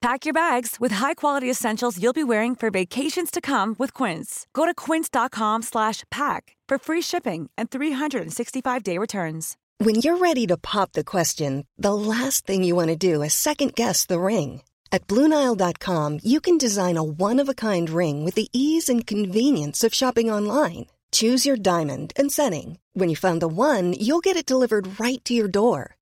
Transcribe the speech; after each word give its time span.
Pack 0.00 0.24
your 0.24 0.32
bags 0.32 0.76
with 0.80 0.92
high-quality 0.92 1.50
essentials 1.50 2.02
you'll 2.02 2.14
be 2.14 2.24
wearing 2.24 2.54
for 2.56 2.70
vacations 2.70 3.30
to 3.30 3.38
come 3.42 3.76
with 3.78 3.92
Quince. 3.92 4.46
Go 4.54 4.64
to 4.64 4.72
quince.com 4.72 5.60
slash 5.60 6.04
pack 6.10 6.56
for 6.66 6.78
free 6.78 7.02
shipping 7.02 7.50
and 7.58 7.70
365-day 7.70 8.96
returns. 8.96 9.58
When 9.76 9.96
you're 9.96 10.16
ready 10.16 10.46
to 10.46 10.56
pop 10.56 10.92
the 10.92 11.04
question, 11.04 11.66
the 11.76 11.92
last 11.92 12.46
thing 12.46 12.64
you 12.64 12.74
want 12.74 12.88
to 12.88 12.96
do 12.96 13.20
is 13.20 13.34
second 13.34 13.74
guess 13.74 14.06
the 14.06 14.20
ring. 14.20 14.62
At 14.90 15.06
BlueNile.com, 15.06 16.20
you 16.22 16.40
can 16.40 16.56
design 16.56 16.96
a 16.96 17.04
one-of-a-kind 17.04 17.90
ring 17.90 18.24
with 18.24 18.34
the 18.34 18.48
ease 18.54 18.88
and 18.88 19.06
convenience 19.06 19.84
of 19.84 19.92
shopping 19.92 20.30
online. 20.30 20.86
Choose 21.12 21.44
your 21.44 21.56
diamond 21.56 22.14
and 22.16 22.32
setting. 22.32 22.78
When 22.94 23.10
you 23.10 23.16
find 23.16 23.42
the 23.42 23.48
one, 23.48 23.92
you'll 23.92 24.20
get 24.20 24.36
it 24.36 24.46
delivered 24.46 24.98
right 24.98 25.22
to 25.26 25.34
your 25.34 25.48
door. 25.48 25.96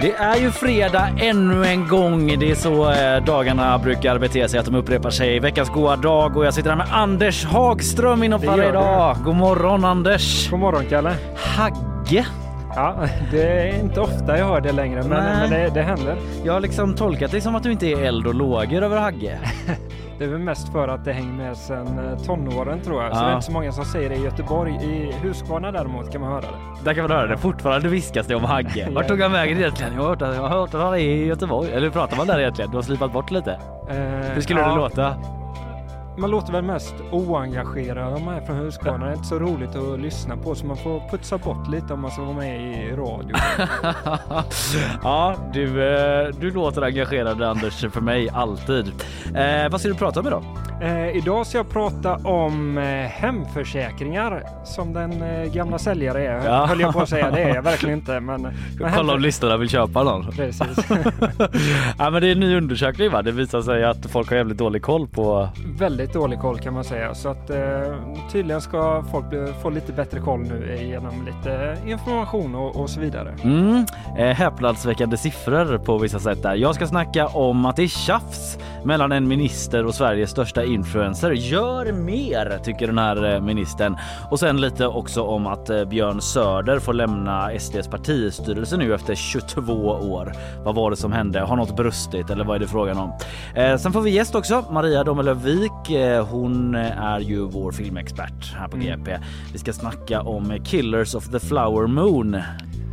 Det 0.00 0.12
är 0.12 0.36
ju 0.36 0.50
fredag 0.50 1.08
ännu 1.18 1.64
en 1.64 1.88
gång. 1.88 2.38
Det 2.38 2.50
är 2.50 2.54
så 2.54 2.90
eh, 2.90 3.24
dagarna 3.24 3.78
brukar 3.78 4.18
bete 4.18 4.48
sig, 4.48 4.60
att 4.60 4.66
de 4.66 4.74
upprepar 4.74 5.10
sig. 5.10 5.40
Veckans 5.40 5.68
goa 5.68 5.96
dag 5.96 6.36
och 6.36 6.46
jag 6.46 6.54
sitter 6.54 6.70
här 6.70 6.76
med 6.76 6.86
Anders 6.90 7.44
Hagström 7.44 8.22
inom 8.22 8.40
Faller 8.40 8.68
idag. 8.68 9.16
God 9.24 9.34
morgon 9.36 9.84
Anders! 9.84 10.50
God 10.50 10.60
morgon 10.60 10.84
Kalle! 10.88 11.14
Hagge! 11.36 12.26
Ja, 12.78 12.94
det 13.30 13.42
är 13.42 13.80
inte 13.80 14.00
ofta 14.00 14.38
jag 14.38 14.46
hör 14.46 14.60
det 14.60 14.72
längre, 14.72 15.02
men, 15.02 15.24
men 15.24 15.50
det, 15.50 15.70
det 15.74 15.82
händer. 15.82 16.16
Jag 16.44 16.52
har 16.52 16.60
liksom 16.60 16.94
tolkat 16.94 17.30
det 17.30 17.40
som 17.40 17.54
att 17.54 17.62
du 17.62 17.72
inte 17.72 17.86
är 17.86 18.04
eld 18.04 18.26
och 18.26 18.34
lågor 18.34 18.82
över 18.82 18.96
Hagge. 18.96 19.38
Det 20.18 20.24
är 20.24 20.28
väl 20.28 20.38
mest 20.38 20.72
för 20.72 20.88
att 20.88 21.04
det 21.04 21.12
hänger 21.12 21.32
med 21.32 21.56
sedan 21.56 21.86
eh, 21.98 22.18
tonåren 22.18 22.80
tror 22.80 23.02
jag. 23.02 23.12
Så 23.16 23.18
Ja. 23.18 23.24
det 23.24 23.30
är 23.30 23.34
inte 23.34 23.46
så 23.46 23.52
många 23.52 23.72
som 23.72 23.84
säger 23.84 24.08
det 24.08 24.14
i 24.14 24.24
Göteborg. 24.24 24.72
I 24.74 25.12
Huskvarna 25.22 25.72
däremot 25.72 26.12
kan 26.12 26.20
man 26.20 26.30
höra 26.30 26.40
det. 26.40 26.84
Där 26.84 26.94
kan 26.94 27.02
man 27.02 27.10
höra 27.10 27.26
det. 27.26 27.36
Fortfarande 27.36 27.88
viskas 27.88 28.26
det 28.26 28.34
om 28.34 28.44
Hagge. 28.44 28.88
Vart 28.94 29.08
tog 29.08 29.20
han 29.20 29.32
vägen 29.32 29.58
egentligen? 29.58 29.92
Jag 29.94 30.02
har 30.02 30.08
hört 30.08 30.22
att, 30.22 30.34
jag 30.34 30.42
har 30.42 30.48
hört 30.48 30.74
att 30.74 30.80
han 30.80 30.92
är 30.94 30.98
i 30.98 31.26
Göteborg. 31.26 31.68
Eller 31.70 31.80
hur 31.80 31.90
pratar 31.90 32.16
man 32.16 32.26
där 32.26 32.38
egentligen? 32.40 32.70
Du 32.70 32.76
har 32.76 32.82
slipat 32.82 33.12
bort 33.12 33.30
lite. 33.30 33.52
Eh, 33.90 33.96
Hur 34.34 34.40
skulle 34.40 34.60
ja, 34.60 34.68
det 34.68 34.76
låta? 34.76 35.14
Man 36.18 36.30
låter 36.30 36.52
väl 36.52 36.64
mest 36.64 36.94
oengagerad 37.10 38.14
om 38.14 38.24
man 38.24 38.34
är 38.34 38.40
från 38.40 38.56
Huskvarna. 38.56 39.04
Det 39.04 39.12
är 39.12 39.14
inte 39.14 39.28
så 39.28 39.38
roligt 39.38 39.76
att 39.76 40.00
lyssna 40.00 40.36
på 40.36 40.54
så 40.54 40.66
man 40.66 40.76
får 40.76 41.10
putsa 41.10 41.38
bort 41.38 41.68
lite 41.68 41.92
om 41.92 42.00
man 42.00 42.10
ska 42.10 42.22
vara 42.22 42.36
med 42.36 42.60
i 42.60 42.90
radio. 42.90 43.36
ja, 45.02 45.36
du, 45.52 45.94
eh, 45.94 46.28
du 46.40 46.50
låter 46.50 46.82
engagerad 46.82 47.42
Anders 47.42 47.84
för 47.92 48.00
mig 48.00 48.28
alltid. 48.28 48.86
Eh, 49.34 49.70
vad 49.70 49.80
ska 49.80 49.88
du 49.88 49.94
prata 49.94 50.20
om 50.20 50.26
idag? 50.26 50.44
Eh, 50.80 51.16
idag 51.16 51.46
ska 51.46 51.58
jag 51.58 51.70
prata 51.70 52.16
om 52.16 52.78
eh, 52.78 52.84
hemförsäkringar 52.84 54.42
som 54.64 54.92
den 54.92 55.22
eh, 55.22 55.52
gamla 55.52 55.78
säljare 55.78 56.26
är. 56.26 56.46
Ja. 56.46 56.66
Höll 56.66 56.80
jag 56.80 56.92
på 56.92 57.00
att 57.00 57.08
säga, 57.08 57.30
det 57.30 57.42
är 57.42 57.54
jag 57.54 57.62
verkligen 57.62 57.98
inte. 57.98 58.20
Men, 58.28 58.42
men 58.42 58.92
Kolla 58.96 59.12
om 59.12 59.20
lyssnarna 59.20 59.56
vill 59.56 59.68
köpa 59.68 60.02
någon. 60.02 60.30
Precis. 60.30 60.78
ja, 61.98 62.10
men 62.10 62.22
det 62.22 62.28
är 62.28 62.32
en 62.32 62.40
ny 62.40 62.56
undersökning 62.56 63.10
va? 63.10 63.22
Det 63.22 63.32
visar 63.32 63.62
sig 63.62 63.84
att 63.84 64.06
folk 64.06 64.28
har 64.30 64.36
jävligt 64.36 64.58
dålig 64.58 64.82
koll 64.82 65.08
på... 65.08 65.48
Väldigt 65.78 66.12
dålig 66.12 66.38
koll 66.38 66.58
kan 66.58 66.74
man 66.74 66.84
säga. 66.84 67.14
Så 67.14 67.28
att 67.28 67.50
tydligen 68.32 68.60
ska 68.60 69.04
folk 69.12 69.24
få 69.62 69.70
lite 69.70 69.92
bättre 69.92 70.20
koll 70.20 70.40
nu 70.40 70.78
genom 70.82 71.26
lite 71.26 71.76
information 71.86 72.54
och, 72.54 72.76
och 72.76 72.90
så 72.90 73.00
vidare. 73.00 73.34
Mm, 73.42 73.86
häpnadsväckande 74.16 75.16
siffror 75.16 75.78
på 75.78 75.98
vissa 75.98 76.18
sätt 76.18 76.42
där. 76.42 76.54
Jag 76.54 76.74
ska 76.74 76.86
snacka 76.86 77.26
om 77.26 77.66
att 77.66 77.76
det 77.76 77.82
är 77.82 77.88
tjafs 77.88 78.58
mellan 78.84 79.12
en 79.12 79.28
minister 79.28 79.86
och 79.86 79.94
Sveriges 79.94 80.30
största 80.30 80.64
influencer. 80.68 81.30
Gör 81.30 81.92
mer, 81.92 82.58
tycker 82.64 82.86
den 82.86 82.98
här 82.98 83.34
eh, 83.34 83.40
ministern. 83.40 83.96
Och 84.30 84.38
sen 84.38 84.60
lite 84.60 84.86
också 84.86 85.22
om 85.22 85.46
att 85.46 85.70
eh, 85.70 85.84
Björn 85.84 86.20
Söder 86.20 86.78
får 86.78 86.92
lämna 86.92 87.50
SDs 87.58 87.88
partistyrelse 87.88 88.76
nu 88.76 88.94
efter 88.94 89.14
22 89.14 89.72
år. 89.88 90.32
Vad 90.64 90.74
var 90.74 90.90
det 90.90 90.96
som 90.96 91.12
hände? 91.12 91.40
Har 91.40 91.56
något 91.56 91.76
brustit 91.76 92.30
eller 92.30 92.44
vad 92.44 92.56
är 92.56 92.60
det 92.60 92.66
frågan 92.66 92.98
om? 92.98 93.12
Eh, 93.54 93.76
sen 93.76 93.92
får 93.92 94.00
vi 94.00 94.10
gäst 94.10 94.34
också, 94.34 94.64
Maria 94.70 95.04
Domelövik. 95.04 95.90
Eh, 95.90 96.26
hon 96.26 96.74
eh, 96.74 97.02
är 97.02 97.20
ju 97.20 97.40
vår 97.40 97.72
filmexpert 97.72 98.54
här 98.56 98.68
på 98.68 98.76
GP. 98.76 99.18
Vi 99.52 99.58
ska 99.58 99.72
snacka 99.72 100.22
om 100.22 100.58
Killers 100.64 101.14
of 101.14 101.28
the 101.28 101.40
Flower 101.40 101.86
Moon. 101.86 102.36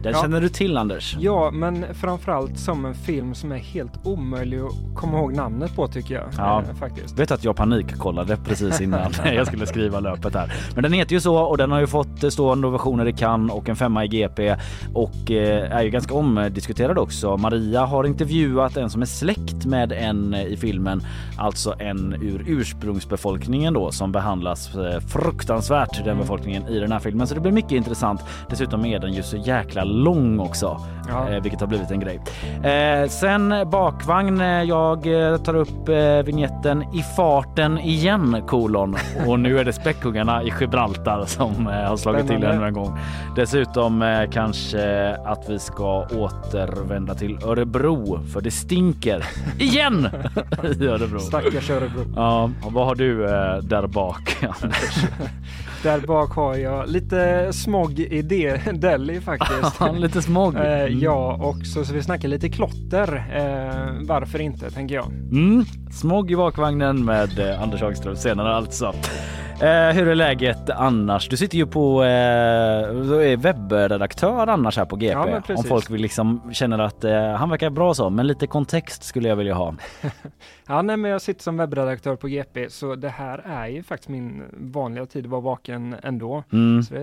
Den 0.05 0.13
Ja. 0.13 0.21
känner 0.21 0.41
du 0.41 0.49
till 0.49 0.77
Anders? 0.77 1.15
Ja, 1.19 1.51
men 1.51 1.85
framförallt 1.93 2.59
som 2.59 2.85
en 2.85 2.95
film 2.95 3.35
som 3.35 3.51
är 3.51 3.57
helt 3.57 3.91
omöjlig 4.03 4.59
att 4.59 4.95
komma 4.95 5.17
ihåg 5.17 5.33
namnet 5.35 5.75
på 5.75 5.87
tycker 5.87 6.15
jag. 6.15 6.23
Ja. 6.37 6.63
Eh, 6.69 6.75
faktiskt. 6.75 7.19
Vet 7.19 7.31
att 7.31 7.43
jag 7.43 7.55
panikkollade 7.55 8.37
precis 8.37 8.81
innan 8.81 9.11
jag 9.25 9.47
skulle 9.47 9.65
skriva 9.65 9.99
löpet 9.99 10.33
här. 10.35 10.53
Men 10.73 10.83
den 10.83 10.93
heter 10.93 11.13
ju 11.13 11.19
så 11.19 11.37
och 11.37 11.57
den 11.57 11.71
har 11.71 11.79
ju 11.79 11.87
fått 11.87 12.23
eh, 12.23 12.29
stående 12.29 12.67
ovationer 12.67 13.05
i 13.07 13.13
Cannes 13.13 13.53
och 13.53 13.69
en 13.69 13.75
femma 13.75 14.05
i 14.05 14.07
GP 14.07 14.55
och 14.93 15.31
eh, 15.31 15.71
är 15.77 15.83
ju 15.83 15.89
ganska 15.89 16.13
omdiskuterad 16.15 16.97
också. 16.97 17.37
Maria 17.37 17.85
har 17.85 18.03
intervjuat 18.03 18.77
en 18.77 18.89
som 18.89 19.01
är 19.01 19.05
släkt 19.05 19.65
med 19.65 19.91
en 19.91 20.33
eh, 20.33 20.43
i 20.45 20.57
filmen, 20.57 21.01
alltså 21.37 21.75
en 21.79 22.13
ur 22.21 22.43
ursprungsbefolkningen 22.47 23.73
då 23.73 23.91
som 23.91 24.11
behandlas 24.11 24.75
eh, 24.75 24.99
fruktansvärt 24.99 26.05
den 26.05 26.17
befolkningen 26.17 26.67
i 26.67 26.79
den 26.79 26.91
här 26.91 26.99
filmen. 26.99 27.27
Så 27.27 27.35
det 27.35 27.41
blir 27.41 27.51
mycket 27.51 27.71
intressant. 27.71 28.21
Dessutom 28.49 28.85
är 28.85 28.99
den 28.99 29.13
ju 29.13 29.23
så 29.23 29.37
jäkla 29.37 29.83
lång 29.95 30.39
också, 30.39 30.79
Ja. 31.09 31.29
eh, 31.29 31.41
vilket 31.41 31.59
har 31.61 31.67
blivit 31.67 31.91
en 31.91 31.99
grej. 31.99 32.19
Eh, 32.63 33.09
sen 33.09 33.53
bakvagn. 33.71 34.41
eh, 34.41 34.63
Jag 34.63 35.03
tar 35.45 35.55
upp 35.55 35.89
vignetten 36.25 36.83
i 36.93 37.03
farten 37.15 37.77
igen 37.79 38.43
kolon 38.47 38.95
och 39.27 39.39
nu 39.39 39.59
är 39.59 39.65
det 39.65 39.73
späckhuggarna 39.73 40.43
i 40.43 40.51
Gibraltar 40.59 41.23
som 41.25 41.65
har 41.65 41.97
slagit 41.97 42.27
till 42.27 42.43
ännu 42.43 42.67
en 42.67 42.73
gång. 42.73 42.97
Dessutom 43.35 44.25
kanske 44.31 45.15
att 45.25 45.49
vi 45.49 45.59
ska 45.59 46.05
återvända 46.07 47.15
till 47.15 47.37
Örebro 47.45 48.19
för 48.33 48.41
det 48.41 48.51
stinker 48.51 49.23
igen 49.59 50.07
i 50.79 50.87
Örebro. 50.87 51.19
Stackars 51.19 51.69
Örebro. 51.69 52.01
Ja, 52.15 52.49
vad 52.69 52.85
har 52.85 52.95
du 52.95 53.17
där 53.61 53.87
bak 53.87 54.37
Anders? 54.61 54.95
Där 55.83 56.07
bak 56.07 56.31
har 56.31 56.55
jag 56.55 56.89
lite 56.89 57.53
smog 57.53 57.99
i 57.99 58.21
det, 58.21 58.81
Delhi 58.81 59.21
faktiskt. 59.21 59.81
Lite 59.95 60.21
smog. 60.21 60.55
Eh, 60.55 60.85
ja, 60.85 61.33
och 61.41 61.65
så, 61.65 61.85
så 61.85 61.93
vi 61.93 62.03
snackar 62.03 62.27
lite 62.27 62.49
klotter. 62.49 63.25
Eh, 63.35 64.07
varför 64.07 64.41
inte, 64.41 64.71
tänker 64.71 64.95
jag. 64.95 65.05
Mm, 65.05 65.65
smog 65.91 66.31
i 66.31 66.35
bakvagnen 66.35 67.05
med 67.05 67.39
eh, 67.39 67.61
Anders 67.61 67.81
Hagström 67.81 68.15
senare 68.15 68.55
alltså. 68.55 68.93
Eh, 69.61 69.95
hur 69.95 70.07
är 70.07 70.15
läget 70.15 70.69
annars? 70.69 71.29
Du 71.29 71.37
sitter 71.37 71.57
ju 71.57 71.65
på 71.67 72.03
eh, 72.03 72.09
är 72.09 73.37
webbredaktör 73.37 74.47
annars 74.47 74.77
här 74.77 74.85
på 74.85 74.95
GP. 74.95 75.13
Ja, 75.13 75.41
Om 75.55 75.63
folk 75.63 75.89
vill 75.89 76.01
liksom 76.01 76.53
känner 76.53 76.79
att 76.79 77.03
eh, 77.03 77.31
han 77.31 77.49
verkar 77.49 77.69
bra 77.69 77.93
så, 77.93 78.09
men 78.09 78.27
lite 78.27 78.47
kontext 78.47 79.03
skulle 79.03 79.29
jag 79.29 79.35
vilja 79.35 79.53
ha. 79.53 79.75
Ja, 80.67 80.81
nej, 80.81 80.97
men 80.97 81.11
jag 81.11 81.21
sitter 81.21 81.43
som 81.43 81.57
webbredaktör 81.57 82.15
på 82.15 82.27
GP, 82.27 82.69
så 82.69 82.95
det 82.95 83.09
här 83.09 83.37
är 83.45 83.67
ju 83.67 83.83
faktiskt 83.83 84.09
min 84.09 84.43
vanliga 84.53 85.05
tid 85.05 85.25
att 85.25 85.31
vara 85.31 85.41
vaken 85.41 85.74
ändå. 86.03 86.43
Mm. 86.51 86.83
Så 86.83 86.93
det 86.93 87.01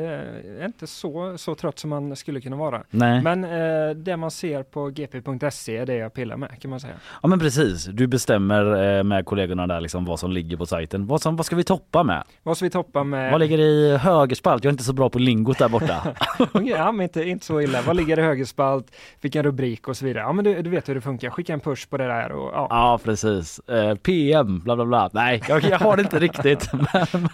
är 0.61 0.67
inte 0.67 0.87
så, 0.87 1.39
så 1.39 1.55
trött 1.55 1.79
som 1.79 1.91
man 1.91 2.17
skulle 2.17 2.41
kunna 2.41 2.57
vara. 2.57 2.83
Nej. 2.91 3.23
Men 3.23 3.45
eh, 3.45 3.97
det 3.97 4.17
man 4.17 4.31
ser 4.31 4.63
på 4.63 4.89
gp.se 4.89 5.77
är 5.77 5.87
det 5.87 5.95
jag 5.95 6.15
pillar 6.15 6.37
med 6.37 6.61
kan 6.61 6.71
man 6.71 6.81
säga. 6.81 6.95
Ja 7.23 7.29
men 7.29 7.39
precis, 7.39 7.85
du 7.85 8.07
bestämmer 8.07 8.97
eh, 8.99 9.05
med 9.05 9.27
kollegorna 9.27 9.67
där 9.67 9.81
liksom 9.81 10.05
vad 10.05 10.21
som 10.21 10.33
ligger 10.33 10.57
på 10.57 10.67
sajten. 10.67 11.07
Vad, 11.07 11.23
som, 11.23 11.37
vad 11.37 11.47
ska 11.47 11.57
vi 11.57 11.65
toppa 11.65 12.03
med? 12.03 12.23
Vad 12.43 12.57
ska 12.57 12.67
vi 12.67 12.71
toppa 12.71 13.05
med? 13.05 13.33
Vad 13.33 13.41
ligger 13.41 13.59
i 13.59 13.97
högerspalt? 13.97 14.65
Jag 14.65 14.71
är 14.71 14.73
inte 14.73 14.85
så 14.85 14.93
bra 14.93 15.11
på 15.11 15.19
lingot 15.19 15.59
där 15.59 15.69
borta. 15.69 16.15
ja, 16.65 16.93
men 16.93 17.01
inte, 17.01 17.23
inte 17.23 17.47
så 17.47 17.61
illa. 17.61 17.83
Vad 17.87 17.97
ligger 17.97 18.19
i 18.19 18.23
högerspalt? 18.23 18.87
Vilken 19.21 19.43
rubrik 19.43 19.89
och 19.89 19.97
så 19.97 20.05
vidare. 20.05 20.25
Ja, 20.25 20.33
men 20.33 20.45
du, 20.45 20.63
du 20.63 20.71
vet 20.71 20.89
hur 20.89 20.95
det 20.95 21.01
funkar. 21.01 21.31
Skicka 21.31 21.53
en 21.53 21.61
push 21.61 21.89
på 21.89 21.97
det 21.97 22.07
där 22.07 22.33
och 22.33 22.51
ja. 22.55 22.67
ja 22.71 23.01
precis. 23.05 23.59
Eh, 23.59 23.95
PM, 23.95 24.61
bla 24.61 24.77
bla 24.77 24.85
bla. 24.85 25.11
Nej, 25.13 25.43
jag, 25.49 25.63
jag 25.63 25.79
har 25.79 25.97
det 25.97 26.03
inte 26.03 26.19
riktigt. 26.19 26.71
Men, 26.73 27.29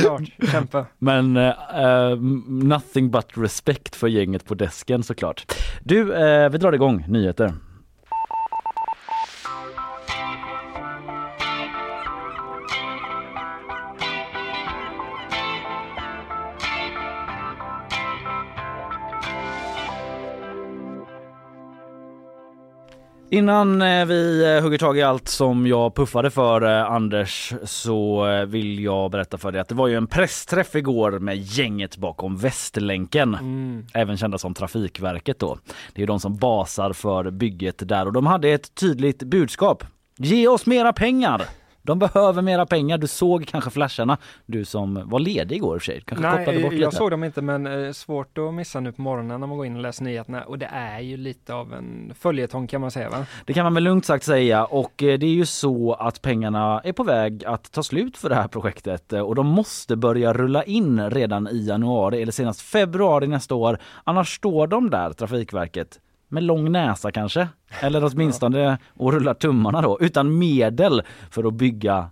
Klart, 0.00 0.22
kämpa. 0.72 0.86
men 0.98 1.36
uh, 1.36 2.16
nothing 2.48 3.10
but 3.10 3.26
respect 3.34 3.96
för 3.96 4.08
gänget 4.08 4.44
på 4.44 4.54
desken 4.54 5.02
såklart. 5.02 5.52
Du, 5.84 6.12
uh, 6.12 6.48
vi 6.48 6.58
drar 6.58 6.72
igång 6.72 7.04
nyheter. 7.08 7.52
Innan 23.32 23.82
eh, 23.82 24.04
vi 24.04 24.54
eh, 24.56 24.62
hugger 24.62 24.78
tag 24.78 24.98
i 24.98 25.02
allt 25.02 25.28
som 25.28 25.66
jag 25.66 25.94
puffade 25.94 26.30
för 26.30 26.62
eh, 26.62 26.92
Anders 26.92 27.52
så 27.64 28.26
vill 28.46 28.78
jag 28.84 29.10
berätta 29.10 29.38
för 29.38 29.52
dig 29.52 29.60
att 29.60 29.68
det 29.68 29.74
var 29.74 29.88
ju 29.88 29.96
en 29.96 30.06
pressträff 30.06 30.74
igår 30.74 31.18
med 31.18 31.36
gänget 31.36 31.96
bakom 31.96 32.36
Västlänken. 32.36 33.34
Mm. 33.34 33.86
Även 33.94 34.16
kända 34.16 34.38
som 34.38 34.54
Trafikverket 34.54 35.38
då. 35.38 35.58
Det 35.94 36.02
är 36.02 36.06
de 36.06 36.20
som 36.20 36.36
basar 36.36 36.92
för 36.92 37.30
bygget 37.30 37.88
där 37.88 38.06
och 38.06 38.12
de 38.12 38.26
hade 38.26 38.48
ett 38.48 38.74
tydligt 38.74 39.22
budskap. 39.22 39.84
Ge 40.16 40.48
oss 40.48 40.66
mera 40.66 40.92
pengar! 40.92 41.42
De 41.82 41.98
behöver 41.98 42.42
mera 42.42 42.66
pengar. 42.66 42.98
Du 42.98 43.06
såg 43.06 43.46
kanske 43.46 43.70
flasharna. 43.70 44.18
Du 44.46 44.64
som 44.64 45.02
var 45.04 45.18
ledig 45.20 45.56
igår 45.56 45.76
i 45.76 45.78
och 45.78 45.82
för 45.82 45.92
sig. 45.92 46.02
Kanske 46.06 46.28
Nej, 46.28 46.62
bort 46.62 46.72
jag 46.72 46.80
lite. 46.80 46.96
såg 46.96 47.10
dem 47.10 47.24
inte 47.24 47.42
men 47.42 47.66
eh, 47.66 47.92
svårt 47.92 48.38
att 48.38 48.54
missa 48.54 48.80
nu 48.80 48.92
på 48.92 49.02
morgonen 49.02 49.40
när 49.40 49.46
man 49.46 49.56
går 49.56 49.66
in 49.66 49.76
och 49.76 49.82
läser 49.82 50.04
nyheterna 50.04 50.42
och 50.44 50.58
det 50.58 50.66
är 50.72 51.00
ju 51.00 51.16
lite 51.16 51.54
av 51.54 51.74
en 51.74 52.12
följetong 52.18 52.66
kan 52.66 52.80
man 52.80 52.90
säga 52.90 53.10
va? 53.10 53.26
Det 53.46 53.52
kan 53.52 53.64
man 53.64 53.74
väl 53.74 53.82
lugnt 53.82 54.04
sagt 54.04 54.24
säga 54.24 54.64
och 54.64 55.02
eh, 55.02 55.18
det 55.18 55.26
är 55.26 55.34
ju 55.34 55.46
så 55.46 55.92
att 55.92 56.22
pengarna 56.22 56.80
är 56.84 56.92
på 56.92 57.04
väg 57.04 57.44
att 57.44 57.72
ta 57.72 57.82
slut 57.82 58.16
för 58.16 58.28
det 58.28 58.34
här 58.34 58.48
projektet 58.48 59.12
eh, 59.12 59.20
och 59.20 59.34
de 59.34 59.46
måste 59.46 59.96
börja 59.96 60.32
rulla 60.32 60.64
in 60.64 61.10
redan 61.10 61.48
i 61.48 61.66
januari 61.66 62.22
eller 62.22 62.32
senast 62.32 62.60
februari 62.60 63.26
nästa 63.26 63.54
år. 63.54 63.78
Annars 64.04 64.34
står 64.36 64.66
de 64.66 64.90
där, 64.90 65.12
Trafikverket, 65.12 66.00
med 66.32 66.42
lång 66.42 66.72
näsa 66.72 67.12
kanske, 67.12 67.48
eller 67.80 68.04
åtminstone 68.04 68.78
och 68.96 69.12
rullar 69.12 69.34
tummarna 69.34 69.80
då, 69.82 69.98
utan 70.00 70.38
medel 70.38 71.02
för 71.30 71.44
att 71.44 71.54
bygga 71.54 72.10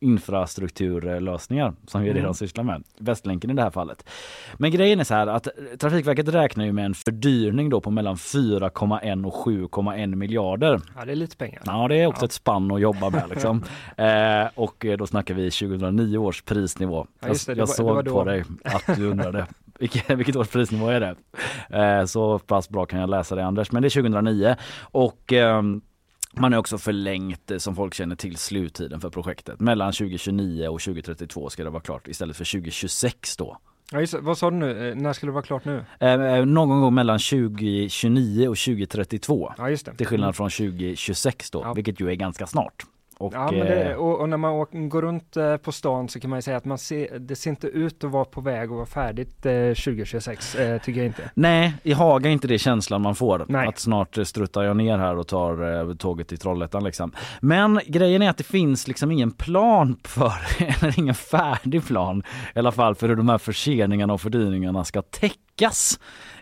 infrastrukturlösningar 0.00 1.72
som 1.86 2.02
vi 2.02 2.08
redan 2.08 2.22
Mm. 2.22 2.34
sysslar 2.34 2.64
med. 2.64 2.82
Västlänken 2.98 3.50
i 3.50 3.54
det 3.54 3.62
här 3.62 3.70
fallet. 3.70 4.08
Men 4.56 4.70
grejen 4.70 5.00
är 5.00 5.04
så 5.04 5.14
här 5.14 5.26
att 5.26 5.48
Trafikverket 5.78 6.28
räknar 6.28 6.64
ju 6.64 6.72
med 6.72 6.84
en 6.84 6.94
fördyrning 6.94 7.70
då 7.70 7.80
på 7.80 7.90
mellan 7.90 8.16
4,1 8.16 9.24
och 9.26 9.34
7,1 9.34 10.14
miljarder. 10.14 10.80
Ja, 10.98 11.04
det 11.04 11.12
är 11.12 11.16
lite 11.16 11.36
pengar. 11.36 11.62
Ja, 11.66 11.88
det 11.88 11.96
är 11.96 12.06
också 12.06 12.22
Ja. 12.22 12.26
ett 12.26 12.32
spann 12.32 12.70
att 12.72 12.80
jobba 12.80 13.10
med 13.10 13.22
liksom. 13.30 13.64
eh, 13.96 14.46
och 14.54 14.86
då 14.98 15.06
snackar 15.06 15.34
vi 15.34 15.50
2009 15.50 16.18
års 16.18 16.42
prisnivå. 16.42 17.06
Ja, 17.20 17.28
det, 17.28 17.48
jag 17.48 17.56
det 17.56 17.60
jag 17.60 17.66
var- 17.84 18.02
det 18.02 18.10
såg 18.10 18.14
på 18.18 18.24
dig 18.24 18.44
att 18.64 18.96
du 18.96 19.06
undrade. 19.06 19.46
Vilket, 19.78 20.10
vilket 20.18 20.36
års 20.36 20.48
prisnivå 20.48 20.88
är 20.88 21.00
det? 21.00 21.14
Eh, 21.78 22.04
så 22.04 22.38
pass 22.38 22.68
bra 22.68 22.86
kan 22.86 23.00
jag 23.00 23.10
läsa 23.10 23.34
det 23.34 23.44
Anders, 23.44 23.72
men 23.72 23.82
det 23.82 23.88
är 23.88 24.02
2009 24.02 24.56
och 24.80 25.32
ehm, 25.32 25.80
man 26.32 26.52
har 26.52 26.60
också 26.60 26.78
förlängt, 26.78 27.50
eh, 27.50 27.58
som 27.58 27.74
folk 27.76 27.94
känner 27.94 28.16
till, 28.16 28.36
sluttiden 28.36 29.00
för 29.00 29.10
projektet. 29.10 29.60
Mellan 29.60 29.92
2029 29.92 30.68
och 30.68 30.80
2032 30.80 31.48
ska 31.50 31.64
det 31.64 31.70
vara 31.70 31.82
klart 31.82 32.08
istället 32.08 32.36
för 32.36 32.44
2026 32.44 33.36
då. 33.36 33.58
Ja, 33.92 34.00
just, 34.00 34.14
vad 34.20 34.38
sa 34.38 34.50
du 34.50 34.56
nu? 34.56 34.88
Eh, 34.90 34.94
När 34.96 35.12
skulle 35.12 35.30
det 35.30 35.34
vara 35.34 35.44
klart 35.44 35.64
nu? 35.64 35.84
Eh, 36.00 36.12
eh, 36.12 36.44
någon 36.44 36.80
gång 36.80 36.94
mellan 36.94 37.18
2029 37.18 38.48
och 38.48 38.56
2032. 38.58 39.52
Ja, 39.58 39.70
just 39.70 39.86
det. 39.86 39.94
Till 39.94 40.06
skillnad 40.06 40.36
från 40.36 40.50
2026 40.50 41.50
då, 41.50 41.60
Ja. 41.64 41.72
vilket 41.74 42.00
ju 42.00 42.10
är 42.10 42.14
ganska 42.14 42.46
snart. 42.46 42.82
Och, 43.18 43.34
Ja, 43.34 43.50
men 43.50 43.66
det, 43.66 43.84
eh, 43.84 43.96
och, 43.96 44.20
och 44.20 44.28
när 44.28 44.36
man 44.36 44.52
åker, 44.52 44.78
går 44.78 45.02
runt 45.02 45.36
eh, 45.36 45.56
på 45.56 45.72
stan 45.72 46.08
så 46.08 46.20
kan 46.20 46.30
man 46.30 46.38
ju 46.38 46.42
säga 46.42 46.56
att 46.56 46.64
man 46.64 46.78
ser, 46.78 47.18
det 47.18 47.36
ser 47.36 47.50
inte 47.50 47.66
ut 47.66 48.04
att 48.04 48.10
vara 48.10 48.24
på 48.24 48.40
väg 48.40 48.70
att 48.70 48.76
vara 48.76 48.86
färdigt 48.86 49.46
eh, 49.46 49.52
2026, 49.52 50.54
eh, 50.54 50.80
tycker 50.82 51.00
jag 51.00 51.06
inte. 51.06 51.30
Nej, 51.34 51.74
i 51.82 51.92
Haga 51.92 52.28
är 52.28 52.32
inte 52.32 52.48
det 52.48 52.58
känslan 52.58 53.02
man 53.02 53.14
får. 53.14 53.46
Nej. 53.48 53.68
Att 53.68 53.78
snart 53.78 54.18
struttar 54.24 54.62
jag 54.62 54.76
ner 54.76 54.98
här 54.98 55.16
och 55.16 55.28
tar 55.28 55.94
tåget 55.94 56.28
till 56.28 56.38
Trollhättan 56.38 56.84
liksom. 56.84 57.12
Men 57.40 57.80
grejen 57.86 58.22
är 58.22 58.30
att 58.30 58.36
det 58.38 58.44
finns 58.44 58.88
liksom 58.88 59.10
ingen 59.10 59.30
plan 59.30 59.96
för, 60.04 60.32
eller 60.58 60.98
ingen 60.98 61.14
färdig 61.14 61.86
plan 61.86 62.22
i 62.54 62.58
alla 62.58 62.72
fall 62.72 62.94
för 62.94 63.08
hur 63.08 63.16
de 63.16 63.28
här 63.28 63.38
förseningarna 63.38 64.12
och 64.12 64.20
fördyringarna 64.20 64.84
ska 64.84 65.02
täckas. 65.02 65.47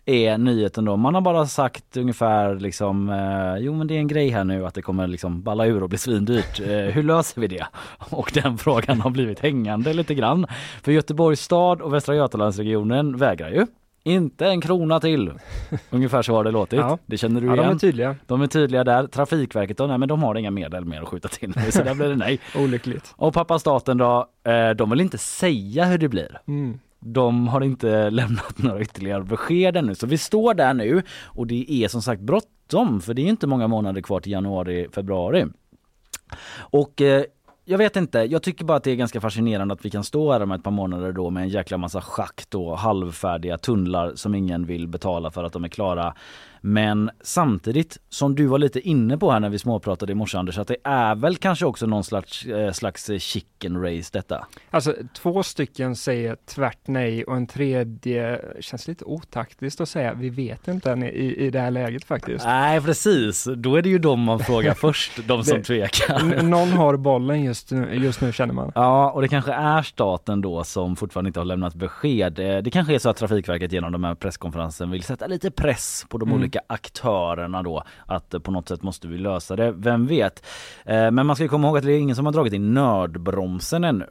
Är 0.09 0.39
nyheten 0.39 0.85
då. 0.85 0.97
Man 0.97 1.15
har 1.15 1.21
bara 1.21 1.47
sagt 1.47 1.97
ungefär 1.97 2.55
liksom, 2.55 3.09
eh, 3.09 3.57
jo 3.65 3.75
men 3.75 3.87
det 3.87 3.95
är 3.95 3.99
en 3.99 4.09
grej 4.09 4.29
här 4.29 4.45
nu 4.45 4.67
att 4.67 4.75
det 4.75 4.83
kommer 4.83 5.07
liksom 5.07 5.43
balla 5.43 5.67
ur 5.67 5.83
och 5.83 5.89
bli 5.89 5.99
svindyrt. 5.99 6.61
Eh, 6.61 6.67
hur 6.69 7.03
löser 7.03 7.41
vi 7.41 7.47
det? 7.47 7.67
Och 8.11 8.31
den 8.35 8.59
frågan 8.59 9.01
har 9.01 9.11
blivit 9.11 9.41
hängande 9.41 9.93
lite 9.93 10.15
grann. 10.15 10.47
För 10.83 10.93
Göteborgs 10.93 11.41
stad 11.41 11.81
och 11.81 11.95
Västra 11.95 12.15
Götalandsregionen 12.17 13.17
vägrar 13.17 13.51
ju. 13.51 13.67
Inte 14.03 14.47
en 14.47 14.61
krona 14.61 15.01
till. 15.01 15.33
Ungefär 15.91 16.23
så 16.23 16.35
har 16.35 16.45
det 16.45 16.51
låtit. 16.51 16.79
Ja. 16.79 16.99
Det 17.07 17.17
känner 17.17 17.41
du 17.41 17.47
Ja, 17.47 17.57
de 17.57 17.61
igen. 17.63 17.75
är 17.75 17.79
tydliga. 17.79 18.17
de 18.27 18.43
är 18.43 18.47
tydliga 18.47 18.85
där. 18.85 19.07
Trafikverket 19.07 19.79
då, 19.79 19.87
nej 19.87 19.99
men 19.99 20.09
de 20.09 20.23
har 20.23 20.35
inga 20.35 20.51
medel 20.51 20.85
mer 20.85 21.03
att 21.03 21.09
skjuta 21.09 21.29
till 21.29 21.73
så 21.73 21.83
där 21.83 21.95
blir 21.95 22.09
det 22.09 22.17
nej. 22.17 22.41
Olyckligt. 22.57 23.15
Och 23.17 23.35
pappa 23.35 23.59
staten 23.59 23.99
då, 23.99 24.27
eh, 24.45 24.71
de 24.71 24.91
vill 24.91 25.01
inte 25.01 25.19
säga 25.19 25.85
hur 25.85 25.99
det 25.99 26.09
blir. 26.09 26.41
Mm. 26.49 26.79
De 27.01 27.49
har 27.49 27.61
inte 27.61 28.11
lämnat 28.11 28.59
några 28.59 28.81
ytterligare 28.81 29.25
besked 29.25 29.77
ännu. 29.77 29.95
Så 29.95 30.07
vi 30.07 30.19
står 30.19 30.55
där 30.55 30.75
nu 30.75 31.03
och 31.25 31.47
det 31.47 31.73
är 31.73 31.89
som 31.89 32.03
sagt 32.03 32.23
bråttom 32.23 33.01
för 33.01 33.15
det 33.15 33.23
är 33.23 33.27
inte 33.27 33.47
många 33.47 33.69
månader 33.69 34.01
kvar 34.01 34.21
till 34.21 34.33
januari, 34.33 34.89
februari. 34.93 35.47
Och 36.57 37.03
eh, 37.03 37.25
jag 37.69 37.79
vet 37.79 37.97
inte, 37.97 38.19
jag 38.19 38.43
tycker 38.43 38.65
bara 38.65 38.77
att 38.77 38.85
det 38.85 38.91
är 38.91 38.97
ganska 38.97 39.21
fascinerande 39.21 39.75
att 39.75 39.85
vi 39.85 39.91
kan 39.91 40.05
stå 40.05 40.33
här 40.33 40.43
om 40.43 40.53
ett 40.53 40.63
par 40.63 40.71
månader 40.71 41.13
då 41.13 41.31
med 41.31 41.43
en 41.43 41.49
jäkla 41.49 41.79
massa 41.79 42.01
schakt 42.01 42.55
och 42.55 42.79
halvfärdiga 42.79 43.59
tunnlar 43.59 44.13
som 44.15 44.35
ingen 44.35 44.67
vill 44.67 44.89
betala 44.89 45.31
för 45.31 45.45
att 45.45 45.53
de 45.53 45.65
är 45.65 45.69
klara. 45.69 46.15
Men 46.69 47.11
samtidigt, 47.21 47.97
som 48.09 48.35
du 48.35 48.47
var 48.47 48.59
lite 48.59 48.81
inne 48.89 49.19
på 49.19 49.31
här 49.31 49.41
när 49.41 49.49
vi 49.49 49.59
småpratade 49.59 50.13
i 50.13 50.15
morse 50.15 50.39
Anders, 50.39 50.59
att 50.59 50.69
det 50.69 50.77
är 50.85 51.15
väl 51.15 51.37
kanske 51.37 51.67
också 51.67 51.87
någon 51.87 52.05
slags, 52.05 52.45
eh, 52.47 52.73
slags 52.73 53.11
chicken 53.19 53.83
race 53.83 54.11
detta. 54.13 54.47
Alltså 54.71 54.95
två 55.15 55.43
stycken 55.43 55.97
säger 55.97 56.37
tvärt 56.47 56.79
nej 56.87 57.25
och 57.25 57.37
en 57.37 57.47
tredje 57.47 58.41
känns 58.61 58.89
lite 58.89 59.05
otaktiskt 59.05 59.81
att 59.81 59.89
säga 59.89 60.15
vi 60.15 60.31
vet 60.31 60.69
inte 60.69 60.91
än 60.93 61.03
i, 61.03 61.07
i 61.39 61.51
det 61.51 61.61
här 61.61 61.71
läget 61.71 62.05
faktiskt. 62.05 62.45
Nej 62.45 62.81
precis, 62.81 63.49
då 63.57 63.77
är 63.77 63.83
det 63.83 63.89
ju 63.89 63.99
de 63.99 64.21
man 64.21 64.39
frågar 64.39 64.75
först, 64.81 65.13
de 65.29 65.45
som 65.45 65.59
Det- 65.59 65.65
tvekar. 65.65 66.43
Någon 66.43 66.69
har 66.73 66.97
bollen 66.97 67.43
just 67.45 67.71
nu, 67.71 67.95
just 67.95 68.21
nu 68.21 68.33
känner 68.33 68.55
man. 68.55 68.73
Ja, 68.75 69.11
och 69.11 69.23
det 69.23 69.29
kanske 69.29 69.53
är 69.53 69.83
staten 69.83 70.41
då 70.41 70.65
som 70.65 70.97
fortfarande 70.97 71.29
inte 71.29 71.41
har 71.41 71.45
lämnat 71.45 71.75
besked. 71.75 72.39
Eh, 72.39 72.59
Det 72.63 72.71
kanske 72.71 72.95
är 72.95 72.99
så 72.99 73.11
att 73.11 73.17
Trafikverket 73.17 73.73
genom 73.73 73.93
de 73.93 74.05
här 74.05 74.15
presskonferensen 74.15 74.91
vill 74.91 75.03
sätta 75.03 75.27
lite 75.27 75.51
press 75.51 76.07
på 76.09 76.19
de 76.19 76.29
Mm. 76.29 76.39
olika 76.41 76.56
aktörerna 76.67 77.63
då. 77.63 77.83
Att 78.07 78.35
på 78.43 78.51
något 78.51 78.69
sätt 78.69 78.83
måste 78.83 79.09
vi 79.09 79.19
lösa 79.19 79.57
det, 79.57 79.73
vem 79.73 80.07
vet. 80.07 80.47
Eh, 80.85 81.11
Men 81.11 81.27
man 81.27 81.37
ska 81.37 81.49
komma 81.49 81.69
ihåg 81.69 81.79
att 81.79 81.85
det 81.85 81.93
är 81.93 81.99
ingen 81.99 82.17
som 82.17 82.27
har 82.27 82.33
dragit 82.33 82.53
i 82.53 82.59
nödbromsen 82.59 83.85
ännu. 83.85 84.07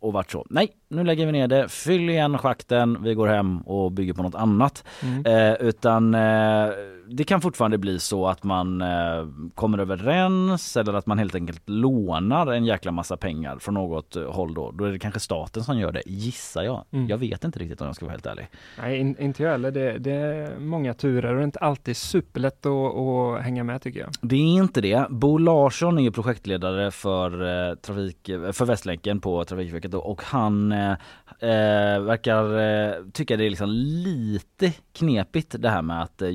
Och 0.00 0.12
varit 0.12 0.30
så, 0.30 0.46
nej 0.50 0.68
nu 0.88 1.04
lägger 1.04 1.26
vi 1.26 1.32
ner 1.32 1.48
det, 1.48 1.68
fyll 1.68 2.10
igen 2.10 2.38
schakten, 2.38 3.02
vi 3.02 3.14
går 3.14 3.26
hem 3.28 3.60
och 3.60 3.92
bygger 3.92 4.12
på 4.12 4.22
något 4.22 4.34
annat. 4.34 4.84
Mm. 5.02 5.26
Eh, 5.26 5.54
utan 5.54 6.14
eh, 6.14 6.68
det 7.08 7.24
kan 7.24 7.40
fortfarande 7.40 7.78
bli 7.78 7.98
så 7.98 8.26
att 8.26 8.44
man 8.44 8.82
eh, 8.82 9.26
kommer 9.54 9.78
överens 9.78 10.76
eller 10.76 10.94
att 10.94 11.06
man 11.06 11.18
helt 11.18 11.34
enkelt 11.34 11.62
lånar 11.68 12.46
en 12.46 12.64
jäkla 12.64 12.92
massa 12.92 13.16
pengar 13.16 13.58
från 13.58 13.74
något 13.74 14.16
eh, 14.16 14.32
håll 14.32 14.54
då. 14.54 14.70
Då 14.70 14.84
är 14.84 14.92
det 14.92 14.98
kanske 14.98 15.20
staten 15.20 15.64
som 15.64 15.78
gör 15.78 15.92
det, 15.92 16.02
gissar 16.06 16.62
jag. 16.62 16.84
Mm. 16.90 17.08
Jag 17.08 17.18
vet 17.18 17.44
inte 17.44 17.58
riktigt 17.58 17.80
om 17.80 17.86
jag 17.86 17.96
ska 17.96 18.04
vara 18.04 18.12
helt 18.12 18.26
ärlig. 18.26 18.48
Nej, 18.78 18.98
in, 18.98 19.16
inte 19.18 19.42
jag 19.42 19.50
heller. 19.50 19.70
Det, 19.70 19.98
det 19.98 20.12
är 20.12 20.58
många 20.58 20.94
turer 20.94 21.28
och 21.28 21.36
det 21.36 21.42
är 21.42 21.44
inte 21.44 21.58
alltid 21.58 21.96
superlätt 21.96 22.66
att, 22.66 22.96
att 22.96 23.42
hänga 23.42 23.64
med 23.64 23.82
tycker 23.82 24.00
jag. 24.00 24.10
Det 24.20 24.36
är 24.36 24.54
inte 24.54 24.80
det. 24.80 25.06
Bo 25.10 25.38
Larsson 25.38 25.98
är 25.98 26.10
projektledare 26.10 26.90
för, 26.90 27.30
eh, 27.70 27.74
trafik, 27.74 28.30
för 28.52 28.64
Västlänken 28.64 29.20
på 29.20 29.44
Trafikverket 29.44 29.90
då 29.90 29.98
och 29.98 30.22
han 30.22 30.72
eh, 30.72 30.96
verkar 32.00 33.10
tycka 33.10 33.36
det 33.36 33.44
är 33.44 33.50
liksom 33.50 33.70
lite 33.70 34.72
knepigt 34.92 35.54
det 35.58 35.68
här 35.68 35.82
med 35.82 36.02
att 36.02 36.22
eh, 36.22 36.28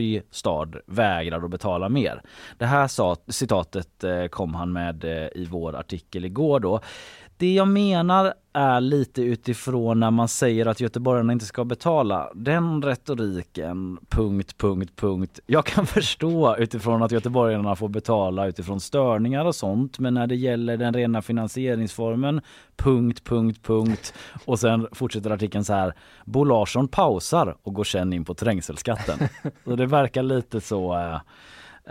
Göteborg 0.00 0.22
stad 0.30 0.76
vägrar 0.86 1.44
att 1.44 1.50
betala 1.50 1.88
mer. 1.88 2.22
Det 2.58 2.66
här 2.66 2.88
sa, 2.88 3.16
citatet 3.28 4.04
eh, 4.04 4.26
kom 4.26 4.54
han 4.54 4.72
med 4.72 5.04
eh, 5.04 5.28
i 5.34 5.46
vår 5.50 5.76
artikel 5.76 6.24
igår 6.24 6.60
då. 6.60 6.80
Det 7.40 7.54
jag 7.54 7.68
menar 7.68 8.34
är 8.52 8.80
lite 8.80 9.22
utifrån 9.22 10.00
när 10.00 10.10
man 10.10 10.28
säger 10.28 10.66
att 10.66 10.80
göteborgarna 10.80 11.32
inte 11.32 11.44
ska 11.44 11.64
betala. 11.64 12.30
Den 12.34 12.82
retoriken, 12.82 13.98
punkt, 14.08 14.58
punkt, 14.58 14.92
punkt. 14.96 15.40
Jag 15.46 15.66
kan 15.66 15.86
förstå 15.96 16.56
utifrån 16.56 17.02
att 17.02 17.12
göteborgarna 17.12 17.76
får 17.76 17.88
betala 17.88 18.46
utifrån 18.46 18.80
störningar 18.80 19.44
och 19.44 19.54
sånt. 19.54 19.98
Men 19.98 20.14
när 20.14 20.26
det 20.26 20.36
gäller 20.36 20.76
den 20.76 20.94
rena 20.94 21.22
finansieringsformen, 21.22 22.40
punkt, 22.76 23.24
punkt, 23.24 23.62
punkt. 23.62 24.14
Och 24.44 24.58
sen 24.58 24.86
fortsätter 24.92 25.30
artikeln 25.30 25.64
så 25.64 25.72
här. 25.72 25.94
Bo 26.24 26.44
Larsson 26.44 26.88
pausar 26.88 27.56
och 27.62 27.74
går 27.74 27.84
sen 27.84 28.12
in 28.12 28.24
på 28.24 28.34
trängselskatten. 28.34 29.18
Så 29.64 29.76
det 29.76 29.86
verkar 29.86 30.22
lite 30.22 30.60
så 30.60 30.94
eh, 30.94 31.20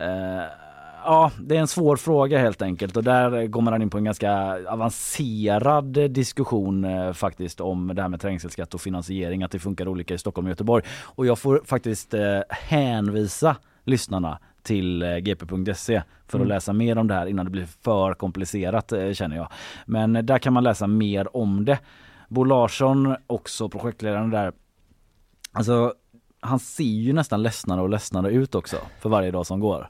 eh, 0.06 0.69
ja, 1.10 1.32
det 1.40 1.56
är 1.56 1.60
en 1.60 1.68
svår 1.68 1.96
fråga 1.96 2.40
helt 2.40 2.62
enkelt 2.62 2.98
och 2.98 3.04
där 3.04 3.48
går 3.48 3.62
man 3.62 3.82
in 3.82 3.90
på 3.90 3.98
en 3.98 4.04
ganska 4.04 4.32
avancerad 4.70 5.86
diskussion 6.12 6.86
eh, 6.86 7.14
faktiskt 7.14 7.62
om 7.62 7.92
det 7.96 8.02
här 8.02 8.10
med 8.10 8.22
trängselskatt 8.22 8.74
och 8.74 8.82
finansiering, 8.82 9.44
att 9.44 9.52
det 9.52 9.60
funkar 9.60 9.88
olika 9.88 10.14
i 10.14 10.18
Stockholm 10.18 10.46
och 10.46 10.50
Göteborg. 10.50 10.84
Och 11.02 11.26
jag 11.26 11.40
får 11.40 11.62
faktiskt 11.66 12.14
eh, 12.14 12.40
hänvisa 12.50 13.56
lyssnarna 13.84 14.40
till 14.64 15.02
eh, 15.02 15.18
gp.se 15.18 16.02
för 16.28 16.38
att 16.38 16.42
mm. 16.42 16.48
läsa 16.48 16.74
mer 16.74 16.98
om 16.98 17.08
det 17.08 17.14
här 17.14 17.26
innan 17.26 17.46
det 17.46 17.52
blir 17.52 17.68
för 17.82 18.14
komplicerat 18.14 18.92
eh, 18.92 19.12
känner 19.12 19.36
jag. 19.36 19.48
Men 19.86 20.26
där 20.26 20.40
kan 20.40 20.54
man 20.54 20.64
läsa 20.64 20.88
mer 20.88 21.36
om 21.38 21.66
det. 21.66 21.80
Bo 22.28 22.44
Larsson, 22.44 23.16
också 23.28 23.70
projektledaren 23.70 24.30
där, 24.30 24.54
alltså 25.52 25.94
han 26.40 26.60
ser 26.60 26.84
ju 26.84 27.14
nästan 27.14 27.44
ledsnare 27.44 27.82
och 27.82 27.90
ledsnare 27.90 28.32
ut 28.32 28.56
också 28.56 28.78
för 29.00 29.10
varje 29.10 29.32
dag 29.32 29.46
som 29.46 29.60
går. 29.60 29.90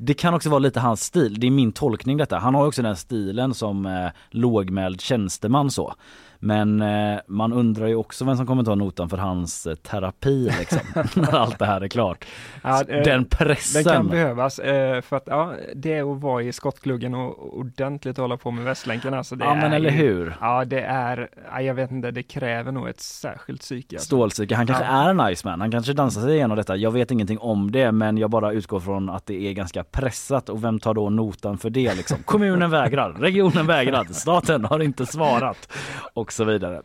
Det 0.00 0.14
kan 0.14 0.34
också 0.34 0.50
vara 0.50 0.58
lite 0.58 0.80
hans 0.80 1.02
stil, 1.02 1.40
det 1.40 1.46
är 1.46 1.50
min 1.50 1.72
tolkning 1.72 2.16
detta. 2.16 2.38
Han 2.38 2.54
har 2.54 2.66
också 2.66 2.82
den 2.82 2.96
stilen 2.96 3.54
som 3.54 3.86
eh, 3.86 4.08
lågmäld 4.30 5.00
tjänsteman 5.00 5.70
så. 5.70 5.94
Men 6.40 6.82
eh, 6.82 7.18
man 7.26 7.52
undrar 7.52 7.86
ju 7.86 7.94
också 7.94 8.24
vem 8.24 8.36
som 8.36 8.46
kommer 8.46 8.64
ta 8.64 8.74
notan 8.74 9.08
för 9.08 9.16
hans 9.16 9.66
eh, 9.66 9.74
terapi 9.74 10.50
liksom, 10.58 10.80
när 11.22 11.34
allt 11.34 11.58
det 11.58 11.66
här 11.66 11.80
är 11.80 11.88
klart. 11.88 12.24
Ja, 12.62 12.84
eh, 12.88 13.02
den 13.02 13.24
pressen. 13.24 13.84
Den 13.84 13.94
kan 13.94 14.08
behövas 14.08 14.58
eh, 14.58 15.00
för 15.00 15.16
att 15.16 15.22
ja, 15.26 15.54
det 15.74 15.94
är 15.94 16.12
att 16.12 16.20
vara 16.20 16.42
i 16.42 16.52
skottgluggen 16.52 17.14
och 17.14 17.58
ordentligt 17.58 18.16
hålla 18.16 18.36
på 18.36 18.50
med 18.50 18.64
Västlänken. 18.64 19.14
Alltså, 19.14 19.36
ja 19.40 19.54
men 19.54 19.72
eller 19.72 19.90
hur. 19.90 20.36
Ja 20.40 20.64
det 20.64 20.80
är, 20.80 21.28
ja, 21.52 21.62
jag 21.62 21.74
vet 21.74 21.90
inte, 21.90 22.10
det 22.10 22.22
kräver 22.22 22.72
nog 22.72 22.88
ett 22.88 23.00
särskilt 23.00 23.60
psyke. 23.60 23.96
Alltså. 23.96 24.06
Stålpsyke, 24.06 24.54
han 24.54 24.66
kanske 24.66 24.84
ja. 24.84 24.90
är 24.90 25.10
en 25.10 25.32
Iceman, 25.32 25.60
han 25.60 25.70
kanske 25.70 25.92
dansar 25.92 26.20
sig 26.20 26.34
igenom 26.34 26.56
detta. 26.56 26.76
Jag 26.76 26.90
vet 26.90 27.10
ingenting 27.10 27.38
om 27.38 27.70
det 27.70 27.92
men 27.92 28.18
jag 28.18 28.30
bara 28.30 28.52
utgår 28.52 28.80
från 28.80 29.10
att 29.10 29.26
det 29.26 29.46
är 29.48 29.52
ganska 29.52 29.84
pressat 29.84 30.48
och 30.48 30.64
vem 30.64 30.80
tar 30.80 30.94
då 30.94 31.10
notan 31.10 31.58
för 31.58 31.70
det 31.70 31.94
liksom? 31.94 32.22
Kommunen 32.24 32.70
vägrar, 32.70 33.12
regionen 33.12 33.66
vägrar, 33.66 34.04
staten 34.04 34.64
har 34.64 34.80
inte 34.80 35.06
svarat. 35.06 35.72
Och 36.14 36.27
och 36.28 36.32
så 36.32 36.44
vidare. 36.44 36.82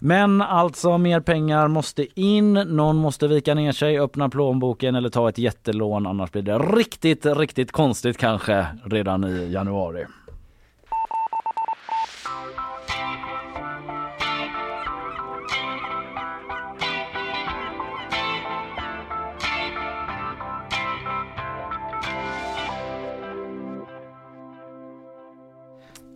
Men 0.00 0.42
alltså 0.42 0.98
mer 0.98 1.20
pengar 1.20 1.68
måste 1.68 2.20
in, 2.20 2.52
någon 2.52 2.96
måste 2.96 3.28
vika 3.28 3.54
ner 3.54 3.72
sig, 3.72 3.98
öppna 3.98 4.28
plånboken 4.28 4.94
eller 4.94 5.08
ta 5.08 5.28
ett 5.28 5.38
jättelån 5.38 6.06
annars 6.06 6.32
blir 6.32 6.42
det 6.42 6.58
riktigt, 6.58 7.26
riktigt 7.26 7.72
konstigt 7.72 8.18
kanske 8.18 8.66
redan 8.84 9.24
i 9.24 9.52
januari. 9.52 10.06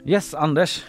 Yes, 0.04 0.34
Anders. 0.34 0.84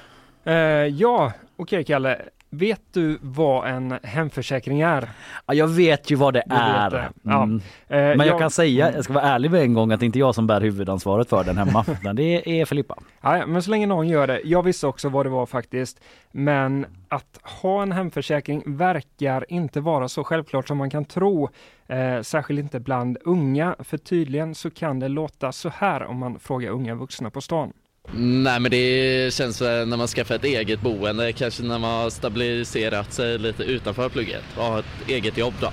Uh, 0.47 0.53
ja, 0.87 1.31
Okej 1.61 1.83
Kalle, 1.83 2.21
vet 2.49 2.81
du 2.93 3.17
vad 3.21 3.67
en 3.69 3.99
hemförsäkring 4.03 4.81
är? 4.81 5.09
Ja, 5.45 5.53
jag 5.53 5.67
vet 5.67 6.11
ju 6.11 6.15
vad 6.15 6.33
det 6.33 6.43
du 6.45 6.55
är. 6.55 6.89
Det. 6.89 7.09
Ja. 7.23 7.43
Mm. 7.43 7.55
Eh, 7.57 7.61
Men 7.87 8.19
jag, 8.19 8.27
jag, 8.27 8.39
kan 8.39 8.51
säga, 8.51 8.91
jag 8.95 9.03
ska 9.03 9.13
vara 9.13 9.23
ärlig 9.23 9.51
med 9.51 9.61
en 9.61 9.73
gång, 9.73 9.91
att 9.91 9.99
det 9.99 10.05
inte 10.05 10.17
är 10.17 10.19
jag 10.19 10.35
som 10.35 10.47
bär 10.47 10.61
huvudansvaret 10.61 11.29
för 11.29 11.43
den 11.43 11.57
hemma, 11.57 11.85
utan 12.01 12.15
det 12.15 12.61
är 12.61 12.65
Filippa. 12.65 12.97
Ja, 13.21 13.45
men 13.45 13.63
så 13.63 13.71
länge 13.71 13.87
någon 13.87 14.07
gör 14.07 14.27
det. 14.27 14.41
Jag 14.43 14.63
visste 14.63 14.87
också 14.87 15.09
vad 15.09 15.25
det 15.25 15.29
var 15.29 15.45
faktiskt. 15.45 16.01
Men 16.31 16.85
att 17.09 17.39
ha 17.61 17.81
en 17.81 17.91
hemförsäkring 17.91 18.63
verkar 18.65 19.45
inte 19.49 19.81
vara 19.81 20.07
så 20.07 20.23
självklart 20.23 20.67
som 20.67 20.77
man 20.77 20.89
kan 20.89 21.05
tro. 21.05 21.49
Eh, 21.87 22.21
särskilt 22.21 22.59
inte 22.59 22.79
bland 22.79 23.17
unga, 23.25 23.75
för 23.79 23.97
tydligen 23.97 24.55
så 24.55 24.69
kan 24.69 24.99
det 24.99 25.07
låta 25.07 25.51
så 25.51 25.69
här 25.69 26.03
om 26.03 26.17
man 26.17 26.39
frågar 26.39 26.71
unga 26.71 26.95
vuxna 26.95 27.29
på 27.29 27.41
stan. 27.41 27.73
Nej 28.13 28.59
men 28.59 28.71
det 28.71 29.33
känns 29.33 29.61
väl 29.61 29.87
när 29.87 29.97
man 29.97 30.07
skaffar 30.07 30.35
ett 30.35 30.43
eget 30.43 30.81
boende, 30.81 31.33
kanske 31.33 31.63
när 31.63 31.79
man 31.79 32.01
har 32.01 32.09
stabiliserat 32.09 33.13
sig 33.13 33.37
lite 33.37 33.63
utanför 33.63 34.09
plugget 34.09 34.43
och 34.57 34.63
har 34.63 34.79
ett 34.79 35.09
eget 35.09 35.37
jobb 35.37 35.53
då. 35.61 35.71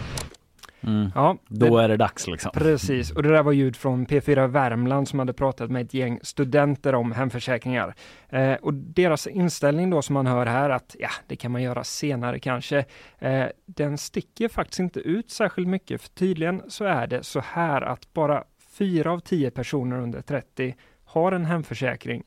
Mm. 0.80 1.11
Ja, 1.14 1.37
då 1.49 1.76
det, 1.76 1.85
är 1.85 1.88
det 1.88 1.97
dags 1.97 2.26
liksom. 2.26 2.50
Precis, 2.54 3.11
och 3.11 3.23
det 3.23 3.28
där 3.28 3.42
var 3.42 3.52
ljud 3.52 3.76
från 3.76 4.06
P4 4.06 4.47
Värmland 4.47 5.08
som 5.08 5.18
hade 5.18 5.32
pratat 5.32 5.70
med 5.70 5.85
ett 5.85 5.94
gäng 5.94 6.20
studenter 6.23 6.94
om 6.94 7.12
hemförsäkringar. 7.12 7.94
Eh, 8.28 8.52
och 8.52 8.75
deras 8.75 9.26
inställning 9.26 9.90
då 9.90 10.02
som 10.02 10.14
man 10.14 10.26
hör 10.26 10.47
här 10.47 10.70
att 10.70 10.97
ja, 10.99 11.11
det 11.26 11.37
kan 11.37 11.52
man 11.52 11.62
göra 11.62 11.85
senare 11.85 12.38
kanske. 12.38 12.85
Eh, 13.18 13.44
den 13.66 13.99
sticker 13.99 14.49
faktiskt 14.49 14.80
inte 14.80 15.00
ut 15.00 15.30
särskilt 15.30 15.68
mycket, 15.68 16.02
för 16.02 16.08
tydligen 16.08 16.62
så 16.68 16.85
är 16.85 17.06
det 17.06 17.25
så 17.25 17.40
här 17.40 17.82
att 17.82 18.14
bara 18.14 18.44
fyra 18.78 19.12
av 19.12 19.20
tio 19.20 19.50
personer 19.50 19.99
under 19.99 20.20
30 20.20 20.75
har 21.09 21.33
en 21.33 21.45
hemförsäkring. 21.45 22.23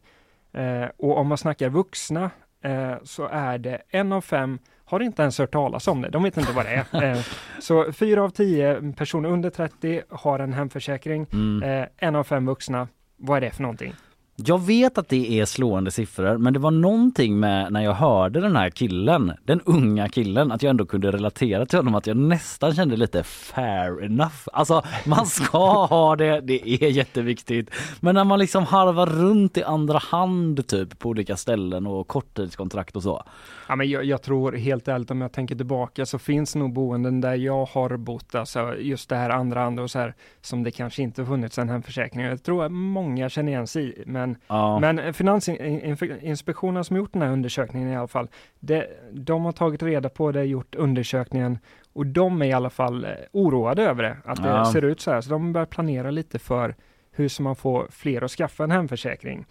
Eh, 0.53 0.85
och 0.97 1.17
om 1.17 1.27
man 1.27 1.37
snackar 1.37 1.69
vuxna 1.69 2.31
eh, 2.63 2.93
så 3.03 3.27
är 3.27 3.57
det 3.57 3.81
en 3.89 4.11
av 4.11 4.21
fem 4.21 4.59
har 4.91 4.99
inte 4.99 5.21
ens 5.21 5.39
hört 5.39 5.51
talas 5.51 5.87
om 5.87 6.01
det. 6.01 6.09
De 6.09 6.23
vet 6.23 6.37
inte 6.37 6.51
vad 6.51 6.65
det 6.65 6.69
är. 6.69 7.03
Eh, 7.11 7.25
så 7.59 7.91
fyra 7.91 8.23
av 8.23 8.29
tio 8.29 8.93
personer 8.97 9.29
under 9.29 9.49
30 9.49 10.01
har 10.09 10.39
en 10.39 10.53
hemförsäkring. 10.53 11.27
Mm. 11.33 11.63
Eh, 11.63 11.87
en 11.97 12.15
av 12.15 12.23
fem 12.23 12.45
vuxna. 12.45 12.87
Vad 13.17 13.37
är 13.37 13.41
det 13.41 13.51
för 13.51 13.61
någonting? 13.61 13.93
Jag 14.45 14.61
vet 14.61 14.97
att 14.97 15.09
det 15.09 15.39
är 15.39 15.45
slående 15.45 15.91
siffror 15.91 16.37
men 16.37 16.53
det 16.53 16.59
var 16.59 16.71
någonting 16.71 17.39
med 17.39 17.71
när 17.71 17.81
jag 17.81 17.93
hörde 17.93 18.41
den 18.41 18.55
här 18.55 18.69
killen, 18.69 19.33
den 19.43 19.61
unga 19.65 20.09
killen, 20.09 20.51
att 20.51 20.63
jag 20.63 20.69
ändå 20.69 20.85
kunde 20.85 21.11
relatera 21.11 21.65
till 21.65 21.79
honom 21.79 21.95
att 21.95 22.07
jag 22.07 22.17
nästan 22.17 22.75
kände 22.75 22.97
lite 22.97 23.23
fair 23.23 24.03
enough. 24.03 24.47
Alltså 24.53 24.83
man 25.05 25.25
ska 25.25 25.85
ha 25.85 26.15
det, 26.15 26.41
det 26.41 26.83
är 26.83 26.89
jätteviktigt. 26.89 27.71
Men 27.99 28.15
när 28.15 28.23
man 28.23 28.39
liksom 28.39 28.65
harvar 28.65 29.05
runt 29.05 29.57
i 29.57 29.63
andra 29.63 29.97
hand 29.97 30.67
typ 30.67 30.99
på 30.99 31.09
olika 31.09 31.37
ställen 31.37 31.87
och 31.87 32.07
korttidskontrakt 32.07 32.95
och 32.95 33.03
så. 33.03 33.23
Ja, 33.67 33.75
men 33.75 33.89
jag, 33.89 34.05
jag, 34.05 34.21
tror 34.21 34.51
helt 34.51 34.87
ärligt 34.87 35.11
om 35.11 35.21
jag 35.21 35.31
tänker 35.31 35.55
tillbaka 35.55 36.05
så 36.05 36.19
finns 36.19 36.55
nog 36.55 36.73
boenden 36.73 37.21
där 37.21 37.35
jag 37.35 37.65
har 37.65 37.97
bott, 37.97 38.35
alltså 38.35 38.75
just 38.75 39.09
det 39.09 39.15
här 39.15 39.29
andra 39.29 39.59
hand 39.59 39.79
och 39.79 39.91
så 39.91 39.99
här 39.99 40.13
som 40.41 40.63
det 40.63 40.71
kanske 40.71 41.01
inte 41.01 41.25
funnits 41.25 41.57
en 41.57 41.69
hemförsäkring. 41.69 42.25
Jag 42.25 42.43
tror 42.43 42.65
att 42.65 42.71
många 42.71 43.29
känner 43.29 43.51
igen 43.51 43.67
sig 43.67 43.89
i, 43.89 44.03
men, 44.05 44.30
ja. 44.47 44.79
men 44.79 45.13
Finansinspektionen 45.13 46.83
som 46.83 46.97
gjort 46.97 47.13
den 47.13 47.21
här 47.21 47.31
undersökningen 47.31 47.89
i 47.89 47.95
alla 47.95 48.07
fall, 48.07 48.27
det, 48.59 48.87
de 49.11 49.45
har 49.45 49.51
tagit 49.51 49.83
reda 49.83 50.09
på 50.09 50.31
det, 50.31 50.43
gjort 50.43 50.75
undersökningen 50.75 51.59
och 51.93 52.05
de 52.05 52.41
är 52.41 52.45
i 52.45 52.53
alla 52.53 52.69
fall 52.69 53.05
eh, 53.05 53.11
oroade 53.31 53.83
över 53.83 54.03
det, 54.03 54.17
att 54.25 54.43
det 54.43 54.49
ja. 54.49 54.71
ser 54.73 54.81
ut 54.81 55.01
så 55.01 55.11
här, 55.11 55.21
så 55.21 55.29
de 55.29 55.53
börjar 55.53 55.65
planera 55.65 56.11
lite 56.11 56.39
för 56.39 56.75
hur 57.11 57.27
ska 57.27 57.43
man 57.43 57.55
få 57.55 57.87
fler 57.89 58.21
att 58.21 58.31
skaffa 58.31 58.63
en 58.63 58.71
hemförsäkring. 58.71 59.45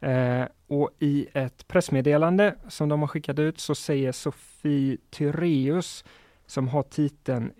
Eh, 0.00 0.44
och 0.66 0.90
i 0.98 1.26
ett 1.32 1.68
pressmeddelande 1.68 2.54
som 2.68 2.88
de 2.88 3.00
har 3.00 3.08
skickat 3.08 3.38
ut 3.38 3.60
så 3.60 3.74
säger 3.74 4.12
Sofie 4.12 4.96
Tyreus 5.10 6.04
som 6.46 6.68
har 6.68 6.82
titeln 6.82 7.52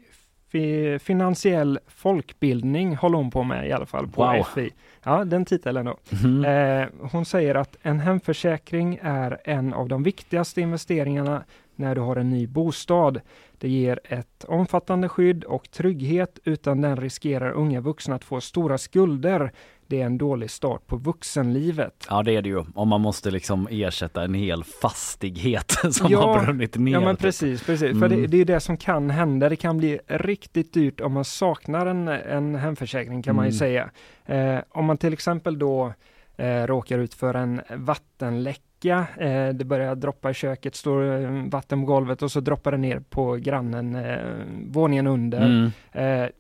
Finansiell 1.00 1.78
folkbildning 1.86 2.96
håller 2.96 3.16
hon 3.16 3.30
på 3.30 3.42
med 3.42 3.68
i 3.68 3.72
alla 3.72 3.86
fall 3.86 4.08
på 4.08 4.22
wow. 4.22 4.42
FI. 4.54 4.70
Ja, 5.02 5.24
den 5.24 5.44
titeln 5.44 5.84
då. 5.84 5.96
Mm. 6.24 6.44
Eh, 6.44 6.88
hon 7.12 7.24
säger 7.24 7.54
att 7.54 7.76
en 7.82 8.00
hemförsäkring 8.00 8.98
är 9.02 9.40
en 9.44 9.74
av 9.74 9.88
de 9.88 10.02
viktigaste 10.02 10.60
investeringarna 10.60 11.44
när 11.76 11.94
du 11.94 12.00
har 12.00 12.16
en 12.16 12.30
ny 12.30 12.46
bostad. 12.46 13.20
Det 13.58 13.68
ger 13.68 14.00
ett 14.04 14.44
omfattande 14.44 15.08
skydd 15.08 15.44
och 15.44 15.70
trygghet 15.70 16.38
utan 16.44 16.80
den 16.80 16.96
riskerar 16.96 17.50
unga 17.50 17.80
vuxna 17.80 18.14
att 18.14 18.24
få 18.24 18.40
stora 18.40 18.78
skulder 18.78 19.52
det 19.86 20.00
är 20.00 20.06
en 20.06 20.18
dålig 20.18 20.50
start 20.50 20.86
på 20.86 20.96
vuxenlivet. 20.96 22.06
Ja 22.08 22.22
det 22.22 22.36
är 22.36 22.42
det 22.42 22.48
ju, 22.48 22.64
om 22.74 22.88
man 22.88 23.00
måste 23.00 23.30
liksom 23.30 23.68
ersätta 23.70 24.24
en 24.24 24.34
hel 24.34 24.64
fastighet 24.64 25.70
som 25.90 26.10
ja, 26.10 26.20
har 26.20 26.44
brunnit 26.44 26.76
ner. 26.76 26.92
Ja 26.92 27.00
men 27.00 27.16
typ. 27.16 27.22
precis, 27.22 27.66
precis. 27.66 27.90
Mm. 27.90 28.00
för 28.00 28.16
det, 28.16 28.26
det, 28.26 28.40
är 28.40 28.44
det 28.44 28.60
som 28.60 28.76
kan 28.76 29.10
hända. 29.10 29.48
Det 29.48 29.56
kan 29.56 29.78
bli 29.78 29.98
riktigt 30.06 30.72
dyrt 30.72 31.00
om 31.00 31.12
man 31.12 31.24
saknar 31.24 31.86
en, 31.86 32.08
en 32.08 32.54
hemförsäkring 32.54 33.22
kan 33.22 33.30
mm. 33.30 33.36
man 33.36 33.44
ju 33.44 33.48
mm. 33.48 33.58
säga. 33.58 33.90
Eh, 34.26 34.62
om 34.70 34.84
man 34.84 34.98
till 34.98 35.12
exempel 35.12 35.58
då 35.58 35.92
eh, 36.36 36.66
råkar 36.66 36.98
ut 36.98 37.14
för 37.14 37.34
en 37.34 37.60
vattenläcka. 37.76 39.06
Eh, 39.18 39.48
det 39.48 39.64
börjar 39.64 39.94
droppa 39.94 40.30
i 40.30 40.34
köket, 40.34 40.74
står 40.74 41.22
eh, 41.22 41.48
vatten 41.50 41.80
på 41.80 41.86
golvet 41.86 42.22
och 42.22 42.32
så 42.32 42.40
droppar 42.40 42.72
det 42.72 42.78
ner 42.78 43.00
på 43.00 43.32
grannen 43.34 43.94
eh, 43.94 44.18
våningen 44.66 45.06
under. 45.06 45.70
Mm. 45.92 46.30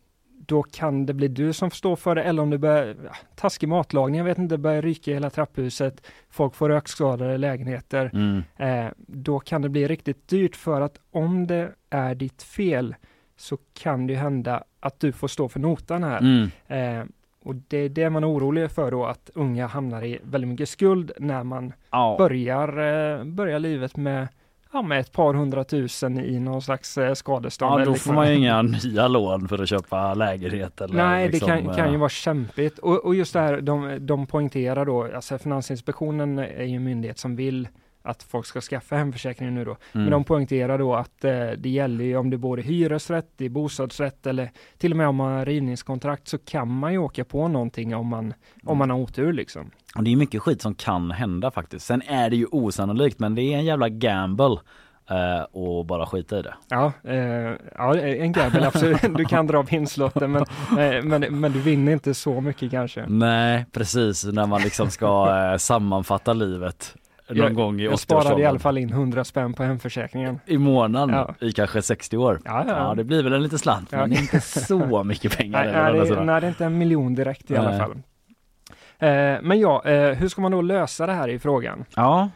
Då 0.46 0.62
kan 0.62 1.06
det 1.06 1.14
bli 1.14 1.28
du 1.28 1.52
som 1.52 1.70
får 1.70 1.76
stå 1.76 1.96
för 1.96 2.14
det 2.14 2.22
eller 2.22 2.42
om 2.42 2.50
det 2.50 2.58
börjar 2.58 2.86
ja, 3.04 3.10
taskig 3.34 3.68
matlagning, 3.68 4.18
jag 4.18 4.24
vet 4.24 4.38
inte, 4.38 4.54
det 4.54 4.58
börjar 4.58 4.82
ryka 4.82 5.10
i 5.10 5.14
hela 5.14 5.30
trapphuset, 5.30 6.06
folk 6.30 6.54
får 6.54 6.68
rökskador 6.68 7.30
i 7.30 7.38
lägenheter. 7.38 8.10
Mm. 8.12 8.42
Eh, 8.56 8.92
då 8.96 9.40
kan 9.40 9.62
det 9.62 9.68
bli 9.68 9.88
riktigt 9.88 10.28
dyrt 10.28 10.56
för 10.56 10.80
att 10.80 10.98
om 11.10 11.46
det 11.46 11.70
är 11.90 12.14
ditt 12.14 12.42
fel 12.42 12.94
så 13.36 13.58
kan 13.74 14.06
det 14.06 14.12
ju 14.12 14.18
hända 14.18 14.64
att 14.80 15.00
du 15.00 15.12
får 15.12 15.28
stå 15.28 15.48
för 15.48 15.60
notan 15.60 16.02
här. 16.04 16.18
Mm. 16.18 16.50
Eh, 16.66 17.04
och 17.42 17.54
det 17.54 17.76
är 17.78 17.88
det 17.88 18.10
man 18.10 18.24
är 18.24 18.28
orolig 18.32 18.70
för 18.70 18.90
då, 18.90 19.04
att 19.06 19.30
unga 19.34 19.66
hamnar 19.66 20.04
i 20.04 20.18
väldigt 20.22 20.48
mycket 20.48 20.68
skuld 20.68 21.12
när 21.18 21.44
man 21.44 21.72
Ja. 21.90 22.14
börjar, 22.18 22.68
eh, 23.18 23.24
börjar 23.24 23.58
livet 23.58 23.96
med, 23.96 24.28
ja, 24.74 24.82
med 24.82 25.00
ett 25.00 25.12
par 25.12 25.34
hundratusen 25.34 26.18
i 26.18 26.40
någon 26.40 26.62
slags 26.62 26.98
eh, 26.98 27.14
skadestånd. 27.14 27.80
Ja, 27.80 27.84
då 27.84 27.94
får 27.94 28.12
man 28.12 28.28
ju 28.28 28.34
inga 28.36 28.62
nya 28.62 29.08
lån 29.08 29.48
för 29.48 29.62
att 29.62 29.68
köpa 29.68 30.14
lägenhet 30.14 30.80
eller 30.80 30.94
Nej, 30.94 31.28
liksom, 31.28 31.50
det 31.50 31.62
kan, 31.62 31.74
kan 31.74 31.88
ju 31.88 31.94
eh, 31.94 32.00
vara 32.00 32.08
kämpigt. 32.08 32.78
Och, 32.78 33.04
och 33.04 33.14
just 33.14 33.32
det 33.32 33.40
här, 33.40 33.60
de, 33.60 34.06
de 34.06 34.26
poängterar 34.26 34.84
då, 34.84 35.14
alltså 35.14 35.38
Finansinspektionen 35.38 36.38
är 36.38 36.64
ju 36.64 36.76
en 36.76 36.84
myndighet 36.84 37.18
som 37.18 37.36
vill 37.36 37.68
att 38.02 38.22
folk 38.22 38.46
ska 38.46 38.60
skaffa 38.60 38.96
hemförsäkring 38.96 39.54
nu 39.54 39.64
då. 39.64 39.76
Men 39.92 40.02
mm. 40.02 40.10
de 40.10 40.24
poängterar 40.24 40.78
då 40.78 40.94
att 40.94 41.24
eh, 41.24 41.50
det 41.58 41.68
gäller 41.68 42.04
ju 42.04 42.16
om 42.16 42.30
du 42.30 42.36
bor 42.36 42.60
i 42.60 42.62
hyresrätt, 42.62 43.40
i 43.40 43.48
bostadsrätt 43.48 44.26
eller 44.26 44.50
till 44.78 44.90
och 44.90 44.96
med 44.96 45.08
om 45.08 45.16
man 45.16 45.32
har 45.32 45.46
rivningskontrakt 45.46 46.28
så 46.28 46.38
kan 46.38 46.68
man 46.68 46.92
ju 46.92 46.98
åka 46.98 47.24
på 47.24 47.48
någonting 47.48 47.94
om 47.94 48.06
man, 48.06 48.34
om 48.64 48.78
man 48.78 48.90
har 48.90 48.98
otur 48.98 49.32
liksom. 49.32 49.70
Och 49.96 50.04
det 50.04 50.12
är 50.12 50.16
mycket 50.16 50.42
skit 50.42 50.62
som 50.62 50.74
kan 50.74 51.10
hända 51.10 51.50
faktiskt. 51.50 51.86
Sen 51.86 52.02
är 52.02 52.30
det 52.30 52.36
ju 52.36 52.46
osannolikt 52.50 53.18
men 53.18 53.34
det 53.34 53.42
är 53.42 53.56
en 53.58 53.64
jävla 53.64 53.88
gamble 53.88 54.56
eh, 55.10 55.42
och 55.52 55.86
bara 55.86 56.06
skita 56.06 56.38
i 56.38 56.42
det. 56.42 56.54
Ja, 56.68 56.92
eh, 57.04 57.16
ja 57.78 57.96
en 57.98 58.32
gamble 58.32 58.66
absolut. 58.66 59.02
Du 59.16 59.24
kan 59.24 59.46
dra 59.46 59.62
vinstlotten 59.62 60.32
men, 60.32 60.42
eh, 60.78 61.02
men, 61.02 61.40
men 61.40 61.52
du 61.52 61.60
vinner 61.60 61.92
inte 61.92 62.14
så 62.14 62.40
mycket 62.40 62.70
kanske. 62.70 63.04
Nej 63.08 63.66
precis 63.72 64.24
när 64.24 64.46
man 64.46 64.62
liksom 64.62 64.90
ska 64.90 65.36
eh, 65.52 65.56
sammanfatta 65.56 66.32
livet 66.32 66.94
någon 67.28 67.36
Jag- 67.38 67.54
gång 67.54 67.80
i 67.80 67.84
Jag 67.84 67.98
sparade 67.98 68.24
i 68.24 68.28
80-årsåldern. 68.28 68.48
alla 68.48 68.58
fall 68.58 68.78
in 68.78 68.90
100 68.90 69.24
spänn 69.24 69.54
på 69.54 69.62
hemförsäkringen. 69.62 70.40
I 70.46 70.58
månaden 70.58 71.10
Ja. 71.16 71.46
i 71.46 71.52
kanske 71.52 71.82
60 71.82 72.16
år. 72.16 72.40
Ja, 72.44 72.64
ja. 72.68 72.74
Ja 72.88 72.94
det 72.94 73.04
blir 73.04 73.22
väl 73.22 73.32
en 73.32 73.42
liten 73.42 73.58
slant 73.58 73.90
men 73.92 74.12
inte 74.12 74.40
så 74.40 75.04
mycket 75.04 75.36
pengar. 75.38 75.64
Nej, 75.64 75.92
nej, 75.92 76.08
det, 76.08 76.16
man? 76.16 76.26
nej, 76.26 76.40
det 76.40 76.46
är 76.46 76.48
inte 76.48 76.64
en 76.64 76.78
miljon 76.78 77.14
direkt 77.14 77.50
i 77.50 77.56
alla 77.56 77.78
fall. 77.78 77.98
Eh, 78.98 79.42
men 79.42 79.60
ja, 79.60 79.82
eh, 79.84 80.10
hur 80.10 80.28
ska 80.28 80.40
man 80.40 80.52
då 80.52 80.62
lösa 80.62 81.06
det 81.06 81.12
här 81.12 81.28
i 81.28 81.38
frågan? 81.38 81.84
Ja, 81.96 82.28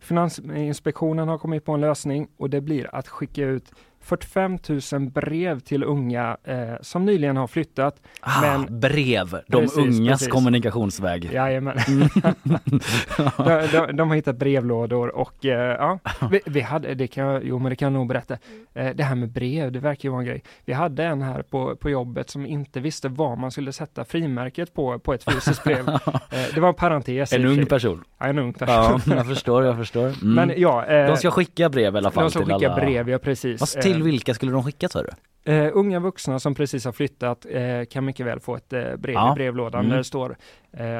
Finansinspektionen 0.00 1.28
har 1.28 1.38
kommit 1.38 1.64
på 1.64 1.72
en 1.72 1.80
lösning 1.80 2.28
och 2.36 2.50
det 2.50 2.60
blir 2.60 2.94
att 2.94 3.08
skicka 3.08 3.42
ut 3.44 3.72
45 4.04 4.58
000 4.92 5.10
brev 5.10 5.60
till 5.60 5.84
unga 5.84 6.36
eh, 6.44 6.56
som 6.80 7.04
nyligen 7.04 7.36
har 7.36 7.46
flyttat. 7.46 8.00
ah, 8.20 8.40
Men- 8.40 8.80
brev, 8.80 9.30
de 9.48 9.60
Precis, 9.62 9.78
ungas 9.78 10.08
precis. 10.20 10.28
kommunikationsväg. 10.28 11.30
Jajamän. 11.32 11.78
Mm. 11.88 12.08
de, 13.36 13.66
de, 13.72 13.96
de 13.96 14.08
har 14.08 14.14
hittat 14.16 14.36
brevlådor 14.36 15.08
och 15.16 15.44
eh, 15.46 15.76
ja, 15.78 15.98
vi, 16.30 16.40
vi 16.46 16.60
hade, 16.60 16.94
det 16.94 17.06
kan 17.06 17.40
jo 17.44 17.58
men 17.58 17.70
det 17.70 17.76
kan 17.76 17.86
jag 17.86 17.92
nog 17.92 18.08
berätta. 18.08 18.34
Eh, 18.74 18.90
det 18.94 19.04
här 19.04 19.14
med 19.14 19.28
brev, 19.32 19.72
det 19.72 19.78
verkar 19.78 20.08
ju 20.08 20.10
vara 20.10 20.20
en 20.20 20.26
grej. 20.26 20.42
Vi 20.64 20.72
hade 20.72 21.04
en 21.04 21.22
här 21.22 21.42
på, 21.42 21.76
på 21.76 21.90
jobbet 21.90 22.30
som 22.30 22.46
inte 22.46 22.80
visste 22.80 23.08
var 23.08 23.36
man 23.36 23.50
skulle 23.50 23.72
sätta 23.72 24.04
frimärket 24.04 24.74
på, 24.74 24.98
på 24.98 25.14
ett 25.14 25.24
fysiskt 25.32 25.64
brev. 25.64 25.88
Eh, 26.30 26.54
det 26.54 26.60
var 26.60 26.68
en 26.68 26.74
parentes. 26.74 27.32
En 27.32 27.44
ung 27.46 27.66
person. 27.66 28.04
Ja, 28.18 28.26
en 28.26 28.38
ung 28.38 28.52
person. 28.52 29.00
Ja, 29.06 29.14
jag 29.16 29.26
förstår, 29.26 29.64
jag 29.64 29.76
förstår. 29.76 30.06
Mm. 30.06 30.34
Men 30.34 30.52
ja, 30.56 30.86
eh, 30.86 31.06
de 31.06 31.16
ska 31.16 31.30
skicka 31.30 31.68
brev 31.68 31.94
i 31.94 31.98
alla 31.98 32.10
fall 32.10 32.24
de 32.24 32.30
ska 32.30 32.40
skicka 32.40 32.54
alla. 32.54 32.74
brev, 32.74 33.08
ja 33.10 33.18
precis. 33.18 33.60
Fast 33.60 33.82
till 33.94 34.02
vilka 34.02 34.34
skulle 34.34 34.52
de 34.52 34.64
skicka 34.64 34.88
sa 34.88 35.02
du? 35.02 35.10
Eh, 35.46 35.70
unga 35.72 36.00
vuxna 36.00 36.38
som 36.38 36.54
precis 36.54 36.84
har 36.84 36.92
flyttat 36.92 37.46
eh, 37.50 37.84
kan 37.90 38.04
mycket 38.04 38.26
väl 38.26 38.40
få 38.40 38.56
ett 38.56 38.72
eh, 38.72 38.80
brev 38.96 39.14
Ja. 39.14 39.32
i 39.32 39.34
brevlådan 39.34 39.80
Mm. 39.80 39.90
där 39.90 39.96
det 39.98 40.04
står 40.04 40.36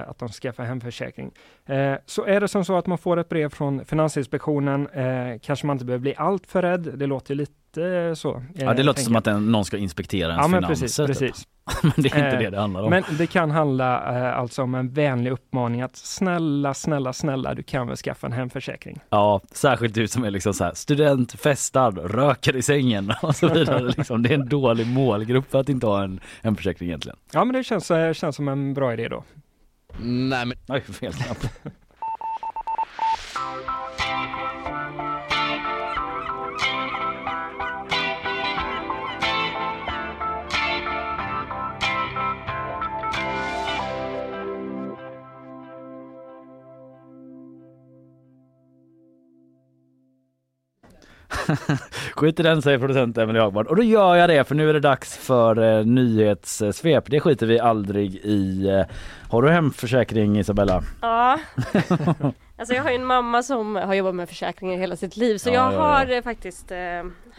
att 0.06 0.18
de 0.18 0.28
ska 0.28 0.48
skaffa 0.48 0.62
hemförsäkring. 0.62 1.30
Så 2.06 2.24
är 2.24 2.40
det 2.40 2.48
som 2.48 2.64
så 2.64 2.76
att 2.78 2.86
man 2.86 2.98
får 2.98 3.16
ett 3.16 3.28
brev 3.28 3.48
från 3.48 3.84
Finansinspektionen 3.84 4.88
kanske 5.42 5.66
man 5.66 5.74
inte 5.74 5.84
behöver 5.84 6.02
bli 6.02 6.14
allt 6.16 6.46
för 6.46 6.62
rädd. 6.62 6.88
Det 6.94 7.06
låter 7.06 7.34
lite 7.34 8.14
så. 8.16 8.42
Ja 8.54 8.74
det 8.74 8.82
låter 8.82 9.02
som 9.02 9.16
att 9.16 9.24
den, 9.24 9.52
någon 9.52 9.64
ska 9.64 9.76
inspektera 9.76 10.30
ens 10.32 10.42
Ja 10.46 10.48
finanser. 10.48 10.68
precis, 10.68 10.96
typ. 10.96 11.06
precis. 11.06 11.48
men 11.82 11.92
det 11.96 12.12
är 12.12 12.24
inte 12.26 12.38
det 12.44 12.50
det 12.50 12.60
handlar 12.60 12.82
om. 12.82 12.90
Men 12.90 13.02
det 13.18 13.26
kan 13.26 13.50
handla 13.50 13.98
alltså 14.32 14.62
om 14.62 14.74
en 14.74 14.90
vänlig 14.90 15.30
uppmaning 15.30 15.82
att 15.82 15.96
snälla, 15.96 16.74
snälla, 16.74 17.12
snälla, 17.12 17.54
du 17.54 17.62
kan 17.62 17.86
väl 17.86 17.96
skaffa 17.96 18.26
en 18.26 18.32
hemförsäkring. 18.32 19.00
Ja, 19.10 19.40
särskilt 19.52 19.94
du 19.94 20.08
som 20.08 20.24
är 20.24 20.30
liksom 20.30 20.54
så 20.54 20.64
här, 20.64 20.74
student, 20.74 21.32
festar, 21.40 21.90
röker 21.92 22.56
i 22.56 22.62
sängen 22.62 23.12
och 23.22 23.36
så 23.36 23.48
vidare. 23.48 23.82
liksom. 23.96 24.22
Det 24.22 24.33
är 24.34 24.38
en 24.38 24.48
dålig 24.48 24.86
målgrupp 24.86 25.50
för 25.50 25.60
att 25.60 25.68
inte 25.68 25.86
ha 25.86 26.04
en, 26.04 26.20
en 26.42 26.56
försäkring 26.56 26.88
egentligen. 26.88 27.18
Ja 27.32 27.44
men 27.44 27.54
det 27.54 27.64
känns, 27.64 27.90
eh, 27.90 28.12
känns 28.12 28.36
som 28.36 28.48
en 28.48 28.74
bra 28.74 28.92
idé 28.92 29.08
då. 29.08 29.24
Nej 30.00 30.46
men 30.46 30.58
Oj, 30.68 30.80
fel 30.80 31.12
knapp. 31.12 31.38
Skit 52.14 52.40
i 52.40 52.42
den 52.42 52.62
säger 52.62 52.78
producent 52.78 53.18
Emelie 53.18 53.42
Hagman. 53.42 53.66
Och 53.66 53.76
då 53.76 53.82
gör 53.82 54.14
jag 54.16 54.28
det 54.30 54.44
för 54.44 54.54
nu 54.54 54.68
är 54.70 54.74
det 54.74 54.80
dags 54.80 55.16
för 55.16 55.78
eh, 55.78 55.84
nyhetssvep. 55.86 57.04
Det 57.06 57.20
skiter 57.20 57.46
vi 57.46 57.58
aldrig 57.60 58.14
i. 58.14 58.68
Eh, 58.68 58.82
Har 59.30 59.42
du 59.42 59.50
hemförsäkring 59.50 60.38
Isabella? 60.38 60.82
Ja. 61.00 61.38
Alltså 62.56 62.74
jag 62.74 62.82
har 62.82 62.90
ju 62.90 62.96
en 62.96 63.04
mamma 63.04 63.42
som 63.42 63.76
har 63.76 63.94
jobbat 63.94 64.14
med 64.14 64.28
försäkringar 64.28 64.78
hela 64.78 64.96
sitt 64.96 65.16
liv 65.16 65.38
så 65.38 65.48
Ja, 65.48 65.54
jag 65.54 65.72
ja, 65.72 65.78
har 65.78 66.12
eh, 66.12 66.22
faktiskt 66.22 66.70
eh, 66.70 66.78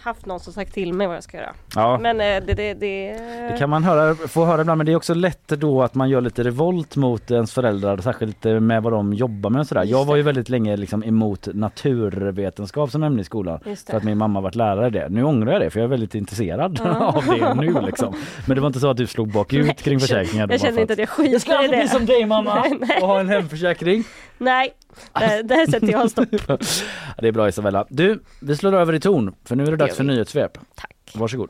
haft 0.01 0.25
någon 0.25 0.39
som 0.39 0.53
sagt 0.53 0.73
till 0.73 0.93
mig 0.93 1.07
vad 1.07 1.15
jag 1.15 1.23
ska 1.23 1.37
göra. 1.37 1.53
Ja. 1.75 1.97
Men 2.01 2.21
eh, 2.21 2.25
det, 2.25 2.53
det, 2.53 2.73
det, 2.73 3.13
Det 3.51 3.55
kan 3.59 3.69
man 3.69 3.83
höra, 3.83 4.15
få 4.15 4.45
höra 4.45 4.61
ibland 4.61 4.77
men 4.77 4.85
det 4.85 4.91
är 4.91 4.95
också 4.95 5.13
lätt 5.13 5.47
då 5.47 5.83
att 5.83 5.95
man 5.95 6.09
gör 6.09 6.21
lite 6.21 6.43
revolt 6.43 6.95
mot 6.95 7.31
ens 7.31 7.53
föräldrar 7.53 7.97
särskilt 7.97 8.45
eh, 8.45 8.59
med 8.59 8.83
vad 8.83 8.93
de 8.93 9.13
jobbar 9.13 9.49
med 9.49 9.59
och 9.59 9.67
sådär. 9.67 9.83
Jag 9.83 10.05
var 10.05 10.15
ju 10.15 10.21
det. 10.21 10.25
väldigt 10.25 10.49
länge 10.49 10.77
liksom 10.77 11.03
emot 11.03 11.47
naturvetenskap 11.53 12.91
som 12.91 13.03
ämne 13.03 13.21
i 13.21 13.23
skolan 13.23 13.59
för 13.59 13.75
det. 13.87 13.93
att 13.97 14.03
min 14.03 14.17
mamma 14.17 14.41
varit 14.41 14.55
lärare 14.55 14.87
i 14.87 14.89
det. 14.89 15.09
Nu 15.09 15.23
ångrar 15.23 15.51
jag 15.51 15.61
det 15.61 15.69
för 15.69 15.79
jag 15.79 15.85
är 15.85 15.89
väldigt 15.89 16.15
intresserad 16.15 16.81
av 16.99 17.23
det 17.25 17.53
nu 17.53 17.81
liksom. 17.81 18.13
Men 18.47 18.55
det 18.55 18.61
var 18.61 18.67
inte 18.67 18.79
så 18.79 18.89
att 18.89 18.97
du 18.97 19.07
slog 19.07 19.31
bakut 19.31 19.77
kring 19.83 19.99
försäkringar? 19.99 20.47
Jag 20.51 20.61
känner 20.61 20.81
inte 20.81 20.93
att 20.93 20.99
jag 20.99 21.09
skiter 21.09 21.31
jag 21.31 21.41
ska 21.41 21.51
i 21.51 21.55
aldrig 21.55 21.69
bli 21.69 21.79
det. 21.81 21.87
som 21.87 22.05
dig 22.05 22.25
mamma 22.25 22.55
Nej. 22.79 23.01
och 23.01 23.07
ha 23.07 23.19
en 23.19 23.29
hemförsäkring. 23.29 24.03
Nej, 24.37 24.73
där, 25.13 25.43
där 25.43 25.71
sätter 25.71 25.91
jag 25.91 26.11
stopp. 26.11 26.29
Det 27.17 27.27
är 27.27 27.31
bra 27.31 27.49
Isabella. 27.49 27.85
Du, 27.89 28.19
vi 28.39 28.55
slår 28.55 28.73
över 28.73 28.93
i 28.93 28.99
ton 28.99 29.35
för 29.43 29.55
nu 29.55 29.63
är 29.63 29.71
det 29.71 29.77
dags 29.77 29.89
gör 29.89 29.95
för 29.95 30.03
nyhetssvep. 30.03 30.57
Tack. 30.75 31.11
Varsågod. 31.15 31.49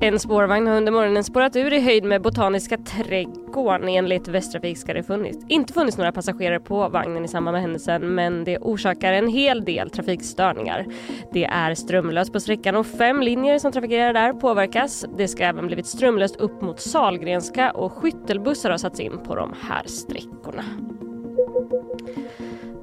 En 0.00 0.18
spårvagn 0.18 0.66
har 0.66 0.76
under 0.76 0.92
morgonen 0.92 1.24
spårat 1.24 1.56
ur 1.56 1.72
i 1.72 1.80
höjd 1.80 2.04
med 2.04 2.22
Botaniska 2.22 2.78
trädgården. 2.78 3.88
Enligt 3.88 4.28
Västtrafik 4.28 4.78
ska 4.78 4.94
det 4.94 5.02
funnits, 5.02 5.44
inte 5.48 5.72
funnits 5.72 5.98
några 5.98 6.12
passagerare 6.12 6.60
på 6.60 6.88
vagnen 6.88 7.24
i 7.24 7.28
samband 7.28 7.52
med 7.52 7.62
händelsen 7.62 8.14
men 8.14 8.44
det 8.44 8.58
orsakar 8.58 9.12
en 9.12 9.28
hel 9.28 9.64
del 9.64 9.90
trafikstörningar. 9.90 10.86
Det 11.32 11.44
är 11.44 11.74
strömlöst 11.74 12.32
på 12.32 12.40
sträckan 12.40 12.76
och 12.76 12.86
fem 12.86 13.22
linjer 13.22 13.58
som 13.58 13.72
trafikerar 13.72 14.12
där 14.12 14.32
påverkas. 14.32 15.04
Det 15.16 15.28
ska 15.28 15.44
även 15.44 15.66
blivit 15.66 15.86
strömlöst 15.86 16.36
upp 16.36 16.62
mot 16.62 16.80
Salgrenska 16.80 17.70
och 17.70 17.92
skyttelbussar 17.92 18.70
har 18.70 18.78
satts 18.78 19.00
in 19.00 19.18
på 19.24 19.34
de 19.34 19.54
här 19.68 19.82
sträckorna. 19.86 20.64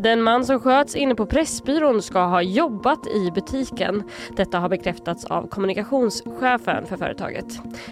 Den 0.04 0.22
man 0.22 0.46
som 0.46 0.60
sköts 0.60 0.96
inne 0.96 1.16
på 1.16 1.26
Pressbyrån 1.26 2.02
ska 2.02 2.20
ha 2.20 2.42
jobbat 2.42 3.08
i 3.08 3.32
butiken. 3.32 4.04
Detta 4.36 4.60
har 4.60 4.70
bekräftats 4.70 5.26
av 5.26 5.48
kommunikationschefen 5.48 6.86
för 6.86 6.98
företaget. 6.98 7.46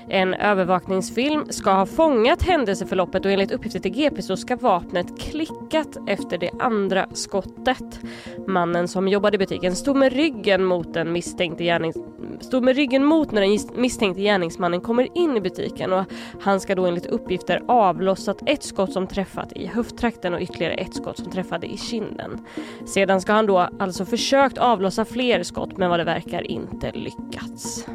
En 0.10 0.34
övervakningsfilm 0.34 1.46
ska 1.50 1.72
ha 1.72 1.86
fångat 1.86 2.44
händelseförloppet 2.44 3.26
och 3.26 3.32
enligt 3.32 3.52
uppgifter 3.52 3.80
till 3.80 3.92
GP 3.92 4.22
så 4.22 4.38
ska 4.38 4.56
vapnet 4.56 5.20
klickat 5.20 5.98
efter 6.08 6.38
det 6.38 6.52
andra 6.60 7.08
skottet. 7.14 8.00
Mannen 8.48 8.88
som 8.88 9.08
jobbade 9.08 9.36
i 9.36 9.38
butiken 9.38 9.76
stod 9.76 9.96
med 9.96 10.14
ryggen 10.14 10.66
mot 10.66 10.94
den 10.94 11.12
misstänkte 11.12 11.64
gärnings... 11.64 11.98
stod 12.40 12.64
med 12.64 12.76
ryggen 12.76 13.06
mot 13.06 13.32
när 13.32 13.42
den 13.42 13.82
misstänkte 13.82 14.22
gärningsmannen 14.22 14.82
kommer 14.82 15.18
in 15.18 15.38
i 15.38 15.42
butiken 15.42 15.94
och 15.94 16.06
han 16.42 16.60
ska 16.60 16.76
då 16.76 16.86
enligt 16.86 17.06
uppgifter 17.06 17.64
avlossat 17.68 18.38
ett 18.46 18.64
skott 18.64 18.94
som 18.94 19.08
träffat 19.08 19.54
i 19.54 19.66
höfttrakten 19.68 20.34
och 20.34 20.42
ytterligare 20.42 20.74
ett 20.74 20.96
skott 20.96 21.18
som 21.18 21.32
träffade 21.32 21.68
i 21.68 21.78
kinden. 21.78 22.01
Sedan 22.86 23.22
ska 23.22 23.34
han 23.34 23.46
då 23.46 23.58
alltså 23.80 24.06
försökt 24.06 24.58
avlossa 24.58 25.06
fler 25.06 25.44
skott 25.44 25.78
men 25.78 25.90
vad 25.90 26.00
det 26.00 26.04
verkar 26.04 26.52
inte 26.52 26.92
lyckats. 26.92 27.86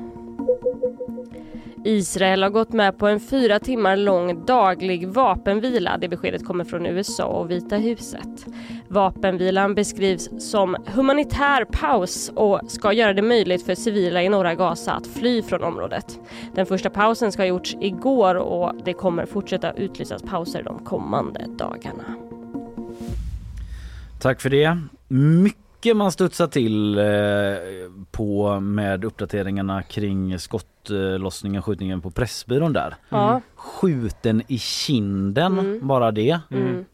Israel 1.87 2.43
har 2.43 2.51
gått 2.51 2.73
med 2.73 2.99
på 2.99 3.07
en 3.07 3.21
fyra 3.21 3.59
timmar 3.59 3.97
lång 3.97 4.45
daglig 4.45 5.09
vapenvila. 5.09 5.99
Det 5.99 6.09
beskedet 6.09 6.47
kommer 6.47 6.65
från 6.65 6.87
USA 6.87 7.25
och 7.25 7.51
Vita 7.51 7.77
huset. 7.77 8.47
Vapenvilan 8.89 9.75
beskrivs 9.75 10.51
som 10.51 10.77
humanitär 10.87 11.65
paus 11.65 12.33
och 12.35 12.61
ska 12.69 12.93
göra 12.93 13.13
det 13.13 13.23
möjligt 13.23 13.67
för 13.67 13.75
civila 13.75 14.23
i 14.23 14.29
norra 14.29 14.55
Gaza 14.55 14.93
att 14.93 15.07
fly 15.07 15.43
från 15.43 15.65
området. 15.65 16.21
Den 16.55 16.67
första 16.67 16.91
pausen 16.91 17.33
ska 17.33 17.43
ha 17.43 17.47
gjorts 17.47 17.77
igår 17.81 18.35
och 18.35 18.73
det 18.85 18.93
kommer 18.93 19.27
fortsätta 19.27 19.73
utlysas 19.73 20.23
pauser 20.23 20.63
de 20.63 20.85
kommande 20.85 21.47
dagarna. 21.49 22.26
Tack 24.21 24.41
för 24.41 24.51
det. 24.51 24.79
Mycket 25.09 25.97
man 25.97 26.13
studsar 26.13 26.47
till 26.47 26.99
eh, 26.99 27.05
på 28.11 28.61
med 28.61 29.05
uppdateringarna 29.05 29.83
kring 29.83 30.39
skottlossningen, 30.39 31.63
skjutningen 31.63 32.01
på 32.01 32.11
Pressbyrån 32.11 32.73
där. 32.73 32.95
Ja. 33.09 33.41
Skjuten 33.55 34.43
i 34.49 34.59
kinden, 34.59 35.59
Mm. 35.59 35.87
bara 35.87 36.11
det. 36.11 36.41
Mm. 36.51 36.85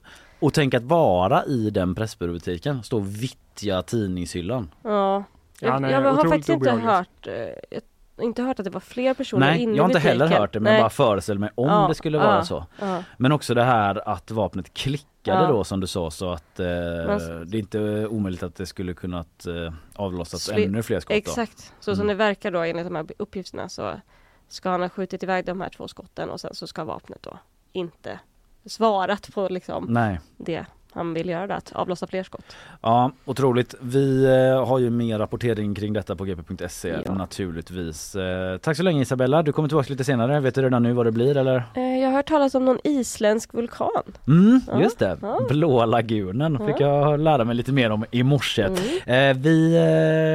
Och 0.41 0.55
tänk 0.55 0.75
att 0.75 0.83
vara 0.83 1.45
i 1.45 1.71
den 1.71 1.95
Pressbyråbutiken, 1.95 2.83
stå 2.83 2.97
och 2.97 3.23
vittja 3.23 3.83
tidningshyllan. 3.83 4.71
Ja. 4.83 5.25
Ja, 5.61 5.69
Jag, 5.69 5.83
nej, 5.83 5.91
jag 5.93 6.01
har 6.15 6.25
faktiskt 6.25 6.49
inte 6.49 6.71
hört, 6.71 7.27
eh, 7.27 7.33
jag, 7.71 8.25
inte 8.25 8.43
hört 8.43 8.59
att 8.59 8.65
det 8.65 8.71
var 8.71 8.81
fler 8.81 9.15
personer 9.15 9.47
Nej, 9.47 9.63
inne 9.63 9.77
jag 9.77 9.83
har 9.83 9.89
inte 9.89 9.99
i 9.99 10.03
butiken. 10.03 10.21
heller 10.21 10.39
hört 10.41 10.53
det 10.53 10.61
men 10.61 10.73
Nej. 10.73 10.83
bara 10.83 10.91
föreställer 10.91 11.41
mig 11.41 11.51
om 11.55 11.69
Ja, 11.69 11.87
det 11.89 11.95
skulle 11.95 12.19
vara 12.19 12.37
ja, 12.37 12.45
så. 12.45 12.67
Ja. 12.81 13.03
Men 13.17 13.33
också 13.33 13.55
det 13.55 13.63
här 13.65 14.09
att 14.09 14.31
vapnet 14.31 14.75
klickade 15.23 15.43
Ja. 15.45 15.49
då 15.53 15.65
som 15.65 15.81
du 15.81 15.87
sa 15.87 16.11
så 16.11 16.31
att 16.33 16.61
eh, 16.61 16.67
Men- 16.67 17.51
det 17.51 17.57
är 17.57 17.59
inte 17.59 18.07
omöjligt 18.07 18.43
att 18.43 18.55
det 18.55 18.67
skulle 18.67 18.95
kunnat 18.95 19.47
eh, 19.47 19.73
avlossas 19.95 20.51
Sli- 20.51 20.65
ännu 20.67 20.83
fler 20.83 21.01
skott. 21.01 21.09
Då. 21.09 21.15
Exakt, 21.15 21.73
så 21.81 21.95
som 21.97 22.03
Mm. 22.05 22.07
det 22.07 22.25
verkar 22.25 22.51
då 22.51 22.59
enligt 22.61 22.87
de 22.87 22.95
här 22.97 23.07
uppgifterna 23.19 23.69
så 23.69 24.01
ska 24.49 24.71
han 24.71 24.81
ha 24.83 24.89
skjutit 24.89 25.23
iväg 25.23 25.45
de 25.45 25.61
här 25.61 25.69
två 25.69 25.89
skotten 25.89 26.31
och 26.31 26.41
sen 26.41 26.55
så 26.55 26.67
ska 26.67 26.85
vapnet 26.85 27.23
då 27.23 27.39
inte 27.73 28.21
svarat 28.67 29.33
på 29.35 29.49
liksom 29.49 29.87
Nej. 29.89 30.21
det 30.37 30.67
han 30.95 31.15
vill 31.15 31.29
göra, 31.29 31.47
då, 31.47 31.55
att 31.55 31.73
avlossa 31.73 32.07
fler 32.07 32.23
skott. 32.23 32.57
Ja, 32.83 33.11
otroligt. 33.25 33.75
Vi 33.81 34.25
eh, 34.25 34.67
har 34.67 34.79
ju 34.79 34.91
mer 34.91 35.19
rapportering 35.19 35.75
kring 35.75 35.93
detta 35.93 36.17
på 36.17 36.25
gp.se 36.25 36.95
Ja. 37.05 37.15
naturligtvis. 37.15 38.15
Eh, 38.15 38.57
tack 38.59 38.77
så 38.77 38.83
länge 38.83 39.03
Isabella. 39.03 39.43
Du 39.43 39.53
kommer 39.53 39.69
tillbaka 39.69 39.91
lite 39.91 40.05
senare. 40.05 40.41
Vet 40.41 40.55
du 40.55 40.63
redan 40.63 40.83
nu 40.83 40.93
vad 40.93 41.07
det 41.07 41.13
blir 41.13 41.37
eller? 41.37 41.63
Eh, 41.75 41.83
jag 41.99 42.09
har 42.09 42.17
hört 42.17 42.29
talas 42.29 42.55
om 42.55 42.65
någon 42.65 42.79
isländsk 42.85 43.55
vulkan. 43.55 44.03
Mm, 44.27 44.61
Ja, 44.69 44.81
just 44.83 44.99
det. 44.99 45.19
ja. 45.23 45.41
Blå 45.49 45.85
lagunen 45.87 46.67
fick 46.67 46.81
jag 46.81 47.21
lära 47.21 47.45
mig 47.45 47.55
lite 47.57 47.73
mer 47.73 47.91
om 47.91 48.05
i 48.11 48.23
morse. 48.23 48.63
Mm, 49.07 49.43
vi 49.43 49.79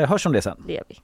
hörs 0.10 0.26
om 0.26 0.34
det 0.34 0.42
sen. 0.42 0.64
det 0.68 0.74
gör 0.74 0.84
vi. 0.90 1.00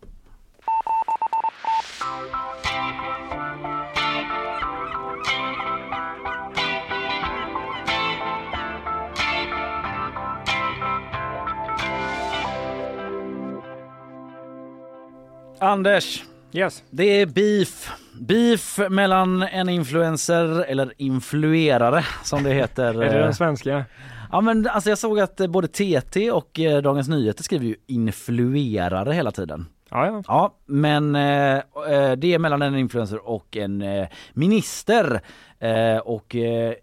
Anders, 15.64 16.24
Yes. 16.52 16.84
det 16.90 17.22
är 17.22 17.26
beef. 17.26 17.92
Beef 18.20 18.80
mellan 18.90 19.42
en 19.42 19.70
influencer 19.70 20.64
eller 20.64 20.94
influerare 20.98 22.06
som 22.24 22.44
det 22.44 22.54
heter. 22.54 23.04
Är 23.04 23.14
det 23.14 23.20
den 23.20 23.34
svenska? 23.34 23.86
Ja 24.32 24.42
men 24.42 24.68
alltså 24.68 24.90
jag 24.90 24.98
såg 24.98 25.20
att 25.20 25.40
eh, 25.40 25.48
både 25.48 25.68
TT 25.68 26.32
och 26.32 26.60
eh, 26.60 26.82
Dagens 26.82 27.08
Nyheter 27.08 27.44
skriver 27.44 27.66
ju 27.66 27.76
influerare 27.88 29.14
hela 29.14 29.32
tiden. 29.32 29.66
Ja, 29.90 30.06
ja. 30.08 30.24
Ja 30.28 30.56
men 30.66 31.16
eh, 31.16 31.56
eh, 31.90 32.12
det 32.18 32.34
är 32.34 32.40
mellan 32.40 32.62
en 32.62 32.76
influencer 32.78 33.28
och 33.30 33.58
en 33.58 33.82
eh, 33.82 34.08
minister. 34.34 35.22
Eh, 35.60 35.98
och 35.98 36.36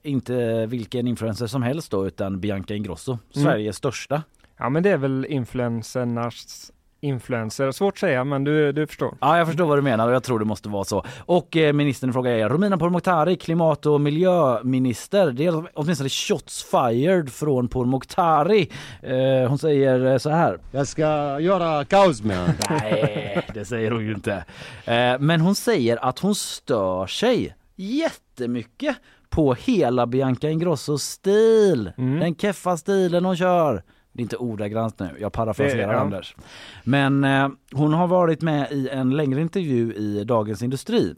inte 0.03 0.67
vilken 0.67 1.07
influencer 1.07 1.47
som 1.47 1.63
helst 1.63 1.91
då 1.91 2.07
utan 2.07 2.41
Bianca 2.41 2.75
Ingrosso, 2.75 3.13
Mm. 3.37 3.45
Sveriges 3.47 3.77
största. 3.77 4.23
Ja, 4.59 4.69
men 4.69 4.83
det 4.83 4.91
är 4.91 4.97
väl 4.97 5.27
influencernas 5.29 6.71
influencer. 7.01 7.73
Svårt 7.73 7.95
att 7.95 7.99
säga, 7.99 8.25
men 8.25 8.45
du, 8.45 8.73
du 8.73 8.87
förstår. 8.87 9.17
Ja 9.21 9.39
jag 9.39 9.47
förstår 9.47 9.67
vad 9.67 9.79
du 9.79 9.83
menar 9.83 10.09
och 10.09 10.15
jag 10.15 10.23
tror 10.23 10.39
det 10.39 10.45
måste 10.45 10.69
vara 10.69 10.85
så. 10.85 11.05
Och 11.19 11.57
eh, 11.57 11.73
ministern 11.73 12.11
i 12.11 12.13
fråga 12.13 12.31
är 12.31 12.49
Romina 12.49 12.79
Pourmokhtari, 12.79 13.37
klimat 13.37 13.87
och 13.87 14.01
miljöminister. 14.01 15.31
Det 15.31 15.47
är 15.47 15.65
åtminstone 15.75 16.09
shots 16.11 16.63
fired 16.63 17.33
från 17.33 17.69
Pourmokhtari. 17.69 18.71
Eh, 19.03 19.49
hon 19.49 19.59
säger 19.59 20.07
eh, 20.07 20.19
så 20.19 20.31
här. 20.31 20.59
Jag 20.73 20.89
ska 20.89 21.41
göra 21.41 21.85
kaos 21.85 22.23
med 22.23 22.39
honom. 22.39 22.55
Nej, 22.71 23.47
det 23.55 23.65
säger 23.65 23.91
hon 23.91 24.05
ju 24.05 24.15
inte. 24.15 24.45
Eh, 24.85 25.19
men 25.19 25.41
hon 25.41 25.55
säger 25.55 26.05
att 26.05 26.19
hon 26.19 26.35
stör 26.35 27.07
sig 27.07 27.55
jättemycket 27.77 28.97
på 29.31 29.55
hela 29.55 30.07
Bianca 30.07 30.51
Ingrossos 30.51 31.03
stil. 31.03 31.93
Mm. 31.99 32.21
Den 32.21 32.35
keffa 32.35 32.77
stilen 32.77 33.25
hon 33.25 33.37
kör. 33.37 33.83
Det 34.13 34.21
är 34.21 34.23
inte 34.23 34.37
ordagrant 34.37 34.99
nu, 34.99 35.09
jag 35.21 35.33
parafraserar 35.33 35.93
ja. 35.93 35.99
Anders. 36.01 36.35
Men 36.85 37.25
eh, 37.25 37.49
hon 37.73 37.93
har 37.95 38.07
varit 38.07 38.43
med 38.43 38.73
i 38.73 38.89
en 38.89 39.17
längre 39.17 39.41
intervju 39.41 39.95
i 39.95 40.25
Dagens 40.25 40.63
Industri. 40.63 41.15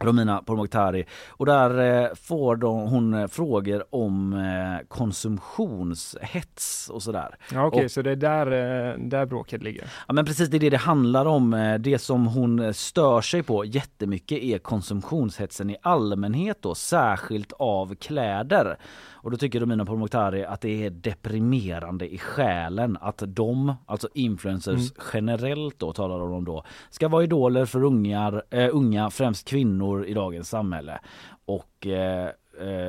Romina 0.00 0.42
Pourmokhtari 0.46 1.04
och 1.28 1.46
där 1.46 2.02
eh, 2.04 2.08
får 2.14 2.56
de, 2.56 2.80
hon 2.80 3.14
eh, 3.14 3.26
frågor 3.26 3.84
om 3.90 4.32
eh, 4.32 4.86
konsumtionshets 4.88 6.90
och 6.90 7.02
sådär. 7.02 7.36
Ja, 7.52 7.66
Okej, 7.66 7.84
Och- 7.84 7.90
så 7.90 8.02
det 8.02 8.10
är 8.10 8.16
där, 8.16 8.46
eh, 8.46 8.98
där 8.98 9.26
bråket 9.26 9.62
ligger. 9.62 9.84
Ja 10.08 10.14
men 10.14 10.24
precis 10.24 10.48
det 10.48 10.56
är 10.56 10.60
det 10.60 10.70
det 10.70 10.76
handlar 10.76 11.26
om. 11.26 11.54
Eh, 11.54 11.78
Det 11.78 11.98
som 11.98 12.26
hon 12.26 12.58
eh, 12.58 12.72
stör 12.72 13.20
sig 13.20 13.42
på 13.42 13.64
jättemycket 13.64 14.38
är 14.38 14.58
konsumtionshetsen 14.58 15.70
i 15.70 15.76
allmänhet 15.82 16.58
då, 16.60 16.74
särskilt 16.74 17.52
av 17.58 17.94
kläder. 17.94 18.76
Och 19.22 19.30
då 19.30 19.36
tycker 19.36 19.60
Romina 19.60 19.84
Pourmokhtari 19.84 20.44
att 20.44 20.60
det 20.60 20.86
är 20.86 20.90
deprimerande 20.90 22.14
i 22.14 22.18
själen 22.18 22.98
att 23.00 23.22
de, 23.26 23.74
alltså 23.86 24.08
influencers 24.14 24.92
generellt 25.12 25.78
då 25.78 25.92
talar 25.92 26.18
de 26.18 26.32
om 26.32 26.44
då, 26.44 26.64
ska 26.90 27.08
vara 27.08 27.24
idoler 27.24 27.66
för 27.66 27.84
ungar, 27.84 28.42
eh, 28.50 28.68
unga, 28.72 29.10
främst 29.10 29.48
kvinnor 29.48 30.06
i 30.06 30.14
dagens 30.14 30.48
samhälle. 30.48 31.00
Och 31.44 31.86
eh, 31.86 32.30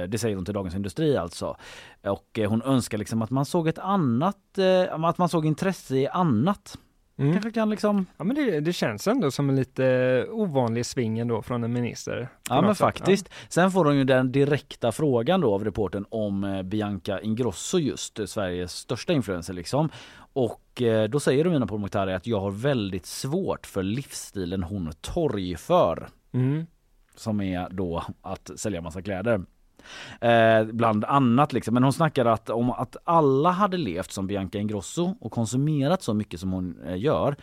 det 0.07 0.19
säger 0.19 0.35
hon 0.35 0.45
till 0.45 0.53
Dagens 0.53 0.75
Industri 0.75 1.17
alltså. 1.17 1.57
Och 2.03 2.39
hon 2.47 2.61
önskar 2.61 2.97
liksom 2.97 3.21
att 3.21 3.29
man 3.29 3.45
såg 3.45 3.67
ett 3.67 3.79
annat, 3.79 4.59
att 4.89 5.17
man 5.17 5.29
såg 5.29 5.45
intresse 5.45 5.95
i 5.95 6.07
annat. 6.07 6.77
Mm. 7.17 7.33
Kanske 7.33 7.51
kan 7.51 7.69
liksom, 7.69 8.05
Ja, 8.17 8.23
men 8.23 8.35
det, 8.35 8.59
det 8.59 8.73
känns 8.73 9.07
ändå 9.07 9.31
som 9.31 9.49
en 9.49 9.55
lite 9.55 10.27
ovanlig 10.29 10.85
sving 10.85 11.19
ändå 11.19 11.41
från 11.41 11.63
en 11.63 11.73
minister. 11.73 12.29
ja 12.49 12.61
men 12.61 12.75
sätt. 12.75 12.77
faktiskt. 12.77 13.29
Sen 13.49 13.71
får 13.71 13.85
hon 13.85 13.97
ju 13.97 14.03
den 14.03 14.31
direkta 14.31 14.91
frågan 14.91 15.41
då 15.41 15.53
av 15.53 15.63
reporten 15.63 16.05
om 16.09 16.43
eh, 16.43 16.63
Bianca 16.63 17.21
Ingrosso 17.21 17.79
just, 17.79 18.19
eh, 18.19 18.25
Sveriges 18.25 18.71
största 18.71 19.13
influencer 19.13 19.53
liksom. 19.53 19.89
Och 20.33 20.81
eh, 20.81 21.09
då 21.09 21.19
säger 21.19 21.43
Romina 21.43 21.67
Pourmokhtari 21.67 22.13
att 22.13 22.27
jag 22.27 22.39
har 22.39 22.51
väldigt 22.51 23.05
svårt 23.05 23.65
för 23.65 23.83
livsstilen 23.83 24.63
hon 24.63 24.91
torgför. 25.01 26.09
Ja. 26.31 26.39
Mm. 26.39 26.65
som 27.15 27.41
är 27.41 27.69
då 27.69 28.03
att 28.21 28.51
sälja 28.55 28.81
massa 28.81 29.01
kläder. 29.01 29.41
Eh, 30.21 30.63
bland 30.63 31.05
annat 31.05 31.53
liksom. 31.53 31.73
Men 31.73 31.83
hon 31.83 31.93
snackar 31.93 32.25
att 32.25 32.49
om 32.49 32.71
att 32.71 32.95
alla 33.03 33.51
hade 33.51 33.77
levt 33.77 34.11
som 34.11 34.27
Bianca 34.27 34.57
Ingrosso 34.57 35.15
och 35.21 35.31
konsumerat 35.31 36.01
så 36.03 36.13
mycket 36.13 36.39
som 36.39 36.51
hon 36.51 36.77
eh, 36.87 36.97
gör. 36.97 37.35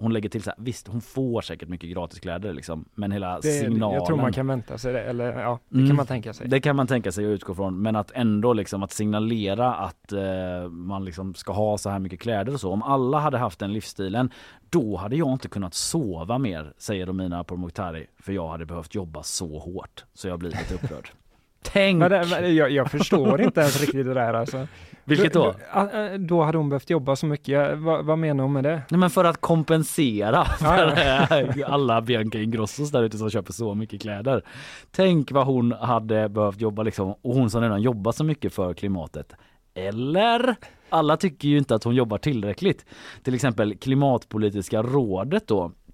Hon 0.00 0.12
lägger 0.12 0.28
till 0.28 0.42
så 0.42 0.50
här, 0.50 0.58
visst 0.58 0.88
hon 0.88 1.00
får 1.00 1.40
säkert 1.40 1.68
mycket 1.68 1.90
gratiskläder 1.90 2.52
liksom. 2.52 2.84
Men 2.94 3.12
hela 3.12 3.40
Det, 3.40 3.42
signalen. 3.60 3.94
jag 3.96 4.06
tror 4.06 4.16
man 4.16 4.32
kan 4.32 4.46
vänta 4.46 4.78
sig 4.78 4.92
det, 4.92 5.02
eller 5.02 5.40
ja, 5.40 5.58
det 5.68 5.76
Mm. 5.76 5.88
kan 5.88 5.96
man 5.96 6.06
tänka 6.06 6.32
sig. 6.32 6.48
Det 6.48 6.60
kan 6.60 6.76
man 6.76 6.86
tänka 6.86 7.12
sig 7.12 7.26
och 7.26 7.30
utgå 7.30 7.54
från. 7.54 7.82
Men 7.82 7.96
att 7.96 8.10
ändå 8.14 8.52
liksom 8.52 8.82
att 8.82 8.92
signalera 8.92 9.74
att 9.74 10.12
eh, 10.12 10.68
man 10.70 11.04
liksom 11.04 11.34
ska 11.34 11.52
ha 11.52 11.78
så 11.78 11.90
här 11.90 11.98
mycket 11.98 12.20
kläder 12.20 12.52
och 12.54 12.60
så. 12.60 12.72
Om 12.72 12.82
alla 12.82 13.18
hade 13.18 13.38
haft 13.38 13.58
den 13.58 13.72
livsstilen 13.72 14.30
då 14.70 14.96
hade 14.96 15.16
jag 15.16 15.32
inte 15.32 15.48
kunnat 15.48 15.74
sova 15.74 16.38
mer, 16.38 16.72
säger 16.78 17.06
Romina 17.06 17.44
Pourmokhtari. 17.44 18.06
För 18.22 18.32
jag 18.32 18.48
hade 18.48 18.66
behövt 18.66 18.94
jobba 18.94 19.22
så 19.22 19.58
hårt. 19.58 20.04
Så 20.14 20.28
jag 20.28 20.38
blir 20.38 20.50
lite 20.50 20.74
upprörd. 20.74 21.08
Tänk! 21.62 21.98
Men 21.98 22.10
det, 22.10 22.26
men 22.30 22.54
jag, 22.54 22.70
jag 22.70 22.90
förstår 22.90 23.40
inte 23.42 23.60
ens 23.60 23.80
riktigt 23.80 24.06
det 24.06 24.14
där 24.14 24.34
alltså. 24.34 24.66
Vilket 25.04 25.32
då? 25.32 25.54
Då, 25.74 25.88
då, 25.92 26.16
då 26.18 26.42
hade 26.42 26.58
hon 26.58 26.68
behövt 26.68 26.90
jobba 26.90 27.16
så 27.16 27.26
mycket. 27.26 27.48
Jag, 27.48 27.76
vad, 27.76 28.18
menar 28.18 28.44
hon 28.44 28.52
med 28.52 28.64
det? 28.64 28.82
Nej 28.88 29.00
men 29.00 29.10
för 29.10 29.24
att 29.24 29.40
kompensera 29.40 30.46
Ja, 30.60 30.94
för 30.94 31.62
alla 31.72 32.00
Bianca 32.00 32.38
Ingrossos 32.38 32.90
där 32.90 33.02
ute 33.02 33.18
som 33.18 33.30
köper 33.30 33.52
så 33.52 33.74
mycket 33.74 34.02
kläder. 34.02 34.42
Tänk 34.90 35.32
vad 35.32 35.46
hon 35.46 35.72
hade 35.72 36.28
behövt 36.28 36.60
jobba 36.60 36.82
liksom 36.82 37.14
och 37.22 37.34
hon 37.34 37.50
som 37.50 37.62
redan 37.62 37.82
jobbar 37.82 38.12
så 38.12 38.24
mycket 38.24 38.52
för 38.52 38.74
klimatet. 38.74 39.32
Eller? 39.74 40.56
Alla 40.88 41.16
tycker 41.16 41.48
ju 41.48 41.58
inte 41.58 41.74
att 41.74 41.84
hon 41.84 41.94
jobbar 41.94 42.18
tillräckligt. 42.18 42.84
Till 43.22 43.34
exempel 43.34 43.76
klimatpolitiska 43.78 44.82
rådet 44.82 45.46
då 45.46 45.64
Eh, 45.64 45.87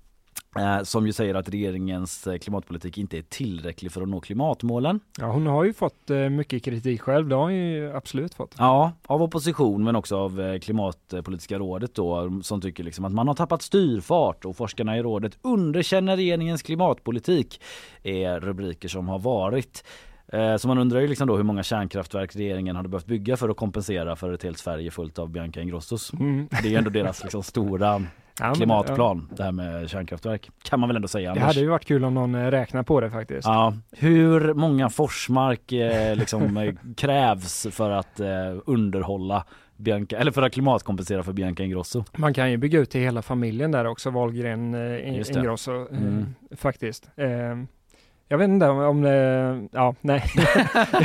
som 0.84 1.06
ju 1.06 1.12
säger 1.12 1.34
att 1.34 1.48
regeringens 1.48 2.26
eh, 2.26 2.38
klimatpolitik 2.38 2.98
inte 2.98 3.18
är 3.18 3.22
tillräcklig 3.22 3.92
för 3.92 4.02
att 4.02 4.08
nå 4.08 4.20
klimatmålen. 4.20 5.00
Ja, 5.18 5.26
hon 5.26 5.46
har 5.46 5.64
ju 5.64 5.72
fått 5.72 6.10
eh, 6.10 6.28
mycket 6.28 6.64
kritik 6.64 7.00
själv, 7.00 7.28
det 7.28 7.34
har 7.34 7.42
hon 7.42 7.54
ju 7.54 7.92
absolut 7.96 8.34
fått. 8.34 8.54
Ja, 8.58 8.92
av 9.06 9.22
opposition 9.22 9.84
men 9.84 9.96
också 9.96 10.16
av 10.16 10.40
eh, 10.40 10.58
klimatpolitiska 10.58 11.58
rådet 11.58 11.94
då 11.94 12.40
som 12.42 12.60
tycker 12.60 12.84
liksom 12.84 13.04
att 13.04 13.12
man 13.12 13.28
har 13.28 13.34
tappat 13.34 13.62
styrfart 13.62 14.44
och 14.44 14.56
forskarna 14.56 14.98
i 14.98 15.02
rådet 15.02 15.38
underkänner 15.42 16.16
regeringens 16.16 16.62
klimatpolitik 16.62 17.60
är 18.02 18.40
rubriker 18.40 18.88
som 18.88 19.08
har 19.08 19.18
varit. 19.18 19.84
Eh, 20.32 20.56
så 20.56 20.68
man 20.68 20.78
undrar 20.78 21.00
ju 21.00 21.08
liksom 21.08 21.28
då 21.28 21.36
hur 21.36 21.42
många 21.42 21.62
kärnkraftverk 21.62 22.36
regeringen 22.36 22.76
hade 22.76 22.88
behövt 22.88 23.06
bygga 23.06 23.36
för 23.36 23.48
att 23.48 23.56
kompensera 23.56 24.16
för 24.16 24.32
ett 24.32 24.42
helt 24.42 24.58
Sverige 24.58 24.90
fullt 24.90 25.18
av 25.18 25.30
Bianca 25.30 25.60
Ingrossos. 25.60 26.12
Mm. 26.12 26.48
Det 26.62 26.74
är 26.74 26.78
ändå 26.78 26.90
deras 26.90 27.22
liksom 27.22 27.42
stora 27.42 28.02
Ja, 28.40 28.46
men, 28.46 28.54
klimatplan 28.54 29.28
det 29.36 29.42
här 29.42 29.52
med 29.52 29.90
kärnkraftverk. 29.90 30.50
Kan 30.62 30.80
man 30.80 30.88
väl 30.88 30.96
ändå 30.96 31.08
säga 31.08 31.24
Det 31.24 31.30
Anders? 31.30 31.44
hade 31.44 31.60
ju 31.60 31.68
varit 31.68 31.84
kul 31.84 32.04
om 32.04 32.14
någon 32.14 32.34
eh, 32.34 32.50
räknar 32.50 32.82
på 32.82 33.00
det 33.00 33.10
faktiskt. 33.10 33.46
Ja, 33.48 33.74
hur 33.92 34.54
många 34.54 34.90
Forsmark 34.90 35.72
eh, 35.72 36.16
liksom, 36.16 36.56
eh, 36.56 36.74
krävs 36.96 37.66
för 37.70 37.90
att 37.90 38.20
eh, 38.20 38.26
underhålla 38.66 39.44
Bianca, 39.76 40.16
eller 40.18 40.32
för 40.32 40.42
att 40.42 40.52
klimatkompensera 40.52 41.22
för 41.22 41.32
Bianca 41.32 41.62
Ingrosso? 41.62 42.04
Man 42.16 42.34
kan 42.34 42.50
ju 42.50 42.56
bygga 42.56 42.78
ut 42.78 42.90
till 42.90 43.00
hela 43.00 43.22
familjen 43.22 43.70
där 43.70 43.84
också, 43.84 44.10
Wahlgren, 44.10 44.74
eh, 44.74 44.80
det. 44.80 45.30
Ingrosso, 45.36 45.72
eh, 45.92 45.98
Mm. 45.98 46.34
faktiskt. 46.56 47.08
Jag 48.28 48.38
vet 48.38 48.48
inte 48.48 48.68
om 48.68 49.02
det, 49.02 49.68
ja 49.72 49.94
nej, 50.00 50.22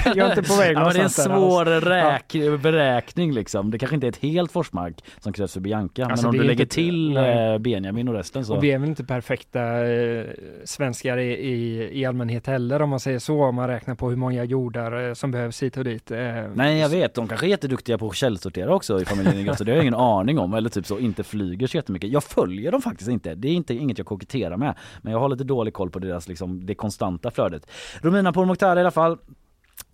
jag 0.05 0.17
är 0.17 0.29
inte 0.29 0.43
på 0.49 0.55
väg 0.55 0.77
Ja, 0.77 0.84
men 0.84 0.93
det 0.93 0.99
är 0.99 1.03
en 1.03 1.10
svår 1.10 1.65
räk- 1.65 2.58
beräkning 2.62 3.34
liksom. 3.34 3.71
Det 3.71 3.77
kanske 3.77 3.95
inte 3.95 4.08
är 4.08 4.10
ett 4.10 4.17
helt 4.17 4.51
Forsmark 4.51 4.95
som 5.19 5.34
krävs 5.34 5.53
för 5.53 5.60
Bianca. 5.60 6.05
Alltså, 6.05 6.25
men 6.27 6.36
om 6.36 6.41
du 6.41 6.43
lägger 6.47 6.63
inte- 6.63 6.75
till 6.75 7.13
nej. 7.13 7.53
eh, 7.53 7.58
Benjamin 7.60 8.08
och 8.08 8.13
resten 8.13 8.45
så. 8.45 8.55
Och 8.55 8.63
vi 8.63 8.71
är 8.71 8.79
väl 8.79 8.89
inte 8.89 9.03
perfekta 9.03 9.88
eh, 9.88 10.25
svenskar 10.65 11.17
i, 11.17 11.32
i, 11.34 11.89
i 11.99 12.05
allmänhet 12.05 12.47
heller 12.47 12.82
om 12.82 12.89
man 12.89 12.99
säger 12.99 13.19
så, 13.19 13.43
om 13.43 13.55
man 13.55 13.67
räknar 13.67 13.95
på 13.95 14.10
hur 14.10 14.17
många 14.17 14.43
jordar 14.43 15.08
eh, 15.08 15.13
som 15.13 15.32
behövs 15.32 15.63
hit 15.63 15.77
och 15.77 15.84
dit. 15.84 16.12
Eh, 16.12 16.19
Nej 16.55 16.79
jag 16.79 16.89
vet, 16.89 17.13
de 17.13 17.27
kanske 17.27 17.45
är 17.45 17.49
jätteduktiga 17.49 17.97
på 17.97 18.08
att 18.08 18.15
källsortera 18.15 18.75
också 18.75 19.01
i 19.01 19.05
familjen 19.05 19.38
Ingrosso. 19.39 19.63
Det 19.63 19.71
har 19.71 19.75
jag 19.75 19.84
ingen 19.84 19.95
aning 19.95 20.39
om. 20.39 20.53
Eller 20.53 20.69
typ 20.69 20.86
så 20.86 20.99
inte 20.99 21.23
flyger 21.23 21.67
så 21.67 21.77
jättemycket. 21.77 22.10
Jag 22.10 22.23
följer 22.23 22.71
dem 22.71 22.82
faktiskt 22.82 23.10
inte. 23.10 23.36
Det 23.36 23.47
är 23.47 23.53
inte 23.53 23.73
inget 23.73 23.97
jag 23.97 24.08
koketterar 24.08 24.58
med. 24.58 24.73
Men 25.01 25.13
jag 25.13 25.19
har 25.19 25.29
lite 25.29 25.43
dålig 25.43 25.73
koll 25.73 25.89
på 25.89 25.99
deras 25.99 26.27
liksom, 26.27 26.65
det 26.65 26.75
konstanta 26.75 27.18
flödet. 27.32 27.69
Romina 28.01 28.34
Pourmokhtari 28.34 28.79
i 28.79 28.82
alla 28.82 28.91
fall 28.91 29.17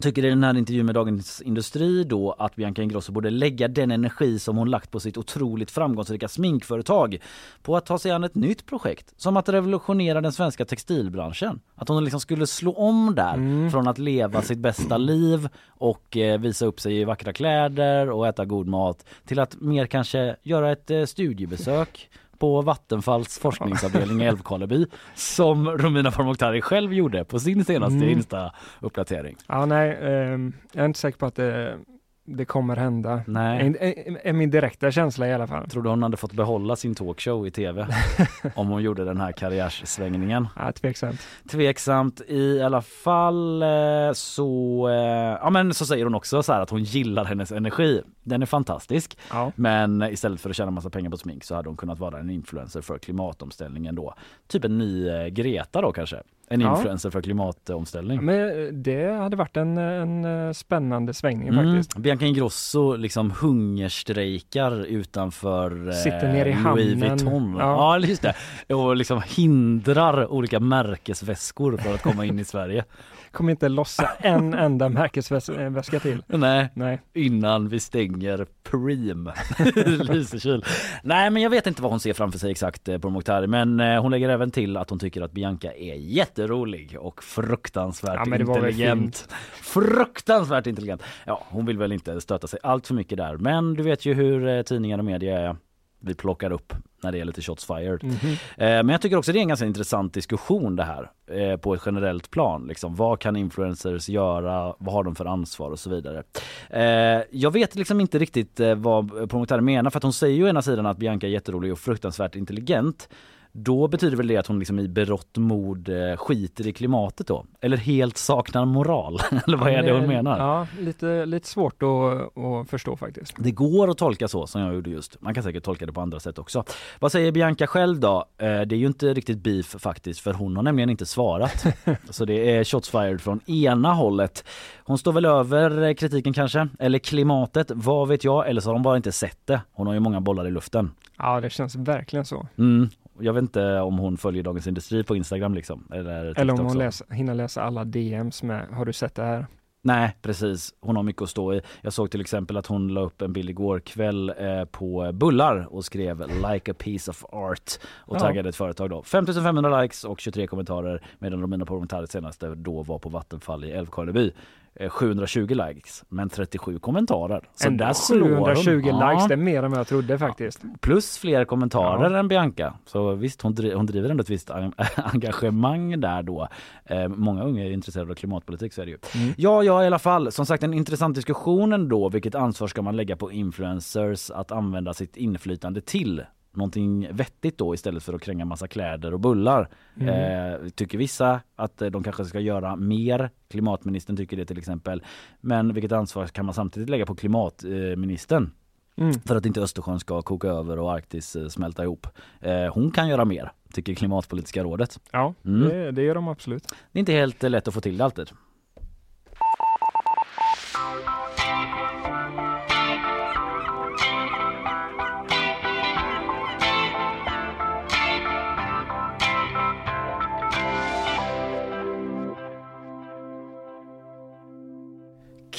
tycker 0.02 0.26
i 0.26 0.30
den 0.30 0.44
här 0.44 0.58
intervjun 0.58 0.86
med 0.86 0.96
Dagens 0.96 1.42
Industri 1.42 2.04
då 2.04 2.32
att 2.32 2.56
Bianca 2.56 2.82
Ingrosso 2.82 3.12
borde 3.12 3.30
lägga 3.30 3.68
den 3.68 3.92
energi 3.92 4.40
som 4.40 4.58
hon 4.58 4.70
lagt 4.70 4.92
på 4.92 5.00
sitt 5.00 5.18
otroligt 5.18 5.72
framgångsrika 5.72 6.28
sminkföretag 6.28 7.18
på 7.62 7.78
att 7.78 7.86
ta 7.86 8.00
sig 8.00 8.12
an 8.12 8.24
ett 8.24 8.36
nytt 8.36 8.66
projekt. 8.66 9.14
Som 9.18 9.38
att 9.38 9.50
revolutionera 9.50 10.22
den 10.22 10.32
svenska 10.32 10.66
textilbranschen. 10.66 11.60
Att 11.76 11.88
hon 11.88 12.04
liksom 12.04 12.20
skulle 12.20 12.48
slå 12.48 12.74
om 12.74 13.16
där 13.16 13.70
från 13.70 13.88
att 13.88 13.98
leva 13.98 14.42
sitt 14.42 14.60
bästa 14.60 14.98
liv 14.98 15.50
och 15.68 16.18
eh, 16.18 16.40
visa 16.40 16.66
upp 16.66 16.80
sig 16.80 17.00
i 17.00 17.04
vackra 17.04 17.34
kläder 17.34 18.10
och 18.10 18.28
äta 18.28 18.46
god 18.46 18.68
mat 18.68 19.06
till 19.26 19.40
att 19.40 19.62
mer 19.62 19.86
kanske 19.86 20.36
göra 20.44 20.72
ett 20.72 20.92
eh, 20.92 21.04
studiebesök 21.04 22.10
på 22.46 22.62
Vattenfalls 22.62 23.40
forskningsavdelning 23.40 24.22
i 24.22 24.26
Älvkarleby 24.32 24.86
som 25.16 25.70
Romina 25.70 26.12
Pourmokhtari 26.12 26.62
själv 26.62 26.94
gjorde 26.94 27.26
på 27.26 27.40
sin 27.40 27.66
senaste 27.66 27.96
Mm. 27.96 28.10
Insta-uppdatering. 28.10 29.36
Ja, 29.48 29.66
nej, 29.66 29.98
ehm, 30.02 30.54
jag 30.72 30.82
är 30.82 30.86
inte 30.86 31.00
säker 31.00 31.18
på 31.18 31.26
att 31.26 31.36
det, 31.36 31.78
det 32.26 32.46
kommer 32.46 32.76
hända. 32.76 33.22
Nej. 33.28 33.76
Är, 34.24 34.34
min 34.34 34.50
direkta 34.50 34.92
känsla 34.92 35.28
i 35.28 35.34
alla 35.34 35.48
fall. 35.48 35.70
Tror 35.70 35.84
du 35.84 35.90
hon 35.90 36.04
hade 36.04 36.18
fått 36.18 36.34
behålla 36.34 36.76
sin 36.76 36.96
talkshow 36.96 37.48
i 37.48 37.52
tv 37.52 37.88
om 38.56 38.68
hon 38.68 38.84
gjorde 38.84 39.06
den 39.06 39.18
här 39.18 39.32
karriärsvängningen? 39.32 40.48
Ja, 40.56 40.72
tveksamt. 40.72 41.28
Tveksamt 41.52 42.22
i 42.28 42.62
alla 42.62 42.82
fall 42.82 43.62
eh, 43.62 43.68
så, 44.14 44.88
eh, 44.90 45.40
ja 45.42 45.50
men 45.50 45.74
så 45.74 45.86
säger 45.86 46.04
hon 46.04 46.16
också 46.16 46.44
så 46.44 46.54
här 46.54 46.62
att 46.62 46.70
hon 46.70 46.84
gillar 46.84 47.26
hennes 47.26 47.52
energi. 47.52 48.02
Den 48.24 48.42
är 48.42 48.46
fantastisk. 48.46 49.18
Ja. 49.30 49.52
Men 49.56 50.04
istället 50.04 50.42
för 50.42 50.50
att 50.50 50.56
tjäna 50.56 50.72
massa 50.72 50.90
pengar 50.90 51.10
på 51.10 51.18
smink 51.18 51.44
så 51.44 51.56
hade 51.56 51.70
hon 51.70 51.78
kunnat 51.78 52.00
vara 52.00 52.20
en 52.20 52.30
influencer 52.30 52.82
för 52.82 52.98
klimatomställningen 52.98 53.96
då. 53.96 54.14
Typ 54.48 54.66
en 54.66 54.78
ny 54.78 55.10
eh, 55.10 55.28
Greta 55.28 55.82
då 55.82 55.92
kanske. 55.92 56.18
En 56.50 56.62
Ja. 56.62 56.76
influencer 56.78 57.10
för 57.10 57.22
klimatomställning. 57.22 58.26
Men 58.26 58.50
eh, 58.50 58.66
det 58.74 59.12
hade 59.14 59.36
varit 59.38 59.58
en, 59.58 59.78
en 59.78 60.26
eh, 60.48 60.52
spännande 60.52 61.14
svängning 61.14 61.48
Mm. 61.48 61.66
faktiskt. 61.66 61.98
Bianca 61.98 62.26
Ingrosso 62.26 62.96
liksom 62.96 63.32
hungerstrejkar 63.42 64.86
utanför 64.86 65.88
eh, 65.88 65.94
Sitter 65.94 66.28
nere 66.34 66.50
i 66.50 66.54
Louis 66.54 66.64
hamnen. 66.66 67.00
Vuitton. 67.00 67.56
Ja. 67.60 68.00
Ja. 68.00 68.08
just 68.08 68.22
det. 68.68 68.74
Och 68.76 68.96
liksom 68.96 69.22
hindrar 69.38 70.32
olika 70.32 70.60
märkesväskor 70.60 71.78
för 71.78 71.94
att 71.94 72.02
komma 72.02 72.26
in 72.26 72.40
i 72.40 72.46
Sverige. 72.46 72.84
Kommer 73.36 73.52
inte 73.52 73.70
lossa 73.70 74.12
en 74.20 74.54
enda 74.54 74.90
märkesväska 74.90 76.00
till. 76.00 76.24
Nej, 76.28 76.70
Nej. 76.74 77.02
innan 77.14 77.70
vi 77.70 77.80
stänger 77.80 78.46
Preem 78.64 79.32
Lysekil. 79.86 80.66
Nej 81.04 81.30
men 81.30 81.42
jag 81.42 81.50
vet 81.50 81.68
inte 81.68 81.82
vad 81.82 81.92
hon 81.92 82.00
ser 82.00 82.14
framför 82.14 82.40
sig 82.40 82.52
exakt 82.52 82.88
eh, 82.88 82.98
på 82.98 83.10
Mokhtari 83.10 83.48
men 83.48 83.80
eh, 83.80 84.02
hon 84.02 84.12
lägger 84.12 84.30
även 84.30 84.52
till 84.52 84.78
att 84.78 84.90
hon 84.90 85.00
tycker 85.00 85.22
att 85.22 85.32
Bianca 85.32 85.72
är 85.72 85.96
jätterolig 85.96 86.98
och 87.00 87.24
fruktansvärt 87.24 88.28
Ja, 88.28 88.36
intelligent. 88.36 89.28
Fruktansvärt 89.62 90.68
intelligent. 90.68 91.04
Ja 91.26 91.44
hon 91.50 91.66
vill 91.66 91.78
väl 91.78 91.92
inte 91.92 92.22
stöta 92.22 92.48
sig 92.48 92.60
allt 92.64 92.88
för 92.88 92.94
mycket 92.94 93.18
där 93.18 93.38
men 93.38 93.74
du 93.74 93.84
vet 93.84 94.06
ju 94.06 94.14
hur 94.14 94.48
eh, 94.48 94.62
tidningar 94.62 94.98
och 94.98 95.06
media 95.06 95.40
är. 95.40 95.56
Vi 96.06 96.14
plockar 96.14 96.52
upp 96.52 96.74
när 97.04 97.12
det 97.12 97.18
gäller 97.18 97.32
till 97.32 97.44
shots 97.44 97.66
fired. 97.66 98.04
Mhm. 98.04 98.16
Eh, 98.32 98.38
Men 98.58 98.90
jag 98.90 99.02
tycker 99.02 99.18
också 99.18 99.32
det 99.32 99.40
är 99.40 99.42
en 99.42 99.48
ganska 99.48 99.66
intressant 99.66 100.14
diskussion 100.14 100.76
det 100.76 100.84
här 100.84 101.12
eh, 101.28 101.58
på 101.58 101.74
ett 101.74 101.82
generellt 101.86 102.32
plan. 102.32 102.66
Liksom, 102.68 102.96
vad 102.96 103.20
kan 103.20 103.36
influencers 103.36 104.10
göra? 104.10 104.74
Vad 104.80 104.94
har 104.94 105.04
de 105.04 105.16
för 105.16 105.26
ansvar 105.26 105.72
och 105.72 105.80
så 105.80 105.90
vidare. 105.90 106.24
Eh, 106.70 107.24
Jag 107.32 107.52
vet 107.52 107.76
liksom 107.76 108.02
inte 108.02 108.20
riktigt 108.20 108.60
vad 108.78 109.30
Promotari 109.30 109.62
menar 109.62 109.90
för 109.90 110.00
att 110.00 110.04
hon 110.04 110.14
säger 110.14 110.36
ju 110.36 110.44
å 110.44 110.48
ena 110.48 110.62
sidan 110.62 110.86
att 110.86 110.98
Bianca 110.98 111.28
är 111.28 111.32
jätterolig 111.32 111.72
och 111.72 111.80
fruktansvärt 111.80 112.36
intelligent. 112.36 113.10
Då 113.58 113.88
betyder 113.88 114.18
väl 114.18 114.28
det 114.28 114.38
att 114.38 114.48
hon 114.48 114.60
liksom 114.60 114.80
i 114.80 114.88
berått 114.88 115.38
mod 115.38 115.90
eh, 115.90 116.18
skiter 116.18 116.68
i 116.68 116.74
klimatet 116.74 117.28
då? 117.28 117.46
Eller 117.62 117.78
helt 117.78 118.18
saknar 118.18 118.66
moral? 118.66 119.20
Eller 119.48 119.58
vad 119.58 119.70
är 119.74 119.84
det 119.84 119.92
hon 119.92 120.08
menar? 120.08 120.40
Ja, 120.40 120.68
lite, 120.80 121.26
lite 121.26 121.48
svårt 121.48 121.84
att, 121.84 122.38
att 122.38 122.70
förstå 122.70 122.98
faktiskt. 122.98 123.34
Det 123.38 123.52
går 123.52 123.90
att 123.92 123.98
tolka 123.98 124.28
så 124.28 124.48
som 124.48 124.62
jag 124.62 124.74
gjorde 124.76 124.90
just. 124.90 125.22
Man 125.22 125.34
kan 125.34 125.44
säkert 125.44 125.64
tolka 125.64 125.86
det 125.86 125.92
på 125.94 126.02
andra 126.02 126.20
sätt 126.20 126.40
också. 126.40 126.64
Vad 127.00 127.12
säger 127.12 127.32
Bianca 127.32 127.68
själv 127.68 128.00
då? 128.00 128.26
Eh, 128.38 128.46
Det 128.46 128.76
är 128.76 128.78
ju 128.78 128.88
inte 128.88 129.14
riktigt 129.14 129.38
beef 129.44 129.76
faktiskt 129.80 130.20
för 130.20 130.34
hon 130.34 130.56
har 130.56 130.64
nämligen 130.64 130.90
inte 130.90 131.06
svarat. 131.06 131.66
så 132.10 132.26
det 132.26 132.56
är 132.58 132.64
shots 132.64 132.90
fired 132.90 133.22
från 133.22 133.40
ena 133.50 133.94
hållet. 133.94 134.44
Hon 134.84 134.98
står 134.98 135.14
väl 135.14 135.26
över 135.26 135.82
eh, 135.84 135.94
kritiken 135.94 136.34
kanske? 136.34 136.68
Eller 136.80 137.00
klimatet? 137.00 137.72
Vad 137.76 138.08
vet 138.08 138.24
jag? 138.24 138.50
Eller 138.50 138.62
så 138.62 138.70
har 138.70 138.74
hon 138.74 138.84
bara 138.84 138.98
inte 138.98 139.12
sett 139.12 139.40
det. 139.46 139.62
Hon 139.74 139.88
har 139.88 139.94
ju 139.94 140.00
många 140.00 140.22
bollar 140.22 140.48
i 140.48 140.52
luften. 140.52 140.92
Ja, 141.18 141.42
det 141.42 141.50
känns 141.50 141.76
verkligen 141.76 142.26
så. 142.26 142.48
Mm. 142.58 142.90
Jag 143.20 143.34
vet 143.34 143.42
inte 143.42 143.80
om 143.80 143.98
hon 143.98 144.18
följer 144.18 144.44
Dagens 144.44 144.68
Industri 144.68 145.04
på 145.04 145.16
Instagram 145.16 145.54
liksom. 145.54 145.88
Eller, 145.94 146.40
Eller 146.40 146.54
om 146.54 146.66
hon 146.66 146.78
läser, 146.78 147.14
hinner 147.14 147.34
läsa 147.36 147.64
alla 147.64 147.86
DMs 147.86 148.44
med, 148.44 148.68
har 148.72 148.86
du 148.86 148.94
sett 148.94 149.16
det 149.16 149.24
här? 149.24 149.46
Nej 149.82 150.16
precis, 150.22 150.74
hon 150.80 150.96
har 150.96 151.04
mycket 151.04 151.22
att 151.22 151.30
stå 151.30 151.54
i. 151.54 151.62
Jag 151.82 151.94
såg 151.94 152.12
till 152.12 152.22
exempel 152.22 152.58
att 152.58 152.68
hon 152.68 152.88
la 152.88 153.02
upp 153.02 153.22
en 153.22 153.34
bild 153.34 153.50
igår 153.50 153.80
kväll 153.80 154.30
eh, 154.38 154.66
på 154.66 155.12
bullar 155.14 155.68
och 155.74 155.86
skrev 155.86 156.24
like 156.52 156.72
a 156.72 156.76
piece 156.78 157.12
of 157.12 157.26
art 157.30 157.72
och 157.96 158.16
Ja. 158.16 158.20
taggade 158.20 158.50
ett 158.50 158.56
företag 158.56 158.90
då. 158.90 159.04
5500 159.04 159.82
likes 159.82 160.04
och 160.04 160.20
23 160.20 160.48
kommentarer 160.48 161.02
medan 161.20 161.42
Romina 161.42 161.66
Pourmokhtari 161.66 162.08
senaste 162.08 162.56
då 162.56 162.84
var 162.84 163.00
på 163.00 163.10
Vattenfall 163.10 163.64
i 163.66 163.72
Älvkarleby. 163.72 164.32
Eh, 164.80 164.90
720 164.90 165.54
likes 165.68 166.04
men 166.10 166.30
37 166.30 166.80
kommentarer. 166.80 167.48
Så 167.56 167.68
Ändå 167.68 167.86
där 167.86 167.94
slår 167.94 168.20
720 168.46 168.72
hon. 168.72 169.10
likes, 169.10 169.24
Ja. 169.24 169.28
det 169.28 169.34
är 169.34 169.38
mer 169.38 169.64
än 169.64 169.72
vad 169.72 169.80
jag 169.80 169.88
trodde 169.88 170.18
faktiskt. 170.18 170.62
Plus 170.82 171.18
fler 171.18 171.46
kommentarer 171.46 172.12
än 172.14 172.28
Bianca. 172.28 172.74
Så 172.86 173.14
visst, 173.16 173.42
hon, 173.42 173.54
dri- 173.56 173.74
hon 173.76 173.86
driver 173.86 174.10
ändå 174.10 174.22
ett 174.22 174.30
visst 174.30 174.50
en- 174.50 174.74
engagemang 174.96 176.00
där 176.00 176.24
då. 176.24 176.48
Eh, 176.86 177.08
många 177.08 177.44
unga 177.44 177.66
är 177.66 177.72
intresserade 177.72 178.12
av 178.12 178.16
klimatpolitik 178.16 178.74
så 178.74 178.82
är 178.82 178.86
det 178.86 178.92
ju. 178.92 178.98
Ja, 179.38 179.64
ja 179.64 179.84
i 179.84 179.88
alla 179.88 180.00
fall. 180.00 180.32
Som 180.32 180.46
sagt 180.46 180.64
en 180.64 180.74
intressant 180.74 181.16
diskussion 181.16 181.74
ändå. 181.74 182.10
Vilket 182.10 182.36
ansvar 182.36 182.68
ska 182.68 182.82
man 182.82 182.96
lägga 182.96 183.16
på 183.16 183.32
influencers 183.32 184.32
att 184.32 184.52
använda 184.52 184.94
sitt 184.94 185.18
inflytande 185.18 185.82
till? 185.82 186.24
Någonting 186.56 187.08
vettigt 187.12 187.58
då 187.58 187.74
istället 187.74 188.04
för 188.04 188.14
att 188.14 188.22
kränga 188.22 188.46
massa 188.46 188.68
kläder 188.68 189.14
och 189.14 189.20
bullar. 189.20 189.70
Eh, 190.00 190.70
tycker 190.76 190.98
vissa 190.98 191.42
att 191.56 191.82
eh, 191.82 191.90
de 191.90 192.04
kanske 192.04 192.26
ska 192.26 192.40
göra 192.40 192.76
mer. 192.76 193.30
Klimatministern 193.50 194.18
tycker 194.18 194.38
det 194.38 194.46
till 194.46 194.58
exempel. 194.58 195.04
Men 195.42 195.74
vilket 195.74 195.92
ansvar 195.92 196.28
kan 196.28 196.46
man 196.46 196.54
samtidigt 196.54 196.90
lägga 196.90 197.06
på 197.06 197.16
klimatministern? 197.16 198.52
Mm. 198.98 199.14
För 199.14 199.36
att 199.36 199.46
inte 199.46 199.62
Östersjön 199.62 200.00
ska 200.00 200.22
koka 200.22 200.48
över 200.48 200.80
och 200.80 200.94
Arktis 200.94 201.36
eh, 201.36 201.48
smälta 201.48 201.84
ihop. 201.84 202.08
Eh, 202.42 202.74
hon 202.74 202.92
kan 202.92 203.08
göra 203.08 203.26
mer, 203.26 203.52
tycker 203.74 203.94
Klimatpolitiska 203.96 204.64
rådet. 204.64 205.00
Ja, 205.12 205.34
Mm. 205.46 205.70
det, 205.70 205.92
det 205.92 206.02
gör 206.02 206.16
de 206.16 206.28
absolut. 206.28 206.68
Det 206.92 206.98
är 206.98 207.00
inte 207.00 207.14
helt 207.14 207.44
eh, 207.44 207.50
lätt 207.50 207.68
att 207.68 207.74
få 207.74 207.82
till 207.82 207.98
det 207.98 208.04
alltid. 208.06 208.30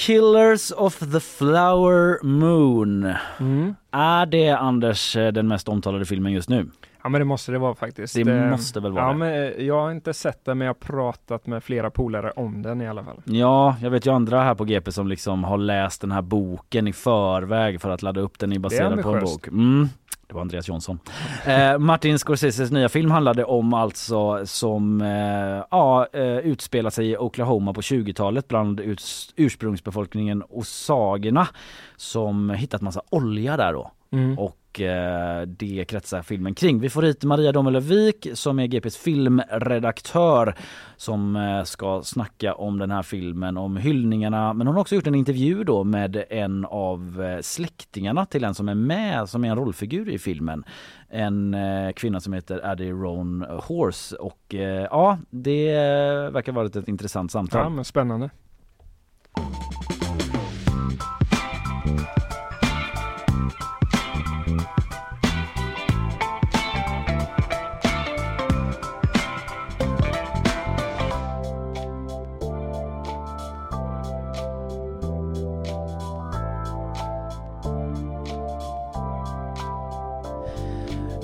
Killers 0.06 0.72
of 0.76 0.98
the 1.12 1.20
Flower 1.20 2.24
Moon. 2.24 3.14
Mm. 3.40 3.74
Är 3.90 4.26
det 4.26 4.50
Anders 4.50 5.16
eh, 5.16 5.32
den 5.32 5.48
mest 5.48 5.68
omtalade 5.68 6.04
filmen 6.04 6.32
just 6.32 6.48
nu? 6.48 6.70
Ja 7.02 7.08
men 7.08 7.20
det 7.20 7.24
måste 7.24 7.52
det 7.52 7.58
vara 7.58 7.74
faktiskt. 7.74 8.14
Det 8.14 8.20
Eh, 8.20 8.50
måste 8.50 8.80
väl 8.80 8.92
vara 8.92 9.04
ja, 9.04 9.08
det. 9.12 9.18
Men 9.18 9.34
eh, 9.58 9.66
jag 9.66 9.80
har 9.80 9.90
inte 9.90 10.14
sett 10.14 10.44
den 10.44 10.58
men 10.58 10.66
jag 10.66 10.74
har 10.74 10.94
pratat 10.94 11.46
med 11.46 11.64
flera 11.64 11.90
polare 11.90 12.30
om 12.30 12.62
den 12.62 12.80
i 12.80 12.88
alla 12.88 13.04
fall. 13.04 13.20
Ja, 13.24 13.76
jag 13.82 13.90
vet 13.90 14.06
ju 14.06 14.12
andra 14.12 14.42
här 14.42 14.54
på 14.54 14.64
GP 14.64 14.92
som 14.92 15.08
liksom 15.08 15.44
har 15.44 15.58
läst 15.58 16.00
den 16.00 16.12
här 16.12 16.22
boken 16.22 16.88
i 16.88 16.92
förväg 16.92 17.80
för 17.80 17.90
att 17.90 18.02
ladda 18.02 18.20
upp 18.20 18.38
den 18.38 18.52
i 18.52 18.58
baserad 18.58 19.02
på 19.02 19.10
en 19.14 19.20
bok. 19.24 19.48
Mm. 19.48 19.88
Det 20.26 20.34
var 20.34 20.40
Andreas 20.40 20.68
Jonsson. 20.68 20.98
Eh, 21.46 21.78
Martin 21.78 22.18
Scorseses 22.18 22.70
nya 22.70 22.88
film 22.88 23.10
handlade 23.10 23.44
om 23.44 23.74
alltså 23.74 24.46
som 24.46 25.00
eh, 25.00 25.64
ja, 25.70 26.06
eh, 26.12 26.22
utspelar 26.38 26.90
sig 26.90 27.10
i 27.10 27.16
Oklahoma 27.16 27.72
på 27.72 27.80
20-talet 27.80 28.48
bland 28.48 28.80
urs- 28.80 29.32
ursprungsbefolkningen 29.36 30.42
osagerna 30.48 31.48
som 31.96 32.50
hittat 32.50 32.82
massa 32.82 33.02
olja 33.10 33.56
där 33.56 33.72
då. 33.72 33.90
Mm. 34.12 34.38
Och 34.38 34.56
eh, 34.80 35.42
det 35.46 35.84
kretsar 35.88 36.22
filmen 36.22 36.54
kring. 36.54 36.80
Vi 36.80 36.90
får 36.90 37.02
hit 37.02 37.24
Maria 37.24 37.52
Domelövik 37.52 38.26
som 38.34 38.58
är 38.58 38.66
GPs 38.66 38.96
filmredaktör 38.96 40.54
som 40.96 41.36
eh, 41.36 41.62
ska 41.62 42.02
snacka 42.04 42.54
om 42.54 42.78
den 42.78 42.90
här 42.90 43.02
filmen, 43.02 43.56
om 43.56 43.76
hyllningarna. 43.76 44.52
Men 44.52 44.66
hon 44.66 44.76
har 44.76 44.80
också 44.80 44.94
gjort 44.94 45.06
en 45.06 45.14
intervju 45.14 45.64
då 45.64 45.84
med 45.84 46.24
en 46.30 46.64
av 46.64 47.22
eh, 47.22 47.40
släktingarna 47.40 48.26
till 48.26 48.44
en 48.44 48.54
som 48.54 48.68
är 48.68 48.74
med, 48.74 49.28
som 49.28 49.44
är 49.44 49.50
en 49.50 49.56
rollfigur 49.56 50.08
i 50.08 50.18
filmen. 50.18 50.64
En 51.08 51.54
eh, 51.54 51.92
kvinna 51.92 52.20
som 52.20 52.32
heter 52.32 52.66
Addie 52.66 52.92
Roan 52.92 53.46
Horse. 53.62 54.16
Och 54.16 54.54
eh, 54.54 54.86
ja, 54.90 55.18
det 55.30 55.70
eh, 55.70 56.30
verkar 56.30 56.52
ha 56.52 56.60
varit 56.60 56.76
ett 56.76 56.88
intressant 56.88 57.32
samtal. 57.32 57.62
Ja 57.62 57.68
men 57.68 57.84
spännande. 57.84 58.30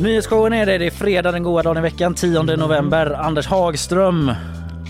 Nyhetsshowen 0.03 0.53
är 0.53 0.67
det, 0.67 0.79
det 0.79 0.87
är 0.87 0.91
fredag 0.91 1.33
den 1.33 1.43
goda 1.43 1.63
dagen 1.63 1.77
i 1.77 1.81
veckan, 1.81 2.15
10 2.15 2.43
november. 2.43 3.11
Anders 3.11 3.47
Hagström, 3.47 4.33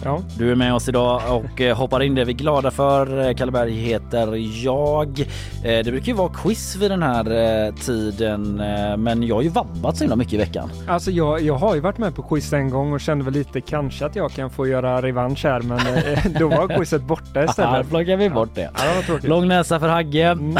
Ja. 0.04 0.20
du 0.38 0.50
är 0.50 0.54
med 0.54 0.74
oss 0.74 0.88
idag 0.88 1.22
och 1.28 1.60
eh, 1.60 1.76
hoppar 1.76 2.02
in 2.02 2.14
det 2.14 2.24
vi 2.24 2.32
är 2.32 2.36
glada 2.36 2.70
för. 2.70 3.28
Eh, 3.28 3.34
Kalle 3.34 3.52
Berg 3.52 3.72
heter 3.72 4.36
jag. 4.64 5.20
Eh, 5.20 5.26
Det 5.64 5.84
brukar 5.84 6.06
ju 6.06 6.12
vara 6.14 6.32
quiz 6.34 6.76
vid 6.76 6.90
den 6.90 7.02
här 7.02 7.72
tiden 7.72 8.62
men 9.02 9.22
jag 9.22 9.34
har 9.34 9.42
ju 9.42 9.48
vabbat 9.48 9.96
så 9.96 10.04
himla 10.04 10.16
mycket 10.16 10.32
i 10.32 10.36
veckan. 10.36 10.70
Alltså 10.88 11.10
jag, 11.10 11.40
jag 11.42 11.54
har 11.54 11.74
ju 11.74 11.80
varit 11.80 11.98
med 11.98 12.14
på 12.14 12.22
quiz 12.22 12.52
en 12.52 12.70
gång 12.70 12.92
och 12.92 13.00
kände 13.00 13.24
väl 13.24 13.34
lite 13.34 13.60
kanske 13.60 14.06
att 14.06 14.16
jag 14.16 14.30
kan 14.32 14.50
få 14.50 14.66
göra 14.66 15.02
revansch 15.02 15.44
här 15.44 15.60
men 15.60 15.78
då 16.38 16.48
var 16.48 16.68
quizet 16.76 17.02
borta 17.02 17.24
Här 17.34 17.44
istället. 17.44 17.88
plockar 17.88 18.16
vi 18.16 18.30
bort 18.30 18.54
det. 18.54 18.70
Ja, 19.08 19.14
det. 19.22 19.28
Lång 19.28 19.48
näsa 19.48 19.80
för 19.80 19.88
Hagge. 19.88 20.26
Mm. 20.26 20.54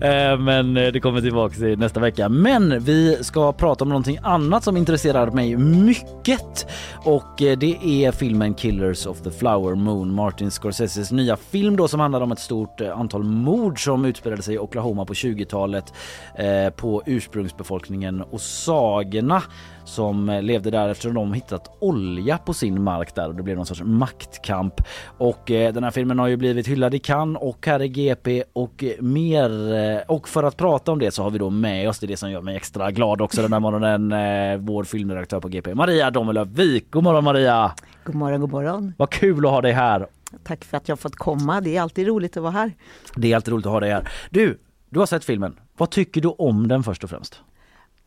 Men 0.44 0.74
det 0.74 1.00
kommer 1.00 1.20
tillbaka 1.20 1.56
i 1.66 1.76
nästa 1.76 2.00
vecka. 2.00 2.28
Men 2.28 2.80
vi 2.84 3.18
ska 3.20 3.52
prata 3.52 3.84
om 3.84 3.88
någonting 3.88 4.18
annat 4.22 4.64
som 4.64 4.76
intresserar 4.76 5.30
mig 5.30 5.56
mycket. 5.56 6.66
Och 7.04 7.34
det 7.38 7.76
är 7.84 8.12
filmen 8.30 8.54
Killers 8.54 9.06
of 9.06 9.22
the 9.22 9.30
Flower 9.30 9.74
Moon, 9.74 10.14
Martin 10.14 10.50
Scorseses 10.50 11.12
nya 11.12 11.36
film 11.36 11.76
då 11.76 11.88
som 11.88 12.00
handlar 12.00 12.20
om 12.20 12.32
ett 12.32 12.38
stort 12.38 12.80
eh, 12.80 12.98
antal 12.98 13.24
mord 13.24 13.84
som 13.84 14.04
utspelade 14.04 14.42
sig 14.42 14.54
i 14.54 14.58
Oklahoma 14.58 15.04
på 15.04 15.12
20-talet 15.12 15.92
eh, 16.34 16.70
på 16.70 17.02
ursprungsbefolkningen 17.06 18.22
Osagerna 18.30 19.42
som 19.84 20.28
eh, 20.28 20.42
levde 20.42 20.70
där 20.70 20.88
efter 20.88 21.08
att 21.08 21.14
de 21.14 21.32
hittat 21.32 21.76
olja 21.80 22.38
på 22.38 22.54
sin 22.54 22.82
mark 22.82 23.14
där 23.14 23.28
och 23.28 23.34
det 23.34 23.42
blev 23.42 23.56
någon 23.56 23.66
sorts 23.66 23.82
maktkamp. 23.84 24.74
Och 25.18 25.50
eh, 25.50 25.72
den 25.72 25.84
här 25.84 25.90
filmen 25.90 26.18
har 26.18 26.26
ju 26.26 26.36
blivit 26.36 26.68
hyllad 26.68 26.94
i 26.94 26.98
Cannes 26.98 27.42
och 27.42 27.66
här 27.66 27.82
i 27.82 27.88
GP 27.88 28.44
och 28.52 28.84
eh, 28.84 29.02
mer. 29.02 29.74
Eh, 29.74 29.98
och 30.08 30.28
för 30.28 30.42
att 30.42 30.56
prata 30.56 30.92
om 30.92 30.98
det 30.98 31.10
så 31.10 31.22
har 31.22 31.30
vi 31.30 31.38
då 31.38 31.50
med 31.50 31.88
oss, 31.88 31.98
det 31.98 32.06
är 32.06 32.08
det 32.08 32.16
som 32.16 32.30
gör 32.30 32.40
mig 32.40 32.56
extra 32.56 32.90
glad 32.90 33.20
också 33.20 33.42
den 33.42 33.52
här 33.52 33.60
morgonen, 33.60 34.12
eh, 34.12 34.58
vår 34.58 34.84
filmredaktör 34.84 35.40
på 35.40 35.48
GP, 35.48 35.74
Maria 35.74 36.10
Domelöv-Wik. 36.10 36.84
God 36.90 37.04
morgon 37.04 37.24
Maria! 37.24 37.72
God 38.04 38.14
morgon, 38.14 38.40
god 38.40 38.50
morgon. 38.50 38.94
Vad 38.96 39.10
kul 39.10 39.46
att 39.46 39.52
ha 39.52 39.60
dig 39.60 39.72
här. 39.72 40.06
Tack 40.44 40.64
för 40.64 40.76
att 40.76 40.88
jag 40.88 41.00
fått 41.00 41.16
komma. 41.16 41.60
Det 41.60 41.76
är 41.76 41.82
alltid 41.82 42.06
roligt 42.06 42.36
att 42.36 42.42
vara 42.42 42.52
här. 42.52 42.72
Det 43.16 43.32
är 43.32 43.36
alltid 43.36 43.52
roligt 43.52 43.66
att 43.66 43.72
ha 43.72 43.80
dig 43.80 43.90
här. 43.90 44.08
Du, 44.30 44.58
du 44.88 44.98
har 44.98 45.06
sett 45.06 45.24
filmen. 45.24 45.56
Vad 45.76 45.90
tycker 45.90 46.20
du 46.20 46.28
om 46.28 46.68
den 46.68 46.82
först 46.82 47.04
och 47.04 47.10
främst? 47.10 47.42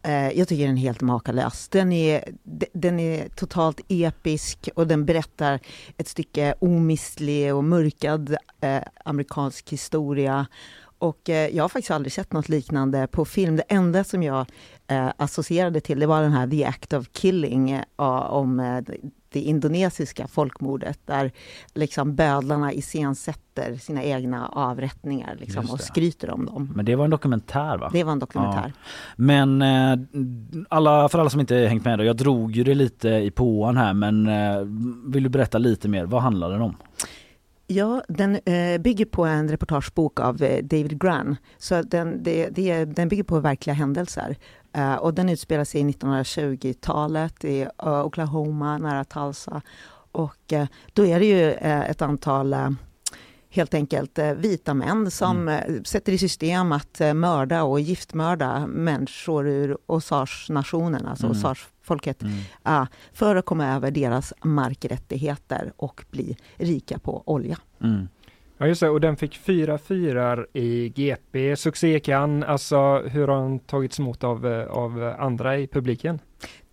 Eh, 0.03 0.37
jag 0.39 0.47
tycker 0.47 0.67
den 0.67 0.77
är 0.77 0.81
helt 0.81 1.01
makalös. 1.01 1.69
Den 1.69 1.91
är, 1.91 2.23
den 2.73 2.99
är 2.99 3.29
totalt 3.29 3.81
episk 3.87 4.69
och 4.75 4.87
den 4.87 5.05
berättar 5.05 5.59
ett 5.97 6.07
stycke 6.07 6.55
omistlig 6.59 7.55
och 7.55 7.63
mörkad 7.63 8.35
eh, 8.61 8.81
amerikansk 9.05 9.69
historia. 9.69 10.47
Och 10.97 11.29
eh, 11.29 11.55
jag 11.55 11.63
har 11.63 11.69
faktiskt 11.69 11.91
aldrig 11.91 12.13
sett 12.13 12.33
något 12.33 12.49
liknande 12.49 13.07
på 13.07 13.25
film. 13.25 13.55
Det 13.55 13.63
enda 13.67 14.03
som 14.03 14.23
jag 14.23 14.45
eh, 14.87 15.09
associerade 15.17 15.81
till 15.81 15.99
det 15.99 16.05
var 16.05 16.21
den 16.21 16.31
här 16.31 16.47
The 16.47 16.65
Act 16.65 16.93
of 16.93 17.07
Killing 17.11 17.71
eh, 17.71 17.83
om 18.31 18.59
eh, 18.59 18.81
det 19.33 19.39
indonesiska 19.39 20.27
folkmordet 20.27 20.99
där 21.05 21.31
liksom 21.73 22.15
bödlarna 22.15 22.73
iscensätter 22.73 23.75
sina 23.75 24.03
egna 24.03 24.47
avrättningar 24.47 25.35
liksom, 25.39 25.65
och 25.69 25.79
skryter 25.79 26.29
om 26.29 26.45
dem. 26.45 26.71
Men 26.75 26.85
det 26.85 26.95
var 26.95 27.05
en 27.05 27.11
dokumentär 27.11 27.77
va? 27.77 27.89
Det 27.93 28.03
var 28.03 28.11
en 28.11 28.19
dokumentär. 28.19 28.73
Men 29.15 29.61
eh, 29.61 29.99
alla, 30.69 31.09
för 31.09 31.19
alla 31.19 31.29
som 31.29 31.39
inte 31.39 31.55
hängt 31.55 31.85
med 31.85 31.99
då, 31.99 32.03
jag 32.03 32.17
drog 32.17 32.51
ju 32.51 32.63
det 32.63 32.75
lite 32.75 33.09
i 33.09 33.31
påan 33.31 33.77
här 33.77 33.93
men 33.93 34.27
eh, 34.27 34.67
vill 35.05 35.23
du 35.23 35.29
berätta 35.29 35.57
lite 35.57 35.87
mer, 35.87 36.05
vad 36.05 36.21
handlar 36.21 36.49
den 36.49 36.61
om? 36.61 36.75
Ja, 37.67 38.03
den 38.07 38.35
eh, 38.35 38.81
bygger 38.81 39.05
på 39.05 39.25
en 39.25 39.49
reportagebok 39.49 40.19
av 40.19 40.43
eh, 40.43 40.63
David 40.63 41.01
Gran. 41.01 41.35
Så 41.57 41.81
den, 41.81 42.23
det, 42.23 42.49
det, 42.49 42.85
den 42.85 43.07
bygger 43.07 43.23
på 43.23 43.39
verkliga 43.39 43.73
händelser. 43.73 44.35
Eh, 44.73 44.95
och 44.95 45.13
den 45.13 45.29
utspelar 45.29 45.63
sig 45.63 45.81
i 45.81 45.83
1920-talet 45.83 47.45
i 47.45 47.61
eh, 47.61 48.05
Oklahoma, 48.05 48.77
nära 48.77 49.03
Tulsa. 49.03 49.61
Och 50.11 50.53
eh, 50.53 50.67
då 50.93 51.05
är 51.05 51.19
det 51.19 51.25
ju 51.25 51.51
ett 51.51 52.01
antal 52.01 52.55
helt 53.49 53.73
enkelt 53.73 54.19
vita 54.35 54.73
män 54.73 55.11
som 55.11 55.47
eh, 55.47 55.81
sätter 55.83 56.13
i 56.13 56.17
system 56.17 56.71
att 56.71 57.01
mörda 57.15 57.63
och 57.63 57.79
giftmörda 57.79 58.67
människor 58.67 59.47
ur 59.47 59.77
Osage-nationen, 59.85 61.05
alltså 61.05 61.25
Mm. 61.25 61.37
Osage-folket, 61.37 62.23
ja, 62.63 62.87
för 63.13 63.35
att 63.35 63.45
komma 63.45 63.75
över 63.75 63.91
deras 63.91 64.33
markrättigheter 64.43 65.73
och 65.77 66.05
bli 66.11 66.37
rika 66.55 66.99
på 66.99 67.23
olja. 67.25 67.57
Mm. 67.81 68.07
Ja 68.57 68.67
just 68.67 68.81
det, 68.81 68.89
och 68.89 69.01
den 69.01 69.17
fick 69.17 69.37
fyra 69.37 69.77
fyrar 69.77 70.47
i 70.53 70.89
GP, 70.89 71.55
succé 71.55 71.99
Cannes. 71.99 72.47
Alltså 72.49 72.99
hur 72.99 73.27
har 73.27 73.41
den 73.41 73.59
tagits 73.59 73.99
emot 73.99 74.23
av, 74.23 74.47
eh, 74.47 74.67
av 74.67 75.15
andra 75.19 75.57
i 75.57 75.67
publiken? 75.67 76.19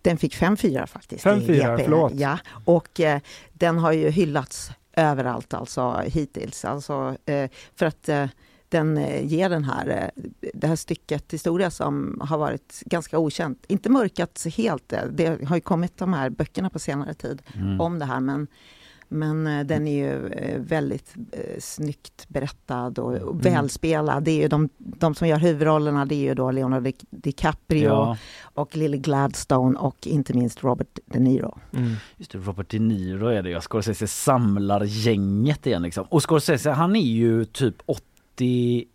Den 0.01 0.17
fick 0.17 0.35
fem 0.35 0.57
fyrar 0.57 0.85
faktiskt. 0.85 1.23
Fem 1.23 1.39
i 1.39 1.45
fyrar, 1.45 1.71
GP. 1.77 1.83
förlåt. 1.83 2.13
Ja, 2.15 2.37
och 2.65 2.99
eh, 2.99 3.19
den 3.53 3.77
har 3.77 3.91
ju 3.91 4.09
hyllats 4.09 4.71
överallt 4.93 5.53
alltså 5.53 6.01
hittills. 6.05 6.65
Alltså, 6.65 7.15
eh, 7.25 7.49
för 7.75 7.85
att 7.85 8.09
eh, 8.09 8.25
den 8.69 8.97
eh, 8.97 9.25
ger 9.25 9.49
den 9.49 9.63
här, 9.63 9.87
eh, 9.87 10.23
det 10.53 10.67
här 10.67 10.75
stycket 10.75 11.33
historia 11.33 11.71
som 11.71 12.21
har 12.23 12.37
varit 12.37 12.83
ganska 12.85 13.17
okänt. 13.19 13.65
Inte 13.67 13.89
mörkats 13.89 14.45
helt, 14.45 14.93
eh, 14.93 15.03
det 15.11 15.45
har 15.47 15.55
ju 15.55 15.61
kommit 15.61 15.97
de 15.97 16.13
här 16.13 16.29
böckerna 16.29 16.69
på 16.69 16.79
senare 16.79 17.13
tid 17.13 17.41
Mm. 17.55 17.81
om 17.81 17.99
det 17.99 18.05
här 18.05 18.19
men 18.19 18.47
men 19.11 19.47
eh, 19.47 19.65
den 19.65 19.87
är 19.87 19.95
ju 20.05 20.27
eh, 20.27 20.59
väldigt 20.61 21.15
eh, 21.31 21.59
snyggt 21.59 22.25
berättad 22.27 22.87
och, 22.99 23.13
och 23.13 23.31
Mm. 23.31 23.37
välspelad. 23.37 24.23
Det 24.23 24.31
är 24.31 24.41
ju 24.41 24.47
de, 24.47 24.69
de 24.77 25.15
som 25.15 25.27
gör 25.27 25.37
huvudrollerna, 25.39 26.05
det 26.05 26.15
är 26.15 26.19
ju 26.19 26.33
då 26.33 26.51
Leonardo 26.51 26.83
Di- 26.85 27.05
DiCaprio 27.09 27.83
Ja, 27.83 28.17
och 28.43 28.75
Lily 28.77 28.97
Gladstone 28.97 29.79
och 29.79 30.07
inte 30.07 30.33
minst 30.33 30.63
Robert 30.63 30.99
De 31.05 31.19
Niro. 31.19 31.57
Mm. 31.73 31.93
just 32.17 32.31
det, 32.31 32.37
Robert 32.37 32.69
De 32.69 32.79
Niro 32.79 33.27
är 33.27 33.43
det 33.43 33.49
ja. 33.49 33.61
Scorsese 33.61 34.07
samlar 34.07 34.83
gänget 34.83 35.67
igen 35.67 35.81
liksom. 35.81 36.05
Och 36.09 36.23
Scorsese 36.29 36.69
han 36.71 36.95
är 36.95 36.99
ju 37.01 37.45
typ 37.45 37.75
81 37.85 38.87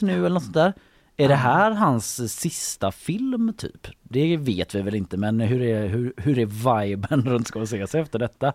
nu 0.00 0.12
eller 0.18 0.28
något 0.30 0.42
sånt 0.42 0.54
där. 0.54 0.72
Är 1.16 1.28
det 1.28 1.34
här 1.34 1.70
hans 1.70 2.32
sista 2.40 2.92
film 2.92 3.52
typ? 3.56 3.86
Det 4.02 4.36
vet 4.36 4.74
vi 4.74 4.82
väl 4.82 4.94
inte 4.94 5.16
men 5.16 5.40
hur 5.40 5.62
är, 5.62 5.88
hur, 5.88 6.12
hur 6.16 6.38
är 6.38 6.46
viben 6.86 7.22
runt 7.26 7.46
Scorsese 7.46 7.98
efter 7.98 8.18
detta? 8.18 8.52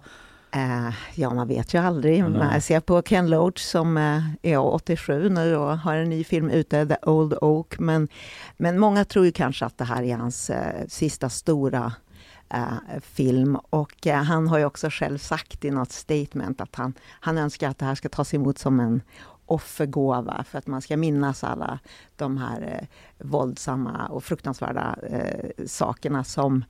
Eh, 0.56 0.94
ja, 1.15 1.34
man 1.34 1.48
vet 1.48 1.74
ju 1.74 1.78
aldrig. 1.78 2.24
Nej. 2.24 2.32
Man 2.32 2.62
ser 2.62 2.80
på 2.80 3.02
Ken 3.02 3.30
Loach 3.30 3.62
som 3.62 3.98
eh, 3.98 4.24
är 4.41 4.58
87 4.58 5.30
nu 5.30 5.56
och 5.56 5.78
har 5.78 5.96
en 5.96 6.10
ny 6.10 6.24
film 6.24 6.50
ute, 6.50 6.86
The 6.86 7.10
Old 7.10 7.34
Oak. 7.41 7.80
Men, 7.80 8.08
men 8.58 8.80
många 8.80 9.06
tror 9.06 9.26
ju 9.26 9.32
kanske 9.32 9.65
att 9.65 9.78
det 9.78 9.84
här 9.84 10.04
är 10.04 10.18
hans 10.18 10.50
eh, 10.50 10.88
sista 10.88 11.30
stora 11.30 11.94
eh, 12.50 13.00
film. 13.02 13.56
Och 13.56 14.08
eh, 14.08 14.24
han 14.24 14.47
har 14.47 14.58
ju 14.58 14.66
också 14.66 14.88
själv 14.91 15.18
sagt 15.18 15.66
i 15.66 15.72
något 15.72 15.91
statement 15.91 16.62
att 16.62 16.76
han, 16.76 16.93
han 17.10 17.38
önskar 17.38 17.70
att 17.70 17.78
det 17.78 17.86
här 17.86 17.95
ska 17.95 18.10
tas 18.10 18.34
emot 18.34 18.58
som 18.58 18.80
en 18.80 19.01
offergåva 19.45 20.43
för 20.43 20.58
att 20.58 20.68
man 20.68 20.82
ska 20.82 20.97
minnas 20.97 21.43
alla 21.43 21.80
de 22.16 22.38
här 22.38 22.62
eh, 22.62 22.88
våldsamma 23.28 24.08
och 24.08 24.24
fruktansvärda 24.24 24.95
eh, 25.10 25.66
sakerna 25.66 26.24
som 26.24 26.64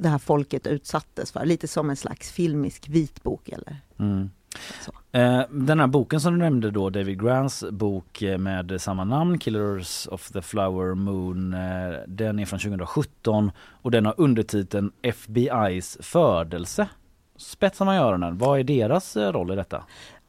det 0.00 0.08
här 0.08 0.18
folket 0.18 0.66
utsattes 0.66 1.32
för. 1.32 1.44
Lite 1.44 1.68
som 1.68 1.90
en 1.90 1.96
slags 1.96 2.30
filmisk 2.30 2.88
vitbok 2.88 3.48
eller 3.48 3.76
mm. 3.98 4.30
Eh, 5.12 5.42
den 5.50 5.80
här 5.80 5.86
boken 5.86 6.20
som 6.20 6.32
du 6.32 6.38
nämnde 6.38 6.70
då, 6.70 6.90
David 6.90 7.22
Grants 7.22 7.64
bok 7.70 8.22
eh, 8.22 8.38
med 8.38 8.80
samma 8.80 9.04
namn, 9.04 9.38
Killers 9.38 10.06
of 10.06 10.30
the 10.30 10.42
Flower 10.42 10.94
Moon, 10.94 11.54
eh, 11.54 11.60
den 12.06 12.38
är 12.38 12.46
från 12.46 12.58
2017 12.58 13.50
och 13.82 13.90
den 13.90 14.06
har 14.06 14.14
undertiteln 14.16 14.92
FBI's 15.02 16.02
födelse. 16.02 16.88
Spetsar 17.36 17.84
man 17.84 17.96
öronen, 17.96 18.38
vad 18.38 18.60
är 18.60 18.64
deras 18.64 19.16
roll 19.16 19.52
i 19.52 19.56
detta? 19.56 19.84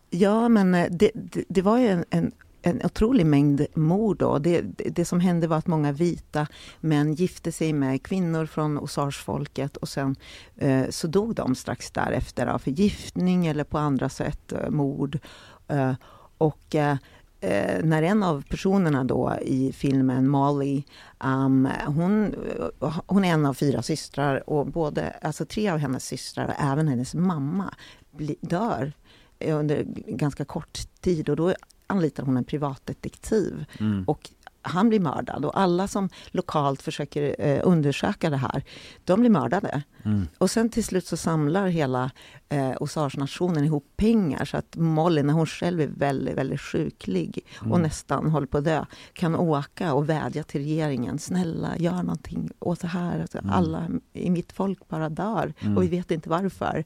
Ja 0.09 0.49
men 0.49 0.71
det, 0.71 1.11
det, 1.13 1.43
det 1.49 1.61
var 1.61 1.77
ju 1.77 1.87
en, 1.87 2.05
en 2.09 2.31
en 2.61 2.81
otrolig 2.83 3.25
mängd 3.25 3.65
mord. 3.73 4.17
Då. 4.17 4.39
Det, 4.39 4.61
det, 4.61 4.89
det, 4.89 5.05
som 5.05 5.19
hände 5.19 5.47
var 5.47 5.57
att 5.57 5.67
många 5.67 5.91
vita 5.91 6.47
män 6.79 7.13
gifte 7.13 7.51
sig 7.51 7.73
med 7.73 8.03
kvinnor 8.03 8.45
från 8.45 8.77
osarsfolket, 8.77 9.77
och 9.77 9.89
sen 9.89 10.15
eh, 10.57 10.89
så 10.89 11.07
dog 11.07 11.35
de 11.35 11.55
strax 11.55 11.91
därefter 11.91 12.47
av 12.47 12.59
förgiftning 12.59 13.47
eller 13.47 13.63
på 13.63 13.77
andra 13.77 14.09
sätt, 14.09 14.51
eh, 14.51 14.69
mord. 14.69 15.19
Eh, 15.67 15.93
och 16.37 16.75
eh, 16.75 16.97
eh 17.41 17.83
när 17.83 18.03
en 18.03 18.23
av 18.23 18.43
personerna 18.49 19.03
då 19.03 19.33
i 19.41 19.71
filmen, 19.73 20.27
Molly, 20.27 20.83
um, 21.23 21.67
hon, 21.85 22.33
eh, 22.81 22.99
hon 23.07 23.25
är 23.25 23.33
en 23.33 23.45
av 23.45 23.53
fyra 23.53 23.81
systrar 23.81 24.49
och 24.49 24.67
både, 24.67 25.09
alltså 25.21 25.45
tre 25.45 25.69
av 25.69 25.77
hennes 25.77 26.05
systrar 26.05 26.47
och 26.47 26.63
även 26.63 26.87
hennes 26.87 27.13
mamma 27.13 27.73
bli, 28.11 28.35
dör 28.41 28.93
eh, 29.39 29.57
under 29.59 29.83
ganska 30.07 30.45
kort 30.45 30.79
tid 31.01 31.29
och 31.29 31.35
då 31.35 31.53
anlitar 31.89 32.23
hon 32.23 32.37
en 32.37 32.43
privatdetektiv. 32.43 33.65
Mm. 33.79 34.03
Och 34.07 34.29
han 34.61 34.89
blir 34.89 34.99
mördad 34.99 35.45
och 35.45 35.59
alla 35.59 35.87
som 35.87 36.09
lokalt 36.31 36.81
försöker 36.81 37.35
eh, 37.39 37.59
undersöka 37.63 38.29
det 38.29 38.37
här, 38.37 38.63
de 39.05 39.19
blir 39.19 39.29
mördade. 39.29 39.83
Mm. 40.03 40.27
Och 40.37 40.51
sen 40.51 40.69
till 40.69 40.83
slut 40.83 41.05
så 41.05 41.17
samlar 41.17 41.67
hela 41.67 42.11
eh, 42.49 42.73
Osage-nationen 42.79 43.63
ihop 43.63 43.85
pengar 43.97 44.45
så 44.45 44.57
att 44.57 44.75
Molly, 44.75 45.23
när 45.23 45.33
hon 45.33 45.45
själv 45.45 45.81
är 45.81 45.87
väldigt, 45.87 46.37
väldigt 46.37 46.61
sjuklig 46.61 47.45
mm. 47.61 47.71
och 47.71 47.81
nästan 47.81 48.31
håller 48.31 48.47
på 48.47 48.57
att 48.57 48.63
dö, 48.63 48.85
kan 49.13 49.35
åka 49.35 49.93
och 49.93 50.09
vädja 50.09 50.43
till 50.43 50.61
regeringen. 50.61 51.19
Snälla, 51.19 51.77
gör 51.77 52.03
någonting 52.03 52.49
åt 52.59 52.79
det 52.79 52.87
här. 52.87 53.19
Alltså, 53.19 53.37
mm. 53.37 53.49
Alla 53.49 53.87
i 54.13 54.29
mitt 54.29 54.51
folk 54.51 54.87
bara 54.87 55.09
dör 55.09 55.53
och 55.59 55.83
vi 55.83 55.87
mm. 55.87 55.89
vet 55.89 56.11
inte 56.11 56.29
varför. 56.29 56.85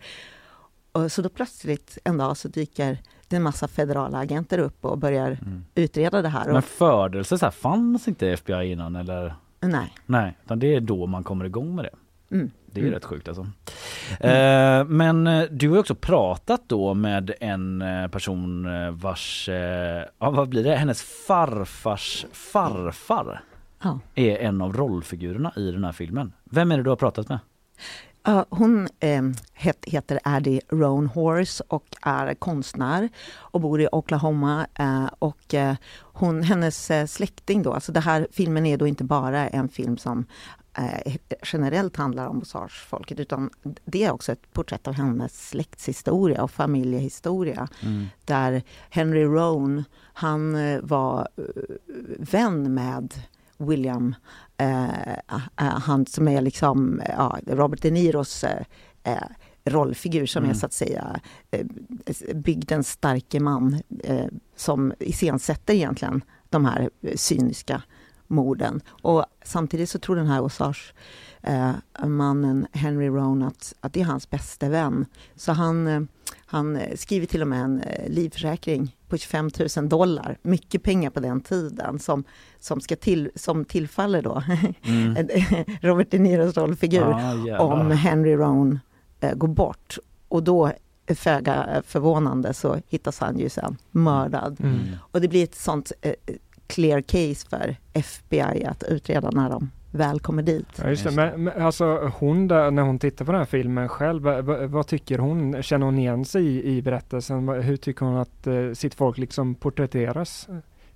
Och 0.91 1.11
så 1.11 1.21
då 1.21 1.29
plötsligt 1.29 1.97
en 2.03 2.17
dag 2.17 2.37
så 2.37 2.47
dyker 2.47 3.01
det 3.33 3.37
en 3.37 3.43
massa 3.43 3.67
federala 3.67 4.17
agenter 4.17 4.57
upp 4.57 4.85
och 4.85 4.97
börjar 4.97 5.27
mm. 5.27 5.65
utreda 5.75 6.21
det 6.21 6.29
här. 6.29 6.53
Men 6.53 6.61
födelse, 6.61 7.37
så 7.37 7.45
här, 7.45 7.51
fanns 7.51 8.07
inte 8.07 8.29
FBI 8.29 8.71
innan 8.71 8.95
eller? 8.95 9.35
Nej. 9.59 9.93
Nej, 10.05 10.37
utan 10.45 10.59
det 10.59 10.75
är 10.75 10.81
då 10.81 11.05
man 11.05 11.23
kommer 11.23 11.45
igång 11.45 11.75
med 11.75 11.85
det. 11.85 12.35
Mm. 12.35 12.51
Det 12.65 12.79
är 12.79 12.83
mm. 12.83 12.93
rätt 12.93 13.05
sjukt 13.05 13.27
alltså. 13.27 13.47
Mm. 14.19 14.81
Eh, 14.81 14.85
men 14.87 15.27
eh, 15.27 15.43
du 15.51 15.69
har 15.69 15.77
också 15.77 15.95
pratat 15.95 16.61
då 16.67 16.93
med 16.93 17.33
en 17.39 17.81
eh, 17.81 18.07
person 18.07 18.65
eh, 18.65 18.91
vars, 18.91 19.49
eh, 19.49 20.03
ja 20.19 20.29
vad 20.29 20.49
blir 20.49 20.63
det, 20.63 20.75
hennes 20.75 21.01
farfars 21.01 22.25
farfar 22.31 23.41
ja. 23.83 23.99
är 24.15 24.37
en 24.37 24.61
av 24.61 24.73
rollfigurerna 24.73 25.53
i 25.55 25.71
den 25.71 25.83
här 25.83 25.91
filmen. 25.91 26.33
Vem 26.43 26.71
är 26.71 26.77
det 26.77 26.83
du 26.83 26.89
har 26.89 26.97
pratat 26.97 27.29
med? 27.29 27.39
Uh, 28.27 28.43
hon 28.49 28.87
eh, 28.99 29.21
het, 29.53 29.77
heter 29.85 30.19
Addie 30.23 30.61
Roan 30.69 31.07
Horse 31.07 31.63
och 31.67 31.95
är 32.01 32.33
konstnär 32.33 33.09
och 33.35 33.61
bor 33.61 33.81
i 33.81 33.87
Oklahoma. 33.91 34.67
Eh, 34.73 35.09
och 35.19 35.53
eh, 35.53 35.75
hon, 36.01 36.43
hennes 36.43 36.91
eh, 36.91 37.05
släkting 37.05 37.63
då, 37.63 37.73
alltså 37.73 37.91
det 37.91 37.99
här 37.99 38.27
filmen 38.31 38.65
är 38.65 38.77
då 38.77 38.87
inte 38.87 39.03
bara 39.03 39.47
en 39.49 39.69
film 39.69 39.97
som 39.97 40.25
generellt 41.43 41.97
handlar 41.97 42.27
om 42.27 42.41
Osage-folket 42.41 43.19
utan 43.19 43.49
det 43.85 44.03
är 44.03 44.11
också 44.11 44.31
ett 44.31 44.53
porträtt 44.53 44.87
av 44.87 44.93
hennes 44.93 45.49
släktshistoria 45.49 46.43
och 46.43 46.51
familjehistoria. 46.51 47.67
Mm. 47.81 48.05
Där 48.25 48.63
Henry 48.89 49.23
Roan, 49.23 49.83
han 50.13 50.53
var 50.87 51.27
vän 52.19 52.73
med 52.73 53.13
William, 53.57 54.15
eh, 54.57 55.13
eh, 55.13 55.17
han 55.57 56.05
som 56.05 56.27
är 56.27 56.41
liksom 56.41 57.01
Robert 57.47 57.81
De 57.81 57.91
Niros 57.91 58.43
eh, 58.43 59.23
rollfigur 59.65 60.25
som 60.25 60.43
mm. 60.43 60.51
är 60.51 60.59
så 60.59 60.65
att 60.65 60.73
säga 60.73 61.19
bygdens 62.33 62.89
starke 62.89 63.39
man 63.39 63.81
eh, 64.03 64.27
som 64.55 64.93
iscensätter 64.99 65.73
egentligen 65.73 66.23
de 66.49 66.65
här 66.65 66.89
cyniska 67.15 67.81
morden. 68.27 68.81
Och 68.89 69.25
samtidigt 69.43 69.89
så 69.89 69.99
tror 69.99 70.15
den 70.15 70.27
här 70.27 70.41
Osage 70.41 70.93
eh, 71.43 71.71
mannen 72.07 72.67
Henry 72.71 73.07
Rohn 73.07 73.43
att, 73.43 73.73
att 73.79 73.93
det 73.93 74.01
är 74.01 74.05
hans 74.05 74.29
bästa 74.29 74.69
vän. 74.69 75.05
Så 75.35 75.51
han, 75.51 75.87
eh, 75.87 76.01
han 76.45 76.79
skriver 76.95 77.25
till 77.25 77.41
och 77.41 77.47
med 77.47 77.61
en 77.61 77.81
eh, 77.81 78.09
livförsäkring 78.09 78.95
på 79.07 79.17
25 79.17 79.49
000 79.77 79.89
dollar, 79.89 80.37
mycket 80.41 80.83
pengar 80.83 81.09
på 81.09 81.19
den 81.19 81.41
tiden, 81.41 81.99
som, 81.99 82.23
som, 82.59 82.81
ska 82.81 82.95
till, 82.95 83.31
som 83.35 83.65
tillfaller 83.65 84.21
då 84.21 84.43
mm. 84.83 85.27
Robert 85.81 86.11
De 86.11 86.19
Niros 86.19 86.57
rollfigur 86.57 87.13
ah, 87.13 87.59
om 87.59 87.91
Henry 87.91 88.35
Rohn 88.35 88.79
eh, 89.19 89.33
går 89.33 89.47
bort. 89.47 89.97
Och 90.27 90.43
då, 90.43 90.71
föga 91.07 91.83
förvånande, 91.87 92.53
så 92.53 92.81
hittas 92.87 93.19
han 93.19 93.39
ju 93.39 93.49
sen 93.49 93.77
mördad. 93.91 94.57
Mm. 94.59 94.79
Och 95.11 95.21
det 95.21 95.27
blir 95.27 95.43
ett 95.43 95.55
sånt 95.55 95.91
eh, 96.01 96.13
clear 96.67 97.01
case 97.01 97.47
för 97.49 97.75
FBI 97.93 98.65
att 98.65 98.83
utreda 98.83 99.31
när 99.31 99.49
de 99.49 99.71
väl 99.93 100.19
kommer 100.19 100.43
dit. 100.43 100.67
Ja, 100.75 100.89
just 100.89 101.03
det. 101.03 101.11
Men, 101.11 101.43
men 101.43 101.61
alltså 101.61 102.11
hon 102.19 102.47
där, 102.47 102.71
när 102.71 102.83
hon 102.83 102.99
tittar 102.99 103.25
på 103.25 103.31
den 103.31 103.39
här 103.39 103.45
filmen 103.45 103.89
själv, 103.89 104.23
vad, 104.23 104.69
vad 104.69 104.87
tycker 104.87 105.17
hon? 105.17 105.63
Känner 105.63 105.85
hon 105.85 105.99
igen 105.99 106.25
sig 106.25 106.45
i, 106.45 106.77
i 106.77 106.81
berättelsen? 106.81 107.49
Hur 107.49 107.77
tycker 107.77 108.05
hon 108.05 108.17
att 108.17 108.47
eh, 108.47 108.71
sitt 108.73 108.93
folk 108.93 109.17
liksom 109.17 109.55
porträtteras? 109.55 110.47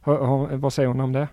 H 0.02 0.48
vad 0.52 0.74
säger 0.74 0.88
hon 0.88 1.00
om 1.00 1.14
det? 1.14 1.28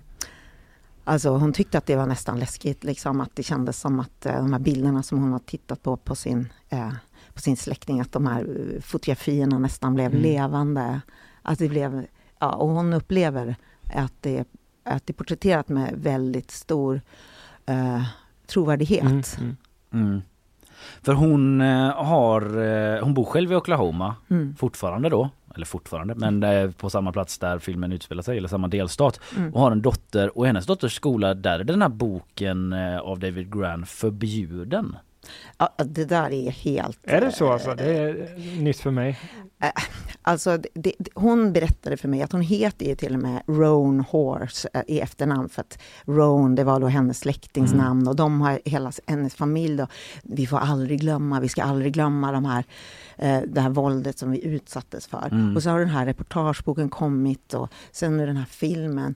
Alltså 1.04 1.30
hon 1.30 1.52
tyckte 1.52 1.78
att 1.78 1.86
det 1.86 1.96
var 1.96 2.06
nästan 2.06 2.38
läskigt, 2.38 2.84
liksom 2.84 3.20
att 3.20 3.36
det 3.36 3.42
kändes 3.42 3.80
som 3.80 4.00
att 4.00 4.26
eh, 4.26 4.36
de 4.36 4.52
här 4.52 4.60
bilderna 4.60 5.02
som 5.02 5.18
hon 5.18 5.32
har 5.32 5.38
tittat 5.38 5.82
på 5.82 5.96
på 5.96 6.14
sin, 6.14 6.48
eh, 6.68 6.92
på 7.34 7.40
sin 7.40 7.56
släkting, 7.56 8.00
att 8.00 8.12
de 8.12 8.26
här 8.26 8.74
eh, 8.74 8.80
fotografierna 8.80 9.58
nästan 9.58 9.94
blev 9.94 10.10
mm. 10.10 10.22
levande. 10.22 11.00
Att 11.42 11.58
det 11.58 11.68
blev, 11.68 12.06
ja, 12.38 12.52
och 12.52 12.68
hon 12.68 12.92
upplever 12.92 13.56
att 13.94 14.12
det, 14.20 14.44
att 14.82 15.06
det 15.06 15.10
är 15.10 15.14
porträtterat 15.14 15.68
med 15.68 15.94
väldigt 15.96 16.50
stor 16.50 17.00
eh, 17.66 18.02
trovärdighet. 18.46 19.02
Mm, 19.02 19.22
mm. 19.92 20.06
Mm. 20.06 20.22
För 21.02 21.12
hon 21.12 21.60
eh, 21.60 21.90
har, 21.90 22.62
eh, 22.62 23.04
hon 23.04 23.14
bor 23.14 23.24
själv 23.24 23.52
i 23.52 23.54
Oklahoma 23.54 24.16
mm. 24.30 24.56
fortfarande 24.56 25.08
då, 25.08 25.30
eller 25.54 25.66
fortfarande, 25.66 26.14
men 26.14 26.40
det 26.40 26.48
är 26.48 26.68
på 26.68 26.90
samma 26.90 27.12
plats 27.12 27.38
där 27.38 27.58
filmen 27.58 27.92
utspelar 27.92 28.22
sig, 28.22 28.38
eller 28.38 28.48
samma 28.48 28.68
delstat. 28.68 29.20
Mm. 29.36 29.54
Och 29.54 29.60
har 29.60 29.70
en 29.70 29.82
dotter 29.82 30.38
och 30.38 30.46
hennes 30.46 30.66
dotters 30.66 30.94
skola, 30.94 31.34
där 31.34 31.58
är 31.58 31.64
den 31.64 31.82
här 31.82 31.88
boken 31.88 32.72
eh, 32.72 32.98
av 32.98 33.18
David 33.18 33.54
Grant 33.54 33.88
förbjuden. 33.88 34.96
Ja, 35.58 35.74
det 35.84 36.04
där 36.04 36.32
är 36.32 36.50
helt... 36.50 36.98
Är 37.02 37.20
det 37.20 37.32
så 37.32 37.52
alltså? 37.52 37.74
Det 37.74 37.96
är 37.96 38.60
nytt 38.62 38.80
för 38.80 38.90
mig. 38.90 39.18
Eh, 40.24 40.30
alltså, 40.32 40.58
det, 40.74 40.94
hon 41.14 41.52
berättade 41.52 41.96
för 41.96 42.08
mig 42.08 42.22
att 42.22 42.32
hon 42.32 42.40
heter 42.40 42.86
ju 42.86 42.94
till 42.94 43.14
och 43.14 43.20
med 43.20 43.42
Roan 43.46 44.00
Horse 44.00 44.68
äh, 44.74 44.82
i 44.86 45.00
efternamn 45.00 45.48
för 45.48 45.60
att 45.60 45.78
Roan, 46.04 46.54
det 46.54 46.64
var 46.64 46.80
då 46.80 46.86
hennes 46.86 47.18
släktings 47.18 47.72
mm. 47.72 47.84
namn 47.84 48.08
och 48.08 48.16
de 48.16 48.40
har 48.40 48.60
hela 48.64 48.92
hennes 49.06 49.34
familj 49.34 49.76
då. 49.76 49.86
Vi 50.22 50.46
får 50.46 50.58
aldrig 50.58 51.00
glömma, 51.00 51.40
vi 51.40 51.48
ska 51.48 51.62
aldrig 51.62 51.92
glömma 51.92 52.32
de 52.32 52.44
här, 52.44 52.64
äh, 53.16 53.40
det 53.46 53.60
här 53.60 53.70
våldet 53.70 54.18
som 54.18 54.30
vi 54.30 54.44
utsattes 54.44 55.06
för. 55.06 55.28
Mm. 55.32 55.56
Och 55.56 55.62
så 55.62 55.70
har 55.70 55.78
den 55.78 55.88
här 55.88 56.06
reportageboken 56.06 56.88
kommit 56.88 57.54
och 57.54 57.68
sen 57.92 58.16
nu 58.16 58.26
den 58.26 58.36
här 58.36 58.44
filmen. 58.44 59.14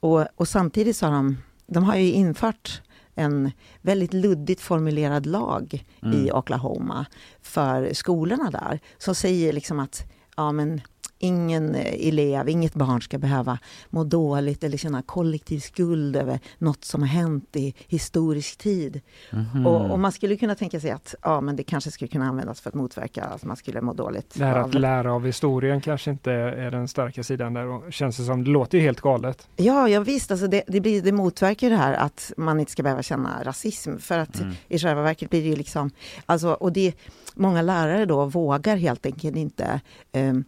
Och, 0.00 0.26
och 0.36 0.48
samtidigt 0.48 0.96
så 0.96 1.06
har 1.06 1.12
de, 1.12 1.36
de 1.66 1.84
har 1.84 1.96
ju 1.96 2.12
infört 2.12 2.82
en 3.14 3.50
väldigt 3.82 4.12
luddigt 4.12 4.60
formulerad 4.60 5.26
lag 5.26 5.84
mm. 6.02 6.18
i 6.18 6.32
Oklahoma 6.32 7.06
för 7.42 7.92
skolorna 7.92 8.50
där 8.50 8.80
som 8.98 9.14
säger 9.14 9.52
liksom 9.52 9.80
att 9.80 10.04
ja, 10.36 10.52
men 10.52 10.80
ingen 11.18 11.74
elev, 11.74 12.48
inget 12.48 12.74
barn 12.74 13.02
ska 13.02 13.18
behöva 13.18 13.58
må 13.90 14.04
dåligt 14.04 14.64
eller 14.64 14.78
känna 14.78 15.02
kollektiv 15.02 15.58
skuld 15.58 16.16
över 16.16 16.40
något 16.58 16.84
som 16.84 17.00
har 17.00 17.08
hänt 17.08 17.56
i 17.56 17.74
historisk 17.88 18.58
tid. 18.58 19.00
Mm. 19.30 19.66
Och, 19.66 19.90
och, 19.90 19.98
man 19.98 20.12
skulle 20.12 20.36
kunna 20.36 20.54
tänka 20.54 20.80
sig 20.80 20.90
att 20.90 21.14
ja, 21.22 21.40
men 21.40 21.56
det 21.56 21.62
kanske 21.62 21.90
skulle 21.90 22.08
kunna 22.08 22.26
användas 22.26 22.60
för 22.60 22.70
att 22.70 22.74
motverka 22.74 23.24
att 23.24 23.44
man 23.44 23.56
skulle 23.56 23.80
må 23.80 23.92
dåligt. 23.92 24.34
Det 24.34 24.44
här 24.44 24.58
att 24.58 24.74
lära 24.74 25.12
av 25.12 25.26
historien 25.26 25.80
kanske 25.80 26.10
inte 26.10 26.32
är 26.32 26.70
den 26.70 26.88
starka 26.88 27.22
sidan 27.22 27.54
där 27.54 27.66
och 27.66 27.92
känns 27.92 28.16
det 28.16 28.24
som, 28.24 28.44
det 28.44 28.50
låter 28.50 28.78
ju 28.78 28.84
helt 28.84 29.00
galet. 29.00 29.48
Ja, 29.56 29.88
ja 29.88 30.00
visst, 30.00 30.30
alltså 30.30 30.46
det, 30.46 30.62
det, 30.66 30.80
blir, 30.80 31.02
det 31.02 31.12
motverkar 31.12 31.70
det 31.70 31.76
här 31.76 31.92
att 31.92 32.32
man 32.36 32.60
inte 32.60 32.72
ska 32.72 32.82
behöva 32.82 33.02
känna 33.02 33.44
rasism 33.44 33.96
för 33.98 34.18
att 34.18 34.40
mm. 34.40 34.54
i 34.68 34.78
själva 34.78 35.02
verket 35.02 35.30
blir 35.30 35.42
det 35.42 35.48
ju 35.48 35.56
liksom, 35.56 35.90
alltså 36.26 36.48
och 36.48 36.72
det 36.72 36.94
många 37.34 37.62
lärare 37.62 38.06
då 38.06 38.24
vågar 38.24 38.76
helt 38.76 39.06
enkelt 39.06 39.36
inte 39.36 39.80
um, 40.12 40.44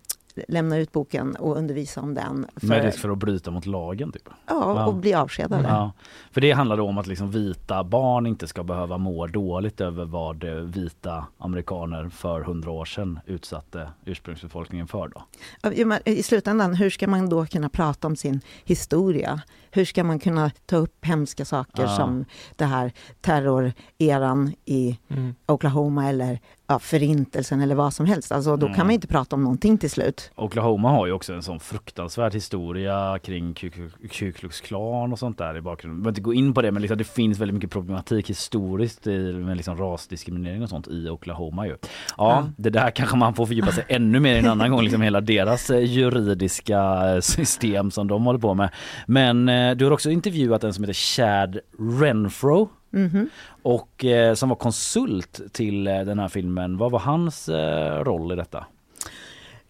lämna 0.48 0.78
ut 0.78 0.92
boken 0.92 1.36
och 1.36 1.56
undervisa 1.56 2.00
om 2.00 2.14
den. 2.14 2.46
För, 2.56 2.66
Med 2.66 2.84
risk 2.84 2.98
för 2.98 3.08
att 3.08 3.18
bryta 3.18 3.50
mot 3.50 3.66
lagen 3.66 4.12
typ? 4.12 4.28
ja, 4.46 4.86
och 4.86 4.94
bli 4.94 5.14
avskedade. 5.14 5.68
Ja, 5.68 5.92
för 6.30 6.40
det 6.40 6.52
handlar 6.52 6.80
om 6.80 6.98
att 6.98 7.06
liksom 7.06 7.30
vita 7.30 7.84
barn 7.84 8.26
inte 8.26 8.46
ska 8.46 8.62
behöva 8.62 8.98
må 8.98 9.26
dåligt 9.26 9.80
över 9.80 10.04
vad 10.04 10.44
eh, 10.44 10.54
vita 10.54 11.26
amerikaner 11.38 12.08
för 12.08 12.40
hundra 12.40 12.70
år 12.70 12.84
sedan 12.84 13.20
utsatte 13.26 13.90
ursprungsbefolkningen 14.04 14.86
för 14.86 15.08
då. 15.08 15.22
Ja, 15.62 15.98
I 16.04 16.22
slutändan, 16.22 16.74
hur 16.74 16.90
ska 16.90 17.08
man 17.08 17.28
då 17.28 17.46
kunna 17.46 17.68
prata 17.68 18.06
om 18.06 18.16
sin 18.16 18.40
historia? 18.64 19.40
Hur 19.76 19.84
ska 19.84 20.04
man 20.04 20.18
kunna 20.18 20.50
ta 20.66 20.76
upp 20.76 21.04
hemska 21.04 21.44
saker 21.44 21.82
Ja. 21.82 21.88
som 21.96 22.24
det 22.56 22.64
här 22.64 22.92
terroreran 23.20 24.52
i 24.64 24.98
Mm. 25.08 25.34
Oklahoma 25.46 26.08
eller 26.08 26.38
ja, 26.68 26.78
förintelsen 26.78 27.60
eller 27.60 27.74
vad 27.74 27.92
som 27.94 28.06
helst. 28.06 28.32
Alltså, 28.32 28.56
då 28.56 28.66
Mm. 28.66 28.76
kan 28.76 28.86
man 28.86 28.94
inte 28.94 29.06
prata 29.06 29.36
om 29.36 29.42
någonting 29.42 29.78
till 29.78 29.90
slut. 29.90 30.30
Oklahoma 30.34 30.90
har 30.90 31.06
ju 31.06 31.12
också 31.12 31.32
en 31.32 31.42
sån 31.42 31.60
fruktansvärd 31.60 32.34
historia 32.34 33.18
kring 33.22 33.54
Ku 33.54 34.32
Klux 34.32 34.60
Klan 34.60 35.12
och 35.12 35.18
sånt 35.18 35.38
där 35.38 35.56
i 35.56 35.60
bakgrunden. 35.60 35.96
Jag 35.98 36.02
behöver 36.02 36.10
inte 36.12 36.20
gå 36.20 36.34
in 36.34 36.54
på 36.54 36.62
det 36.62 36.72
men 36.72 36.82
liksom 36.82 36.98
det 36.98 37.04
finns 37.04 37.38
väldigt 37.38 37.54
mycket 37.54 37.70
problematik 37.70 38.30
historiskt 38.30 39.06
i, 39.06 39.32
med 39.32 39.56
liksom 39.56 39.76
rasdiskriminering 39.76 40.62
och 40.62 40.68
sånt 40.68 40.88
i 40.88 41.08
Oklahoma 41.08 41.66
ju. 41.66 41.72
Ja, 41.72 41.76
Ja. 42.16 42.48
det 42.56 42.70
där 42.70 42.90
kanske 42.90 43.16
man 43.16 43.34
får 43.34 43.46
fördjupa 43.46 43.72
sig 43.72 43.84
ännu 43.88 44.20
mer 44.20 44.36
en 44.38 44.46
annan 44.48 44.70
gång, 44.70 44.82
liksom 44.82 45.02
hela 45.02 45.20
deras 45.20 45.70
eh, 45.70 45.78
juridiska 45.84 47.10
eh, 47.14 47.20
system 47.20 47.90
som 47.90 48.08
de 48.08 48.24
håller 48.24 48.38
på 48.38 48.54
med. 48.54 48.70
Men 49.06 49.48
eh, 49.48 49.65
du 49.74 49.84
har 49.84 49.92
också 49.92 50.10
intervjuat 50.10 50.64
en 50.64 50.74
som 50.74 50.84
heter 50.84 50.94
Chad 50.94 51.58
Renfro 51.78 52.68
Mhm. 52.90 53.28
och 53.62 54.04
eh, 54.04 54.34
som 54.34 54.48
var 54.48 54.56
konsult 54.56 55.40
till 55.52 55.86
eh, 55.86 56.00
den 56.00 56.18
här 56.18 56.28
filmen. 56.28 56.78
Vad 56.78 56.90
var 56.90 56.98
hans 56.98 57.48
eh, 57.48 58.04
roll 58.04 58.32
i 58.32 58.36
detta? 58.36 58.66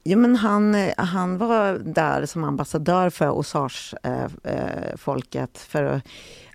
Jo, 0.05 0.19
men 0.19 0.37
han, 0.37 0.75
eh, 0.75 0.93
han 0.97 1.39
var 1.39 1.79
där 1.79 2.27
som 2.27 2.45
ambassadör 2.45 3.11
för 3.11 3.31
Osage-folket 3.31 5.59
för 5.59 6.01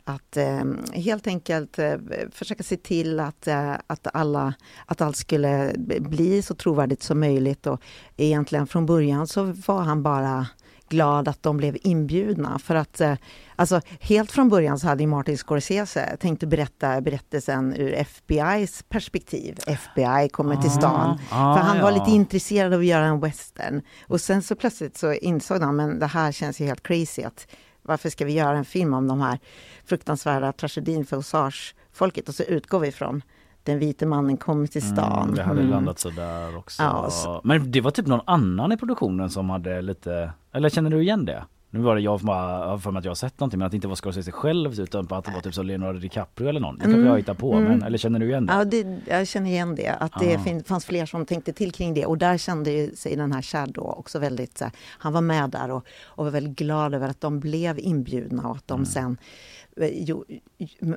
att, 0.03 0.37
eh, 0.37 0.63
helt 0.93 1.27
enkelt 1.27 1.79
eh, 1.79 1.93
försöka 2.31 2.63
se 2.63 2.77
till 2.77 3.19
att, 3.19 3.47
eh, 3.47 3.73
att, 3.87 4.07
alla, 4.13 4.53
att 4.85 5.01
allt 5.01 5.15
skulle 5.15 5.73
bli 5.99 6.41
så 6.41 6.55
trovärdigt 6.55 7.03
som 7.03 7.19
möjligt. 7.19 7.67
Och 7.67 7.81
egentligen 8.17 8.67
från 8.67 8.85
början 8.85 9.27
så 9.27 9.43
var 9.43 9.81
han 9.81 10.03
bara 10.03 10.47
glad 10.91 11.27
att 11.27 11.43
de 11.43 11.57
blev 11.57 11.77
inbjudna. 11.81 12.59
För 12.59 12.75
att 12.75 13.01
eh, 13.01 13.15
alltså, 13.55 13.81
helt 13.99 14.31
från 14.31 14.49
början 14.49 14.79
så 14.79 14.87
hade 14.87 15.07
Martin 15.07 15.37
Scorsese 15.37 16.17
tänkt 16.19 16.43
berätta 16.43 17.01
berättelsen 17.01 17.75
ur 17.75 17.93
FBI's 17.93 18.83
perspektiv. 18.89 19.59
FBI 19.67 20.29
kommer 20.31 20.55
till 20.55 20.71
stan. 20.71 21.19
Ah, 21.29 21.55
För 21.55 21.63
han 21.63 21.81
var 21.81 21.91
ja. 21.91 21.97
lite 21.97 22.11
intresserad 22.11 22.73
av 22.73 22.79
att 22.79 22.85
göra 22.85 23.05
en 23.05 23.19
western. 23.19 23.81
Och 24.07 24.21
sen 24.21 24.41
så 24.41 24.55
plötsligt 24.55 24.97
så 24.97 25.13
insåg 25.13 25.61
han, 25.61 25.75
men 25.75 25.99
det 25.99 26.07
här 26.07 26.31
känns 26.31 26.61
ju 26.61 26.65
helt 26.65 26.83
crazy. 26.83 27.23
Att, 27.23 27.47
varför 27.81 28.09
ska 28.09 28.25
vi 28.25 28.33
göra 28.33 28.57
en 28.57 28.65
film 28.65 28.93
om 28.93 29.07
de 29.07 29.21
här 29.21 29.39
fruktansvärda 29.85 30.53
tragedin 30.53 31.05
för 31.05 31.17
Osage-folket? 31.17 32.29
Och 32.29 32.35
så 32.35 32.43
utgår 32.43 32.79
vi 32.79 32.91
från 32.91 33.21
den 33.63 33.79
vite 33.79 34.05
mannen 34.05 34.37
kommer 34.37 34.67
till 34.67 34.81
stan. 34.81 35.23
Mm, 35.23 35.35
det 35.35 35.43
hade 35.43 35.59
Mm. 35.59 35.71
landat 35.71 35.99
sådär 35.99 36.57
också. 36.57 36.83
Ja, 36.83 37.09
så- 37.09 37.41
Men 37.43 37.71
det 37.71 37.81
var 37.81 37.91
typ 37.91 38.07
någon 38.07 38.21
annan 38.25 38.71
i 38.71 38.77
produktionen 38.77 39.29
som 39.29 39.49
hade 39.49 39.81
lite, 39.81 40.31
eller 40.53 40.69
känner 40.69 40.89
du 40.89 41.01
igen 41.01 41.25
det? 41.25 41.43
Nu 41.73 41.79
var 41.79 41.95
det 41.95 42.01
jag 42.01 42.19
som 42.19 42.27
bara, 42.27 42.79
för 42.79 42.91
mig 42.91 42.99
att 42.99 43.05
jag 43.05 43.09
har 43.09 43.15
sett 43.15 43.39
någonting 43.39 43.59
men 43.59 43.65
att 43.65 43.71
det 43.71 43.75
inte 43.75 43.87
var 43.87 43.95
Scorsese 43.95 44.31
själv 44.31 44.79
utan 44.79 45.05
bara 45.05 45.19
att 45.19 45.25
det 45.25 45.31
var 45.31 45.41
typ 45.41 45.53
så 45.53 45.63
Leonardo 45.63 45.99
DiCaprio 45.99 46.49
eller 46.49 46.59
någon. 46.59 46.75
Det 46.75 46.81
kanske 46.81 46.97
Mm, 46.99 47.07
jag 47.11 47.17
hittar 47.17 47.33
på 47.33 47.53
mm. 47.53 47.63
men, 47.63 47.83
eller 47.83 47.97
känner 47.97 48.19
du 48.19 48.25
igen 48.29 48.45
det? 48.45 48.53
Ja, 48.53 48.65
det, 48.65 48.99
jag 49.07 49.27
känner 49.27 49.49
igen 49.49 49.75
det. 49.75 49.89
Att 49.99 50.11
det 50.19 50.39
fin, 50.39 50.63
fanns 50.63 50.85
fler 50.85 51.05
som 51.05 51.25
tänkte 51.25 51.53
till 51.53 51.71
kring 51.71 51.93
det. 51.93 52.05
Och 52.05 52.17
där 52.17 52.37
kände 52.37 52.95
sig 52.95 53.15
den 53.15 53.31
här 53.31 53.41
Chad 53.41 53.71
då 53.71 53.81
också 53.81 54.19
väldigt... 54.19 54.57
Så 54.57 54.63
här, 54.63 54.73
han 54.99 55.13
var 55.13 55.21
med 55.21 55.49
där 55.49 55.71
och, 55.71 55.85
och 56.05 56.25
var 56.25 56.31
väldigt 56.31 56.57
glad 56.57 56.93
över 56.93 57.09
att 57.09 57.21
de 57.21 57.39
blev 57.39 57.79
inbjudna 57.79 58.47
och 58.49 58.55
att 58.55 58.67
de 58.67 58.73
Mm. 58.75 58.85
sen 58.85 59.17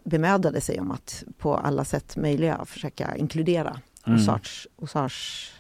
bemödade 0.05 0.61
sig 0.61 0.81
om 0.81 0.91
att 0.91 1.25
på 1.39 1.57
alla 1.57 1.85
sätt 1.85 2.17
möjliga 2.17 2.65
försöka 2.65 3.17
inkludera 3.17 3.81
Mm. 4.07 4.19
Osage, 4.21 4.67
Osage, 4.77 5.51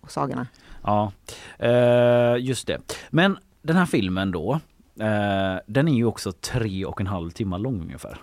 Osagerna. 0.00 0.46
Ja, 0.82 1.12
eh, 1.58 2.36
just 2.38 2.66
det. 2.66 2.78
Men 3.10 3.38
den 3.62 3.76
här 3.76 3.86
filmen 3.86 4.30
då, 4.30 4.60
eh, 5.00 5.56
den 5.66 5.88
är 5.88 5.94
ju 5.94 6.04
också 6.04 6.32
tre 6.32 6.84
och 6.84 7.00
en 7.00 7.06
halv 7.06 7.30
timme 7.30 7.58
lång 7.58 7.80
ungefär. 7.82 8.18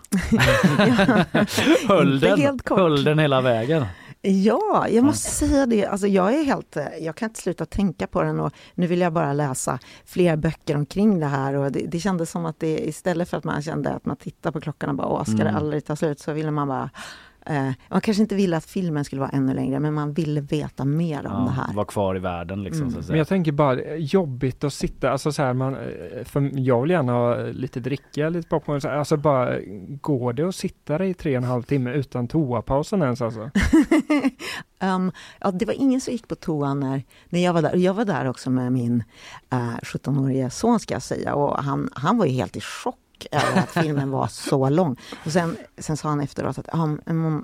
höll, 1.87 2.19
den, 2.19 2.39
helt 2.41 2.63
kort. 2.65 2.79
höll 2.79 3.03
den 3.03 3.19
hela 3.19 3.41
vägen? 3.41 3.85
Ja, 4.27 4.87
jag 4.89 5.03
måste 5.03 5.29
säga 5.31 5.65
det. 5.65 5.85
Alltså 5.85 6.07
jag 6.07 6.33
är 6.35 6.43
helt, 6.43 6.77
eh, 6.77 6.85
jag 7.01 7.15
kan 7.15 7.29
inte 7.29 7.41
sluta 7.41 7.65
tänka 7.65 8.07
på 8.07 8.21
den 8.23 8.39
och 8.39 8.53
nu 8.75 8.87
vill 8.87 8.99
jag 9.01 9.13
bara 9.13 9.33
läsa 9.33 9.79
fler 10.05 10.35
böcker 10.35 10.75
omkring 10.75 11.19
det 11.19 11.25
här 11.25 11.53
och 11.53 11.71
det, 11.71 11.79
det 11.79 11.99
kändes 11.99 12.31
som 12.31 12.45
att 12.45 12.59
det 12.59 12.87
istället 12.87 13.29
för 13.29 13.37
att 13.37 13.43
man 13.43 13.61
kände 13.61 13.89
att 13.89 14.05
man 14.05 14.15
tittar 14.17 14.51
på 14.51 14.61
klockan 14.61 14.89
och 14.89 14.95
bara 14.95 15.07
åh, 15.07 15.23
ska 15.23 15.35
det 15.37 15.41
Mm. 15.49 15.55
aldrig 15.55 15.85
ta 15.85 15.95
slut 15.95 16.19
så 16.19 16.33
ville 16.33 16.51
man 16.51 16.67
bara 16.67 16.89
eh, 17.45 17.71
man 17.89 18.01
kanske 18.01 18.21
inte 18.21 18.35
ville 18.35 18.57
att 18.57 18.65
filmen 18.65 19.05
skulle 19.05 19.19
vara 19.19 19.29
ännu 19.29 19.53
längre 19.53 19.79
men 19.79 19.93
man 19.93 20.13
ville 20.13 20.41
veta 20.41 20.85
mer 20.85 21.27
om 21.27 21.45
det 21.45 21.51
här. 21.51 21.73
Var 21.73 21.85
kvar 21.85 22.15
i 22.15 22.19
världen 22.19 22.63
liksom. 22.63 22.81
Mm. 22.81 22.93
Så 22.93 22.99
att 22.99 23.07
Men 23.07 23.17
jag 23.17 23.27
tänker 23.27 23.51
bara 23.51 23.81
eh, 23.81 23.95
jobbigt 23.95 24.63
att 24.63 24.73
sitta, 24.73 25.11
alltså 25.11 25.31
så 25.31 25.41
här, 25.41 25.53
man, 25.53 25.75
eh, 25.75 26.23
för 26.23 26.51
jag 26.53 26.81
vill 26.81 26.91
gärna 26.91 27.11
ha 27.11 27.37
lite 27.37 27.79
dricka, 27.79 28.29
lite 28.29 28.49
popcorn, 28.49 28.81
så 28.81 28.87
här, 28.87 28.95
alltså 28.95 29.17
bara 29.17 29.59
går 30.01 30.33
det 30.33 30.47
att 30.47 30.55
sitta 30.55 30.97
där 30.97 31.05
i 31.05 31.13
tre 31.13 31.37
och 31.37 31.43
en 31.43 31.49
halv 31.49 31.63
timme 31.63 31.93
utan 31.93 32.27
toapausen 32.27 33.01
ens 33.01 33.21
alltså? 33.21 33.49
Um, 34.83 35.11
ja, 35.39 35.51
det 35.51 35.65
var 35.65 35.73
ingen 35.73 36.01
som 36.01 36.11
gick 36.11 36.27
på 36.27 36.35
toan 36.35 36.79
när, 36.79 37.03
när 37.29 37.43
jag 37.43 37.53
var 37.53 37.61
där. 37.61 37.73
Och 37.73 37.79
jag 37.79 37.93
var 37.93 38.05
där 38.05 38.29
också 38.29 38.49
med 38.49 38.71
min 38.71 39.03
uh, 39.53 39.75
17-årige 39.77 40.49
son 40.49 40.79
ska 40.79 40.93
jag 40.93 41.01
säga. 41.01 41.35
Och 41.35 41.63
han, 41.63 41.89
han 41.93 42.17
var 42.17 42.25
ju 42.25 42.31
helt 42.31 42.55
i 42.55 42.61
chock 42.61 42.99
chock 43.15 43.27
över 43.31 43.59
att 43.59 43.71
filmen 43.71 44.11
var 44.11 44.27
så 44.27 44.69
lång. 44.69 44.97
Och 45.25 45.31
sen, 45.31 45.57
sen 45.77 45.97
sa 45.97 46.09
han 46.09 46.21
efteråt 46.21 46.57
att 46.57 46.67
ah, 46.73 46.85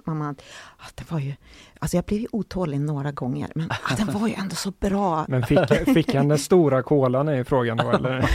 mamma, 0.05 0.35
att 0.77 0.95
det 0.97 1.11
var 1.11 1.19
ju, 1.19 1.33
alltså 1.81 1.97
jag 1.97 2.03
blev 2.05 2.19
ju 2.19 2.27
otålig 2.31 2.79
några 2.81 3.11
gånger, 3.11 3.51
men 3.55 3.71
att 3.83 3.97
den 3.97 4.11
var 4.19 4.27
ju 4.27 4.33
ändå 4.33 4.55
så 4.55 4.71
bra. 4.79 5.25
Men 5.27 5.43
fick, 5.43 5.59
fick 5.93 6.15
han 6.15 6.27
den 6.27 6.37
stora 6.39 6.83
kolan 6.83 7.27
är 7.27 7.43
frågan 7.43 7.77
då 7.77 7.91
eller? 7.91 8.25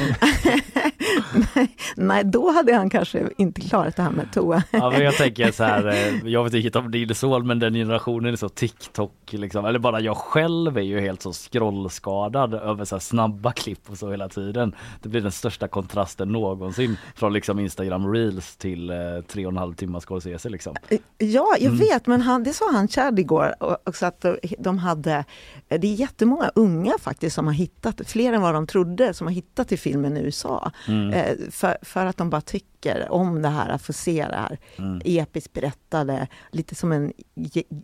nej, 1.55 1.68
nej, 1.97 2.24
då 2.24 2.51
hade 2.51 2.74
han 2.74 2.90
kanske 2.90 3.28
inte 3.36 3.61
klarat 3.61 3.97
det 3.97 4.03
här 4.03 4.11
med 4.11 4.32
toa. 4.32 4.62
Ja 4.70 4.90
men 4.90 5.05
jag 5.05 5.14
tänker 5.16 5.53
så 5.53 5.64
här, 5.64 5.86
eh, 5.88 6.28
jag 6.30 6.44
vet 6.44 6.55
inte 6.55 6.78
om 6.78 6.90
din 6.90 7.14
son 7.14 7.47
men 7.47 7.59
den 7.59 7.74
generationen 7.74 8.32
är 8.32 8.36
så 8.36 8.49
TikTok 8.49 9.12
liksom, 9.30 9.64
eller 9.64 9.78
bara 9.78 10.01
jag 10.01 10.16
själv 10.16 10.78
är 10.78 10.82
ju 10.82 11.01
helt 11.01 11.22
så 11.22 11.32
scrollskadad 11.32 12.55
över 12.55 12.84
så 12.84 12.94
här 12.94 13.01
snabba 13.01 13.53
klipp 13.53 13.90
och 13.90 13.99
så 13.99 14.11
hela 14.11 14.28
tiden. 14.28 14.74
Det 15.03 15.09
blir 15.09 15.20
den 15.20 15.32
största 15.32 15.68
kontrasten 15.68 16.28
någonsin 16.28 16.97
från 17.14 17.32
liksom 17.32 17.59
Instagram 17.59 18.12
reels 18.12 18.57
till 18.57 18.90
eh, 18.90 18.97
tre 19.28 19.47
och 19.47 19.53
en 19.53 19.59
halv 19.59 19.74
timmars 19.74 20.03
Scorsese 20.03 20.49
liksom. 20.49 20.74
Ja, 21.18 21.47
jag 21.61 21.62
Mm. 21.66 21.78
vet, 21.78 22.07
men 22.07 22.20
han, 22.20 22.42
det 22.44 22.53
sa 22.53 22.70
han 22.72 22.88
Chad 22.88 23.18
igår. 23.18 23.36
Och, 23.37 23.89
och 23.89 23.97
så 23.97 24.07
att 24.07 24.20
de- 24.20 24.39
de 24.59 24.78
hade, 24.78 25.24
det 25.68 25.74
är 25.87 25.95
jättemånga 25.95 26.51
unga 26.55 26.93
faktiskt 27.01 27.34
som 27.37 27.47
har 27.47 27.55
hittat, 27.55 28.01
fler 28.07 28.32
än 28.32 28.43
vad 28.43 28.55
de 28.55 28.66
trodde, 28.66 29.14
som 29.14 29.26
har 29.26 29.34
hittat 29.34 29.68
till 29.68 29.78
filmen 29.78 30.16
i 30.16 30.20
USA. 30.20 30.70
Mm. 30.89 31.11
Eh, 31.12 31.37
för, 31.51 31.76
för 31.82 32.07
att 32.07 32.16
de 32.16 32.30
bara 32.30 32.41
tycker 32.41 33.07
om 33.12 33.43
det 33.43 33.49
här, 33.49 33.68
att 33.68 33.82
få 33.82 33.93
se 33.93 34.26
det 34.30 34.37
här 34.37 34.59
Mm. 34.78 35.01
episkt 35.05 35.53
berättade, 35.53 36.26
lite 36.51 36.74
som 36.74 36.93
en 36.93 37.12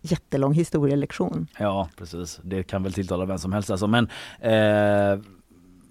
jättelång 0.03 0.53
historielektion. 0.53 1.47
Ja 1.59 1.89
precis, 1.99 2.41
det 2.43 2.63
kan 2.63 2.83
väl 2.83 2.93
tilltala 2.93 3.25
vem 3.25 3.39
som 3.39 3.53
helst 3.53 3.71
alltså 3.71 3.87
men 3.87 4.09
eh, 4.41 5.21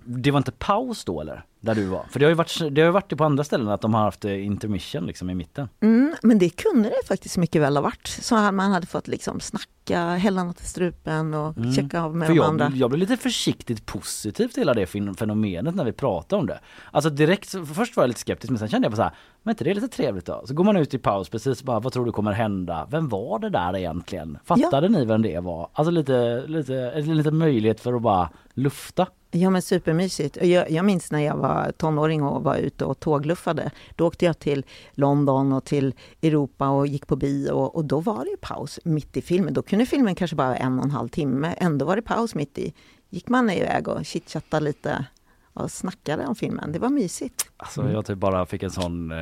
det 0.05 0.31
var 0.31 0.37
inte 0.37 0.51
paus 0.51 1.05
då 1.05 1.21
eller? 1.21 1.45
Där 1.59 1.75
du 1.75 1.85
var? 1.85 2.05
För 2.09 2.19
det 2.19 2.25
har 2.25 2.29
ju 2.29 2.35
varit, 2.35 2.59
det 2.75 2.81
har 2.81 2.85
ju 2.85 2.91
varit 2.91 3.17
på 3.17 3.23
andra 3.23 3.43
ställen 3.43 3.67
att 3.67 3.81
de 3.81 3.93
har 3.93 4.01
haft 4.01 4.25
eh, 4.25 4.45
intermission 4.45 5.05
liksom 5.05 5.29
i 5.29 5.35
mitten. 5.35 5.69
Mm, 5.81 6.15
men 6.23 6.39
det 6.39 6.49
kunde 6.49 6.89
det 6.89 7.07
faktiskt 7.07 7.37
mycket 7.37 7.61
väl 7.61 7.75
ha 7.77 7.81
varit. 7.81 8.07
Så 8.07 8.35
man 8.35 8.71
hade 8.71 8.87
fått 8.87 9.07
liksom 9.07 9.39
snacka, 9.39 10.05
hälla 10.09 10.43
något 10.43 10.61
i 10.61 10.65
strupen 10.65 11.33
och 11.33 11.57
Mm. 11.57 11.73
checka 11.73 12.01
av 12.01 12.15
med 12.15 12.27
För 12.27 12.33
de 12.33 12.37
jag, 12.37 12.45
andra. 12.49 12.71
jag 12.75 12.89
blev 12.89 12.99
lite 12.99 13.17
försiktigt 13.17 13.85
positiv 13.85 14.47
till 14.47 14.61
hela 14.61 14.73
det 14.73 14.85
fenomenet 15.17 15.75
när 15.75 15.85
vi 15.85 15.91
pratade 15.91 16.39
om 16.39 16.47
det. 16.47 16.59
Alltså 16.91 17.09
direkt, 17.09 17.55
först 17.75 17.95
var 17.95 18.03
jag 18.03 18.07
lite 18.07 18.19
skeptisk 18.19 18.49
men 18.51 18.59
sen 18.59 18.67
kände 18.67 18.85
jag 18.85 18.91
bara 18.91 18.95
så 18.95 19.01
här, 19.03 19.11
men 19.43 19.51
inte 19.51 19.63
det 19.63 19.71
är 19.71 19.75
lite 19.75 19.87
trevligt 19.87 20.25
då? 20.25 20.43
Så 20.45 20.53
går 20.53 20.63
man 20.63 20.77
ut 20.77 20.93
i 20.93 20.97
paus 20.97 21.29
precis 21.29 21.63
bara, 21.63 21.79
vad 21.79 21.93
tror 21.93 22.05
du 22.05 22.11
kommer 22.11 22.31
hända? 22.31 22.87
Vem 22.91 23.09
var 23.09 23.39
det 23.39 23.49
där 23.49 23.75
egentligen? 23.77 24.37
Fattade 24.45 24.89
ni 24.89 25.05
vem 25.05 25.21
det 25.21 25.39
var? 25.39 25.69
Alltså 25.73 25.91
lite, 25.91 26.43
lite, 26.47 26.75
en 26.75 27.17
liten 27.17 27.37
möjlighet 27.37 27.79
för 27.79 27.93
att 27.93 28.01
bara 28.01 28.29
lufta. 28.53 29.07
Ja 29.33 29.49
men 29.49 29.61
supermysigt. 29.61 30.37
Jag, 30.41 30.71
jag 30.71 30.85
minns 30.85 31.11
när 31.11 31.19
jag 31.19 31.37
var 31.37 31.71
tonåring 31.77 32.23
och 32.23 32.43
var 32.43 32.55
ute 32.55 32.85
och 32.85 32.99
tågluffade. 32.99 33.71
Då 33.95 34.07
åkte 34.07 34.25
jag 34.25 34.39
till 34.39 34.65
London 34.91 35.53
och 35.53 35.63
till 35.63 35.93
Europa 36.21 36.69
och 36.69 36.87
gick 36.87 37.07
på 37.07 37.15
bio 37.15 37.51
och, 37.51 37.75
och 37.75 37.85
då 37.85 37.99
var 37.99 38.25
det 38.25 38.31
ju 38.31 38.37
paus 38.37 38.79
mitt 38.83 39.17
i 39.17 39.21
filmen. 39.21 39.53
Då 39.53 39.61
kunde 39.61 39.85
filmen 39.85 40.15
kanske 40.15 40.35
bara 40.35 40.47
vara 40.47 40.57
en 40.57 40.79
och 40.79 40.85
en 40.85 40.91
halv 40.91 41.09
timme. 41.09 41.55
Ändå 41.57 41.85
var 41.85 41.95
det 41.95 42.01
paus 42.01 42.35
mitt 42.35 42.57
i. 42.57 42.73
Gick 43.09 43.29
man 43.29 43.49
iväg 43.49 43.87
och 43.87 44.05
chitchattade 44.05 44.65
lite 44.65 45.05
och 45.53 45.71
snackade 45.71 46.25
om 46.25 46.35
filmen. 46.35 46.71
Det 46.71 46.79
var 46.79 46.89
mysigt. 46.89 47.51
Alltså 47.57 47.89
jag 47.89 48.05
typ 48.05 48.17
bara 48.17 48.45
fick 48.45 48.63
en 48.63 48.71
sån 48.71 49.11
eh, 49.11 49.17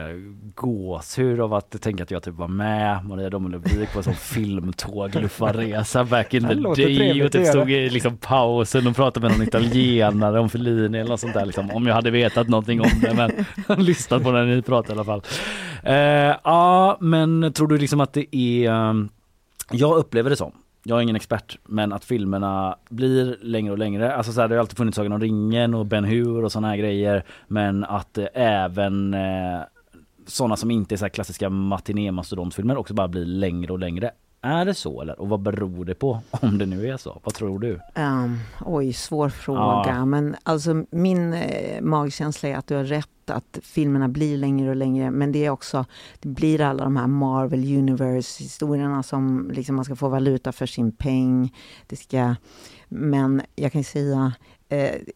gåshud 0.55 1.39
av 1.39 1.53
att 1.53 1.81
tänka 1.81 2.03
att 2.03 2.11
jag 2.11 2.23
typ 2.23 2.35
var 2.35 2.47
med 2.47 3.05
Maria 3.05 3.29
Domelövik 3.29 3.93
på 3.93 3.99
en 3.99 4.03
sån 4.03 4.13
filmtåg 4.33 5.15
luffarresa 5.15 6.03
back 6.03 6.33
in 6.33 6.47
the 6.47 6.53
day 6.53 7.23
och 7.23 7.31
typ 7.31 7.47
stod 7.47 7.71
i 7.71 7.89
liksom 7.89 8.17
pausen 8.17 8.87
och 8.87 8.95
pratade 8.95 9.27
med 9.27 9.37
någon 9.37 9.47
italienare 9.47 10.39
om 10.39 10.49
Fellini 10.49 10.97
eller 10.97 11.09
något 11.09 11.19
sånt 11.19 11.33
där 11.33 11.45
liksom. 11.45 11.71
Om 11.71 11.87
jag 11.87 11.95
hade 11.95 12.11
vetat 12.11 12.47
någonting 12.47 12.81
om 12.81 12.89
det 13.01 13.13
men 13.13 13.45
lyssnat 13.85 14.23
på 14.23 14.31
när 14.31 14.45
ni 14.45 14.61
pratade 14.61 14.93
i 14.93 14.95
alla 14.95 15.05
fall. 15.05 15.21
Eh, 15.83 16.35
ja 16.43 16.97
men 17.01 17.53
tror 17.53 17.67
du 17.67 17.77
liksom 17.77 17.99
att 17.99 18.13
det 18.13 18.35
är 18.35 18.69
eh, 18.69 18.93
jag 19.71 19.97
upplever 19.97 20.29
det 20.29 20.35
som 20.35 20.51
jag 20.89 20.97
är 20.97 21.01
ingen 21.01 21.15
expert 21.15 21.57
men 21.65 21.93
att 21.93 22.05
filmerna 22.05 22.77
blir 22.89 23.37
längre 23.41 23.71
och 23.71 23.77
längre. 23.77 24.13
Alltså 24.15 24.31
så 24.31 24.41
här, 24.41 24.47
det 24.47 24.55
har 24.55 24.59
alltid 24.59 24.77
funnits 24.77 24.95
Sagan 24.95 25.11
om 25.11 25.21
ringen 25.21 25.73
och 25.73 25.85
Ben 25.85 26.03
Hur 26.03 26.43
och 26.43 26.51
sådana 26.51 26.67
här 26.67 26.77
grejer. 26.77 27.23
Men 27.47 27.83
att 27.83 28.17
eh, 28.17 28.25
även 28.33 29.13
eh, 29.13 29.59
sådana 30.27 30.55
som 30.55 30.71
inte 30.71 30.95
är 30.95 30.97
så 30.97 31.05
här 31.05 31.09
klassiska 31.09 31.49
matiné-mastodontfilmer 31.49 32.77
också 32.77 32.93
bara 32.93 33.07
blir 33.07 33.25
längre 33.25 33.73
och 33.73 33.79
längre. 33.79 34.11
Är 34.41 34.65
det 34.65 34.73
så 34.73 35.01
eller? 35.01 35.19
Och 35.19 35.29
vad 35.29 35.41
beror 35.41 35.85
det 35.85 35.95
på 35.95 36.21
om 36.31 36.57
det 36.57 36.65
nu 36.65 36.87
är 36.87 36.97
så? 36.97 37.19
Vad 37.23 37.33
tror 37.33 37.59
du? 37.59 37.79
Um, 37.95 38.39
oj, 38.65 38.93
svår 38.93 39.29
fråga. 39.29 39.83
Ja. 39.87 40.05
Men 40.05 40.35
alltså 40.43 40.85
min 40.91 41.33
eh, 41.33 41.81
magkänsla 41.81 42.49
är 42.49 42.55
att 42.55 42.67
du 42.67 42.75
har 42.75 42.83
rätt 42.83 43.09
att 43.29 43.59
filmerna 43.63 44.07
blir 44.07 44.37
längre 44.37 44.69
och 44.69 44.75
längre. 44.75 45.11
Men 45.11 45.31
det 45.31 45.45
är 45.45 45.49
också, 45.49 45.85
det 46.19 46.29
blir 46.29 46.61
alla 46.61 46.83
de 46.83 46.97
här 46.97 47.07
Marvel 47.07 47.77
Universe 47.77 48.43
historierna 48.43 49.03
som 49.03 49.51
liksom 49.53 49.75
man 49.75 49.85
ska 49.85 49.95
få 49.95 50.09
valuta 50.09 50.51
för 50.51 50.65
sin 50.65 50.91
peng. 50.91 51.55
Det 51.87 51.95
ska, 51.95 52.35
men 52.87 53.41
jag 53.55 53.71
kan 53.71 53.83
säga, 53.83 54.33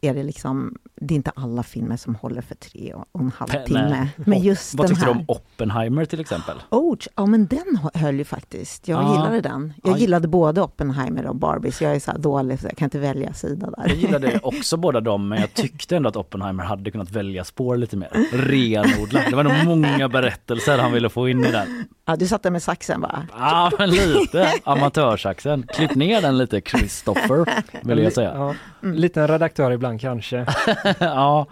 är 0.02 0.14
det 0.14 0.24
liksom, 0.24 0.78
det 0.96 1.14
är 1.14 1.16
inte 1.16 1.32
alla 1.36 1.64
filmer 1.64 1.98
som 1.98 2.16
håller 2.16 2.42
för 2.42 2.56
tre 2.56 2.94
och 3.12 3.22
en 3.22 3.32
halv 3.38 3.50
Nej. 3.54 3.66
timme. 3.66 4.08
Men 4.18 4.40
just 4.42 4.74
Vad 4.76 4.88
den 4.88 4.96
tyckte 4.96 5.06
här. 5.06 5.14
du 5.14 5.20
om 5.20 5.26
Oppenheimer 5.28 6.06
till 6.06 6.20
exempel? 6.20 6.58
Oh, 6.70 6.98
ja 7.16 7.26
men 7.26 7.46
den 7.48 7.78
hö- 7.84 7.90
höll 8.00 8.16
ju 8.18 8.24
faktiskt. 8.26 8.88
Jag 8.88 9.04
Ja. 9.04 9.14
gillade 9.16 9.42
den. 9.42 9.74
Jag 9.84 9.94
Ja. 9.94 9.98
gillade 9.98 10.28
både 10.28 10.62
Oppenheimer 10.62 11.26
och 11.28 11.36
Barbie, 11.36 11.72
så 11.72 11.84
jag 11.84 11.96
är 11.96 12.00
så 12.00 12.12
dålig 12.18 12.60
så 12.60 12.68
jag 12.68 12.78
kan 12.78 12.86
inte 12.86 13.00
välja 13.00 13.34
sida 13.34 13.70
där. 13.78 13.88
Jag 13.88 13.98
gillade 13.98 14.40
också 14.44 14.78
båda 14.78 15.02
dem 15.02 15.28
men 15.28 15.42
jag 15.42 15.54
tyckte 15.54 15.96
ändå 15.96 16.10
att 16.10 16.16
Oppenheimer 16.16 16.64
hade 16.64 16.92
kunnat 16.92 17.12
välja 17.12 17.44
spår 17.44 17.78
lite 17.78 17.98
mer. 17.98 18.10
Renodlat. 18.32 19.24
Det 19.30 19.36
var 19.36 19.44
nog 19.44 19.54
många 19.66 20.10
berättelser 20.10 20.78
han 20.78 20.92
ville 20.94 21.10
få 21.10 21.30
in 21.30 21.44
i 21.46 21.52
den. 21.52 21.68
Ja, 22.06 22.16
du 22.16 22.28
satt 22.28 22.44
där 22.44 22.52
med 22.52 22.64
saxen 22.64 23.02
va? 23.02 23.28
Ja 23.32 23.72
men 23.80 23.90
lite 23.90 24.54
amatörsaxen. 24.64 25.68
Klipp 25.74 25.96
ner 25.96 26.22
den 26.22 26.38
lite 26.38 26.62
Christopher 26.62 27.64
vill 27.88 28.00
jag 28.00 28.14
säga. 28.14 28.34
Ja, 28.36 28.56
liten 28.82 29.28
redaktör 29.28 29.72
ibland 29.72 30.02
kanske. 30.02 30.46
ja. 31.00 31.48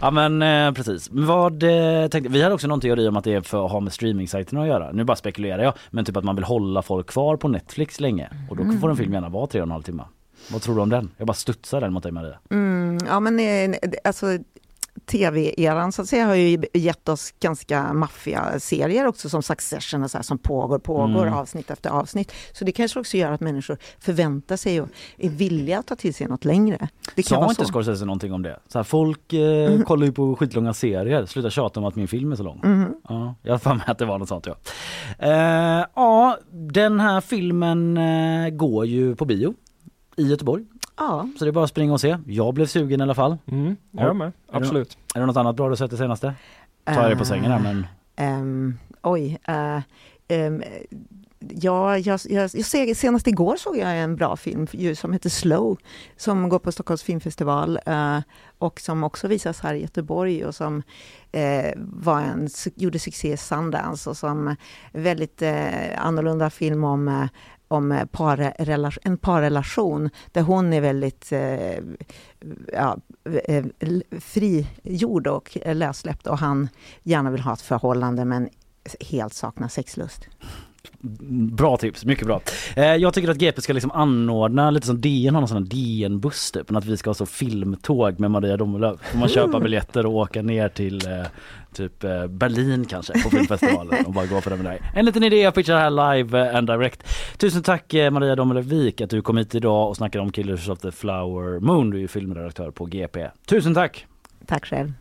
ja 0.00 0.10
men 0.10 0.42
eh, 0.42 0.72
precis. 0.72 1.08
Vad 1.12 1.62
eh, 1.62 2.08
tänkte, 2.08 2.32
vi 2.32 2.42
hade 2.42 2.54
också 2.54 2.66
någon 2.66 2.80
teori 2.80 3.08
om 3.08 3.16
att 3.16 3.24
det 3.24 3.34
är 3.34 3.40
för 3.40 3.64
att 3.64 3.72
ha 3.72 3.80
med 3.80 3.92
streamingsajterna 3.92 4.62
att 4.62 4.68
göra. 4.68 4.92
Nu 4.92 5.04
bara 5.04 5.16
spekulerar 5.16 5.62
jag. 5.62 5.74
Men 5.90 6.04
typ 6.04 6.16
att 6.16 6.24
man 6.24 6.34
vill 6.36 6.44
hålla 6.44 6.82
folk 6.82 7.06
kvar 7.06 7.36
på 7.36 7.48
Netflix 7.48 8.00
länge. 8.00 8.28
Och 8.50 8.56
då 8.56 8.72
får 8.80 8.90
en 8.90 8.96
film 8.96 9.12
gärna 9.12 9.28
vara 9.28 9.46
tre 9.46 9.60
och 9.60 9.66
en 9.66 9.70
halv 9.70 9.82
timme. 9.82 10.04
Vad 10.52 10.62
tror 10.62 10.74
du 10.74 10.80
om 10.80 10.88
den? 10.88 11.10
Jag 11.16 11.26
bara 11.26 11.34
studsar 11.34 11.80
den 11.80 11.92
mot 11.92 12.02
dig 12.02 12.12
Maria. 12.12 12.38
Mm, 12.50 12.98
ja 13.06 13.20
men 13.20 13.40
eh, 13.40 13.78
alltså 14.04 14.26
tv-eran 15.06 15.92
så 15.92 16.02
att 16.02 16.08
säga 16.08 16.26
har 16.26 16.34
ju 16.34 16.62
gett 16.74 17.08
oss 17.08 17.34
ganska 17.40 17.92
maffiga 17.92 18.60
serier 18.60 19.06
också 19.06 19.28
som 19.28 19.42
Succession 19.42 20.02
och 20.02 20.10
så 20.10 20.18
här, 20.18 20.22
som 20.22 20.38
pågår, 20.38 20.78
pågår 20.78 21.22
Mm. 21.22 21.34
avsnitt 21.34 21.70
efter 21.70 21.90
avsnitt. 21.90 22.32
Så 22.52 22.64
det 22.64 22.72
kanske 22.72 23.00
också 23.00 23.16
gör 23.16 23.32
att 23.32 23.40
människor 23.40 23.78
förväntar 23.98 24.56
sig 24.56 24.80
och 24.80 24.88
är 25.18 25.28
villiga 25.30 25.78
att 25.78 25.86
ta 25.86 25.96
till 25.96 26.14
sig 26.14 26.26
något 26.26 26.44
längre. 26.44 26.88
Det 27.14 27.22
kan 27.22 27.42
Sa 27.42 27.50
inte 27.50 27.64
så. 27.64 27.68
Scorsese 27.72 28.04
någonting 28.04 28.32
om 28.32 28.42
det? 28.42 28.58
Så 28.68 28.78
här, 28.78 28.84
folk 28.84 29.32
eh, 29.32 29.80
kollar 29.82 30.06
ju 30.06 30.12
på 30.12 30.36
skitlånga 30.36 30.74
serier. 30.74 31.26
Sluta 31.26 31.50
tjata 31.50 31.80
om 31.80 31.86
att 31.86 31.96
min 31.96 32.08
film 32.08 32.32
är 32.32 32.36
så 32.36 32.42
lång. 32.42 32.60
Mhm. 32.64 32.94
Ja, 33.08 33.34
jag 33.42 33.52
har 33.52 33.58
för 33.58 33.74
mig 33.74 33.84
att 33.86 33.98
det 33.98 34.04
var 34.04 34.18
något 34.18 34.28
sånt 34.28 34.46
ja. 34.46 34.56
Eh, 35.18 35.86
ja, 35.94 36.38
den 36.52 37.00
här 37.00 37.20
filmen 37.20 37.96
eh, 37.96 38.48
går 38.50 38.86
ju 38.86 39.16
på 39.16 39.24
bio 39.24 39.54
i 40.16 40.22
Göteborg. 40.28 40.64
Ja, 40.96 41.28
Så 41.38 41.44
det 41.44 41.50
är 41.50 41.52
bara 41.52 41.64
att 41.64 41.70
springa 41.70 41.92
och 41.92 42.00
se. 42.00 42.18
Jag 42.26 42.54
blev 42.54 42.66
sugen 42.66 43.00
i 43.00 43.02
alla 43.02 43.14
fall. 43.14 43.38
Mm, 43.46 43.76
jag 43.90 44.16
med, 44.16 44.26
Är 44.26 44.30
det 44.30 44.56
absolut. 44.58 44.98
Är 45.14 45.20
det 45.20 45.26
något 45.26 45.36
annat 45.36 45.56
bra 45.56 45.68
du 45.68 45.76
sett 45.76 45.90
det 45.90 45.96
senaste? 45.96 46.34
Tar 46.84 46.94
jag 46.94 47.10
dig 47.10 47.16
på 47.16 47.24
sängen 47.24 47.50
här 47.50 47.58
men... 47.58 47.86
Ehm, 48.16 48.78
oj. 49.02 49.38
eh, 49.48 49.80
ehm, 50.28 50.62
ja, 51.50 51.98
jag, 51.98 52.20
jag, 52.24 52.50
jag 52.54 52.64
ser, 52.64 52.94
senast 52.94 53.26
igår 53.26 53.56
såg 53.56 53.76
jag 53.76 53.98
en 53.98 54.16
bra 54.16 54.36
film 54.36 54.66
som 54.96 55.12
heter 55.12 55.30
Slow, 55.30 55.78
som 56.16 56.48
går 56.48 56.58
på 56.58 56.72
Stockholms 56.72 57.02
filmfestival 57.02 57.78
eh, 57.86 58.18
och 58.58 58.80
som 58.80 59.04
också 59.04 59.28
visas 59.28 59.60
här 59.60 59.74
i 59.74 59.82
Göteborg 59.82 60.44
och 60.44 60.54
som 60.54 60.82
eh, 61.32 61.72
var 61.76 62.20
en, 62.20 62.48
gjorde 62.76 62.98
succé 62.98 63.32
i 63.32 63.36
Sundance 63.36 64.10
och 64.10 64.16
som 64.16 64.56
väldigt 64.92 65.42
eh, 65.42 66.06
annorlunda 66.06 66.50
film 66.50 66.84
om 66.84 67.08
eh, 67.08 67.26
om 67.72 67.92
eh, 67.92 68.06
en 69.02 69.18
parrelation 69.18 70.10
där 70.32 70.42
hon 70.42 70.72
är 70.72 70.80
väldigt 70.80 71.32
eh, 71.32 71.78
ja, 72.72 72.98
eh, 73.44 73.64
frigjord 74.20 75.26
och 75.26 75.58
lössläppt 75.64 76.26
och 76.26 76.38
han 76.38 76.68
gärna 77.02 77.30
vill 77.30 77.40
ha 77.40 77.52
ett 77.52 77.60
förhållande 77.60 78.24
men 78.24 78.48
helt 79.00 79.34
saknar 79.34 79.68
sexlust. 79.68 80.28
Bra 81.52 81.76
tips, 81.76 82.04
mycket 82.04 82.26
bra. 82.26 82.40
Eh, 82.76 82.84
jag 82.84 83.14
tycker 83.14 83.30
att 83.30 83.36
GP 83.36 83.62
ska 83.62 83.72
liksom 83.72 83.90
anordna 83.90 84.70
lite 84.70 84.86
som 84.86 85.00
DN 85.00 85.34
har 85.34 85.40
någon 85.40 85.48
sån 85.48 85.56
här 85.56 85.64
DN-buss 85.64 86.52
typ. 86.52 86.76
Att 86.76 86.84
vi 86.84 86.96
ska 86.96 87.10
ha 87.10 87.14
så 87.14 87.26
filmtåg 87.26 88.20
med 88.20 88.30
Maria 88.30 88.56
Domelöv. 88.56 88.98
Får 89.02 89.18
man 89.18 89.28
köpa 89.28 89.60
biljetter 89.60 90.06
och 90.06 90.14
åka 90.14 90.42
ner 90.42 90.68
till 90.68 91.06
eh, 91.06 91.26
typ 91.74 92.04
eh, 92.04 92.26
Berlin 92.26 92.84
kanske 92.84 93.22
på 93.22 93.30
filmfestivalen 93.30 94.06
och 94.06 94.12
bara 94.12 94.26
gå 94.26 94.40
på 94.40 94.50
den 94.50 94.58
med 94.58 94.72
dig. 94.72 94.80
En 94.94 95.04
liten 95.04 95.24
idé 95.24 95.40
jag 95.40 95.54
pitchar 95.54 95.76
här 95.76 96.14
live 96.14 96.58
and 96.58 96.66
direct. 96.66 97.02
Tusen 97.36 97.62
tack 97.62 97.94
Maria 98.10 98.36
Domelövik 98.36 99.00
att 99.00 99.10
du 99.10 99.22
kom 99.22 99.36
hit 99.36 99.54
idag 99.54 99.88
och 99.88 99.96
snackade 99.96 100.22
om 100.22 100.32
Killers 100.32 100.68
of 100.68 100.78
the 100.78 100.90
Flower 100.90 101.60
Moon. 101.60 101.90
Du 101.90 101.96
är 101.96 102.00
ju 102.00 102.08
filmredaktör 102.08 102.70
på 102.70 102.84
GP. 102.84 103.28
Tusen 103.46 103.74
tack! 103.74 104.06
Tack 104.46 104.66
själv. 104.66 104.92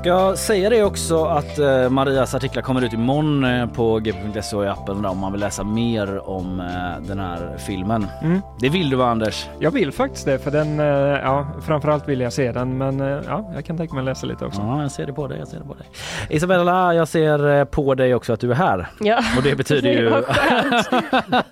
Ska 0.00 0.36
säga 0.36 0.70
det 0.70 0.84
också 0.84 1.24
att 1.24 1.58
eh, 1.58 1.90
Marias 1.90 2.34
artiklar 2.34 2.62
kommer 2.62 2.84
ut 2.84 2.92
imorgon 2.92 3.44
eh, 3.44 3.66
på 3.66 3.98
gp.se 3.98 4.56
och 4.56 4.64
i 4.64 4.68
appen 4.68 5.04
om 5.04 5.18
man 5.18 5.32
vill 5.32 5.40
läsa 5.40 5.64
mer 5.64 6.28
om 6.28 6.60
eh, 6.60 7.06
den 7.08 7.18
här 7.18 7.56
filmen. 7.58 8.06
Mm. 8.22 8.40
Det 8.60 8.68
vill 8.68 8.90
du 8.90 8.96
va 8.96 9.06
Anders? 9.06 9.48
Jag 9.58 9.70
vill 9.70 9.92
faktiskt 9.92 10.24
det, 10.24 10.38
för 10.38 10.50
den, 10.50 10.80
eh, 10.80 10.86
ja, 10.86 11.46
framförallt 11.66 12.08
vill 12.08 12.20
jag 12.20 12.32
se 12.32 12.52
den, 12.52 12.78
men 12.78 13.00
eh, 13.00 13.18
ja, 13.26 13.50
jag 13.54 13.64
kan 13.64 13.76
tänka 13.76 13.94
mig 13.94 14.00
att 14.00 14.04
läsa 14.04 14.26
lite 14.26 14.44
också. 14.44 14.60
Ja, 14.60 14.82
jag 14.82 14.90
ser 14.90 15.06
det 15.06 15.12
på 15.12 15.26
dig. 15.26 15.38
Jag 15.38 15.48
ser 15.48 15.58
det 15.58 15.64
på 15.64 15.74
dig. 15.74 15.86
Isabella, 16.28 16.94
jag 16.94 17.08
ser 17.08 17.64
på 17.64 17.94
dig 17.94 18.14
också 18.14 18.32
att 18.32 18.40
du 18.40 18.50
är 18.50 18.54
här. 18.54 18.86
Ja. 19.00 19.18
Och 19.36 19.42
det 19.42 19.56
betyder 19.56 19.90
ju... 20.00 20.14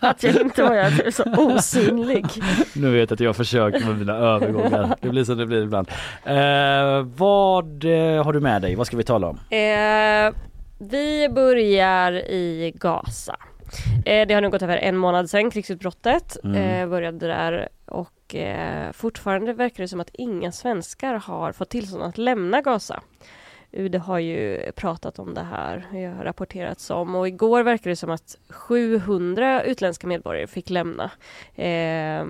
Att 0.00 0.22
jag 0.22 0.40
inte 0.40 0.62
var 0.62 0.74
jag 0.74 0.86
är 0.86 1.10
så 1.10 1.24
osynlig. 1.36 2.26
nu 2.74 2.92
vet 2.92 3.10
jag 3.10 3.16
att 3.16 3.20
jag 3.20 3.36
försöker 3.36 3.86
med 3.86 3.98
mina 3.98 4.16
övergångar. 4.16 4.96
Det 5.00 5.08
blir 5.08 5.24
som 5.24 5.38
det 5.38 5.46
blir 5.46 5.62
ibland. 5.62 5.88
Eh, 6.24 7.06
vad 7.16 7.84
eh, 7.84 8.24
har 8.24 8.32
du 8.32 8.37
med 8.40 8.62
dig? 8.62 8.74
Vad 8.74 8.86
ska 8.86 8.96
vi 8.96 9.04
tala 9.04 9.26
om? 9.26 9.38
Eh, 9.50 10.34
vi 10.78 11.28
börjar 11.28 12.12
i 12.12 12.72
Gaza. 12.74 13.36
Eh, 14.04 14.26
det 14.26 14.34
har 14.34 14.40
nu 14.40 14.50
gått 14.50 14.62
över 14.62 14.76
en 14.76 14.96
månad 14.96 15.30
sedan 15.30 15.50
krigsutbrottet 15.50 16.36
Mm. 16.44 16.56
eh, 16.82 16.88
började 16.88 17.26
där 17.26 17.68
och 17.86 18.34
eh, 18.34 18.92
fortfarande 18.92 19.52
verkar 19.52 19.82
det 19.84 19.88
som 19.88 20.00
att 20.00 20.10
inga 20.12 20.52
svenskar 20.52 21.14
har 21.14 21.52
fått 21.52 21.70
tillstånd 21.70 22.02
att 22.02 22.18
lämna 22.18 22.60
Gaza. 22.60 23.00
UD 23.72 23.94
har 23.94 24.18
ju 24.18 24.72
pratat 24.72 25.18
om 25.18 25.34
det 25.34 25.42
här, 25.42 25.86
det 25.92 26.04
har 26.06 26.24
rapporterats 26.24 26.90
om 26.90 27.14
och 27.14 27.28
igår 27.28 27.62
verkar 27.62 27.90
det 27.90 27.96
som 27.96 28.10
att 28.10 28.36
700 28.50 29.62
utländska 29.62 30.06
medborgare 30.06 30.46
fick 30.46 30.70
lämna. 30.70 31.10
Eh, 31.54 32.26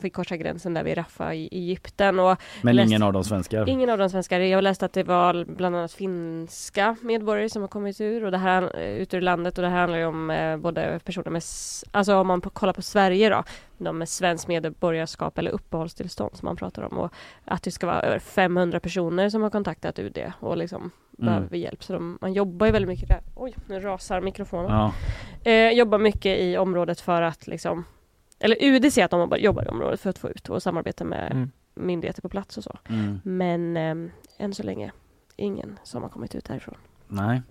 fick 0.00 0.14
korsa 0.14 0.36
gränsen 0.36 0.74
där 0.74 0.84
vid 0.84 0.96
Rafah 0.98 1.34
i 1.36 1.48
Egypten 1.52 2.18
och 2.18 2.36
Men 2.62 2.76
läste- 2.76 2.88
ingen 2.88 3.02
av 3.02 3.12
de 3.12 3.24
svenskar. 3.24 3.68
Ingen 3.68 3.90
av 3.90 3.98
de 3.98 4.10
svenskar. 4.10 4.40
Jag 4.40 4.64
läste 4.64 4.84
att 4.86 4.92
det 4.92 5.02
var 5.02 5.44
bland 5.44 5.76
annat 5.76 5.92
finska 5.92 6.96
medborgare 7.00 7.48
som 7.50 7.62
har 7.62 7.68
kommit 7.68 8.00
ur 8.00 8.24
och 8.24 8.30
det 8.30 8.38
här 8.38 8.76
ut 8.78 9.14
ur 9.14 9.20
landet 9.20 9.58
och 9.58 9.62
det 9.62 9.70
här 9.70 9.80
handlar 9.80 9.98
ju 9.98 10.04
om 10.06 10.30
eh, 10.30 10.56
både 10.56 11.00
personer 11.04 11.30
med, 11.30 11.42
alltså 11.90 12.14
om 12.16 12.26
man 12.26 12.40
kollar 12.40 12.72
på 12.72 12.82
Sverige 12.82 13.30
då, 13.30 13.44
de 13.78 13.98
med 13.98 14.08
svenskt 14.08 14.48
medborgarskap 14.48 15.38
eller 15.38 15.50
uppehållstillstånd 15.50 16.36
som 16.36 16.46
man 16.46 16.56
pratar 16.56 16.82
om 16.82 16.98
och 16.98 17.12
att 17.44 17.62
det 17.62 17.70
ska 17.70 17.86
vara 17.86 18.00
över 18.02 18.18
500 18.18 18.80
personer 18.80 19.30
som 19.30 19.42
har 19.42 19.50
kontaktat 19.50 19.98
UD 19.98 20.32
och 20.40 20.56
liksom 20.66 20.90
Mm. 21.18 21.26
behöver 21.34 21.56
hjälp. 21.56 21.84
Så 21.84 21.92
de, 21.92 22.18
man 22.20 22.32
jobbar 22.32 22.66
ju 22.66 22.72
väldigt 22.72 22.88
mycket 22.88 23.08
där. 23.08 23.20
Oj, 23.34 23.54
nu 23.68 23.80
rasar 23.80 24.20
mikrofonen. 24.20 24.70
Ja. 24.70 24.92
Eh, 25.50 25.70
jobbar 25.70 25.98
mycket 25.98 26.38
i 26.38 26.56
området 26.56 27.00
för 27.00 27.22
att 27.22 27.46
liksom 27.46 27.84
eller 28.38 28.56
UD 28.64 28.92
säger 28.92 29.04
att 29.04 29.10
de 29.10 29.36
jobbar- 29.38 29.64
i 29.64 29.68
området 29.68 30.00
för 30.00 30.10
att 30.10 30.18
få 30.18 30.30
ut 30.30 30.48
och 30.48 30.62
samarbeta 30.62 31.04
med 31.04 31.32
Mm. 31.32 31.50
myndigheter 31.74 32.22
på 32.22 32.28
plats 32.28 32.56
och 32.58 32.64
så. 32.64 32.78
Mm. 32.88 33.20
Men 33.24 33.76
eh, 33.76 34.12
än 34.44 34.54
så 34.54 34.62
länge 34.62 34.92
ingen 35.36 35.78
som 35.82 36.02
har 36.02 36.08
kommit 36.10 36.34
ut 36.34 36.44
därifrån. 36.44 36.76
Nej. 37.08 37.42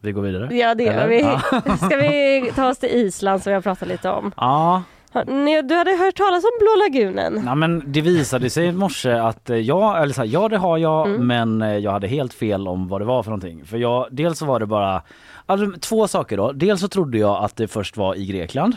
Vi 0.00 0.12
går 0.12 0.22
vidare. 0.22 0.56
Ja 0.56 0.74
det 0.74 0.84
gör 0.84 1.08
vi. 1.08 1.20
Ja. 1.20 1.40
Ska 1.76 1.96
vi 1.96 2.52
ta 2.54 2.68
oss 2.68 2.78
till 2.78 2.88
Island 2.92 3.42
som 3.42 3.52
jag 3.52 3.62
pratade 3.62 3.90
lite 3.92 4.10
om? 4.10 4.32
Ja, 4.36 4.82
Du 5.12 5.74
hade 5.74 5.90
hört 5.96 6.14
talas 6.16 6.44
om 6.44 6.50
Blå 6.60 6.68
lagunen? 6.84 7.42
Ja, 7.46 7.54
men 7.54 7.82
det 7.92 8.00
visade 8.00 8.50
sig 8.50 8.66
i 8.66 8.72
morse 8.72 9.10
att 9.12 9.50
eh, 9.50 9.56
jag, 9.56 10.02
eller 10.02 10.14
så 10.14 10.20
här, 10.20 10.28
ja 10.28 10.48
det 10.48 10.56
har 10.58 10.78
jag 10.78 11.06
Mm. 11.08 11.26
men 11.26 11.62
eh, 11.62 11.76
jag 11.78 11.92
hade 11.92 12.06
helt 12.06 12.34
fel 12.34 12.68
om 12.68 12.88
vad 12.88 13.00
det 13.00 13.04
var 13.04 13.22
för 13.22 13.30
någonting. 13.30 13.64
För 13.64 13.76
jag, 13.78 14.06
dels 14.10 14.38
så 14.38 14.46
var 14.46 14.60
det 14.60 14.66
bara, 14.66 15.02
alltså, 15.46 15.80
två 15.80 16.08
saker 16.08 16.36
då. 16.36 16.52
Dels 16.52 16.80
så 16.80 16.88
trodde 16.88 17.18
jag 17.18 17.44
att 17.44 17.56
det 17.56 17.68
först 17.68 17.96
var 17.96 18.14
i 18.14 18.26
Grekland. 18.26 18.76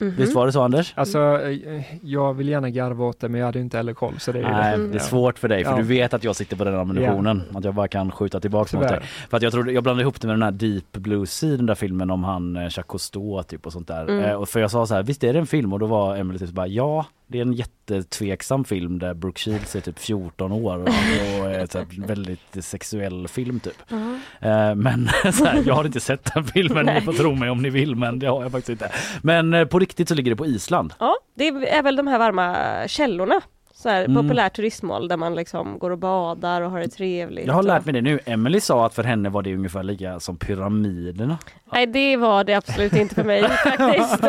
Mhm. 0.00 0.14
Visst 0.16 0.34
var 0.34 0.46
det 0.46 0.52
så 0.52 0.62
Anders? 0.62 0.92
Alltså, 0.96 1.18
eh, 1.42 1.82
jag 2.02 2.34
vill 2.34 2.48
gärna 2.48 2.70
garva 2.70 3.04
åt 3.04 3.20
det 3.20 3.28
men 3.28 3.38
jag 3.40 3.46
hade 3.46 3.60
inte 3.60 3.76
heller 3.76 3.94
koll 3.94 4.14
så 4.18 4.32
det 4.32 4.38
är 4.38 4.50
Nej, 4.50 4.78
det. 4.78 4.86
det 4.88 4.94
är 4.94 4.98
svårt 4.98 5.38
för 5.38 5.48
dig 5.48 5.64
för 5.64 5.70
Ja. 5.70 5.76
du 5.76 5.82
vet 5.82 6.14
att 6.14 6.24
jag 6.24 6.36
sitter 6.36 6.56
på 6.56 6.64
den 6.64 6.74
ammunitionen. 6.74 7.42
Att 7.54 7.64
jag 7.64 7.74
bara 7.74 7.88
kan 7.88 8.10
skjuta 8.10 8.40
tillbaka 8.40 8.76
mot 8.76 8.88
dig. 8.88 9.00
För 9.30 9.36
att 9.36 9.42
jag 9.42 9.52
trodde, 9.52 9.72
jag 9.72 9.82
blandade 9.82 10.02
ihop 10.02 10.20
det 10.20 10.26
med 10.26 10.34
den 10.36 10.42
här 10.42 10.50
Deep 10.50 10.92
Blue 10.92 11.26
Sea, 11.26 11.56
den 11.56 11.66
där 11.66 11.74
filmen 11.74 12.10
om 12.10 12.24
han 12.24 12.56
eh, 12.56 12.62
Jacques 12.62 12.84
Cousteau 12.88 13.42
typ 13.42 13.66
och 13.66 13.72
sånt 13.72 13.88
där. 13.88 14.02
Mm. 14.02 14.24
Eh, 14.24 14.32
och 14.34 14.48
för 14.48 14.60
jag 14.60 14.70
sa 14.70 14.86
så 14.86 14.94
här, 14.94 15.02
visst 15.02 15.24
är 15.24 15.32
det 15.32 15.38
en 15.38 15.46
film? 15.46 15.72
Och 15.72 15.78
då 15.78 15.86
var 15.86 16.16
Emily 16.16 16.38
typ 16.38 16.50
bara, 16.50 16.66
ja 16.66 17.06
det 17.30 17.38
är 17.38 17.42
en 17.42 17.52
jättetveksam 17.52 18.64
film 18.64 18.98
där 18.98 19.14
Brooke 19.14 19.40
Shields 19.40 19.76
är 19.76 19.80
typ 19.80 19.98
14 19.98 20.52
år 20.52 20.82
och, 20.82 20.88
är 20.88 21.78
här 21.78 22.06
väldigt 22.06 22.64
sexuell 22.64 23.28
film 23.28 23.60
typ. 23.60 23.90
Mhm. 23.90 24.20
Eh, 24.40 24.74
men 24.74 25.08
så 25.32 25.44
här, 25.44 25.62
jag 25.66 25.74
har 25.74 25.84
inte 25.84 26.00
sett 26.00 26.34
den 26.34 26.44
filmen, 26.44 26.86
ni 26.86 27.00
får 27.00 27.12
tro 27.12 27.34
mig 27.34 27.50
om 27.50 27.62
ni 27.62 27.70
vill 27.70 27.96
men 27.96 28.18
det 28.18 28.26
har 28.26 28.42
jag 28.42 28.52
faktiskt 28.52 28.68
inte. 28.68 28.92
Men 29.22 29.54
eh, 29.54 29.64
på 29.64 29.78
riktigt 29.78 30.08
så 30.08 30.14
ligger 30.14 30.30
det 30.30 30.36
på 30.36 30.46
Island. 30.46 30.94
Ja, 30.98 31.16
det 31.34 31.48
är 31.48 31.82
väl 31.82 31.96
de 31.96 32.06
här 32.06 32.18
varma 32.18 32.56
källorna. 32.88 33.40
Så 33.82 33.88
här, 33.88 34.04
Mm. 34.04 34.22
Populärt 34.22 34.52
turistmål 34.56 35.08
där 35.08 35.16
man 35.16 35.34
liksom 35.34 35.78
går 35.78 35.90
och 35.90 35.98
badar 35.98 36.62
och 36.62 36.70
har 36.70 36.80
det 36.80 36.88
trevligt. 36.88 37.46
Jag 37.46 37.54
har 37.54 37.62
lärt 37.62 37.84
mig 37.84 37.92
det 37.94 38.00
nu. 38.00 38.18
Emily 38.26 38.60
sa 38.60 38.86
att 38.86 38.94
för 38.94 39.04
henne 39.04 39.28
var 39.28 39.42
det 39.42 39.54
ungefär 39.54 39.82
lika 39.82 40.20
som 40.20 40.36
pyramiderna. 40.36 41.38
Nej 41.72 41.86
det 41.86 42.16
var 42.16 42.44
det 42.44 42.54
absolut 42.54 42.92
inte 42.92 43.14
för 43.14 43.24
mig 43.24 43.42
faktiskt. 43.64 44.22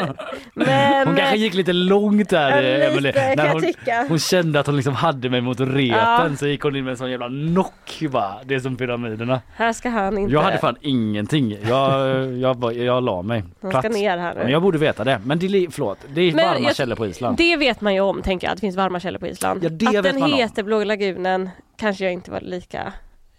Men 0.54 1.08
Hon 1.08 1.16
kanske 1.16 1.38
gick 1.38 1.54
lite 1.54 1.74
långt 1.74 2.30
där 2.30 2.52
eh, 2.58 2.94
kan 2.94 3.04
När 3.36 3.46
jag 3.46 3.54
hon, 3.54 3.64
hon 4.10 4.20
kände 4.20 4.60
att 4.60 4.66
hon 4.68 4.76
liksom 4.76 4.94
hade 4.96 5.30
mig 5.30 5.42
mot 5.42 5.60
reten 5.60 5.88
Ja. 5.88 6.30
så 6.40 6.48
gick 6.48 6.62
hon 6.62 6.76
in 6.76 6.84
med 6.84 6.92
en 6.92 6.98
sån 6.98 7.12
jävla 7.12 7.28
knock 7.28 8.00
bara. 8.12 8.34
Det 8.46 8.56
är 8.56 8.60
som 8.60 8.76
pyramiderna. 8.76 9.42
här 9.56 9.74
ska 9.74 9.90
han 9.90 10.18
inte... 10.18 10.34
Jag 10.34 10.42
hade 10.42 10.58
fan 10.58 10.76
ingenting. 10.82 11.58
Jag, 11.70 12.28
jag, 12.38 12.58
bara- 12.58 12.74
jag 12.74 13.04
la 13.04 13.22
mig 13.22 13.44
Han 13.62 13.72
ska 13.72 13.90
ner 13.90 14.18
här 14.18 14.34
nu. 14.36 14.40
Men 14.44 14.52
jag 14.52 14.62
borde 14.62 14.78
veta 14.78 15.04
det. 15.04 15.22
Men 15.26 15.40
det, 15.40 15.68
förlåt, 15.72 15.98
det 16.14 16.22
är 16.22 16.36
Men 16.36 16.46
varma 16.48 16.60
jag- 16.68 16.76
källor 16.76 16.96
på 16.96 17.06
Island. 17.08 17.38
Det 17.38 17.56
vet 17.58 17.82
man 17.82 17.94
ju 17.94 18.00
om 18.02 18.22
tänker 18.22 18.48
jag, 18.48 18.52
att 18.52 18.58
det 18.58 18.62
finns 18.62 18.76
varma 18.76 19.00
källor 19.00 19.20
på 19.20 19.28
Island. 19.28 19.41
Ja, 19.42 19.54
det 19.54 19.88
att 19.98 20.04
den 20.04 20.34
heter 20.34 20.64
Blå 20.64 20.84
lagunen 20.84 21.50
kanske 21.78 22.04
jag 22.04 22.14
inte 22.14 22.32
var 22.32 22.42
lika... 22.42 22.94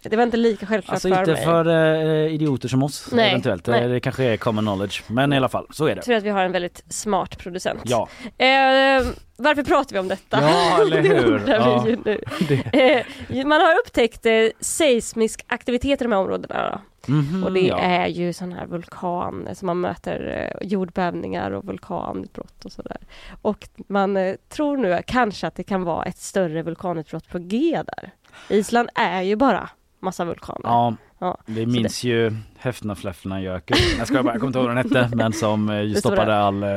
Det 0.09 0.15
var 0.15 0.23
inte 0.23 0.37
lika 0.37 0.65
självklart 0.65 0.93
Alltså 0.93 1.09
för 1.09 1.19
inte 1.19 1.31
mig. 1.31 1.43
för 1.45 1.67
eh, 2.27 2.33
idioter 2.33 2.67
som 2.67 2.83
oss 2.83 3.09
Nej, 3.11 3.29
eventuellt. 3.29 3.67
nej. 3.67 3.83
Eh, 3.83 3.89
Det 3.89 3.99
kanske 3.99 4.23
är 4.23 4.37
common 4.37 4.63
knowledge. 4.63 5.03
Men 5.07 5.33
i 5.33 5.37
alla 5.37 5.49
fall, 5.49 5.67
så 5.71 5.85
är 5.85 5.95
det. 5.95 6.01
Tur 6.01 6.13
att 6.15 6.23
vi 6.23 6.29
har 6.29 6.43
en 6.43 6.51
väldigt 6.51 6.83
smart 6.89 7.37
producent. 7.37 7.81
Ja. 7.83 8.07
Eh, 8.37 9.05
varför 9.37 9.63
pratar 9.63 9.93
vi 9.93 9.99
om 9.99 10.07
detta? 10.07 10.39
Ja, 10.41 10.81
eller 10.81 11.01
det 11.01 11.09
hur? 11.09 11.33
undrar 11.35 11.55
Ja. 11.55 11.81
vi 11.85 11.89
ju 11.91 11.97
nu. 12.05 12.21
Det- 12.47 13.03
Eh, 13.29 13.45
man 13.45 13.61
har 13.61 13.79
upptäckt 13.79 14.25
eh, 14.25 14.33
seismisk 14.59 15.45
aktivitet 15.47 16.01
i 16.01 16.03
de 16.03 16.11
här 16.11 16.19
områdena. 16.19 16.69
Då. 16.71 16.79
Mhm, 17.13 17.43
Och 17.43 17.53
det 17.53 17.59
ja. 17.59 17.77
är 17.79 18.07
ju 18.07 18.33
sån 18.33 18.53
här 18.53 18.65
vulkan 18.65 19.49
som 19.53 19.65
man 19.65 19.81
möter 19.81 20.49
eh, 20.61 20.67
jordbävningar 20.67 21.51
och 21.51 21.65
vulkanutbrott 21.65 22.65
och 22.65 22.71
sådär. 22.71 22.97
Och 23.41 23.69
man 23.87 24.17
eh, 24.17 24.35
tror 24.49 24.77
nu 24.77 25.01
kanske 25.07 25.47
att 25.47 25.55
det 25.55 25.63
kan 25.63 25.83
vara 25.83 26.05
ett 26.05 26.17
större 26.17 26.61
vulkanutbrott 26.63 27.29
på 27.29 27.39
G 27.39 27.81
där. 27.87 28.11
Island 28.49 28.89
är 28.95 29.21
ju 29.21 29.35
bara 29.35 29.69
massa 30.03 30.25
vulkaner. 30.25 30.61
Ja, 30.63 30.95
Ja, 31.19 31.37
vi 31.45 31.65
minns 31.65 32.03
ju 32.03 32.35
Häftnafläffna 32.57 33.41
Jökull. 33.41 33.77
Jag 33.97 34.07
ska 34.07 34.23
bara, 34.23 34.33
jag 34.33 34.39
kommer 34.41 34.47
inte 34.49 34.59
ihåg 34.59 34.67
vad 34.67 34.75
den 34.77 34.91
hette 35.01 35.15
men 35.15 35.33
som 35.33 35.69
eh, 35.69 35.81
ju 35.81 35.93
Det 35.93 35.99
stoppade 35.99 36.35
all 36.37 36.63
eh, 36.63 36.69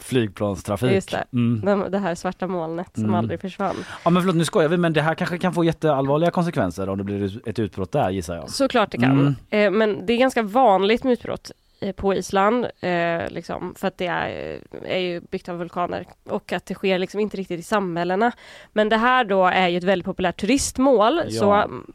flygplanstrafik. 0.00 0.92
Just 0.92 1.10
det. 1.10 1.24
Mm. 1.32 1.60
De, 1.64 1.90
det 1.90 1.98
här 1.98 2.14
svarta 2.14 2.46
molnet 2.46 2.90
som 2.94 3.04
Mm. 3.04 3.14
aldrig 3.14 3.40
försvann. 3.40 3.76
Ja 4.04 4.10
men 4.10 4.22
förlåt 4.22 4.36
nu 4.36 4.44
skojar 4.44 4.68
vi 4.68 4.76
men 4.76 4.92
det 4.92 5.02
här 5.02 5.14
kanske 5.14 5.38
kan 5.38 5.52
få 5.54 5.64
jätteallvarliga 5.64 6.30
konsekvenser 6.30 6.88
om 6.88 6.98
det 6.98 7.04
blir 7.04 7.48
ett 7.48 7.58
utbrott 7.58 7.92
där 7.92 8.10
gissar 8.10 8.34
jag. 8.36 8.50
Såklart 8.50 8.90
det 8.90 8.98
kan. 8.98 9.10
Mm. 9.20 9.34
Eh, 9.50 9.70
men 9.78 10.06
det 10.06 10.12
är 10.12 10.16
ganska 10.18 10.42
vanligt 10.42 11.04
med 11.04 11.12
utbrott 11.12 11.50
på 11.96 12.14
Island, 12.14 12.66
eh, 12.80 13.30
liksom, 13.30 13.74
för 13.78 13.88
att 13.88 13.98
det 13.98 14.06
är, 14.06 14.60
är 14.84 14.98
ju 14.98 15.20
byggt 15.20 15.48
av 15.48 15.58
vulkaner 15.58 16.06
och 16.24 16.52
att 16.52 16.66
det 16.66 16.74
sker 16.74 16.98
liksom 16.98 17.20
inte 17.20 17.36
riktigt 17.36 17.60
i 17.60 17.62
samhällena. 17.62 18.32
Men 18.72 18.88
det 18.88 18.96
här 18.96 19.24
då 19.24 19.46
är 19.46 19.68
ju 19.68 19.78
ett 19.78 19.84
väldigt 19.84 20.06
populärt 20.06 20.40
turistmål 20.40 21.22
Ja. 21.28 21.40
så 21.40 21.52
mm, 21.52 21.86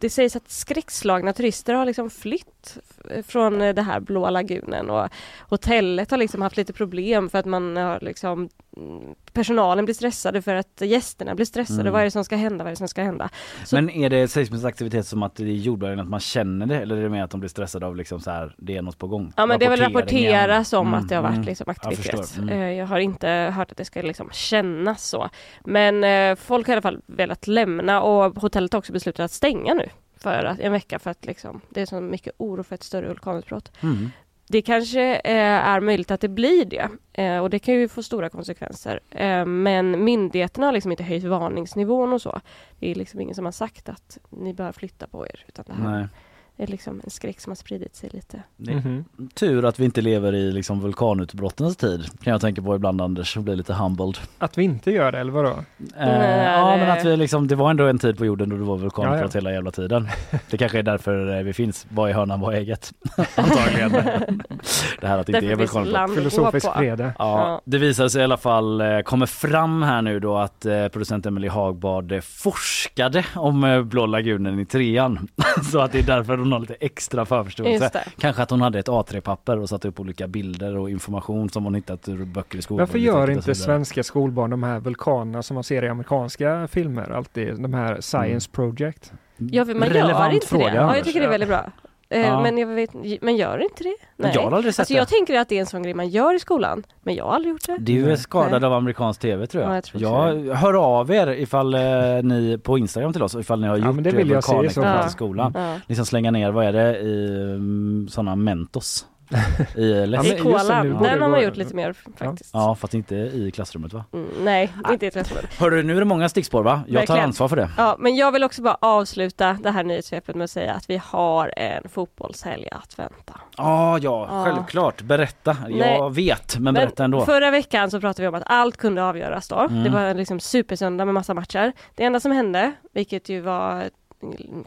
det 0.00 0.10
sägs 0.10 0.36
att 0.36 0.50
skräckslagna 0.50 1.32
turister 1.32 1.74
har 1.74 1.86
liksom 1.86 2.10
flytt 2.10 2.78
från 3.26 3.60
eh, 3.60 3.74
det 3.74 3.82
här 3.82 4.00
blåa 4.00 4.30
lagunen 4.30 4.90
och 4.90 5.08
hotellet 5.48 6.10
har 6.10 6.18
liksom 6.18 6.42
haft 6.42 6.56
lite 6.56 6.72
problem 6.72 7.30
för 7.30 7.38
att 7.38 7.46
man 7.46 7.76
har 7.76 7.98
liksom 8.02 8.48
mm, 8.76 9.14
personalen 9.32 9.84
blir 9.84 9.94
stressade 9.94 10.42
för 10.42 10.54
att 10.54 10.80
gästerna 10.80 11.34
blir 11.34 11.46
stressade. 11.46 11.80
Mm. 11.80 11.92
Vad 11.92 12.00
är 12.00 12.04
det 12.04 12.10
som 12.10 12.24
ska 12.24 12.36
hända? 12.36 12.64
Vad 12.64 12.66
är 12.66 12.72
det 12.72 12.76
som 12.76 12.88
ska 12.88 13.02
hända? 13.02 13.28
Så- 13.64 13.76
Men 13.76 13.90
är 13.90 14.10
det 14.10 14.28
seismisk 14.28 14.64
aktivitet 14.64 15.06
som 15.06 15.22
att 15.22 15.34
det 15.36 15.42
är 15.44 15.46
jordbävning 15.46 16.00
att 16.00 16.08
man 16.08 16.20
känner 16.20 16.66
det 16.66 16.80
eller 16.80 16.96
är 16.96 17.02
det 17.02 17.08
mer 17.08 17.22
att 17.24 17.30
de 17.30 17.40
blir 17.40 17.50
stressade 17.50 17.86
av 17.86 17.96
liksom 17.96 18.20
så 18.20 18.30
här 18.30 18.54
det 18.58 18.76
är 18.76 18.82
något 18.82 18.98
på 18.98 19.06
gång? 19.06 19.32
Ja 19.36 19.46
men 19.46 19.58
det 19.58 19.64
är 19.66 19.70
väl 19.70 19.80
rapporteras 19.80 20.72
om 20.72 20.86
Mm, 20.86 21.00
att 21.00 21.08
det 21.08 21.14
har 21.14 21.22
varit 21.22 21.34
mm. 21.34 21.46
liksom 21.46 21.64
Jag 21.66 21.70
aktivitet. 21.70 22.20
förstår. 22.20 22.42
Mm. 22.42 22.58
Eh, 22.62 22.72
Jag 22.72 22.86
har 22.86 22.98
inte 22.98 23.28
hört 23.28 23.70
att 23.70 23.76
det 23.76 23.84
ska 23.84 24.02
liksom 24.02 24.30
kännas 24.32 25.08
så. 25.08 25.28
Men 25.64 26.04
eh, 26.04 26.36
folk 26.36 26.66
har 26.66 26.72
i 26.72 26.74
alla 26.74 26.82
fall 26.82 27.00
velat 27.06 27.46
lämna 27.46 28.02
och 28.02 28.40
hotellet 28.42 28.72
har 28.72 28.78
också 28.78 28.92
beslutat 28.92 29.24
att 29.24 29.30
stänga 29.30 29.74
nu 29.74 29.88
för 30.24 30.44
att, 30.44 30.60
en 30.60 30.72
vecka 30.72 30.98
för 30.98 31.10
att 31.10 31.26
liksom, 31.26 31.60
det 31.70 31.80
är 31.80 31.86
så 31.86 32.00
mycket 32.00 32.34
oro 32.36 32.62
för 32.62 32.74
ett 32.74 32.82
större 32.82 33.08
vulkanutbrott. 33.08 33.72
Mm. 33.82 34.10
Det 34.48 34.62
kanske 34.62 35.14
eh, 35.14 35.68
är 35.68 35.80
möjligt 35.80 36.10
att 36.10 36.20
det 36.20 36.28
blir 36.28 36.64
det 36.64 36.88
eh, 37.12 37.38
och 37.38 37.50
det 37.50 37.58
kan 37.58 37.74
ju 37.74 37.88
få 37.88 38.02
stora 38.02 38.28
konsekvenser. 38.28 39.00
Eh, 39.10 39.46
men 39.46 40.04
myndigheterna 40.04 40.66
har 40.66 40.72
liksom 40.72 40.90
inte 40.90 41.02
höjt 41.02 41.24
varningsnivån 41.24 42.12
och 42.12 42.22
så. 42.22 42.40
Det 42.78 42.90
är 42.90 42.94
liksom 42.94 43.20
ingen 43.20 43.34
som 43.34 43.44
har 43.44 43.52
sagt 43.52 43.88
att 43.88 44.18
ni 44.30 44.54
bör 44.54 44.72
flytta 44.72 45.06
på 45.06 45.26
er. 45.26 45.44
Utan 45.48 45.64
det 45.68 45.72
här 45.72 45.98
Nej. 45.98 46.08
Är 46.56 46.66
liksom 46.66 47.00
en 47.04 47.10
skräck 47.10 47.40
som 47.40 47.50
har 47.50 47.54
spridit 47.56 47.96
sig 47.96 48.10
lite. 48.12 48.42
Är 48.68 48.74
Mhm. 48.74 49.04
tur 49.34 49.64
att 49.64 49.80
vi 49.80 49.84
inte 49.84 50.00
lever 50.00 50.34
i 50.34 50.52
liksom 50.52 50.80
vulkanutbrottens 50.80 51.76
tid 51.76 52.04
kan 52.22 52.30
jag 52.30 52.40
tänka 52.40 52.62
på 52.62 52.74
ibland 52.76 53.00
Anders 53.00 53.36
och 53.36 53.42
bli 53.42 53.56
lite 53.56 53.72
humbled. 53.74 54.18
Att 54.38 54.58
vi 54.58 54.62
inte 54.64 54.90
gör 54.90 55.12
det 55.12 55.18
eller 55.18 55.32
vadå? 55.32 55.48
Eh, 55.48 55.56
Nej, 55.98 56.44
ja 56.46 56.70
det- 56.70 56.76
men 56.76 56.90
att 56.90 57.04
vi 57.04 57.16
liksom, 57.16 57.48
det 57.48 57.54
var 57.54 57.70
ändå 57.70 57.86
en 57.86 57.98
tid 57.98 58.18
på 58.18 58.24
jorden 58.26 58.48
då 58.48 58.56
det 58.56 58.62
var 58.64 58.76
vulkanutbrott 58.76 59.34
Ja, 59.34 59.38
hela 59.40 59.52
jävla 59.52 59.70
tiden. 59.70 60.08
Det 60.50 60.56
kanske 60.58 60.78
är 60.78 60.82
därför 60.82 61.36
eh, 61.38 61.42
vi 61.42 61.52
finns, 61.52 61.86
vad 61.88 62.10
är 62.10 62.14
hörnan, 62.14 62.40
vad 62.40 62.54
är 62.54 62.58
ägget? 62.58 62.92
Antagligen. 63.36 63.90
det 65.00 65.06
här 65.06 65.18
att 65.18 65.26
det 65.26 65.32
inte 65.32 65.46
är 65.52 65.56
vulkanutbrott. 65.56 66.14
Filosofisk 66.14 66.66
på. 66.66 66.72
fredag. 66.78 67.04
Ja, 67.18 67.38
Ja. 67.48 67.60
det 67.64 67.78
visar 67.78 68.08
sig 68.08 68.20
i 68.20 68.24
alla 68.24 68.36
fall, 68.36 68.80
eh, 68.80 69.00
kommer 69.00 69.26
fram 69.26 69.82
här 69.82 70.02
nu 70.02 70.20
då 70.20 70.36
att 70.36 70.66
eh, 70.66 70.88
producent 70.88 71.26
Emily 71.26 71.48
Hagbard 71.48 72.22
forskade 72.24 73.24
om 73.34 73.84
Blå 73.90 74.06
lagunen 74.06 74.60
i 74.60 74.64
trean. 74.66 75.28
Så 75.72 75.78
att 75.80 75.92
det 75.92 75.98
är 75.98 76.02
därför 76.02 76.43
hon 76.44 76.52
har 76.52 76.60
lite 76.60 76.74
extra 76.74 77.24
förförståelse. 77.24 78.04
Kanske 78.18 78.42
att 78.42 78.50
hon 78.50 78.60
hade 78.60 78.78
ett 78.78 78.88
A3-papper 78.88 79.58
och 79.58 79.68
satte 79.68 79.88
upp 79.88 80.00
olika 80.00 80.26
bilder 80.26 80.76
och 80.76 80.90
information 80.90 81.50
som 81.50 81.64
hon 81.64 81.74
hittat 81.74 82.08
ur 82.08 82.24
böcker 82.24 82.58
i 82.58 82.62
skolan. 82.62 82.86
Varför 82.86 82.98
gör 82.98 83.30
inte 83.30 83.54
svenska 83.54 84.02
skolbarn 84.02 84.50
de 84.50 84.62
här 84.62 84.80
vulkanerna 84.80 85.42
som 85.42 85.54
man 85.54 85.64
ser 85.64 85.84
i 85.84 85.88
amerikanska 85.88 86.68
filmer 86.68 87.10
alltid? 87.10 87.62
De 87.62 87.74
här 87.74 88.00
Science 88.00 88.50
Project? 88.50 89.12
Ja, 89.36 89.64
för 89.64 89.74
man 89.74 89.88
gör 89.88 89.94
Relevant 89.94 90.34
inte 90.34 90.46
fråga, 90.46 90.64
det. 90.64 90.74
Ja, 90.76 90.96
jag 90.96 91.04
tycker 91.04 91.20
det 91.20 91.26
är 91.26 91.30
väldigt 91.30 91.48
bra. 91.48 91.70
Eh, 92.08 92.20
Ja. 92.26 92.42
Men 92.42 92.58
jag 92.58 92.66
vet, 92.66 92.90
men 93.22 93.36
gör 93.36 93.58
inte 93.62 93.84
det? 93.84 93.94
Nej. 94.16 94.32
Jag 94.34 94.42
har 94.42 94.52
aldrig 94.52 94.74
sett 94.74 94.80
alltså, 94.80 94.94
det. 94.94 94.98
jag 94.98 95.08
tänker 95.08 95.38
att 95.38 95.48
det 95.48 95.56
är 95.56 95.60
en 95.60 95.66
sån 95.66 95.82
grej 95.82 95.94
man 95.94 96.08
gör 96.08 96.34
i 96.34 96.38
skolan, 96.38 96.82
men 97.02 97.14
jag 97.14 97.24
har 97.24 97.32
aldrig 97.32 97.52
gjort 97.52 97.66
det. 97.66 97.76
Du 97.80 98.12
är 98.12 98.16
skadad 98.16 98.62
Nej. 98.62 98.66
av 98.66 98.72
amerikansk 98.72 99.20
tv 99.20 99.46
tror 99.46 99.62
jag. 99.62 99.70
Ja, 99.70 99.74
jag 99.74 99.84
tror 99.84 100.46
jag 100.46 100.54
hör 100.54 100.74
av 100.74 101.10
er 101.10 101.26
ifall 101.26 101.74
eh, 101.74 101.80
ni 102.22 102.58
på 102.62 102.78
Instagram 102.78 103.12
till 103.12 103.22
oss 103.22 103.34
ifall 103.34 103.60
ni 103.60 103.66
har 103.66 103.76
Ja, 103.76 103.86
gjort 103.86 103.94
men 103.94 104.04
det 104.04 104.10
vill 104.10 104.30
jag 104.30 104.44
se 104.44 104.64
i 104.64 104.70
skolan. 105.10 105.52
Ja. 105.54 105.80
Liksom 105.86 106.06
slänga 106.06 106.30
ner, 106.30 106.50
vad 106.50 106.64
är 106.66 106.72
det, 106.72 106.98
i 106.98 107.28
um, 107.54 108.08
sådana 108.10 108.36
Mentos? 108.36 109.06
I 109.76 110.06
läsk. 110.06 110.28
men 110.28 110.36
I 110.36 110.40
kolan, 110.40 110.88
den 110.88 111.02
det 111.02 111.08
har 111.08 111.28
man 111.28 111.42
gjort 111.42 111.56
lite 111.56 111.74
mer 111.74 111.92
faktiskt. 112.18 112.50
Ja 112.52 112.74
fast 112.74 112.94
inte 112.94 113.14
i 113.16 113.50
klassrummet 113.54 113.92
va? 113.92 114.04
Mm, 114.12 114.28
nej, 114.44 114.72
inte 114.90 115.06
i 115.06 115.10
klassrummet. 115.10 115.54
Hörru 115.58 115.82
nu 115.82 115.96
är 115.96 115.98
det 116.00 116.04
många 116.04 116.28
stickspår 116.28 116.62
va? 116.62 116.82
Jag 116.86 116.92
tar 116.94 116.98
Verkligen. 117.00 117.24
ansvar 117.24 117.48
för 117.48 117.56
det. 117.56 117.70
Ja, 117.76 117.96
men 117.98 118.16
jag 118.16 118.32
vill 118.32 118.44
också 118.44 118.62
bara 118.62 118.76
avsluta 118.80 119.58
det 119.62 119.70
här 119.70 119.84
nyhetssvepet 119.84 120.36
med 120.36 120.44
att 120.44 120.50
säga 120.50 120.74
att 120.74 120.90
vi 120.90 121.00
har 121.04 121.52
en 121.58 121.88
fotbollshelg 121.88 122.68
att 122.72 122.98
vänta. 122.98 123.40
Ah, 123.56 123.98
ja, 123.98 124.28
Ja. 124.30 124.44
självklart. 124.44 125.02
Berätta. 125.02 125.56
Nej. 125.68 125.78
Jag 125.78 126.14
vet, 126.14 126.58
men 126.58 126.74
berätta 126.74 127.04
ändå. 127.04 127.24
Förra 127.24 127.50
veckan 127.50 127.90
så 127.90 128.00
pratade 128.00 128.22
vi 128.22 128.28
om 128.28 128.34
att 128.34 128.42
allt 128.46 128.76
kunde 128.76 129.04
avgöras 129.04 129.48
då. 129.48 129.56
Mm. 129.58 129.84
Det 129.84 129.90
var 129.90 130.00
en 130.00 130.16
liksom 130.16 130.40
supersöndag 130.40 131.04
med 131.04 131.14
massa 131.14 131.34
matcher. 131.34 131.72
Det 131.94 132.04
enda 132.04 132.20
som 132.20 132.32
hände, 132.32 132.72
vilket 132.94 133.28
ju 133.28 133.40
var 133.40 133.84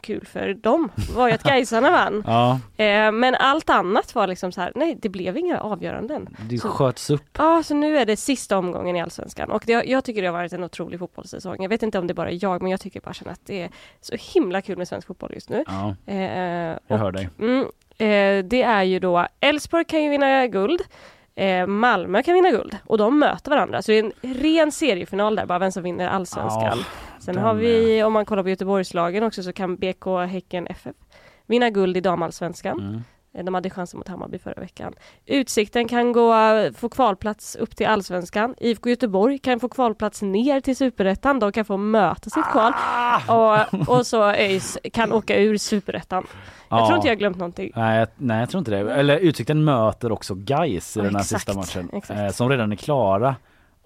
kul 0.02 0.26
för 0.26 0.54
dem 0.54 0.88
var 1.16 1.28
ju 1.28 1.34
att 1.34 1.42
Gaisarna 1.42 1.90
vann. 1.90 2.22
Ja, 2.26 2.60
Eh, 2.84 3.12
men 3.12 3.34
allt 3.34 3.70
annat 3.70 4.14
var 4.14 4.26
liksom 4.26 4.52
så 4.52 4.60
här, 4.60 4.72
nej 4.74 4.98
det 5.02 5.08
blev 5.08 5.36
inga 5.36 5.60
avgöranden. 5.60 6.36
det 6.48 6.58
Så- 6.58 6.68
sköts 6.68 7.10
upp. 7.10 7.22
Ja, 7.38 7.62
så 7.62 7.74
nu 7.74 7.98
är 7.98 8.06
det 8.06 8.16
sista 8.16 8.58
omgången 8.58 8.96
i 8.96 9.00
Allsvenskan 9.02 9.50
och 9.50 9.62
det, 9.66 9.72
jag 9.72 10.04
tycker 10.04 10.22
det 10.22 10.28
har 10.28 10.32
varit 10.32 10.52
en 10.52 10.64
otrolig 10.64 10.98
fotbollssäsong. 10.98 11.56
Jag 11.62 11.68
vet 11.68 11.82
inte 11.82 11.98
om 11.98 12.06
det 12.06 12.14
bara 12.14 12.30
är 12.30 12.38
jag, 12.44 12.62
men 12.62 12.70
jag 12.70 12.80
tycker 12.80 13.00
bara 13.00 13.30
att 13.30 13.40
det 13.46 13.62
är 13.62 13.70
så 14.00 14.16
himla 14.34 14.62
kul 14.62 14.78
med 14.78 14.88
svensk 14.88 15.06
fotboll 15.06 15.30
just 15.34 15.50
nu. 15.50 15.64
Ja, 15.66 15.94
Eh, 16.06 16.18
jag 16.18 16.78
och, 16.88 16.98
hör 16.98 17.12
dig. 17.12 17.28
mm, 17.38 17.60
eh, 17.98 18.44
det 18.48 18.62
är 18.62 18.82
ju 18.82 18.98
då, 18.98 19.26
Elfsborg 19.40 19.84
kan 19.84 20.02
ju 20.04 20.10
vinna 20.10 20.46
guld, 20.46 20.80
eh, 21.38 21.66
Malmö 21.66 22.22
kan 22.22 22.34
vinna 22.34 22.50
guld 22.50 22.76
och 22.84 22.98
de 22.98 23.18
möter 23.18 23.50
varandra. 23.50 23.82
Så 23.82 23.92
det 23.92 23.98
är 23.98 24.04
en 24.04 24.12
ren 24.34 24.72
seriefinal 24.72 25.36
där, 25.36 25.46
bara 25.46 25.58
vem 25.58 25.72
som 25.72 25.82
vinner 25.82 26.08
Allsvenskan. 26.08 26.78
Ja, 26.78 26.84
Sen 27.20 27.38
har 27.38 27.54
vi, 27.54 28.02
om 28.02 28.12
man 28.12 28.24
kollar 28.24 28.42
på 28.42 28.48
Göteborgslagen 28.48 29.22
också, 29.22 29.42
så 29.42 29.52
kan 29.52 29.76
BK 29.76 30.04
Häcken 30.28 30.66
FF 30.66 30.96
vinna 31.46 31.70
guld 31.70 31.96
i 31.96 32.00
damallsvenskan. 32.00 32.78
Mm. 32.80 33.02
Eh, 33.34 33.44
De 33.44 33.54
hade 33.54 33.70
chansen 33.70 33.98
mot 33.98 34.08
Hammarby 34.08 34.38
förra 34.38 34.60
veckan. 34.60 34.94
Utsikten 35.26 35.88
kan 35.88 36.12
gå, 36.12 36.34
få 36.76 36.88
kvalplats 36.88 37.56
upp 37.56 37.76
till 37.76 37.86
Allsvenskan. 37.86 38.54
IFK 38.58 38.90
Göteborg 38.90 39.38
kan 39.38 39.60
få 39.60 39.68
kvalplats 39.68 40.22
ner 40.22 40.60
till 40.60 40.76
Superettan. 40.76 41.38
De 41.38 41.52
kan 41.52 41.64
få 41.64 41.76
möta 41.76 42.30
sitt 42.30 42.44
kval. 42.52 42.72
Ah! 42.76 43.20
Och, 43.74 43.88
och 43.98 44.06
så 44.06 44.24
ÖIS 44.24 44.78
kan 44.92 45.12
åka 45.12 45.36
ur 45.40 45.56
Superettan. 45.56 46.26
Jag 46.68 46.80
Ja. 46.80 46.86
tror 46.86 46.96
inte 46.96 47.08
jag 47.08 47.14
har 47.14 47.18
glömt 47.18 47.36
någonting. 47.38 47.72
Nej, 47.74 48.06
nej 48.16 48.40
jag 48.40 48.50
tror 48.50 48.58
inte 48.58 48.70
det. 48.70 48.92
Eller 48.94 49.18
Utsikten 49.18 49.64
möter 49.64 50.12
också 50.12 50.34
Gais 50.34 50.96
i 50.96 51.00
Ja, 51.00 51.04
den 51.04 51.14
här 51.14 51.22
exakt, 51.22 51.42
sista 51.46 51.54
matchen. 51.60 51.90
exakt. 51.92 52.20
Eh, 52.20 52.28
som 52.28 52.48
redan 52.48 52.72
är 52.72 52.76
klara. 52.76 53.36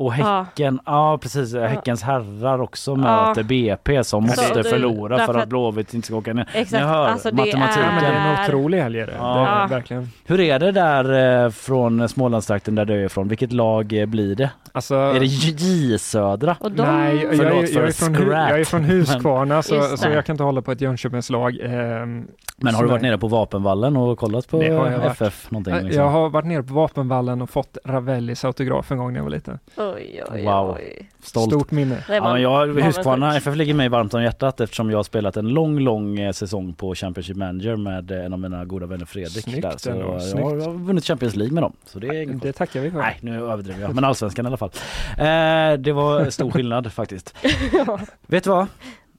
Och 0.06 0.14
Ja. 0.18 0.42
Häcken, 0.42 0.80
ja, 0.86 1.18
precis, 1.22 1.54
Häckens 1.54 2.02
herrar 2.02 2.60
också 2.60 2.90
Ja. 2.90 2.96
möter 3.26 3.42
BP 3.42 4.04
som 4.04 4.22
måste 4.24 4.54
det- 4.54 4.64
förlora 4.64 5.26
för 5.26 5.34
att 5.34 5.48
Blåvitt 5.48 5.94
inte 5.94 6.06
ska 6.06 6.16
åka 6.16 6.32
ner. 6.32 6.48
Exakt, 6.54 6.72
Ni 6.82 6.88
hör 6.88 7.06
alltså 7.06 7.30
det 7.30 7.36
matematiken. 7.36 7.82
Ja, 7.84 7.90
men 7.92 8.02
det 8.02 8.08
är 8.08 8.12
en 8.32 8.36
Är- 8.38 8.44
otrolig 8.48 8.78
helg 8.80 9.00
är 9.00 9.06
det. 9.06 9.14
Ja. 9.18 9.46
är, 9.46 9.60
Ja. 9.60 9.66
verkligen. 9.70 10.08
Hur 10.24 10.40
är 10.40 10.58
det 10.58 10.72
där 10.72 11.44
eh, 11.44 11.50
från 11.50 12.08
Smålandstrakten 12.08 12.74
där 12.74 12.84
du 12.84 12.94
är 13.00 13.04
ifrån? 13.04 13.28
Vilket 13.28 13.52
lag 13.52 13.92
eh, 13.92 14.06
blir 14.06 14.34
det? 14.34 14.50
Alltså, 14.74 14.94
Är 14.94 15.20
det 15.20 15.26
J 15.26 15.98
Södra? 15.98 16.56
De, 16.60 16.68
Nej, 16.70 17.16
jag, 17.16 17.24
jag, 17.24 17.32
är- 17.32 17.36
för 17.36 17.44
jag, 17.44 17.88
är 17.88 17.92
från, 17.92 18.14
jag 18.30 18.60
är 18.60 18.64
från 18.64 18.84
Huskvarna 18.84 19.62
så, 19.62 19.82
så 19.96 20.08
jag 20.08 20.24
kan 20.26 20.34
inte 20.34 20.42
hålla 20.44 20.62
på 20.62 20.72
ett 20.72 20.80
Jönköpingslag. 20.80 21.58
Ehm, 21.62 22.26
Men 22.56 22.74
har 22.74 22.82
du 22.82 22.88
varit 22.88 23.02
nere 23.02 23.18
på 23.18 23.28
Vapenvallen 23.28 23.96
och 23.96 24.18
kollat 24.18 24.48
på 24.48 24.62
jag 24.62 24.74
varit. 24.98 25.04
FF 25.12 25.50
någonting? 25.50 25.74
Jag- 25.74 25.84
Liksom? 25.84 26.02
Jag 26.02 26.10
har 26.10 26.28
varit 26.30 26.46
nere 26.46 26.62
på 26.62 26.74
Vapenvallen 26.74 27.42
och 27.42 27.50
fått 27.50 27.78
Ravellis 27.84 28.44
autograf 28.44 28.90
en 28.92 28.98
gång 28.98 29.12
när 29.12 29.18
jag 29.18 29.24
var 29.24 29.30
liten. 29.30 29.58
Oj, 29.94 30.22
oj, 30.30 30.42
Wow. 30.44 30.76
oj. 30.78 31.08
Stolt. 31.22 31.50
Stort 31.52 31.70
minne. 31.70 32.04
Ja, 32.08 32.20
var- 32.20 32.32
men 32.32 32.42
jag, 32.42 32.94
sjukt. 32.94 33.36
FF 33.36 33.56
ligger 33.56 33.74
mig 33.74 33.88
varmt 33.88 34.14
om 34.14 34.22
hjärtat 34.22 34.60
eftersom 34.60 34.90
jag 34.90 34.98
har 34.98 35.02
spelat 35.02 35.36
en 35.36 35.48
lång, 35.48 35.78
lång 35.78 36.18
eh, 36.18 36.32
säsong 36.32 36.72
på 36.74 36.94
Championship 36.94 37.36
Manager 37.36 37.76
med 37.76 38.10
eh, 38.10 38.24
en 38.24 38.32
av 38.32 38.38
mina 38.38 38.64
goda 38.64 38.86
vänner 38.86 39.04
Fredrik. 39.06 39.44
Snyggt 39.44 39.62
där. 39.62 39.74
Så 39.76 39.90
ändå, 39.90 40.04
jag, 40.12 40.22
snyggt. 40.22 40.44
har, 40.44 40.56
jag 40.56 40.64
har 40.64 40.72
vunnit 40.72 41.04
Champions 41.04 41.36
League 41.36 41.54
med 41.54 41.62
dem. 41.62 41.72
Så 41.86 41.98
det 41.98 42.06
är 42.06 42.26
Det 42.26 42.52
tackar 42.52 42.80
vi 42.80 42.90
för. 42.90 42.98
Nej, 42.98 43.18
nu 43.20 43.36
överdriver 43.50 43.80
jag. 43.80 43.94
Men 43.94 44.04
allsvenskan 44.04 44.44
i 44.44 44.48
alla 44.48 44.56
fall. 44.56 44.70
Eh, 45.18 45.78
det 45.78 45.92
var 45.92 46.30
stor 46.30 46.50
skillnad 46.50 46.92
faktiskt. 46.92 47.34
Ja. 47.72 48.00
Vet 48.26 48.44
du 48.44 48.50
vad? 48.50 48.66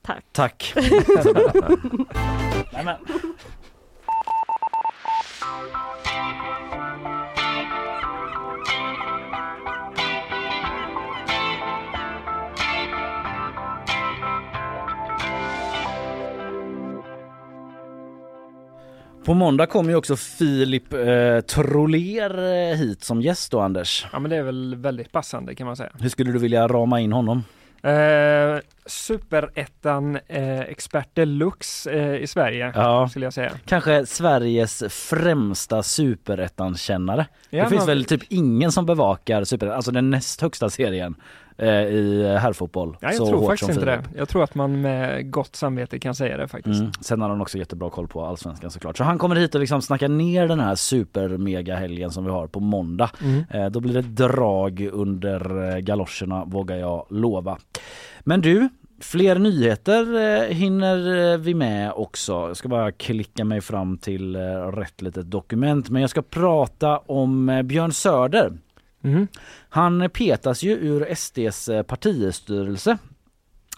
Tack. 0.02 0.24
Tack. 0.32 0.74
Nej, 2.74 2.84
men. 2.86 2.96
På 19.26 19.34
måndag 19.34 19.66
kommer 19.66 19.90
ju 19.90 19.96
också 19.96 20.16
Filip 20.16 20.94
eh, 20.94 21.40
Troler 21.42 22.38
eh, 22.72 22.78
hit 22.78 23.04
som 23.04 23.22
gäst 23.22 23.52
då 23.52 23.60
Anders. 23.60 24.06
Ja 24.14 24.20
men 24.20 24.32
det 24.32 24.38
är 24.38 24.44
väl 24.44 24.76
väldigt 24.76 25.12
passande 25.12 25.56
kan 25.56 25.68
man 25.68 25.76
säga. 25.76 25.90
Hur 26.00 26.10
skulle 26.10 26.32
du 26.32 26.40
vilja 26.40 26.68
rama 26.68 27.00
in 27.00 27.12
honom? 27.14 27.44
Eh, 27.84 28.60
Superettan 28.86 30.20
eh, 30.28 30.60
expert 30.60 31.10
deluxe 31.14 31.92
eh, 31.92 32.16
i 32.16 32.28
Sverige 32.28 32.72
Ja. 32.76 33.10
skulle 33.10 33.26
jag 33.26 33.34
säga. 33.34 33.52
Kanske 33.66 34.06
Sveriges 34.06 34.84
främsta 34.90 35.84
superettan-kännare. 35.84 37.26
Ja, 37.50 37.64
det 37.64 37.70
finns 37.70 37.88
väl 37.88 38.06
typ 38.06 38.22
ingen 38.30 38.72
som 38.72 38.86
bevakar 38.86 39.44
superettan, 39.44 39.76
alltså 39.76 39.92
den 39.92 40.10
näst 40.10 40.42
högsta 40.42 40.70
serien 40.70 41.16
i 41.58 42.38
herrfotboll. 42.40 42.98
Ja, 43.00 43.08
jag 43.08 43.16
så 43.16 43.28
tror 43.28 43.48
faktiskt 43.48 43.72
inte 43.72 43.86
det. 43.86 44.04
Jag 44.16 44.30
tror 44.30 44.44
att 44.44 44.56
man 44.56 44.82
med 44.82 45.32
gott 45.32 45.56
samvete 45.56 46.00
kan 46.00 46.16
säga 46.16 46.38
det 46.38 46.48
faktiskt. 46.48 46.80
Mm. 46.80 46.92
Sen 47.02 47.22
har 47.22 47.30
han 47.30 47.42
också 47.42 47.58
jättebra 47.58 47.90
koll 47.90 48.08
på 48.08 48.26
allsvenskan 48.26 48.72
såklart. 48.72 48.98
Så 48.98 49.04
han 49.04 49.18
kommer 49.18 49.36
hit 49.36 49.56
och 49.56 49.62
liksom 49.62 49.82
snackar 49.82 50.08
ner 50.08 50.48
den 50.48 50.60
här 50.60 50.76
super 50.76 51.74
helgen 51.76 52.12
som 52.12 52.26
vi 52.26 52.32
har 52.32 52.48
på 52.48 52.60
måndag. 52.60 53.10
Mm. 53.24 53.44
Eh, 53.50 53.70
då 53.70 53.80
blir 53.80 53.94
det 53.94 54.02
drag 54.02 54.90
under 54.94 55.76
eh, 55.76 55.80
galoscherna 55.80 56.46
vågar 56.46 56.76
jag 56.76 57.06
lova. 57.10 57.58
Men 58.20 58.42
du, 58.42 58.70
fler 59.00 59.40
nyheter 59.40 60.16
eh, 60.16 60.56
hinner 60.56 61.32
eh, 61.34 61.38
vi 61.38 61.54
med 61.54 61.92
också. 61.92 62.34
Jag 62.34 62.58
ska 62.58 62.68
bara 62.68 62.92
klicka 62.92 63.46
mig 63.46 63.62
fram 63.62 63.98
till 63.98 64.36
eh, 64.36 64.40
rätt 64.72 65.02
litet 65.02 65.32
dokument. 65.32 65.90
Men 65.90 66.02
jag 66.02 66.10
ska 66.10 66.22
prata 66.22 66.98
om 66.98 67.50
eh, 67.50 67.62
Björn 67.62 67.92
Söder. 67.92 68.54
Mm. 69.04 69.28
Han 69.70 70.10
petas 70.14 70.64
ju 70.64 70.72
ur 70.72 71.16
SDs 71.16 71.70
eh, 71.70 71.84
partistyrelse. 71.84 72.98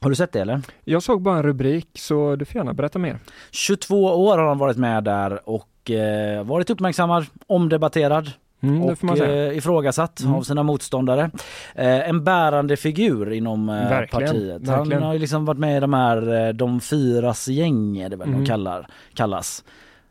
Har 0.01 0.09
du 0.09 0.15
sett 0.15 0.31
det 0.31 0.39
eller? 0.41 0.61
Jag 0.83 1.03
såg 1.03 1.21
bara 1.21 1.37
en 1.37 1.43
rubrik 1.43 1.87
så 1.95 2.35
du 2.35 2.45
får 2.45 2.55
gärna 2.55 2.73
berätta 2.73 2.99
mer. 2.99 3.19
22 3.51 4.03
år 4.05 4.37
har 4.37 4.47
han 4.47 4.57
varit 4.57 4.77
med 4.77 5.03
där 5.03 5.49
och 5.49 5.91
eh, 5.91 6.43
varit 6.43 6.69
uppmärksammad, 6.69 7.25
omdebatterad 7.47 8.31
Mm, 8.61 8.81
och 8.83 9.17
eh, 9.17 9.57
ifrågasatt 9.57 10.19
Mm. 10.19 10.33
av 10.35 10.41
sina 10.41 10.63
motståndare. 10.63 11.31
Eh, 11.75 12.09
en 12.09 12.23
bärande 12.23 12.77
figur 12.77 13.31
inom 13.33 13.69
eh, 13.69 13.75
Verkligen, 13.89 14.27
partiet. 14.27 14.61
verkligen. 14.61 14.93
Han 14.93 15.03
har 15.03 15.13
ju 15.13 15.19
liksom 15.19 15.45
varit 15.45 15.57
med 15.59 15.77
i 15.77 15.79
de 15.79 15.93
här, 15.93 16.47
eh, 16.47 16.53
de 16.53 16.81
fyras 16.81 17.47
gäng 17.47 17.97
är 17.97 18.09
det 18.09 18.15
väl 18.15 18.27
Mm. 18.27 18.39
de 18.39 18.45
kallar, 18.45 18.87
kallas. 19.13 19.63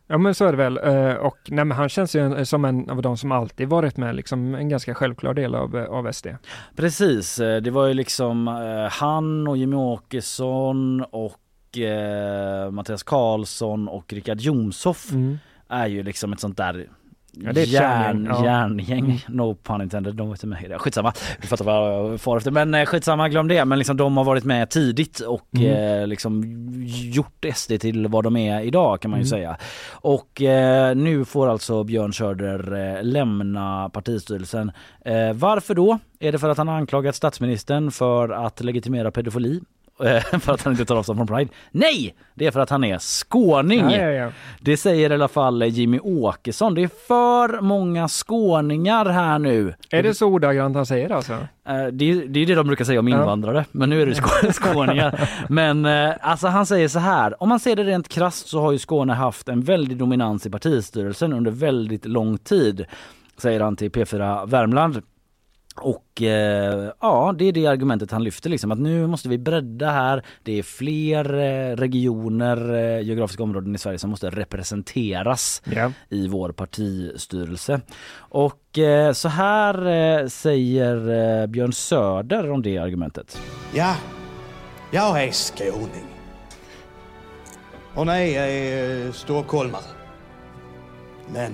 Ja 0.06 0.18
men 0.18 0.34
så 0.34 0.44
är 0.44 0.52
det 0.52 0.58
väl. 0.58 0.78
Eh, 0.84 1.14
Och 1.14 1.38
nej, 1.48 1.64
men 1.64 1.76
han 1.76 1.88
känns 1.88 2.16
ju 2.16 2.44
som 2.44 2.64
en 2.64 2.90
av 2.90 3.02
de 3.02 3.16
som 3.16 3.32
alltid 3.32 3.68
varit 3.68 3.96
med, 3.96 4.14
liksom 4.16 4.54
en 4.54 4.68
ganska 4.68 4.94
självklar 4.94 5.34
del 5.34 5.54
av, 5.54 5.76
eh, 5.76 5.84
av 5.84 6.12
SD. 6.12 6.26
Precis, 6.76 7.38
eh, 7.40 7.60
det 7.62 7.70
var 7.70 7.86
ju 7.86 7.94
liksom 7.94 8.46
han 8.92 9.48
och 9.48 9.56
Jimmy 9.56 9.76
Åkesson 9.76 11.04
och 11.10 11.78
eh, 11.78 12.70
Mattias 12.70 13.02
Karlsson 13.02 13.88
och 13.88 14.12
Richard 14.12 14.40
Jomshoff 14.40 15.12
Mm. 15.12 15.38
är 15.68 15.86
ju 15.86 16.02
liksom 16.02 16.32
ett 16.32 16.40
sånt 16.40 16.56
där 16.56 16.88
Ja, 17.36 17.52
det 17.52 17.62
är 17.62 17.66
järn, 17.66 18.26
ja. 18.30 18.44
järngäng, 18.44 19.04
Mm. 19.04 19.16
no 19.28 19.54
pun 19.54 19.80
intended, 19.82 20.14
de 20.14 20.26
var 20.28 20.34
inte 20.34 20.46
med 20.46 20.64
i 20.64 20.68
det. 20.68 20.78
Skitsamma, 20.78 21.12
du 21.40 21.46
fattar 21.46 21.64
vad 21.64 22.10
jag 22.12 22.20
far 22.20 22.36
efter. 22.36 22.50
Men 22.50 22.74
eh, 22.74 22.84
skitsamma, 22.86 23.28
glöm 23.28 23.48
det. 23.48 23.64
Men 23.64 23.78
liksom 23.78 23.96
de 23.96 24.16
har 24.16 24.24
varit 24.24 24.44
med 24.44 24.70
tidigt 24.70 25.20
och 25.20 25.48
Mm. 25.56 26.00
eh, 26.00 26.06
liksom 26.06 26.42
gjort 26.86 27.44
SD 27.54 27.72
till 27.80 28.06
vad 28.06 28.24
de 28.24 28.36
är 28.36 28.60
idag 28.60 29.00
kan 29.00 29.10
man 29.10 29.20
ju 29.20 29.26
Mm. 29.26 29.28
säga. 29.38 29.56
Och 29.92 30.42
eh, 30.42 30.96
nu 30.96 31.24
får 31.24 31.48
alltså 31.48 31.84
Björn 31.84 32.12
Söder 32.12 32.96
eh, 32.96 33.02
lämna 33.02 33.88
partistyrelsen. 33.88 34.72
Eh, 35.04 35.32
varför 35.34 35.74
då? 35.74 35.98
Är 36.20 36.32
det 36.32 36.38
för 36.38 36.48
att 36.48 36.58
han 36.58 36.68
har 36.68 36.76
anklagat 36.76 37.14
statsministern 37.14 37.90
för 37.90 38.28
att 38.28 38.60
legitimera 38.64 39.10
pedofili? 39.10 39.60
För 40.40 40.52
att 40.52 40.62
han 40.62 40.72
inte 40.72 40.84
tar 40.84 40.96
avstånd 40.96 41.18
från 41.18 41.26
Pride? 41.26 41.50
Nej! 41.70 42.14
Det 42.34 42.46
är 42.46 42.50
för 42.50 42.60
att 42.60 42.70
han 42.70 42.84
är 42.84 42.98
skåning! 42.98 43.80
Ja, 43.90 43.96
ja, 43.96 44.10
ja. 44.10 44.30
Det 44.60 44.76
säger 44.76 45.10
i 45.10 45.14
alla 45.14 45.28
fall 45.28 45.62
Jimmy 45.62 45.98
Åkesson. 46.02 46.74
Det 46.74 46.82
är 46.82 46.90
för 47.06 47.60
många 47.60 48.08
skåningar 48.08 49.04
här 49.06 49.38
nu. 49.38 49.74
Är 49.90 50.02
det 50.02 50.14
så 50.14 50.26
ordagrant 50.26 50.76
han 50.76 50.86
säger 50.86 51.10
alltså? 51.10 51.32
Eh, 51.32 51.86
Det 51.92 52.10
är, 52.10 52.26
det 52.28 52.40
är 52.40 52.46
det 52.46 52.54
de 52.54 52.66
brukar 52.66 52.84
säga 52.84 52.98
om 53.00 53.08
invandrare, 53.08 53.64
men 53.72 53.90
nu 53.90 54.02
är 54.02 54.06
det 54.06 54.12
skå- 54.14 54.52
skåningar. 54.72 55.30
Men 55.48 55.84
eh, 55.84 56.10
alltså 56.20 56.46
han 56.48 56.66
säger 56.66 56.88
så 56.88 56.98
här, 56.98 57.42
om 57.42 57.48
man 57.48 57.60
ser 57.60 57.76
det 57.76 57.84
rent 57.84 58.08
krasst 58.08 58.48
så 58.48 58.60
har 58.60 58.72
ju 58.72 58.78
Skåne 58.78 59.12
haft 59.12 59.48
en 59.48 59.60
väldig 59.62 59.96
dominans 59.96 60.46
i 60.46 60.50
partistyrelsen 60.50 61.32
under 61.32 61.50
väldigt 61.50 62.04
lång 62.06 62.38
tid, 62.38 62.84
säger 63.38 63.60
han 63.60 63.76
till 63.76 63.90
P4 63.90 64.46
Värmland. 64.46 65.02
Och 65.76 66.22
eh, 66.22 66.90
ja, 67.00 67.34
det 67.38 67.44
är 67.44 67.52
det 67.52 67.66
argumentet 67.66 68.10
han 68.10 68.24
lyfter 68.24 68.50
liksom 68.50 68.72
att 68.72 68.78
nu 68.78 69.06
måste 69.06 69.28
vi 69.28 69.38
bredda 69.38 69.90
här. 69.90 70.22
Det 70.42 70.58
är 70.58 70.62
fler 70.62 71.34
eh, 71.34 71.76
regioner, 71.76 72.74
eh, 72.74 73.00
geografiska 73.00 73.42
områden 73.42 73.74
i 73.74 73.78
Sverige 73.78 73.98
som 73.98 74.10
måste 74.10 74.30
representeras 74.30 75.62
Ja. 75.64 75.92
i 76.08 76.28
vår 76.28 76.52
partistyrelse. 76.52 77.80
Och 78.16 78.78
eh, 78.78 79.12
så 79.12 79.28
här 79.28 79.86
eh, 79.86 80.26
säger 80.26 80.96
eh, 81.42 81.46
Björn 81.46 81.72
Söder 81.72 82.50
om 82.50 82.62
det 82.62 82.78
argumentet. 82.78 83.40
Ja, 83.74 83.96
jag 84.90 85.24
är 85.24 85.32
skåning. 85.32 86.06
Och 87.94 88.06
ni 88.06 88.34
är 88.34 89.06
eh, 89.06 89.12
stockholmare. 89.12 89.82
Men 91.32 91.52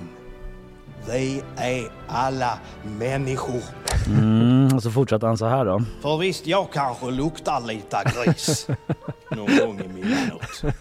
vi 1.09 1.43
är 1.55 1.91
alla 2.07 2.59
människor. 2.83 3.61
Mm, 4.07 4.75
och 4.75 4.83
så 4.83 4.91
fortsatte 4.91 5.25
han 5.25 5.37
så 5.37 5.45
här 5.45 5.65
då. 5.65 5.81
För 6.01 6.17
visst, 6.17 6.47
jag 6.47 6.71
kanske 6.73 7.11
luktar 7.11 7.61
lite 7.61 8.03
gris 8.15 8.67
någon 9.31 9.57
gång 9.57 9.79
emellanåt. 9.79 10.75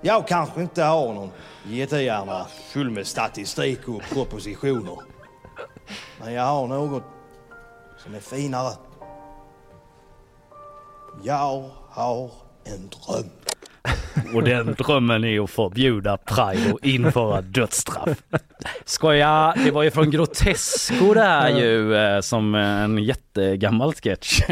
Jag 0.00 0.28
kanske 0.28 0.62
inte 0.62 0.82
har 0.82 1.14
någon 1.14 1.30
jättehjärna 1.66 2.46
full 2.72 2.90
med 2.90 3.06
statistik 3.06 3.88
och 3.88 4.02
propositioner. 4.12 4.98
Men 6.20 6.32
jag 6.32 6.44
har 6.44 6.66
något 6.66 7.02
som 8.04 8.14
är 8.14 8.20
finare. 8.20 8.72
Jag 11.22 11.70
har 11.90 12.30
en 12.64 12.88
dröm. 12.88 13.30
Och 14.34 14.42
den 14.42 14.74
drömmen 14.78 15.24
är 15.24 15.44
att 15.44 15.50
förbjuda 15.50 16.16
Pride 16.16 16.72
och 16.72 16.86
införa 16.86 17.40
dödsstraff. 17.42 18.18
Skoja, 18.84 19.54
det 19.64 19.70
var 19.70 19.82
ju 19.82 19.90
från 19.90 20.10
Grotesco 20.10 21.14
det 21.14 21.20
här 21.20 21.48
ju 21.50 21.94
eh, 21.96 22.20
som 22.20 22.54
en 22.54 22.98
jättegammal 22.98 23.92
sketch. 23.94 24.40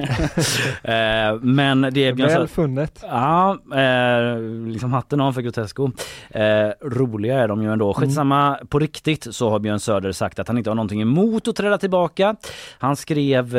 Eh, 0.83 1.35
Men 1.41 1.81
det 1.81 2.05
är 2.07 2.13
Väl 2.13 2.49
funnet. 2.49 2.99
Ja, 3.03 3.59
eh, 3.75 4.41
liksom 4.67 4.93
hatten 4.93 5.21
av 5.21 5.33
för 5.33 5.41
Grotesco. 5.41 5.91
Roliga 6.83 7.39
är 7.39 7.49
de 7.49 7.63
ju 7.63 7.73
ändå. 7.73 7.95
Skitsamma, 7.95 8.59
på 8.69 8.79
riktigt 8.79 9.27
så 9.35 9.51
har 9.51 9.59
Björn 9.59 9.81
Söder 9.81 10.13
sagt 10.13 10.39
att 10.39 10.49
han 10.49 10.59
inte 10.59 10.71
har 10.71 10.75
någonting 10.75 11.03
emot 11.03 11.49
att 11.49 11.57
träda 11.57 11.79
tillbaka. 11.79 12.37
Han 12.79 12.97
skrev, 12.97 13.51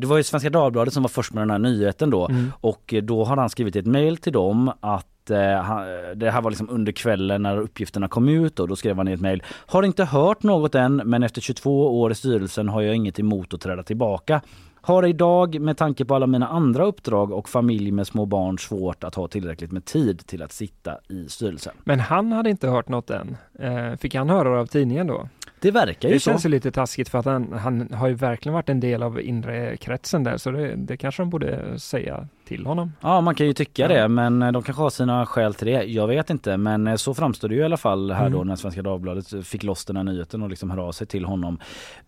det 0.00 0.04
var 0.04 0.16
ju 0.16 0.22
Svenska 0.22 0.50
Dagbladet 0.50 0.94
som 0.94 1.02
var 1.02 1.08
först 1.08 1.32
med 1.32 1.42
den 1.42 1.50
här 1.50 1.58
nyheten 1.58 2.10
då 2.10 2.20
Mm. 2.30 2.52
och 2.60 2.94
då 3.02 3.24
har 3.24 3.36
han 3.36 3.50
skrivit 3.50 3.76
ett 3.76 3.86
mejl 3.86 4.16
till 4.16 4.32
dem 4.32 4.72
att 5.00 5.30
eh, 5.30 5.62
han- 5.62 5.86
det 6.18 6.30
här 6.30 6.42
var 6.42 6.50
liksom 6.50 6.70
under 6.70 6.92
kvällen 6.92 7.42
när 7.42 7.56
uppgifterna 7.58 8.08
kom 8.08 8.28
ut 8.28 8.60
och 8.60 8.68
då 8.68 8.76
skrev 8.76 8.96
han 8.96 9.08
i 9.08 9.12
ett 9.12 9.20
mejl 9.20 9.42
Har 9.66 9.82
inte 9.82 10.04
hört 10.04 10.42
något 10.42 10.74
än 10.74 10.96
men 10.96 11.22
efter 11.22 11.40
22 11.40 12.00
år 12.00 12.12
i 12.12 12.14
styrelsen 12.14 12.68
har 12.68 12.82
jag 12.82 12.94
inget 12.96 13.18
emot 13.18 13.54
att 13.54 13.60
träda 13.60 13.82
tillbaka. 13.82 14.40
Har 14.82 15.06
idag 15.06 15.60
med 15.60 15.76
tanke 15.76 16.04
på 16.04 16.14
alla 16.14 16.26
mina 16.26 16.46
andra 16.48 16.84
uppdrag 16.84 17.32
och 17.32 17.48
familj 17.48 17.90
med 17.92 18.06
små 18.06 18.26
barn 18.26 18.58
svårt 18.58 19.04
att 19.04 19.14
ha 19.14 19.28
tillräckligt 19.28 19.72
med 19.72 19.84
tid 19.84 20.26
till 20.26 20.42
att 20.42 20.52
sitta 20.52 20.98
i 21.08 21.28
styrelsen. 21.28 21.72
Men 21.84 22.00
han 22.00 22.32
hade 22.32 22.50
inte 22.50 22.68
hört 22.68 22.88
något 22.88 23.10
än. 23.10 23.36
Eh, 23.58 23.96
fick 23.96 24.14
han 24.14 24.30
höra 24.30 24.54
det 24.54 24.60
av 24.60 24.66
tidningen 24.66 25.06
då? 25.06 25.28
Det 25.60 25.70
verkar 25.70 26.08
ju 26.08 26.14
Det 26.14 26.20
så. 26.20 26.30
känns 26.30 26.44
ju 26.44 26.48
lite 26.48 26.70
taskigt 26.70 27.08
för 27.08 27.18
att 27.18 27.24
han, 27.24 27.52
han 27.52 27.88
har 27.92 28.08
ju 28.08 28.14
verkligen 28.14 28.54
varit 28.54 28.68
en 28.68 28.80
del 28.80 29.02
av 29.02 29.20
inre 29.20 29.76
kretsen 29.76 30.24
där 30.24 30.36
så 30.36 30.50
det, 30.50 30.74
det 30.76 30.96
kanske 30.96 31.22
de 31.22 31.30
borde 31.30 31.78
säga 31.78 32.28
till 32.46 32.66
honom. 32.66 32.92
Ja 33.00 33.20
man 33.20 33.34
kan 33.34 33.46
ju 33.46 33.52
tycka 33.52 33.82
Ja. 33.82 33.88
det 33.88 34.08
men 34.08 34.42
eh, 34.42 34.52
de 34.52 34.62
kanske 34.62 34.82
har 34.82 34.90
sina 34.90 35.26
skäl 35.26 35.54
till 35.54 35.66
det. 35.66 35.82
Jag 35.84 36.06
vet 36.06 36.30
inte 36.30 36.56
men 36.56 36.86
eh, 36.86 36.94
så 36.96 37.14
framstår 37.14 37.48
det 37.48 37.54
ju 37.54 37.60
i 37.60 37.64
alla 37.64 37.76
fall 37.76 38.10
här 38.10 38.20
Mm. 38.26 38.32
då 38.38 38.44
när 38.44 38.56
Svenska 38.56 38.82
Dagbladet 38.82 39.46
fick 39.46 39.62
loss 39.62 39.84
den 39.84 39.96
här 39.96 40.04
nyheten 40.04 40.42
och 40.42 40.50
liksom 40.50 40.70
hör 40.70 40.78
av 40.78 40.92
sig 40.92 41.06
till 41.06 41.24
honom. 41.24 41.58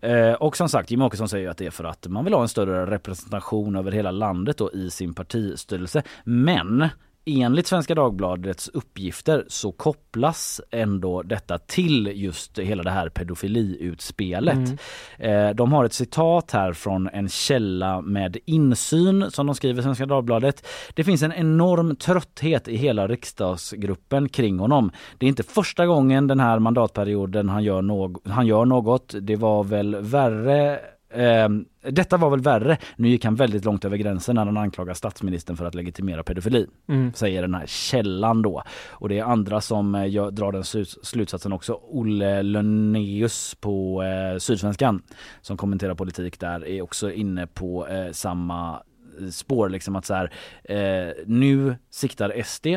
Eh, 0.01 0.31
och 0.33 0.57
som 0.57 0.69
sagt 0.69 0.91
Jimmie 0.91 1.05
Åkesson 1.07 1.29
säger 1.29 1.49
att 1.49 1.57
det 1.57 1.65
är 1.65 1.71
för 1.71 1.83
att 1.83 2.07
man 2.07 2.23
vill 2.23 2.33
ha 2.33 2.41
en 2.41 2.47
större 2.47 2.85
representation 2.85 3.75
över 3.75 3.91
hela 3.91 4.11
landet 4.11 4.57
då 4.57 4.71
i 4.73 4.89
sin 4.89 5.13
partistyrelse. 5.13 6.03
Men 6.23 6.87
Enligt 7.25 7.67
Svenska 7.67 7.95
Dagbladets 7.95 8.67
uppgifter 8.67 9.45
så 9.47 9.71
kopplas 9.71 10.61
ändå 10.71 11.21
detta 11.21 11.57
till 11.57 12.11
just 12.13 12.59
hela 12.59 12.83
det 12.83 12.89
här 12.91 13.09
pedofiliutspelet. 13.09 14.79
Eh, 15.17 15.49
de 15.49 15.73
har 15.73 15.85
ett 15.85 15.93
citat 15.93 16.51
här 16.51 16.73
från 16.73 17.09
en 17.13 17.29
källa 17.29 18.01
med 18.01 18.37
insyn 18.45 19.25
som 19.31 19.45
de 19.45 19.55
skriver 19.55 19.79
i 19.79 19.83
Svenska 19.83 20.05
Dagbladet. 20.05 20.67
Det 20.93 21.03
finns 21.03 21.23
en 21.23 21.33
enorm 21.33 21.95
trötthet 21.95 22.67
i 22.67 22.75
hela 22.75 23.07
riksdagsgruppen 23.07 24.29
kring 24.29 24.59
honom. 24.59 24.91
Det 25.17 25.25
är 25.25 25.27
inte 25.27 25.43
första 25.43 25.85
gången 25.85 26.27
den 26.27 26.39
här 26.39 26.59
mandatperioden 26.59 27.49
han 27.49 27.63
gör, 27.63 27.81
någ- 27.81 28.17
han 28.29 28.47
gör 28.47 28.65
något. 28.65 29.15
Det 29.21 29.35
var 29.35 29.63
väl 29.63 29.95
värre 29.95 30.79
Eh, 31.13 31.49
detta 31.91 32.17
var 32.17 32.29
väl 32.29 32.41
värre. 32.41 32.77
Nu 32.95 33.09
gick 33.09 33.25
han 33.25 33.35
väldigt 33.35 33.65
långt 33.65 33.85
över 33.85 33.97
gränsen 33.97 34.35
när 34.35 34.45
han 34.45 34.57
anklagar 34.57 34.93
statsministern 34.93 35.57
för 35.57 35.65
att 35.65 35.75
legitimera 35.75 36.23
pedofili. 36.23 36.67
Mm. 36.89 37.13
Säger 37.13 37.41
den 37.41 37.53
här 37.55 37.65
källan 37.65 38.41
då. 38.41 38.63
Och 38.89 39.09
det 39.09 39.19
är 39.19 39.23
andra 39.23 39.61
som 39.61 39.95
eh, 39.95 40.27
drar 40.27 40.51
den 40.51 40.63
sluts- 40.63 40.97
slutsatsen 41.03 41.53
också. 41.53 41.79
Olle 41.81 42.43
Lönneus 42.43 43.55
på 43.55 44.03
eh, 44.03 44.37
Sydsvenskan 44.37 45.01
som 45.41 45.57
kommenterar 45.57 45.95
politik 45.95 46.39
där 46.39 46.67
är 46.67 46.81
också 46.81 47.11
inne 47.11 47.47
på 47.47 47.87
eh, 47.87 48.11
samma 48.11 48.83
spår. 49.31 49.69
Liksom 49.69 49.95
att 49.95 50.05
så 50.05 50.13
här, 50.13 50.31
eh, 50.63 51.13
nu 51.25 51.75
siktar 51.89 52.41
SD 52.43 52.67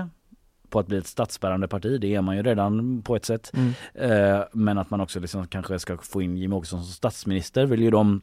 på 0.77 0.81
att 0.81 0.87
bli 0.87 0.99
ett 0.99 1.07
statsbärande 1.07 1.68
parti. 1.68 2.01
Det 2.01 2.14
är 2.14 2.22
man 2.22 2.37
ju 2.37 2.43
redan 2.43 3.03
på 3.03 3.16
ett 3.16 3.24
sätt. 3.24 3.53
Mm. 3.55 3.72
Eh, 3.95 4.45
men 4.53 4.79
att 4.79 4.91
man 4.91 5.01
också 5.01 5.20
liksom 5.20 5.47
kanske 5.47 5.79
ska 5.79 5.97
få 5.97 6.22
in 6.22 6.37
Jimmie 6.37 6.59
Åkesson 6.59 6.85
som 6.85 6.93
statsminister 6.93 7.66
vill 7.66 7.83
ju 7.83 7.91
de 7.91 8.20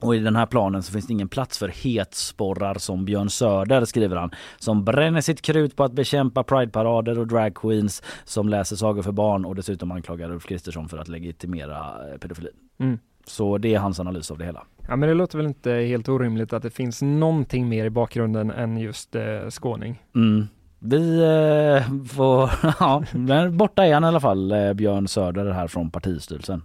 och 0.00 0.16
i 0.16 0.18
den 0.18 0.36
här 0.36 0.46
planen 0.46 0.82
så 0.82 0.92
finns 0.92 1.06
det 1.06 1.12
ingen 1.12 1.28
plats 1.28 1.58
för 1.58 1.68
hetsporrar 1.68 2.74
som 2.74 3.04
Björn 3.04 3.30
Söder 3.30 3.84
skriver 3.84 4.16
han. 4.16 4.30
Som 4.58 4.84
bränner 4.84 5.20
sitt 5.20 5.42
krut 5.42 5.76
på 5.76 5.84
att 5.84 5.92
bekämpa 5.92 6.42
prideparader 6.42 7.18
och 7.18 7.26
dragqueens 7.26 8.02
som 8.24 8.48
läser 8.48 8.76
sagor 8.76 9.02
för 9.02 9.12
barn 9.12 9.44
och 9.44 9.54
dessutom 9.54 9.92
anklagar 9.92 10.30
Ulf 10.30 10.46
Kristersson 10.46 10.88
för 10.88 10.98
att 10.98 11.08
legitimera 11.08 11.78
eh, 12.12 12.18
pedofili. 12.18 12.50
Mm. 12.78 12.98
Så 13.26 13.58
det 13.58 13.74
är 13.74 13.78
hans 13.78 14.00
analys 14.00 14.30
av 14.30 14.38
det 14.38 14.44
hela. 14.44 14.66
Ja 14.88 14.96
men 14.96 15.08
det 15.08 15.14
låter 15.14 15.38
väl 15.38 15.46
inte 15.46 15.70
helt 15.70 16.08
orimligt 16.08 16.52
att 16.52 16.62
det 16.62 16.70
finns 16.70 17.02
någonting 17.02 17.68
mer 17.68 17.84
i 17.84 17.90
bakgrunden 17.90 18.50
än 18.50 18.76
just 18.76 19.14
eh, 19.14 19.22
skåning. 19.50 20.02
Mm. 20.14 20.46
Vi 20.78 21.20
eh, 21.22 22.06
får, 22.08 22.50
ja, 22.80 23.02
men 23.12 23.56
borta 23.56 23.86
är 23.86 23.94
han 23.94 24.04
i 24.04 24.06
alla 24.06 24.20
fall, 24.20 24.52
eh, 24.52 24.72
Björn 24.72 25.08
Söder 25.08 25.50
här 25.50 25.68
från 25.68 25.90
partistyrelsen. 25.90 26.62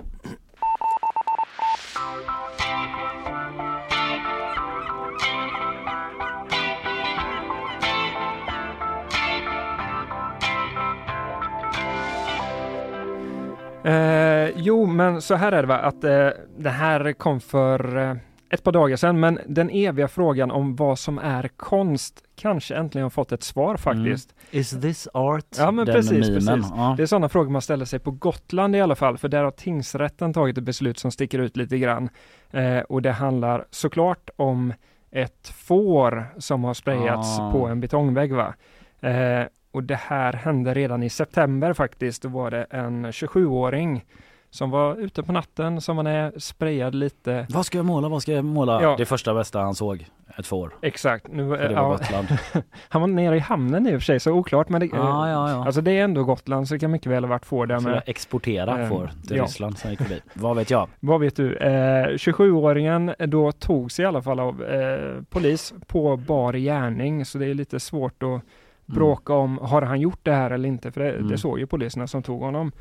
Eh, 13.83 14.49
jo, 14.55 14.85
men 14.85 15.21
så 15.21 15.35
här 15.35 15.51
är 15.51 15.61
det 15.61 15.67
va, 15.67 15.77
att 15.77 16.03
eh, 16.03 16.29
det 16.57 16.69
här 16.69 17.13
kom 17.13 17.39
för 17.39 17.97
eh, 17.97 18.15
ett 18.49 18.63
par 18.63 18.71
dagar 18.71 18.95
sedan, 18.95 19.19
men 19.19 19.39
den 19.47 19.69
eviga 19.69 20.07
frågan 20.07 20.51
om 20.51 20.75
vad 20.75 20.99
som 20.99 21.17
är 21.17 21.47
konst 21.47 22.23
kanske 22.41 22.75
äntligen 22.75 23.03
har 23.03 23.09
fått 23.09 23.31
ett 23.31 23.43
svar 23.43 23.77
faktiskt. 23.77 24.35
Is 24.51 24.69
this 24.81 25.07
art? 25.13 25.45
Ja 25.57 25.71
men 25.71 25.85
Den 25.85 25.95
precis, 25.95 26.27
precis. 26.27 26.47
ja. 26.75 26.93
Det 26.97 27.03
är 27.03 27.07
sådana 27.07 27.29
frågor 27.29 27.49
man 27.51 27.61
ställer 27.61 27.85
sig 27.85 27.99
på 27.99 28.11
Gotland 28.11 28.75
i 28.75 28.81
alla 28.81 28.95
fall, 28.95 29.17
för 29.17 29.27
där 29.27 29.43
har 29.43 29.51
tingsrätten 29.51 30.33
tagit 30.33 30.57
ett 30.57 30.63
beslut 30.63 30.99
som 30.99 31.11
sticker 31.11 31.39
ut 31.39 31.57
lite 31.57 31.77
grann. 31.77 32.09
Eh, 32.51 32.79
och 32.79 33.01
det 33.01 33.11
handlar 33.11 33.65
såklart 33.69 34.29
om 34.35 34.73
ett 35.11 35.47
får 35.47 36.25
som 36.37 36.63
har 36.63 36.73
sprayats 36.73 37.39
Ah. 37.39 37.51
på 37.51 37.67
en 37.67 37.79
betongvägg. 37.81 38.33
Va? 38.33 38.53
Eh, 39.01 39.43
och 39.71 39.83
det 39.83 39.95
här 39.99 40.33
hände 40.33 40.73
redan 40.73 41.03
i 41.03 41.09
september 41.09 41.73
faktiskt. 41.73 42.21
Då 42.23 42.29
var 42.29 42.51
det 42.51 42.63
en 42.63 43.11
27-åring 43.11 44.05
som 44.53 44.69
var 44.69 44.95
ute 44.95 45.23
på 45.23 45.31
natten 45.31 45.81
som 45.81 45.95
man 45.95 46.07
är 46.07 46.39
sprayad 46.39 46.95
lite. 46.95 47.45
Vad 47.49 47.65
ska 47.65 47.77
jag 47.77 47.85
måla? 47.85 48.09
Vad 48.09 48.21
ska 48.21 48.31
jag 48.31 48.45
måla? 48.45 48.81
Ja. 48.81 48.95
Det 48.97 49.05
första 49.05 49.33
bästa 49.33 49.59
han 49.59 49.75
såg, 49.75 50.05
ett 50.37 50.45
får. 50.47 50.73
Exakt. 50.81 51.27
Nu, 51.31 51.49
För 51.49 51.57
det 51.57 51.63
eh, 51.63 51.69
var 51.75 51.81
ja, 51.81 51.89
Gotland. 51.91 52.27
han 52.89 53.01
var 53.01 53.07
nere 53.07 53.35
i 53.35 53.39
hamnen 53.39 53.87
i 53.87 53.89
och 53.89 53.99
för 53.99 54.05
sig, 54.05 54.19
så 54.19 54.31
oklart. 54.31 54.69
Men 54.69 54.81
det, 54.81 54.85
eh, 54.87 54.91
Ja, 54.93 55.29
ja. 55.29 55.65
Alltså 55.65 55.81
det 55.81 55.91
är 55.91 56.03
ändå 56.03 56.23
Gotland, 56.23 56.67
så 56.67 56.73
det 56.73 56.79
kan 56.79 56.91
mycket 56.91 57.11
väl 57.11 57.23
ha 57.23 57.29
varit 57.29 57.45
får 57.45 57.65
där 57.65 57.79
med. 57.79 58.01
exportera 58.05 58.81
Eh, 58.81 58.89
får 58.89 59.11
till 59.27 59.37
ja. 59.37 59.43
Ryssland 59.43 59.77
sen 59.77 59.91
gick 59.91 60.01
förbi. 60.01 60.21
Vad 60.33 60.55
vet 60.55 60.69
jag? 60.69 60.87
Vad 60.99 61.19
vet 61.21 61.35
du? 61.35 61.55
Eh, 61.57 62.07
27-åringen 62.07 63.13
då 63.27 63.51
togs 63.51 63.99
i 63.99 64.05
alla 64.05 64.21
fall 64.21 64.39
av 64.39 64.63
eh, 64.63 65.21
polis 65.29 65.73
på 65.87 66.17
bar 66.17 66.53
gärning, 66.53 67.25
så 67.25 67.37
det 67.37 67.45
är 67.45 67.53
lite 67.53 67.79
svårt 67.79 68.23
att 68.23 68.41
bråka 68.85 69.33
om, 69.33 69.57
har 69.57 69.81
han 69.81 70.01
gjort 70.01 70.19
det 70.23 70.33
här 70.33 70.51
eller 70.51 70.69
inte? 70.69 70.91
För 70.91 71.01
det, 71.01 71.11
Mm. 71.11 71.27
det 71.27 71.37
såg 71.37 71.59
ju 71.59 71.67
poliserna 71.67 72.07
som 72.07 72.23
tog 72.23 72.41
honom. 72.41 72.71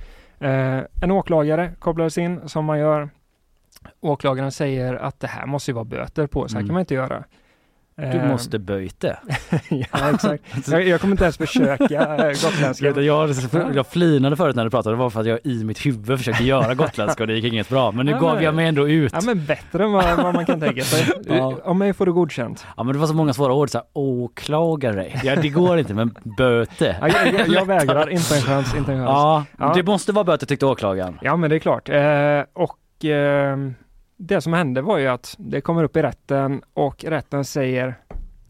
Eh, 0.41 0.80
en 1.03 1.11
åklagare 1.11 1.72
kopplades 1.78 2.18
in, 2.18 2.49
som 2.49 2.64
man 2.64 2.78
gör. 2.78 3.11
Åklagaren 4.01 4.53
säger 4.53 4.95
att 4.95 5.20
det 5.20 5.26
här 5.26 5.47
måste 5.47 5.70
ju 5.70 5.74
vara 5.74 5.84
böter 5.84 6.26
på, 6.26 6.49
så 6.49 6.55
här 6.55 6.61
Mm. 6.61 6.68
kan 6.68 6.74
man 6.74 6.80
inte 6.80 6.95
göra. 6.95 7.24
Du 8.01 8.18
Eh, 8.18 8.28
måste 8.28 8.59
böjt 8.59 9.01
det. 9.01 9.18
ja, 9.68 10.11
exakt. 10.14 10.42
Jag, 10.70 10.86
jag 10.88 11.01
kommer 11.01 11.12
inte 11.12 11.24
ens 11.24 11.36
försöka 11.36 12.16
eh, 12.16 12.26
gotländska. 12.26 12.86
Jag, 12.86 13.74
jag 13.76 13.86
flinade 13.86 14.36
förut 14.36 14.57
när 14.57 14.64
du 14.64 14.70
pratade, 14.70 14.96
det 14.96 15.01
var 15.01 15.11
för 15.11 15.20
att 15.20 15.26
jag 15.26 15.38
i 15.44 15.64
mitt 15.64 15.86
huvud 15.86 16.18
försökte 16.18 16.44
göra 16.44 16.74
gotländska 16.74 17.22
och 17.22 17.26
det 17.26 17.34
gick 17.34 17.44
inget 17.53 17.68
bra. 17.68 17.92
Men 17.92 18.07
nu 18.07 18.12
Ja, 18.12 18.18
gav 18.18 18.34
men- 18.34 18.44
jag 18.44 18.55
mig 18.55 18.66
ändå 18.66 18.88
ut. 18.88 19.12
Ja 19.12 19.20
men 19.24 19.44
bättre 19.46 19.84
än 19.84 19.92
vad, 19.92 20.16
vad 20.16 20.34
man 20.34 20.46
kan 20.46 20.61
tänka 20.61 20.82
sig. 20.82 21.07
Ja. 21.26 21.59
Om 21.64 21.78
mig 21.78 21.92
får 21.92 22.07
du 22.07 22.12
godkänt. 22.12 22.66
Ja 22.76 22.82
men 22.82 22.92
det 22.92 22.98
var 22.98 23.07
så 23.07 23.14
många 23.14 23.32
svåra 23.32 23.53
ord, 23.55 23.70
så 23.70 23.78
här, 23.78 23.86
åklagare. 23.92 25.20
Ja 25.24 25.36
det 25.36 25.48
går 25.48 25.78
inte 25.78 25.94
men 25.94 26.14
böte. 26.38 26.96
Ja, 27.01 27.09
jag, 27.09 27.34
jag, 27.40 27.48
jag 27.48 27.64
vägrar, 27.66 28.09
inte 28.11 28.34
en 28.36 28.40
chans, 28.42 28.74
inte 28.76 28.92
en 28.92 28.98
chans. 28.98 29.09
Ja, 29.11 29.44
Ja. 29.59 29.72
det 29.76 29.82
måste 29.82 30.12
vara 30.12 30.24
böter 30.24 30.46
tyckte 30.46 30.66
åklagaren. 30.66 31.18
Ja 31.22 31.36
men 31.36 31.51
det 31.51 31.57
är 31.57 31.61
klart. 31.61 31.88
Eh, 31.88 32.64
och 32.64 33.05
eh, 33.05 33.57
det 34.21 34.41
som 34.41 34.53
hände 34.53 34.83
var 34.83 34.99
ju 34.99 35.07
att 35.07 35.35
det 35.39 35.61
kommer 35.61 35.85
upp 35.85 35.97
i 35.97 36.03
rätten 36.03 36.62
och 36.75 37.05
rätten 37.05 37.45
säger 37.45 37.95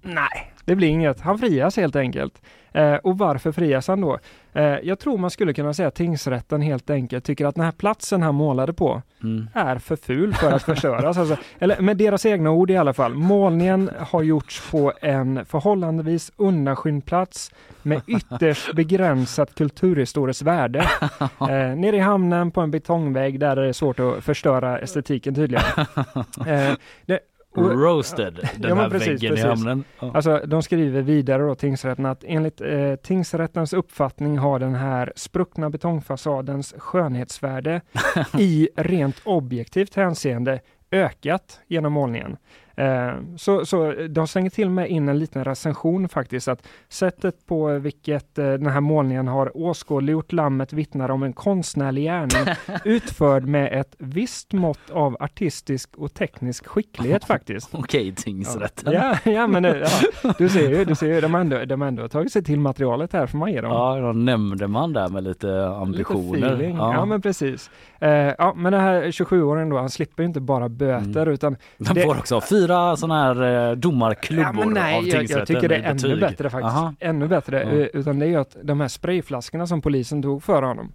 nej, 0.03 0.53
det 0.65 0.77
blir 0.77 0.89
inget. 0.89 1.21
Han 1.21 1.39
frias 1.39 1.77
helt 1.77 1.97
enkelt. 1.97 2.43
Eh, 2.73 2.95
och 2.95 3.19
varför 3.19 3.53
frias 3.53 3.89
han 3.89 4.01
då? 4.01 4.19
Eh, 4.53 4.63
jag 4.83 4.99
tror 4.99 5.19
man 5.19 5.31
skulle 5.31 5.53
kunna 5.55 5.75
säga 5.75 5.89
att 5.89 5.95
tingsrätten 5.95 6.61
helt 6.63 6.91
enkelt 6.91 7.25
tycker 7.25 7.47
att 7.47 7.55
den 7.55 7.65
här 7.65 7.73
platsen 7.73 8.23
han 8.23 8.35
målade 8.35 8.73
på 8.73 9.03
Mm. 9.23 9.49
är 9.55 9.79
för 9.79 9.97
ful 9.97 10.35
för 10.35 10.53
att 10.53 10.63
förstöras. 10.63 11.19
Alltså, 11.19 11.37
eller 11.59 11.81
med 11.81 11.97
deras 11.97 12.27
egna 12.27 12.51
ord 12.51 12.71
i 12.71 12.77
alla 12.77 12.93
fall. 12.93 13.15
Målningen 13.15 13.91
har 13.99 14.23
gjorts 14.23 14.71
på 14.71 14.93
en 15.01 15.45
förhållandevis 15.47 16.33
undanskymd 16.37 17.05
plats 17.07 17.53
med 17.83 18.01
ytterst 18.07 18.73
begränsat 18.75 19.55
kulturhistoriskt 19.55 20.43
värde. 20.43 20.85
Eh, 21.41 21.77
nere 21.77 21.97
i 21.97 22.01
hamnen 22.01 22.51
på 22.51 22.61
en 22.61 22.71
betongvägg 22.71 23.41
där 23.41 23.57
det 23.57 23.69
är 23.69 23.73
svårt 23.73 24.01
att 24.01 24.25
förstöra 24.25 24.79
estetiken 24.79 25.35
tydligen. 25.35 25.65
Eh, 26.47 26.73
det, 27.07 27.21
Roasted, 27.57 28.49
den 28.57 28.69
Ja, 28.69 28.75
här 28.75 28.91
precis, 28.91 29.09
väggen 29.09 29.25
i 29.25 29.29
precis. 29.29 29.45
hamnen. 29.45 29.85
Ja. 30.01 30.11
Alltså, 30.15 30.43
de 30.47 30.63
skriver 30.63 31.03
vidare 31.03 31.43
då, 31.43 31.55
tingsrätten, 31.55 32.07
att 32.07 32.25
enligt 32.27 32.61
eh, 32.61 32.95
tingsrättens 32.95 33.73
uppfattning 33.73 34.39
har 34.39 34.59
den 34.59 34.75
här 34.75 35.13
spruckna 35.17 35.71
betongfasadens 35.71 36.75
skönhetsvärde 36.79 37.81
i 38.39 38.69
rent 38.77 39.21
objektivt 39.25 39.95
hänseende 39.95 40.61
ökat 40.91 41.61
genom 41.67 41.93
målningen. 41.93 42.37
Eh, 42.77 43.11
så, 43.37 43.67
så 43.67 43.95
de 44.09 44.27
slänger 44.27 44.51
till 44.51 44.71
med 44.71 44.89
in 44.89 45.09
en 45.09 45.19
liten 45.19 45.45
recension 45.45 46.09
faktiskt, 46.09 46.49
att 46.49 46.67
sättet 46.89 47.47
på 47.47 47.79
vilket 47.79 48.39
eh, 48.39 48.45
den 48.45 48.67
här 48.67 48.81
målningen 48.81 49.29
har 49.29 49.57
åskådliggjort 49.57 50.33
lammet 50.33 50.73
vittnar 50.73 51.11
om 51.11 51.23
en 51.23 51.33
konstnärlig 51.33 52.03
gärning 52.05 52.55
utförd 52.85 53.45
med 53.45 53.81
ett 53.81 53.95
visst 53.99 54.53
mått 54.53 54.91
av 54.91 55.17
artistisk 55.21 55.91
och 55.97 56.15
teknisk 56.15 56.67
skicklighet 56.67 57.25
faktiskt. 57.25 57.69
Okej, 57.73 58.15
tingsrätten. 58.15 58.93
Ja, 58.93 59.17
ja 59.25 59.47
men 59.47 59.65
ja, 59.65 59.75
du 60.39 60.49
ser 60.49 60.71
ju, 60.71 60.85
du 60.85 60.95
ser 60.95 61.07
ju, 61.15 61.21
de 61.21 61.35
har 61.35 61.41
ändå, 61.41 61.65
de 61.65 61.83
ändå 61.83 62.09
tagit 62.09 62.33
sig 62.33 62.45
till 62.45 62.61
materialet 62.61 63.13
här 63.13 63.27
får 63.27 63.39
man 63.39 63.53
ge 63.53 63.61
dem. 63.61 63.71
Ja, 63.71 63.95
någon 63.97 64.25
nämnde 64.25 64.67
man 64.69 64.93
där 64.93 65.09
med 65.09 65.25
lite 65.25 65.67
ambitioner. 65.69 66.35
Lite 66.37 66.47
feeling. 66.47 66.77
Ja. 66.77 67.05
men 67.05 67.21
precis. 67.23 67.71
Eh, 68.01 68.11
ja 68.11 68.55
men 68.57 68.73
den 68.73 68.81
här 68.81 69.03
27-åringen 69.03 69.71
då, 69.71 69.79
han 69.79 69.91
slipper 69.91 70.23
ju 70.23 70.27
inte 70.27 70.41
bara 70.41 70.69
böter 70.69 71.27
utan 71.29 71.57
De 71.79 71.95
det- 71.95 72.03
får 72.03 72.19
också 72.19 72.41
fyra 72.41 72.60
sådana 72.97 73.23
här 73.23 73.71
eh, 73.71 73.77
domarklubbor 73.77 74.65
Ja, 74.65 74.71
nej, 74.71 74.99
av 74.99 75.07
jag, 75.07 75.25
jag 75.31 75.47
tycker 75.47 75.69
det 75.69 75.77
är 75.77 75.83
ännu 75.91 76.21
bättre 76.21 76.51
faktiskt. 76.51 76.75
Aha. 76.77 76.95
Ännu 77.01 77.29
bättre. 77.29 77.63
Eh, 77.63 77.87
Utan 77.93 78.19
det 78.19 78.27
är 78.27 78.31
ju 78.31 78.37
att 78.37 78.57
de 78.63 78.81
här 78.81 78.89
sprayflaskorna 78.89 79.67
som 79.67 79.83
polisen 79.83 80.23
tog 80.23 80.43
för 80.43 80.63
honom, 80.63 80.93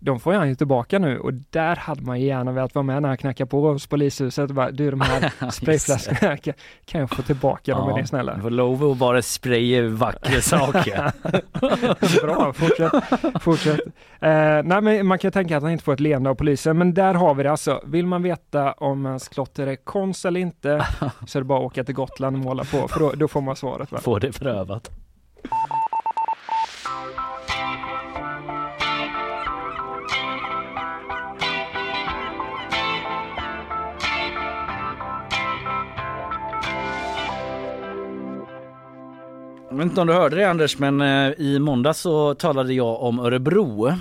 de 0.00 0.20
får 0.20 0.32
han 0.32 0.48
ju 0.48 0.54
tillbaka 0.54 0.98
nu 0.98 1.18
och 1.18 1.34
där 1.34 1.76
hade 1.76 2.02
man 2.02 2.20
gärna 2.20 2.52
velat 2.52 2.74
vara 2.74 2.82
med 2.82 3.02
när 3.02 3.08
han 3.08 3.18
knackar 3.18 3.46
på 3.46 3.68
hos 3.68 3.86
polishuset 3.86 4.50
och 4.50 4.54
bara, 4.54 4.70
du 4.70 4.90
de 4.90 5.00
här 5.00 5.50
sprayflaskorna, 5.50 6.36
kan, 6.84 7.00
jag 7.00 7.10
få 7.10 7.22
tillbaka 7.22 7.74
dem 7.74 7.88
är 7.88 7.94
ni 7.94 8.06
snälla? 8.06 8.34
Du 8.34 8.40
får 8.40 8.50
lov 8.50 8.84
att 8.84 8.96
bara 8.96 9.22
spraya 9.22 9.88
vackra 9.88 10.40
saker. 10.40 11.12
Bra, 12.22 12.52
fortsätt. 12.52 12.92
fortsätt. 13.42 13.80
Eh, 14.20 14.62
nej, 14.64 14.80
men 14.80 15.06
man 15.06 15.18
kan 15.18 15.32
tänka 15.32 15.56
att 15.56 15.62
han 15.62 15.72
inte 15.72 15.84
får 15.84 15.92
ett 15.92 16.00
leende 16.00 16.30
av 16.30 16.34
polisen, 16.34 16.78
men 16.78 16.94
där 16.94 17.14
har 17.14 17.34
vi 17.34 17.42
det 17.42 17.50
alltså. 17.50 17.82
Vill 17.86 18.06
man 18.06 18.22
veta 18.22 18.72
om 18.72 19.06
ens 19.06 19.28
klotter 19.28 19.66
är 19.66 19.76
konst 19.76 20.24
eller 20.24 20.40
inte 20.40 20.86
så 21.26 21.38
är 21.38 21.40
det 21.40 21.46
bara 21.46 21.58
att 21.58 21.64
åka 21.64 21.84
till 21.84 21.94
Gotland 21.94 22.36
och 22.36 22.42
måla 22.42 22.64
på, 22.64 22.88
för 22.88 23.00
då, 23.00 23.12
då 23.12 23.28
får 23.28 23.40
man 23.40 23.56
svaret. 23.56 23.92
Va? 23.92 23.98
Få 23.98 24.18
det 24.18 24.32
prövat. 24.32 24.90
Jag 39.70 39.76
vet 39.76 39.84
inte 39.84 40.00
om 40.00 40.06
du 40.06 40.12
hörde 40.12 40.36
det 40.36 40.50
Anders 40.50 40.78
men 40.78 41.00
eh, 41.00 41.32
i 41.38 41.58
måndag 41.58 41.94
så 41.94 42.34
talade 42.34 42.74
jag 42.74 43.02
om 43.02 43.18
Örebro. 43.18 43.92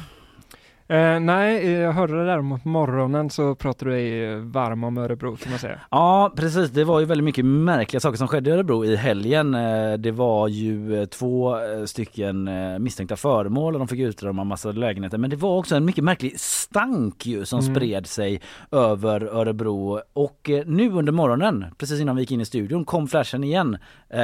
Eh, 0.89 1.19
nej, 1.19 1.65
eh, 1.65 1.71
jag 1.71 1.93
hörde 1.93 2.17
det 2.19 2.25
där 2.25 2.37
om 2.39 2.59
morgonen 2.63 3.29
så 3.29 3.55
pratade 3.55 3.91
du 3.91 3.97
dig 3.97 4.35
varm 4.39 4.83
om 4.83 4.97
Örebro 4.97 5.35
kan 5.35 5.49
man 5.49 5.59
säga. 5.59 5.79
Ja 5.91 6.33
precis, 6.35 6.69
det 6.69 6.83
var 6.83 6.99
ju 6.99 7.05
väldigt 7.05 7.25
mycket 7.25 7.45
märkliga 7.45 7.99
saker 7.99 8.17
som 8.17 8.27
skedde 8.27 8.49
i 8.49 8.53
Örebro 8.53 8.85
i 8.85 8.95
helgen. 8.95 9.53
Eh, 9.55 9.93
Det 9.93 10.11
var 10.11 10.47
ju 10.47 10.99
eh, 11.01 11.05
två 11.05 11.55
eh, 11.59 11.85
stycken 11.85 12.47
eh, 12.47 12.79
misstänkta 12.79 13.15
föremål 13.15 13.73
och 13.73 13.79
de 13.79 13.87
fick 13.87 13.99
utröna 13.99 14.43
massa 14.43 14.71
lägenheter. 14.71 15.17
Men 15.17 15.29
det 15.29 15.35
var 15.35 15.57
också 15.57 15.75
en 15.75 15.85
mycket 15.85 16.03
märklig 16.03 16.39
stank 16.39 17.25
ju 17.25 17.45
som 17.45 17.59
Mm. 17.59 17.75
spred 17.75 18.07
sig 18.07 18.41
över 18.71 19.21
Örebro. 19.23 20.01
Och 20.13 20.49
eh, 20.49 20.63
nu 20.65 20.91
under 20.91 21.11
morgonen, 21.11 21.65
precis 21.77 21.99
innan 22.01 22.15
vi 22.15 22.21
gick 22.21 22.31
in 22.31 22.41
i 22.41 22.45
studion, 22.45 22.85
kom 22.85 23.07
flashen 23.07 23.43
igen. 23.43 23.77
Eh, 24.09 24.19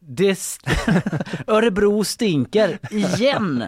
Det 0.00 0.30
st- 0.30 0.70
Örebro 1.46 2.04
stinker 2.04 2.78
igen! 2.90 3.64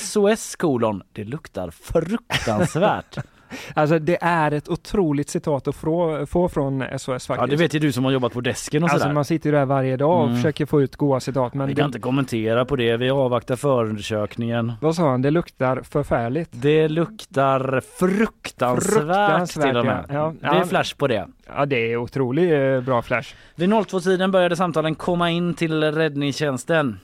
SOS 0.00 0.56
kolon, 0.56 1.02
det 1.12 1.24
luktar 1.24 1.70
fruktansvärt. 1.82 3.16
Alltså 3.74 3.98
det 3.98 4.18
är 4.22 4.50
ett 4.52 4.68
otroligt 4.68 5.28
citat 5.30 5.68
att 5.68 5.74
få, 5.76 6.26
få 6.26 6.48
från 6.48 6.84
SOS 6.98 7.06
faktiskt. 7.06 7.30
Ja 7.30 7.46
det 7.46 7.56
vet 7.56 7.74
ju 7.74 7.78
du 7.78 7.92
som 7.92 8.04
har 8.04 8.12
jobbat 8.12 8.32
på 8.32 8.40
desken 8.40 8.82
och 8.82 8.88
Alltså 8.90 9.02
sådär. 9.02 9.14
man 9.14 9.24
sitter 9.24 9.50
ju 9.50 9.56
där 9.56 9.64
varje 9.64 9.96
dag 9.96 10.18
och 10.20 10.24
Mm. 10.24 10.36
försöker 10.36 10.66
få 10.66 10.82
ut 10.82 10.96
goda 10.96 11.20
citat 11.20 11.54
men 11.54 11.66
Vi 11.66 11.74
det, 11.74 11.80
kan 11.80 11.88
inte 11.88 11.98
kommentera 12.00 12.64
på 12.64 12.76
det, 12.76 12.96
vi 12.96 13.10
avvaktar 13.10 13.56
förundersökningen. 13.56 14.72
vad 14.80 14.94
sa 14.96 15.10
han, 15.10 15.22
det 15.22 15.30
luktar 15.30 15.82
förfärligt. 15.82 16.48
Det 16.52 16.88
luktar 16.88 17.80
fruktansvärt, 17.98 18.92
Fruktansvärt, 18.94 19.66
till 19.66 19.76
och 19.76 19.84
med. 19.86 20.04
ja. 20.08 20.34
Ja, 20.42 20.52
det 20.52 20.58
är 20.58 20.64
flash 20.64 20.96
på 20.96 21.06
det. 21.06 21.26
Ja 21.46 21.66
det 21.66 21.92
är 21.92 21.96
otroligt 21.96 22.52
eh, 22.52 22.80
bra 22.80 23.02
flash. 23.02 23.34
Vid 23.54 23.70
02-tiden 23.72 24.30
började 24.30 24.56
samtalen 24.56 24.94
komma 24.94 25.30
in 25.30 25.54
till 25.54 25.82
räddningstjänsten. 25.92 27.00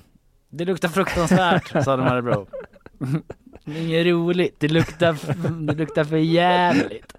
Det 0.50 0.64
luktar 0.64 0.88
fruktansvärt, 0.88 1.68
sa 1.84 1.96
de 1.96 2.02
här 2.02 2.20
bro. 2.20 2.46
Det 2.50 2.56
är 2.58 2.75
inget 3.66 4.06
roligt, 4.06 4.54
det 4.58 4.68
luktar, 4.68 5.16
det 5.66 5.74
luktar 5.74 6.04
för 6.04 6.16
jävligt. 6.16 7.14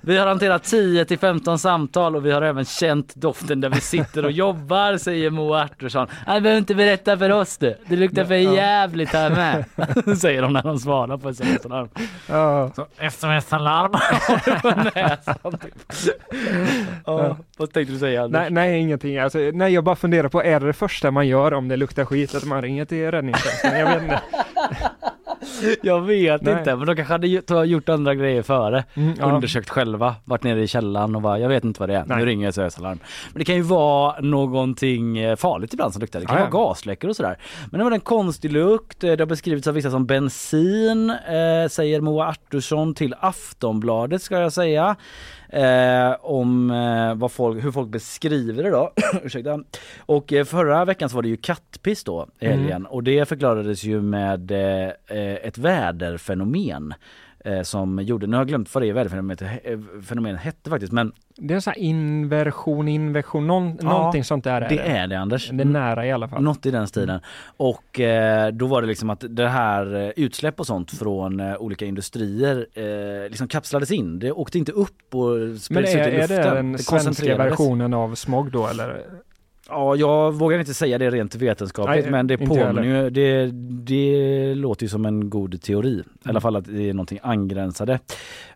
Vi 0.00 0.16
har 0.16 0.26
hanterat 0.26 0.64
10 0.64 1.04
till 1.04 1.18
15 1.18 1.58
samtal 1.58 2.16
och 2.16 2.26
vi 2.26 2.30
har 2.30 2.42
även 2.42 2.64
känt 2.64 3.14
doften 3.14 3.60
där 3.60 3.68
vi 3.68 3.80
sitter 3.80 4.24
och 4.24 4.32
jobbar, 4.32 4.96
säger 4.96 5.30
Moa 5.30 5.62
Artursson. 5.62 6.06
Han 6.26 6.42
behöver 6.42 6.58
inte 6.58 6.74
berätta 6.74 7.18
för 7.18 7.30
oss 7.30 7.58
du, 7.58 7.76
det 7.86 7.96
luktar 7.96 8.24
för 8.24 8.34
jävligt 8.34 9.08
här 9.08 9.30
med. 9.30 9.64
Säger 10.18 10.42
de 10.42 10.52
när 10.52 10.62
de 10.62 10.78
svarar 10.78 11.16
på 11.16 11.28
sms-alarm. 11.28 11.88
Ja. 12.28 12.70
Sms-alarm 12.98 13.92
på 14.62 14.70
näsan. 14.94 15.58
typ. 15.58 15.74
Ja, 17.06 17.36
vad 17.56 17.72
tänkte 17.72 17.92
du 17.92 17.98
säga 17.98 18.22
Anders? 18.22 18.40
Nej, 18.40 18.50
nej 18.50 18.80
ingenting. 18.80 19.18
Alltså, 19.18 19.38
nej 19.38 19.72
jag 19.72 19.84
bara 19.84 19.96
funderar 19.96 20.28
på, 20.28 20.42
är 20.42 20.60
det 20.60 20.66
det 20.66 20.72
första 20.72 21.10
man 21.10 21.28
gör 21.28 21.54
om 21.54 21.68
det 21.68 21.76
luktar 21.76 22.04
skit? 22.04 22.34
Att 22.34 22.44
man 22.44 22.62
ringer 22.62 22.84
till 22.84 23.10
räddningstjänsten? 23.10 23.78
Jag 23.78 23.94
vet 23.94 24.02
inte. 24.02 24.20
Jag 25.82 26.00
vet 26.00 26.42
Nej. 26.42 26.58
inte, 26.58 26.76
men 26.76 26.86
de 26.86 26.96
kanske 26.96 27.14
hade 27.14 27.26
gjort 27.66 27.88
andra 27.88 28.14
grejer 28.14 28.42
före. 28.42 28.84
Mm, 28.94 29.14
ja. 29.18 29.32
Undersökt 29.32 29.68
själva, 29.70 30.14
varit 30.24 30.42
nere 30.42 30.62
i 30.62 30.66
källaren 30.66 31.16
och 31.16 31.22
bara, 31.22 31.38
jag 31.38 31.48
vet 31.48 31.64
inte 31.64 31.80
vad 31.80 31.88
det 31.88 31.96
är, 31.96 32.04
Nej. 32.06 32.18
nu 32.18 32.26
ringer 32.26 32.50
SOS-alarm. 32.50 32.98
Men 33.32 33.38
det 33.38 33.44
kan 33.44 33.54
ju 33.54 33.62
vara 33.62 34.20
någonting 34.20 35.18
eh, 35.18 35.36
farligt 35.36 35.72
ibland 35.74 35.92
som 35.92 36.00
luktar, 36.00 36.20
det 36.20 36.26
kan 36.26 36.36
Ja, 36.36 36.42
ja. 36.44 36.50
vara 36.50 36.64
gasläckor 36.64 37.10
och 37.10 37.16
sådär. 37.16 37.38
Men 37.70 37.78
det 37.78 37.84
var 37.84 37.90
en 37.92 38.00
konstig 38.00 38.52
lukt, 38.52 39.04
eh, 39.04 39.12
det 39.12 39.20
har 39.20 39.26
beskrivits 39.26 39.66
av 39.68 39.74
vissa 39.74 39.90
som 39.90 40.06
bensin, 40.06 41.10
eh, 41.10 41.68
säger 41.70 42.00
Moa 42.00 42.26
Artursson 42.28 42.94
till 42.94 43.14
Aftonbladet 43.20 44.22
ska 44.22 44.38
jag 44.40 44.52
säga. 44.52 44.96
Eh, 45.52 46.16
om 46.20 46.70
eh, 46.70 47.14
vad 47.14 47.32
folk, 47.32 47.64
hur 47.64 47.70
folk 47.72 47.88
beskriver 47.88 48.62
det 48.62 48.70
då. 48.70 48.92
Ursäkta. 49.22 49.58
Och 50.00 50.32
eh, 50.32 50.44
förra 50.44 50.84
veckan 50.84 51.08
så 51.08 51.16
var 51.16 51.22
det 51.22 51.28
ju 51.28 51.36
kattpiss 51.36 52.04
då 52.04 52.28
i 52.40 52.46
Mm. 52.46 52.58
helgen 52.58 52.86
och 52.86 53.02
det 53.02 53.28
förklarades 53.28 53.84
ju 53.84 54.02
med 54.02 54.50
eh, 54.50 55.34
ett 55.34 55.58
väderfenomen 55.58 56.94
eh, 57.44 57.62
som 57.62 57.98
gjorde, 58.02 58.26
nu 58.26 58.36
har 58.36 58.40
jag 58.40 58.48
glömt 58.48 58.74
vad 58.74 58.82
det 58.82 58.92
väderfenomenet 58.92 59.42
eh, 59.42 59.78
fenomen 60.08 60.36
hette 60.36 60.70
faktiskt 60.70 60.92
men 60.92 61.12
Det 61.36 61.54
är 61.54 61.60
sån 61.60 61.70
här 61.76 61.78
inversion, 61.82 62.88
inversion, 62.88 63.46
någon, 63.46 63.76
Ja, 63.82 63.88
någonting 63.88 64.24
sånt 64.24 64.44
där 64.44 64.60
är 64.60 64.68
det 64.68 64.78
är 64.78 65.06
det 65.06 65.16
Anders. 65.18 65.50
Det 65.52 65.62
är 65.62 65.64
nära 65.64 66.06
i 66.06 66.12
alla 66.12 66.28
fall. 66.28 66.42
Något 66.42 66.66
i 66.66 66.70
den 66.70 66.86
stilen. 66.88 67.20
Och 67.56 68.00
eh, 68.00 68.52
då 68.52 68.66
var 68.66 68.82
det 68.82 68.88
liksom 68.88 69.10
att 69.10 69.24
det 69.28 69.48
här 69.48 69.94
eh, 69.94 70.10
utsläpp 70.16 70.60
och 70.60 70.66
sånt 70.66 70.90
från 70.90 71.40
eh, 71.40 71.56
olika 71.56 71.84
industrier 71.84 72.66
liksom 73.28 73.48
kapslades 73.48 73.90
in. 73.90 74.18
Det 74.18 74.32
åkte 74.32 74.58
inte 74.58 74.72
upp 74.72 75.14
och 75.14 75.28
Men 75.38 75.58
spreds 75.58 75.94
är, 75.94 76.00
ut 76.00 76.06
i 76.14 76.16
är 76.16 76.20
luften. 76.20 76.36
det 76.36 76.54
den 76.54 76.78
svenska 76.78 76.96
koncentrerades. 76.96 77.50
versionen 77.52 77.94
av 77.94 78.14
smog 78.14 78.50
då 78.50 78.66
eller? 78.66 79.02
Ja, 79.68 79.96
jag 79.96 80.32
vågar 80.32 80.58
inte 80.58 80.74
säga 80.74 80.98
det 80.98 81.10
rent 81.10 81.34
vetenskapligt 81.34 82.04
Nej, 82.04 82.10
men 82.12 82.26
det 82.26 82.38
påminner 82.38 83.10
det, 83.10 83.50
det 83.84 84.54
låter 84.54 84.82
ju 84.84 84.88
som 84.88 85.06
en 85.06 85.30
god 85.30 85.62
teori. 85.62 85.94
I 85.98 86.02
alla 86.24 86.30
Mm. 86.30 86.40
fall 86.40 86.56
att 86.56 86.64
det 86.64 86.88
är 86.88 86.94
någonting 86.94 87.18
angränsade. 87.22 87.92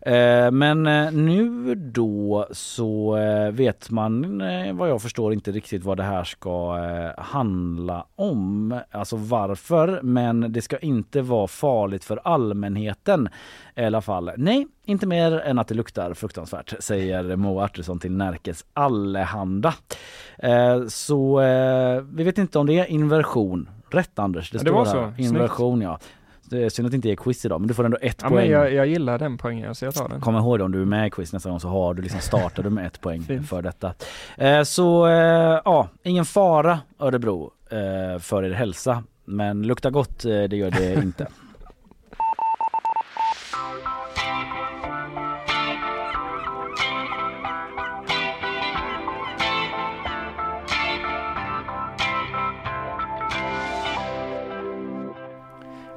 Eh, 0.01 0.51
men 0.51 0.87
eh, 0.87 1.11
nu 1.11 1.75
då 1.75 2.47
så 2.51 3.17
eh, 3.17 3.51
vet 3.51 3.89
man 3.89 4.41
eh, 4.41 4.73
vad 4.73 4.89
jag 4.89 5.01
förstår 5.01 5.33
inte 5.33 5.51
riktigt 5.51 5.83
vad 5.83 5.97
det 5.97 6.03
här 6.03 6.23
ska 6.23 6.77
handla 7.17 8.05
om. 8.15 8.79
Alltså 8.91 9.15
varför, 9.15 9.99
men 10.03 10.53
det 10.53 10.61
ska 10.61 10.77
inte 10.77 11.21
vara 11.21 11.47
farligt 11.47 12.03
för 12.03 12.19
allmänheten 12.23 13.29
i 13.75 13.83
alla 13.83 14.01
fall. 14.01 14.31
Nej, 14.37 14.67
inte 14.85 15.07
mer 15.07 15.31
än 15.39 15.59
att 15.59 15.67
det 15.67 15.75
luktar 15.75 16.13
fruktansvärt, 16.13 16.73
säger 16.79 17.35
Moa 17.35 17.63
Artursson 17.63 17.99
till 17.99 18.11
Närkes 18.11 18.65
Allehanda. 18.73 19.73
Eh, 20.39 20.85
så 20.97 21.41
eh, 21.41 22.01
vi 22.13 22.23
vet 22.23 22.37
inte 22.37 22.59
om 22.59 22.65
det 22.65 22.79
är 22.79 22.85
inversion. 22.85 23.69
Rätt 23.91 24.19
Anders, 24.19 24.51
det 24.51 24.57
Ja, 24.57 24.63
det 24.63 24.69
står 24.69 24.75
var 24.77 24.85
här. 24.85 24.93
så. 25.09 25.13
Snyggt. 25.15 25.31
Inversion 25.31 25.81
ja. 25.81 25.99
Det 26.49 26.63
är 26.63 26.69
synd 26.69 26.85
att 26.85 26.91
det 26.91 26.95
inte 26.95 27.09
är 27.11 27.15
quiz 27.15 27.45
idag 27.45 27.61
men 27.61 27.67
du 27.67 27.73
får 27.73 27.83
ändå 27.83 27.97
ett 28.01 28.19
Ja, 28.21 28.29
poäng. 28.29 28.43
men 28.43 28.51
jag, 28.59 28.73
jag 28.73 28.87
gillar 28.87 29.19
den 29.19 29.37
poängen 29.37 29.75
så 29.75 29.85
jag 29.85 29.93
tar 29.95 30.09
den. 30.09 30.21
Kom 30.21 30.35
ihåg 30.35 30.59
det, 30.59 30.63
om 30.63 30.71
du 30.71 30.81
är 30.81 30.85
med 30.85 31.07
i 31.07 31.09
quiz 31.09 31.33
nästa 31.33 31.49
gång 31.49 31.59
så 31.59 31.67
har 31.67 31.93
du 31.93 32.01
liksom 32.01 32.21
startar 32.21 32.63
du 32.63 32.69
med 32.69 32.87
ett 32.87 33.01
poäng 33.01 33.43
för 33.47 33.61
detta. 33.61 33.93
Eh, 34.37 34.63
så 34.63 35.07
eh, 35.07 35.61
ja, 35.65 35.87
ingen 36.03 36.25
fara 36.25 36.79
Örebro 36.99 37.51
eh, 37.69 38.19
för 38.19 38.43
er 38.43 38.51
hälsa. 38.51 39.03
Men 39.25 39.63
lukta 39.63 39.89
gott, 39.89 40.25
eh, 40.25 40.43
det 40.43 40.55
gör 40.57 40.71
det 40.71 40.93
inte. 40.93 41.27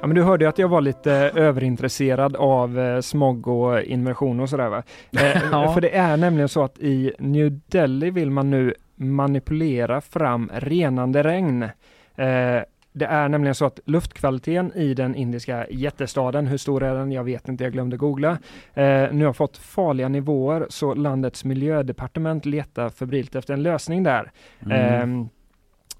Ja, 0.01 0.07
men 0.07 0.15
du 0.15 0.23
hörde 0.23 0.49
att 0.49 0.57
jag 0.57 0.67
var 0.67 0.81
lite 0.81 1.11
överintresserad 1.35 2.35
av 2.35 2.79
eh, 2.79 3.01
smog 3.01 3.47
och 3.47 3.81
inversion 3.81 4.39
och 4.39 4.49
sådär 4.49 4.69
va? 4.69 4.83
Eh, 5.11 5.41
Ja. 5.51 5.73
För 5.73 5.81
det 5.81 5.95
är 5.95 6.17
nämligen 6.17 6.49
så 6.49 6.63
att 6.63 6.79
i 6.79 7.13
New 7.19 7.59
Delhi 7.67 8.09
vill 8.09 8.31
man 8.31 8.49
nu 8.49 8.73
manipulera 8.95 10.01
fram 10.01 10.51
renande 10.53 11.23
regn. 11.23 11.63
Eh, 11.63 12.61
det 12.93 13.05
är 13.05 13.29
nämligen 13.29 13.55
så 13.55 13.65
att 13.65 13.79
luftkvaliteten 13.85 14.73
i 14.75 14.93
den 14.93 15.15
indiska 15.15 15.67
jättestaden, 15.69 16.47
hur 16.47 16.57
stor 16.57 16.83
är 16.83 16.95
den? 16.95 17.11
Jag 17.11 17.23
vet 17.23 17.47
inte, 17.47 17.63
jag 17.63 17.73
glömde 17.73 17.97
googla. 17.97 18.37
Eh, 18.73 19.11
nu 19.11 19.25
har 19.25 19.33
fått 19.33 19.57
farliga 19.57 20.07
nivåer 20.07 20.65
så 20.69 20.93
landets 20.93 21.45
miljödepartement 21.45 22.45
letar 22.45 22.89
febrilt 22.89 23.35
efter 23.35 23.53
en 23.53 23.63
lösning 23.63 24.03
där. 24.03 24.31
Mm. 24.65 24.77
Ehm, 25.01 25.29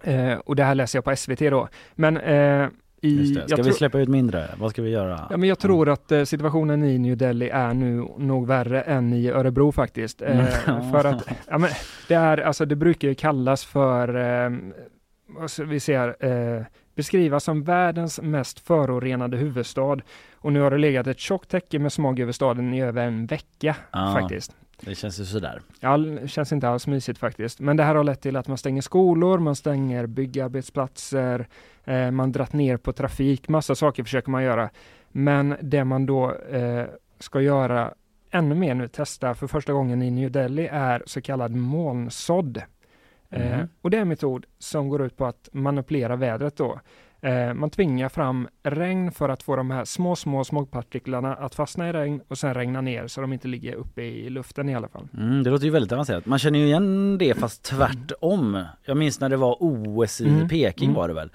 eh, 0.03 0.38
och 0.38 0.56
det 0.56 0.64
här 0.64 0.76
läser 0.76 0.98
jag 0.98 1.03
på 1.03 1.15
SVT 1.15 1.40
då. 1.40 1.68
Men 1.95 2.18
i. 3.02 3.26
Ska 3.36 3.56
vi 3.56 3.64
tror- 3.64 3.72
släppa 3.73 3.99
ut 3.99 4.10
mindre? 4.10 4.48
Vad 4.57 4.72
ska 4.72 4.82
vi 4.82 4.90
göra? 4.90 5.28
Ja, 5.30 5.38
men 5.38 5.49
jag 5.49 5.60
tror 5.60 5.90
att 5.90 6.11
eh, 6.11 6.23
situationen 6.23 6.84
i 6.84 6.98
New 6.98 7.18
Delhi 7.18 7.49
är 7.49 7.73
nu 7.73 8.07
nog 8.18 8.48
värre 8.48 8.82
än 8.82 9.14
i 9.14 9.30
Örebro 9.30 9.72
faktiskt. 9.72 10.22
Eh, 10.22 10.45
Mm. 10.68 10.91
för 10.91 11.06
att 11.06 11.28
ja, 11.49 11.57
men 11.57 11.69
det, 12.07 12.14
är, 12.14 12.38
alltså, 12.38 12.65
det 12.65 12.76
brukar 12.76 13.07
ju 13.07 13.15
kallas 13.15 13.65
för, 13.65 14.15
eh, 14.45 14.52
vad 15.28 15.52
ska 15.52 15.64
vi 15.64 15.80
ser, 15.80 16.26
eh, 16.26 16.64
beskrivas 16.95 17.44
som 17.44 17.64
världens 17.64 18.22
mest 18.22 18.60
förorenade 18.60 19.38
huvudstad. 19.38 19.98
Och 20.36 20.53
nu 20.53 20.61
har 20.61 20.72
det 20.72 20.78
legat 20.78 21.07
ett 21.07 21.19
tjockt 21.19 21.49
täcke 21.49 21.80
med 21.80 21.94
smog 21.94 22.19
över 22.19 22.32
staden 22.32 22.73
i 22.73 22.82
över 22.82 23.07
en 23.07 23.26
vecka 23.26 23.76
Ja. 23.91 24.18
faktiskt. 24.19 24.52
Det 24.86 24.95
känns 24.95 25.20
ju 25.20 25.26
sådär. 25.26 25.62
Ja, 25.80 25.98
det 25.98 26.28
känns 26.28 26.52
inte 26.52 26.70
alls 26.70 26.88
mysigt 26.88 27.20
faktiskt. 27.20 27.60
Men 27.60 27.78
det 27.78 27.84
här 27.84 27.95
har 27.95 28.03
lett 28.03 28.22
till 28.22 28.36
att 28.36 28.48
man 28.48 28.58
stänger 28.58 28.82
skolor, 28.82 29.40
man 29.40 29.56
stänger 29.56 30.06
byggarbetsplatser, 30.06 31.48
eh, 31.86 32.12
man 32.12 32.32
dratt 32.32 32.53
ner 32.53 32.78
på 32.78 32.94
trafik, 32.94 33.49
massa 33.49 33.76
saker 33.76 34.03
försöker 34.03 34.32
man 34.32 34.44
göra. 34.44 34.70
Men 35.12 35.56
det 35.62 35.84
man 35.84 36.06
då 36.06 36.36
eh, 36.36 36.86
ska 37.20 37.41
göra 37.41 37.94
ännu 38.32 38.56
mer 38.56 38.76
nu, 38.76 38.88
testa 38.88 39.34
för 39.34 39.48
första 39.48 39.74
gången 39.74 40.02
i 40.02 40.12
New 40.12 40.32
Delhi, 40.32 40.68
är 40.72 41.03
så 41.06 41.22
kallad 41.22 41.52
molnsådd. 41.56 42.62
Eh, 43.30 43.58
Mhm. 43.58 43.68
och 43.82 43.90
det 43.90 43.98
är 43.98 44.02
en 44.02 44.08
metod 44.08 44.45
som 44.60 44.90
går 44.90 45.02
ut 45.02 45.18
på 45.18 45.26
att 45.26 45.49
manipulera 45.52 46.16
vädret 46.16 46.58
då. 46.58 46.80
Eh, 47.23 47.53
man 47.53 47.69
tvingar 47.69 48.10
fram 48.10 48.48
regn 48.64 49.11
för 49.11 49.30
att 49.30 49.43
få 49.43 49.56
de 49.56 49.72
här 49.72 49.85
små, 49.85 50.15
små 50.15 50.43
smogpartiklarna 50.43 51.34
att 51.35 51.56
fastna 51.56 51.89
i 51.89 51.93
regn 51.93 52.22
och 52.27 52.38
sen 52.38 52.53
regna 52.53 52.81
ner 52.81 53.07
så 53.07 53.22
de 53.22 53.34
inte 53.34 53.48
ligger 53.48 53.76
uppe 53.76 54.02
i 54.02 54.30
luften 54.30 54.69
i 54.69 54.76
alla 54.76 54.88
fall. 54.88 55.07
Mm, 55.18 55.43
det 55.43 55.49
låter 55.49 55.65
ju 55.65 55.72
väldigt 55.72 55.91
avancerat. 55.91 56.26
Man 56.26 56.39
känner 56.39 56.60
ju 56.60 56.65
igen 56.65 57.18
det 57.18 57.34
fast 57.38 57.64
tvärtom. 57.64 58.64
Jag 58.85 58.98
minns 58.98 59.19
när 59.19 59.30
det 59.30 59.38
var 59.38 59.57
OS 59.60 60.22
i 60.22 60.27
Mm. 60.30 60.48
Peking 60.49 60.89
Mm. 60.89 60.95
var 60.95 61.07
det 61.07 61.14
väl. 61.14 61.30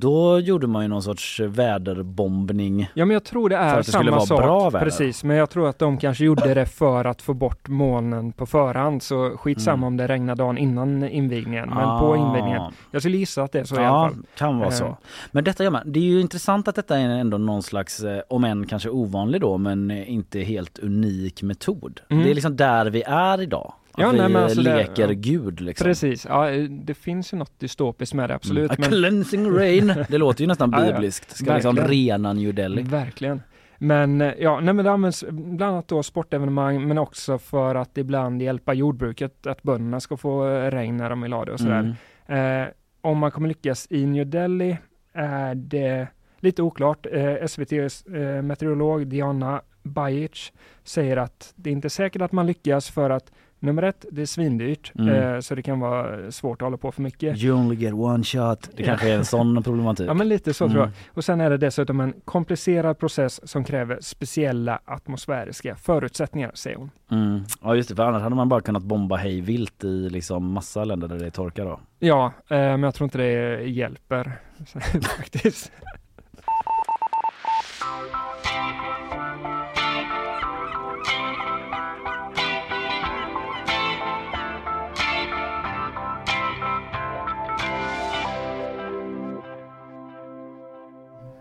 Då 0.00 0.38
gjorde 0.40 0.66
man 0.66 0.82
ju 0.82 0.88
någon 0.88 1.02
sorts 1.02 1.40
väderbombning. 1.40 2.90
Ja 2.94 3.04
men 3.04 3.14
jag 3.14 3.24
tror 3.24 3.48
det 3.48 3.56
är 3.56 3.76
det 3.76 3.84
samma 3.84 4.20
sak. 4.20 4.40
bra 4.42 4.70
väder. 4.70 4.84
Precis, 4.84 5.24
men 5.24 5.36
jag 5.36 5.50
tror 5.50 5.68
att 5.68 5.78
de 5.78 5.98
kanske 5.98 6.24
gjorde 6.24 6.54
det 6.54 6.66
för 6.66 7.04
att 7.04 7.22
få 7.22 7.34
bort 7.34 7.68
molnen 7.68 8.32
på 8.32 8.46
förhand. 8.46 9.02
Så 9.02 9.30
skitsamma 9.36 9.74
Mm. 9.74 9.86
om 9.86 9.96
det 9.96 10.06
regnar 10.08 10.34
dagen 10.36 10.58
innan 10.58 11.08
invigningen. 11.08 11.68
Men 11.68 11.78
Ah. 11.84 12.00
på 12.00 12.16
invigningen. 12.16 12.62
Jag 12.90 13.02
skulle 13.02 13.16
gissa 13.16 13.42
att 13.42 13.52
det 13.52 13.60
är 13.60 13.64
så 13.64 13.74
i 13.74 13.78
alla 13.78 13.86
Ja, 13.86 14.08
fall. 14.08 14.16
kan 14.36 14.58
vara 14.58 14.68
Eh. 14.68 14.74
så. 14.74 14.96
Men 15.30 15.44
detta 15.44 15.64
gör 15.64 15.70
man. 15.70 15.82
Det 15.92 16.00
är 16.00 16.04
ju 16.04 16.20
intressant 16.20 16.68
att 16.68 16.74
detta 16.74 16.98
är 16.98 17.08
ändå 17.08 17.38
någon 17.38 17.62
slags, 17.62 18.00
eh, 18.00 18.20
om 18.28 18.44
än 18.44 18.66
kanske 18.66 18.88
ovanlig 18.90 19.40
då, 19.40 19.58
men 19.58 19.90
inte 19.90 20.40
helt 20.40 20.78
unik 20.78 21.42
metod. 21.42 22.00
Mm. 22.08 22.24
Det 22.24 22.30
är 22.30 22.34
liksom 22.34 22.56
där 22.56 22.86
vi 22.90 23.02
är 23.06 23.40
idag. 23.42 23.72
Ja, 24.00 24.10
vi 24.10 24.18
nej, 24.18 24.28
men 24.28 24.42
alltså 24.42 24.62
det- 24.62 24.76
leker 24.76 25.08
ja. 25.08 25.14
gud 25.14 25.60
liksom. 25.60 25.84
Precis, 25.84 26.26
ja, 26.28 26.50
eh, 26.50 26.62
det 26.64 26.94
finns 26.94 27.32
ju 27.32 27.36
något 27.36 27.60
dystopiskt 27.60 28.14
med 28.14 28.30
det 28.30 28.34
absolut. 28.34 28.70
A 28.70 28.74
men- 28.78 28.88
cleansing 28.90 29.56
rain. 29.56 29.92
Det 30.08 30.18
låter 30.18 30.40
ju 30.40 30.46
nästan 30.46 30.70
bibliskt. 30.86 31.36
Ska 31.36 31.54
liksom 31.54 31.74
Verkligen. 31.74 32.04
rena 32.06 32.32
New 32.32 32.54
Delhi. 32.54 32.82
Verkligen. 32.82 33.42
Men 33.78 34.20
eh, 34.20 34.32
ja, 34.38 34.60
nej, 34.60 34.74
men 34.74 34.84
det 34.84 34.90
används 34.90 35.24
bland 35.30 35.62
annat 35.62 35.88
då 35.88 36.02
sportevenemang 36.02 36.88
men 36.88 36.98
också 36.98 37.38
för 37.38 37.74
att 37.74 37.98
ibland 37.98 38.42
hjälpa 38.42 38.74
jordbruket, 38.74 39.46
att 39.46 39.62
bönderna 39.62 40.00
ska 40.00 40.16
få 40.16 40.48
eh, 40.48 40.70
regn 40.70 40.96
när 40.96 41.10
de 41.10 41.20
vill 41.22 41.32
ha 41.32 41.44
det 41.44 41.52
och 41.52 41.60
sådär. 41.60 41.94
Mm. 42.28 42.62
Eh, 42.62 42.68
om 43.00 43.18
man 43.18 43.30
kommer 43.30 43.48
lyckas 43.48 43.86
i 43.90 44.06
New 44.06 44.26
Delhi 44.26 44.78
är 45.12 45.54
det 45.54 46.06
lite 46.40 46.62
oklart. 46.62 47.06
Eh, 47.12 47.34
SVTs 47.44 48.06
eh, 48.06 48.42
meteorolog 48.42 49.06
Diana 49.06 49.62
Bajic 49.82 50.52
säger 50.84 51.16
att 51.16 51.52
det 51.56 51.70
är 51.70 51.72
inte 51.72 51.90
säkert 51.90 52.22
att 52.22 52.32
man 52.32 52.46
lyckas 52.46 52.90
för 52.90 53.10
att 53.10 53.32
nummer 53.60 53.82
ett, 53.82 54.04
det 54.10 54.22
är 54.22 54.26
svindyrt 54.26 54.92
Mm. 54.98 55.34
eh, 55.34 55.40
så 55.40 55.54
det 55.54 55.62
kan 55.62 55.80
vara 55.80 56.30
svårt 56.32 56.62
att 56.62 56.66
hålla 56.66 56.76
på 56.76 56.92
för 56.92 57.02
mycket. 57.02 57.42
You 57.42 57.56
only 57.58 57.76
get 57.76 57.94
one 57.94 58.24
shot. 58.24 58.70
Det 58.76 58.82
kanske 58.82 59.08
är 59.10 59.16
en 59.16 59.24
sån 59.24 59.62
problematik. 59.62 60.08
Ja 60.08 60.14
men 60.14 60.28
lite 60.28 60.54
så 60.54 60.64
Mm. 60.64 60.72
tror 60.74 60.84
jag. 60.84 60.92
Och 61.16 61.24
sen 61.24 61.40
är 61.40 61.50
det 61.50 61.56
dessutom 61.58 62.00
en 62.00 62.14
komplicerad 62.24 62.98
process 62.98 63.48
som 63.50 63.64
kräver 63.64 63.98
speciella 64.00 64.80
atmosfäriska 64.84 65.76
förutsättningar, 65.76 66.50
säger 66.54 66.76
hon. 66.76 66.90
Mm. 67.10 67.40
Ja 67.62 67.74
just 67.74 67.88
det, 67.88 67.94
för 67.96 68.02
annars 68.02 68.22
hade 68.22 68.36
man 68.36 68.48
bara 68.48 68.60
kunnat 68.60 68.82
bomba 68.82 69.16
hej 69.16 69.40
vilt 69.40 69.84
i 69.84 70.10
liksom 70.10 70.52
massa 70.52 70.84
länder 70.84 71.08
där 71.08 71.18
det 71.18 71.26
är 71.26 71.30
torka 71.30 71.64
då. 71.64 71.80
Ja, 71.98 72.26
eh, 72.48 72.56
men 72.58 72.82
jag 72.82 72.94
tror 72.94 73.04
inte 73.06 73.18
det 73.18 73.62
hjälper 73.64 74.32
faktiskt. 75.16 75.72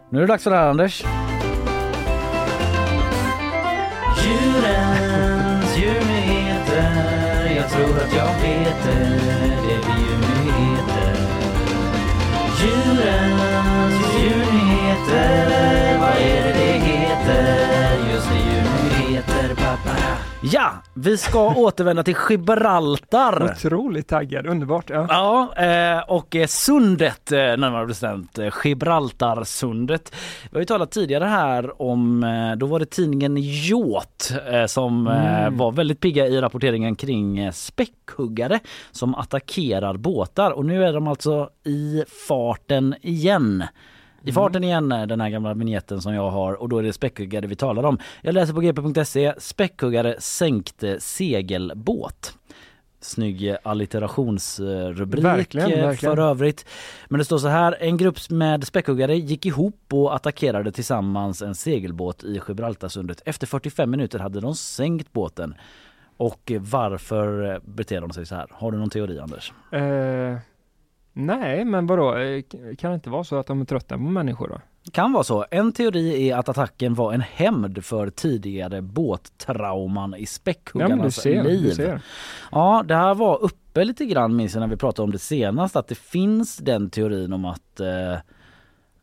Nu 0.09 0.17
är 0.17 0.21
det 0.21 0.27
dags 0.27 0.43
för 0.43 0.51
det 0.51 0.57
här 0.57 0.67
Anders. 0.67 1.03
Djurens 4.23 5.77
djurnyheter, 5.77 7.55
jag 7.55 7.69
tror 7.69 7.97
att 7.97 8.13
jag 8.15 8.27
vet 8.41 8.83
det, 8.83 8.99
det 9.67 9.85
blir 9.85 9.99
djurnyheter. 9.99 11.15
Djurens 12.61 13.95
djurnyheter, 14.19 15.99
vad 15.99 16.09
är 16.09 16.43
det 16.43 16.53
det 16.53 16.79
heter? 16.79 18.11
Just 18.13 18.29
det, 18.29 18.37
djurnyheter, 18.37 19.55
pappa. 19.55 19.97
Ja, 20.41 20.71
vi 20.99 21.17
ska 21.17 21.53
återvända 21.55 22.03
till 22.03 22.15
Gibraltar. 22.29 23.43
Otroligt 23.51 24.07
taggad, 24.07 24.47
underbart. 24.47 24.89
Ja. 24.89 25.05
Ja, 25.09 25.63
eh, 25.65 25.99
och 26.09 26.35
eh, 26.35 26.47
sundet 26.47 27.31
eh, 27.31 27.37
närmare 27.37 27.85
bestämt, 27.85 28.39
Gibraltarsundet. 28.63 30.15
Vi 30.43 30.49
har 30.55 30.59
ju 30.59 30.65
talat 30.65 30.91
tidigare 30.91 31.23
här 31.25 31.81
om, 31.81 32.25
då 32.57 32.65
var 32.65 32.79
det 32.79 32.85
tidningen 32.85 33.37
eh, 33.37 34.65
som 34.65 35.07
Mm. 35.07 35.57
var 35.57 35.71
väldigt 35.71 35.99
pigga 35.99 36.27
i 36.27 36.41
rapporteringen 36.41 36.95
kring 36.95 37.51
späckhuggare 37.53 38.59
som 38.91 39.15
attackerar 39.15 39.97
båtar 39.97 40.51
och 40.51 40.65
nu 40.65 40.83
är 40.85 40.93
de 40.93 41.07
alltså 41.07 41.49
i 41.63 42.03
farten 42.27 42.95
igen. 43.01 43.63
I 44.23 44.31
farten 44.31 44.63
igen 44.63 44.91
eh, 44.91 45.07
den 45.07 45.21
här 45.21 45.29
gamla 45.29 45.53
vignetten 45.53 46.01
som 46.01 46.13
jag 46.13 46.29
har 46.29 46.53
och 46.53 46.69
då 46.69 46.77
är 46.77 46.83
det 46.83 46.93
späckhuggare 46.93 47.47
vi 47.47 47.55
talar 47.55 47.83
om. 47.83 47.97
Jag 48.21 48.33
läser 48.33 48.53
på 48.53 48.61
gp.se, 48.61 49.33
späckhuggare 49.37 50.15
sänkte 50.19 50.99
segelbåt. 50.99 52.33
Snygg 52.99 53.55
alliterationsrubrik 53.63 55.23
Verkligen, 55.23 55.71
eh, 55.71 55.85
verkligen. 55.85 56.15
för 56.15 56.21
övrigt. 56.23 56.65
Men 57.07 57.17
det 57.17 57.25
står 57.25 57.37
så 57.37 57.47
här, 57.47 57.77
en 57.79 57.97
grupp 57.97 58.29
med 58.29 58.67
späckhuggare 58.67 59.15
gick 59.17 59.45
ihop 59.45 59.81
och 59.91 60.15
attackerade 60.15 60.71
tillsammans 60.71 61.41
en 61.41 61.55
segelbåt 61.55 62.23
i 62.23 62.41
Gibraltarsundet. 62.47 63.21
Efter 63.25 63.47
45 63.47 63.91
minuter 63.91 64.19
hade 64.19 64.39
de 64.39 64.55
sänkt 64.55 65.13
båten. 65.13 65.55
Och 66.17 66.51
eh, 66.51 66.61
varför 66.61 67.53
eh, 67.53 67.59
beter 67.65 68.01
de 68.01 68.11
sig 68.11 68.25
så 68.25 68.35
här? 68.35 68.47
Har 68.51 68.71
du 68.71 68.77
någon 68.77 68.89
teori 68.89 69.19
Anders? 69.19 69.53
Eh, 69.71 70.37
nej, 71.25 71.65
men 71.65 71.87
vadå? 71.87 72.17
Eh, 72.17 72.43
Kan 72.77 72.91
det 72.91 72.95
inte 72.95 73.09
vara 73.09 73.23
så 73.23 73.35
att 73.35 73.47
de 73.47 73.61
är 73.61 73.65
trötta 73.65 73.95
på 73.95 74.01
människor 74.03 74.47
då? 74.47 74.61
Kan 74.91 75.13
vara 75.13 75.23
så. 75.23 75.45
En 75.51 75.71
teori 75.71 76.29
är 76.29 76.37
att 76.37 76.49
attacken 76.49 76.93
var 76.93 77.13
en 77.13 77.21
hämnd 77.21 77.85
för 77.85 78.09
tidigare 78.09 78.81
båttrauman 78.81 80.13
i 80.15 80.19
Ja, 80.19 80.25
späckhuggarnas 80.27 81.15
ser, 81.15 81.43
liv. 81.43 81.99
Ja, 82.51 82.83
det 82.87 82.95
här 82.95 83.15
var 83.15 83.43
uppe 83.43 83.83
lite 83.83 84.05
grann 84.05 84.35
minns 84.35 84.53
jag 84.53 84.61
när 84.61 84.67
vi 84.67 84.75
pratade 84.77 85.03
om 85.03 85.11
det 85.11 85.19
senast 85.19 85.75
att 85.75 85.87
det 85.87 85.97
finns 85.97 86.57
den 86.57 86.89
teorin 86.89 87.33
om 87.33 87.45
att 87.45 87.79
eh, 87.79 87.87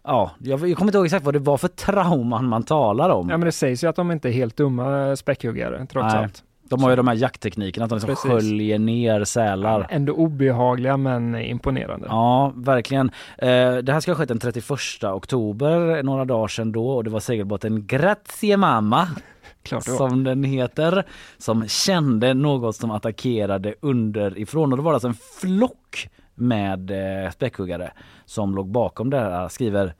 ja, 0.05 0.31
jag, 0.39 0.69
jag 0.69 0.77
kommer 0.79 0.89
inte 0.91 0.99
ihåg 0.99 1.07
exakt 1.07 1.25
vad 1.25 1.35
det 1.35 1.39
var 1.39 1.57
för 1.57 1.69
trauman 1.69 2.45
man 2.49 2.63
talar 2.63 3.11
om. 3.11 3.29
Ja 3.31 3.37
men 3.37 3.47
det 3.47 3.53
sägs 3.53 3.85
ju 3.85 3.89
att 3.89 3.97
de 3.97 4.11
inte 4.11 4.29
är 4.29 4.33
helt 4.33 4.57
dumma 4.57 5.17
späckhuggare 5.17 5.87
trots 5.91 6.15
Nej. 6.15 6.23
allt. 6.25 6.45
De 6.69 6.83
har 6.83 6.91
ju 6.91 6.97
de 6.97 7.09
här 7.09 7.15
jaktteknikerna, 7.15 7.85
att 7.85 7.91
de 7.91 7.95
liksom 7.95 8.09
Precis. 8.15 8.31
sköljer 8.31 8.79
ner 8.79 9.25
sälar. 9.25 9.87
Ändå 9.91 10.13
obehagliga 10.13 10.97
men 10.97 11.37
imponerande. 11.37 12.07
Ja, 12.11 12.53
verkligen. 12.57 13.11
Eh, 13.39 13.77
det 13.77 13.93
här 13.93 14.01
ska 14.01 14.11
ha 14.11 14.17
skett 14.17 14.29
den 14.29 14.39
31 14.39 15.05
oktober, 15.05 16.03
några 16.03 16.25
dagar 16.25 16.49
sedan 16.49 16.73
då 16.73 16.91
och 16.91 17.05
det 17.05 17.11
var 17.11 17.21
segelbåten 17.21 17.87
Grazie 17.87 18.57
Mamma 18.57 19.09
som 19.81 20.25
den 20.25 20.45
heter, 20.45 21.05
som 21.39 21.69
kände 21.69 22.35
något 22.35 22.77
som 22.77 22.91
attackerade 22.91 23.75
underifrån 23.81 24.73
och 24.73 24.79
det 24.79 24.85
var 24.85 24.93
alltså 24.93 25.09
en 25.09 25.17
flock 25.41 26.09
med 26.35 26.91
eh, 26.91 27.31
späckhuggare 27.31 27.93
som 28.25 28.55
låg 28.55 28.69
bakom 28.69 29.11
det 29.11 29.21
här, 29.21 29.49
skriver 29.49 29.95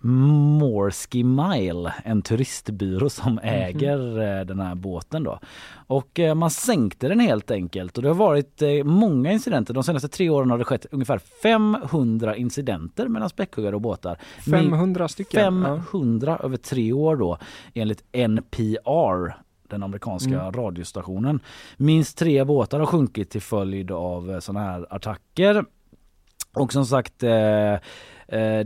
Morsky 0.00 1.24
Mile, 1.24 1.94
en 2.04 2.22
turistbyrå 2.22 3.10
som 3.10 3.38
äger 3.42 4.20
eh, 4.20 4.44
den 4.44 4.60
här 4.60 4.74
båten 4.74 5.24
då. 5.24 5.38
Och 5.86 6.18
eh, 6.20 6.34
man 6.34 6.50
sänkte 6.50 7.08
den 7.08 7.20
helt 7.20 7.50
enkelt 7.50 7.96
och 7.96 8.02
det 8.02 8.08
har 8.08 8.14
varit 8.14 8.62
eh, 8.62 8.84
många 8.84 9.32
incidenter. 9.32 9.74
De 9.74 9.82
senaste 9.84 10.08
tre 10.08 10.30
åren 10.30 10.50
har 10.50 10.58
det 10.58 10.64
skett 10.64 10.86
ungefär 10.90 11.18
500 11.42 12.36
incidenter 12.36 13.08
mellan 13.08 13.28
späckhuggare 13.28 13.74
och 13.74 13.80
båtar. 13.80 14.18
500 14.50 15.08
stycken. 15.08 15.62
Ja. 15.62 15.76
500 15.76 16.38
över 16.42 16.56
tre 16.56 16.92
år 16.92 17.16
då 17.16 17.38
enligt 17.74 18.04
NPR 18.12 19.32
den 19.68 19.82
amerikanska 19.82 20.40
Mm. 20.40 20.52
radiostationen. 20.52 21.40
Minst 21.76 22.18
tre 22.18 22.44
båtar 22.44 22.78
har 22.78 22.86
sjunkit 22.86 23.30
till 23.30 23.42
följd 23.42 23.90
av 23.90 24.40
sådana 24.40 24.66
här 24.66 24.86
attacker. 24.94 25.64
Och 26.54 26.72
som 26.72 26.86
sagt, 26.86 27.22
eh, 27.22 27.74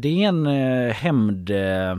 det 0.01 0.09
är 0.25 0.29
en 0.29 0.47
eh, 0.47 0.93
hämnd 0.93 1.51
eh, 1.51 1.97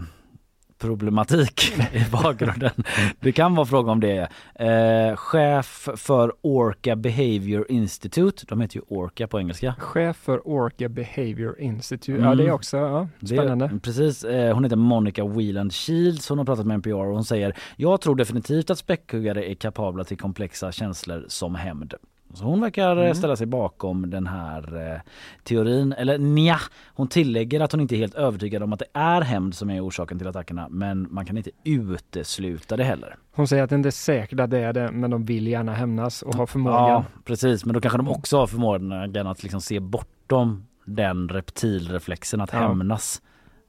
problematik 0.77 1.73
i 1.93 2.05
bakgrunden. 2.11 2.71
Det 3.19 3.31
kan 3.31 3.55
vara 3.55 3.65
fråga 3.65 3.91
om 3.91 3.99
det. 3.99 4.29
Eh, 4.55 5.15
chef 5.15 5.89
för 5.95 6.33
Orca 6.41 6.95
Behavior 6.95 7.65
Institute, 7.69 8.45
de 8.47 8.61
heter 8.61 8.75
ju 8.75 8.81
Orca 8.87 9.27
på 9.27 9.39
engelska. 9.39 9.75
Chef 9.79 10.17
för 10.17 10.47
Orca 10.47 10.89
Behavior 10.89 11.59
Institute. 11.59 12.11
Ja 12.21 12.25
Mm. 12.33 12.37
det 12.37 12.43
är 12.47 12.51
också 12.51 12.77
ja, 12.77 13.07
spännande. 13.25 13.67
Det, 13.67 13.79
precis, 13.79 14.23
eh, 14.23 14.53
hon 14.53 14.63
heter 14.63 14.75
Monica 14.75 15.25
Wieland 15.25 15.73
Shields, 15.73 16.29
hon 16.29 16.37
har 16.37 16.45
pratat 16.45 16.65
med 16.65 16.75
NPR 16.75 16.93
och 16.93 17.13
hon 17.13 17.25
säger 17.25 17.55
Jag 17.75 18.01
tror 18.01 18.15
definitivt 18.15 18.69
att 18.69 18.77
späckhuggare 18.77 19.51
är 19.51 19.55
kapabla 19.55 20.03
till 20.03 20.17
komplexa 20.17 20.71
känslor 20.71 21.25
som 21.27 21.55
hämnd. 21.55 21.93
Så 22.33 22.43
hon 22.45 22.61
verkar 22.61 22.97
eh, 22.97 23.03
Mm. 23.03 23.15
ställa 23.15 23.35
sig 23.35 23.47
bakom 23.47 24.09
den 24.09 24.27
här 24.27 24.91
eh, 24.93 24.99
teorin. 25.43 25.93
Eller 25.93 26.17
nja, 26.17 26.57
hon 26.95 27.07
tillägger 27.07 27.59
att 27.59 27.71
hon 27.71 27.81
inte 27.81 27.95
är 27.95 27.97
helt 27.97 28.15
övertygad 28.15 28.63
om 28.63 28.73
att 28.73 28.79
det 28.79 28.85
är 28.93 29.21
hämnd 29.21 29.55
som 29.55 29.69
är 29.69 29.87
orsaken 29.87 30.17
till 30.17 30.27
attackerna. 30.27 30.67
Men 30.69 31.07
man 31.11 31.25
kan 31.25 31.37
inte 31.37 31.51
utesluta 31.63 32.77
det 32.77 32.83
heller. 32.83 33.15
Hon 33.35 33.47
säger 33.47 33.63
att 33.63 33.69
det 33.69 33.75
inte 33.75 33.89
är 33.89 33.91
säkert 33.91 34.39
att 34.39 34.49
det 34.49 34.59
är 34.59 34.73
det 34.73 34.91
men 34.91 35.11
de 35.11 35.25
vill 35.25 35.47
gärna 35.47 35.73
hämnas 35.73 36.21
och 36.21 36.35
ha 36.35 36.47
förmågan. 36.47 36.89
Ja, 36.89 37.05
precis. 37.25 37.65
Men 37.65 37.73
då 37.73 37.81
kanske 37.81 37.97
de 37.97 38.07
också 38.09 38.37
har 38.37 38.47
förmågan 38.47 39.27
att 39.27 39.43
liksom 39.43 39.61
se 39.61 39.79
bortom 39.79 40.65
den 40.85 41.29
reptilreflexen 41.29 42.41
att 42.41 42.53
Ja. 42.53 42.59
hämnas. 42.59 43.21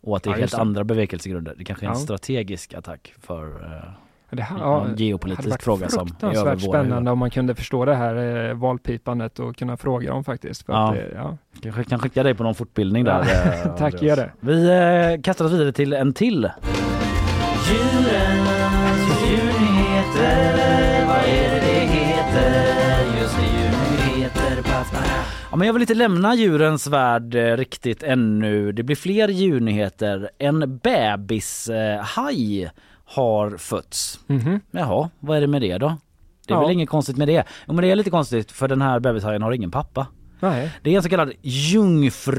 Och 0.03 0.17
att 0.17 0.23
det 0.23 0.31
är 0.31 0.35
Ja, 0.35 0.39
helt 0.41 0.55
andra 0.55 0.85
bevekelsegrunder. 0.85 1.55
Det 1.59 1.65
kanske 1.65 1.87
är 1.87 1.89
en 1.91 1.95
Ja. 1.97 2.01
strategisk 2.01 2.75
attack 2.75 3.15
för 3.21 3.47
eh, 3.65 3.91
Det 4.35 4.43
här, 4.43 4.57
Ja, 4.59 4.65
ja, 4.85 4.87
en 4.91 4.97
geopolitisk 4.97 5.63
fråga 5.63 5.89
som 5.89 6.09
är 6.21 6.27
över 6.27 6.43
våra 6.45 6.59
spännande 6.59 6.85
huvuden. 6.95 7.09
om 7.09 7.19
man 7.19 7.31
kunde 7.31 7.55
förstå 7.55 7.85
det 7.85 7.95
här 7.95 8.49
eh, 8.49 8.55
valpipandet 8.55 9.39
och 9.39 9.57
kunna 9.57 9.77
fråga 9.77 10.11
dem 10.11 10.25
faktiskt. 10.25 10.67
För 10.67 10.73
Ja. 10.73 10.89
Att, 10.89 10.95
det, 10.95 11.11
ja. 11.15 11.37
Kanske 11.63 11.85
kan 11.85 11.99
skicka 11.99 12.23
dig 12.23 12.35
på 12.35 12.43
någon 12.43 12.55
fortbildning 12.55 13.07
Ja, 13.07 13.13
där. 13.19 13.65
eh, 13.67 13.75
tack, 13.79 14.03
gör 14.03 14.17
det. 14.17 14.31
Vi 14.41 14.69
eh, 15.15 15.23
kastar 15.23 15.45
oss 15.45 15.53
vidare 15.53 15.73
till 15.73 15.93
en 15.93 16.13
till. 16.13 16.51
Djurens 17.71 19.23
djurnyheter, 19.31 21.07
vad 21.07 21.17
är 21.17 21.51
det 21.55 21.61
det 21.61 21.87
heter? 21.87 23.21
Just 23.21 23.37
det, 23.37 23.43
djurnyheter. 23.43 24.63
Ja, 25.51 25.57
men 25.57 25.67
jag 25.67 25.73
vill 25.73 25.83
inte 25.83 25.95
lämna 25.95 26.35
djurens 26.35 26.87
värld 26.87 27.35
eh, 27.35 27.57
riktigt 27.57 28.03
ännu. 28.03 28.73
Det 28.73 28.83
blir 28.83 28.97
fler 28.97 29.29
djurnyheter. 29.29 30.31
En 30.39 30.79
bebishaj 30.83 32.71
har 33.15 33.57
fötts. 33.57 34.21
Mhm. 34.27 34.61
Jaha, 34.71 35.11
vad 35.21 35.37
är 35.37 35.41
det 35.41 35.47
med 35.47 35.63
det 35.63 35.79
då? 35.79 35.97
Det 36.47 36.53
är 36.53 36.57
Ja. 36.57 36.61
väl 36.61 36.71
inget 36.71 36.89
konstigt 36.89 37.17
med 37.17 37.29
det. 37.29 37.45
Jo 37.67 37.75
men 37.75 37.83
det 37.83 37.91
är 37.91 37.97
lite 37.97 38.11
konstigt 38.11 38.53
för 38.53 38.69
den 38.69 38.83
här 38.83 39.01
bebishajen 39.01 39.43
har 39.43 39.53
ingen 39.53 39.71
pappa. 39.71 40.07
Nej. 40.41 40.71
Det 40.83 40.91
är 40.93 40.97
en 40.97 41.03
så 41.03 41.09
kallad 41.09 41.33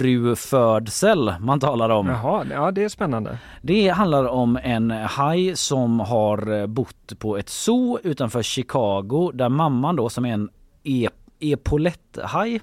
jungfrufödsel 0.05 1.33
man 1.39 1.59
talar 1.59 1.89
om. 1.89 2.07
Jaha, 2.07 2.45
ja 2.51 2.71
det 2.71 2.83
är 2.83 2.89
spännande. 2.89 3.37
Det 3.61 3.87
handlar 3.89 4.27
om 4.27 4.59
en 4.63 4.91
haj 4.91 5.55
som 5.55 5.99
har 5.99 6.59
eh, 6.61 6.67
bott 6.67 7.19
på 7.19 7.37
ett 7.37 7.49
zoo 7.49 7.99
utanför 8.03 8.41
Chicago 8.43 9.31
där 9.33 9.49
mamman 9.49 9.95
då 9.95 10.09
som 10.09 10.25
är 10.25 10.33
en 10.33 10.49
e 10.83 11.09
epauletthaj 11.39 12.61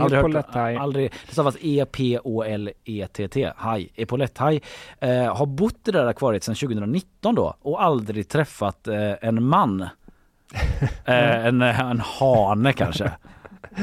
Aldrig 0.00 0.20
hört- 0.20 0.30
Epauletthaj. 0.30 0.76
Aldrig, 0.76 1.12
det 1.26 1.32
stavas 1.32 1.56
E-P-O-L-E-T-T, 1.60 3.52
haj, 3.56 3.88
epauletthaj. 3.96 4.62
Eh, 5.00 5.36
har 5.36 5.46
bott 5.46 5.88
i 5.88 5.90
det 5.90 5.98
där 5.98 6.06
akvariet 6.06 6.44
sedan 6.44 6.54
2019 6.54 7.34
då 7.34 7.54
och 7.62 7.82
aldrig 7.82 8.28
träffat 8.28 8.88
eh, 8.88 9.12
en 9.20 9.44
man. 9.44 9.80
eh, 11.04 11.46
en, 11.46 11.62
en 11.62 12.00
hane 12.00 12.72
kanske. 12.72 13.12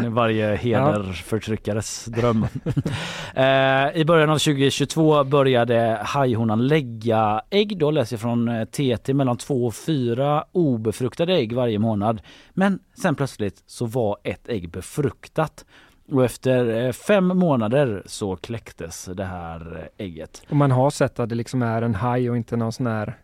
Varje 0.07 0.55
hederförtryckares 0.55 2.05
dröm. 2.05 2.45
eh, 3.35 3.97
I 4.01 4.03
början 4.07 4.29
av 4.29 4.37
2022 4.37 5.23
började 5.23 5.99
hajhonan 6.03 6.67
lägga 6.67 7.41
ägg 7.49 7.77
då 7.77 7.91
läser 7.91 8.13
jag 8.15 8.21
från 8.21 8.47
eh, 8.49 8.65
TT 8.65 9.13
mellan 9.13 9.37
två 9.37 9.65
och 9.65 9.75
fyra 9.75 10.43
obefruktade 10.51 11.33
ägg 11.33 11.53
varje 11.53 11.79
månad. 11.79 12.21
Men 12.53 12.79
sen 13.01 13.15
plötsligt 13.15 13.63
så 13.65 13.85
var 13.85 14.17
ett 14.23 14.49
ägg 14.49 14.69
befruktat. 14.69 15.65
Och 16.11 16.25
efter 16.25 16.85
eh, 16.85 16.91
fem 16.91 17.27
månader 17.27 18.03
så 18.05 18.35
kläcktes 18.35 19.05
det 19.05 19.25
här 19.25 19.89
eh, 19.97 20.05
ägget. 20.05 20.43
Och 20.49 20.55
man 20.55 20.71
har 20.71 20.89
sett 20.89 21.19
att 21.19 21.29
det 21.29 21.35
liksom 21.35 21.61
är 21.61 21.81
en 21.81 21.95
haj 21.95 22.29
och 22.29 22.37
inte 22.37 22.57
någon 22.57 22.71
sån 22.71 22.87
här 22.87 23.17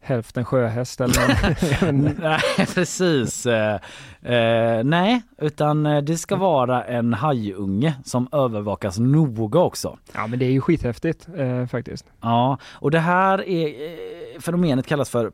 hälften 0.00 0.44
sjöhäst 0.44 1.00
eller. 1.00 1.92
Nej 2.20 2.66
precis. 2.74 3.46
Eh, 3.46 3.80
eh, 4.22 4.84
nej, 4.84 5.22
utan 5.38 5.86
eh, 5.86 6.02
det 6.02 6.16
ska 6.16 6.36
vara 6.36 6.84
en 6.84 7.14
hajunge 7.14 7.94
som 8.04 8.28
övervakas 8.32 8.98
noga 8.98 9.60
också. 9.60 9.98
Ja 10.14 10.26
men 10.26 10.38
det 10.38 10.44
är 10.44 10.50
ju 10.50 10.60
skithäftigt 10.60 11.28
eh, 11.36 11.66
faktiskt. 11.66 12.06
Ja, 12.20 12.58
och 12.64 12.90
det 12.90 12.98
här 12.98 13.48
är, 13.48 14.40
fenomenet 14.40 14.86
kallas 14.86 15.10
för 15.10 15.32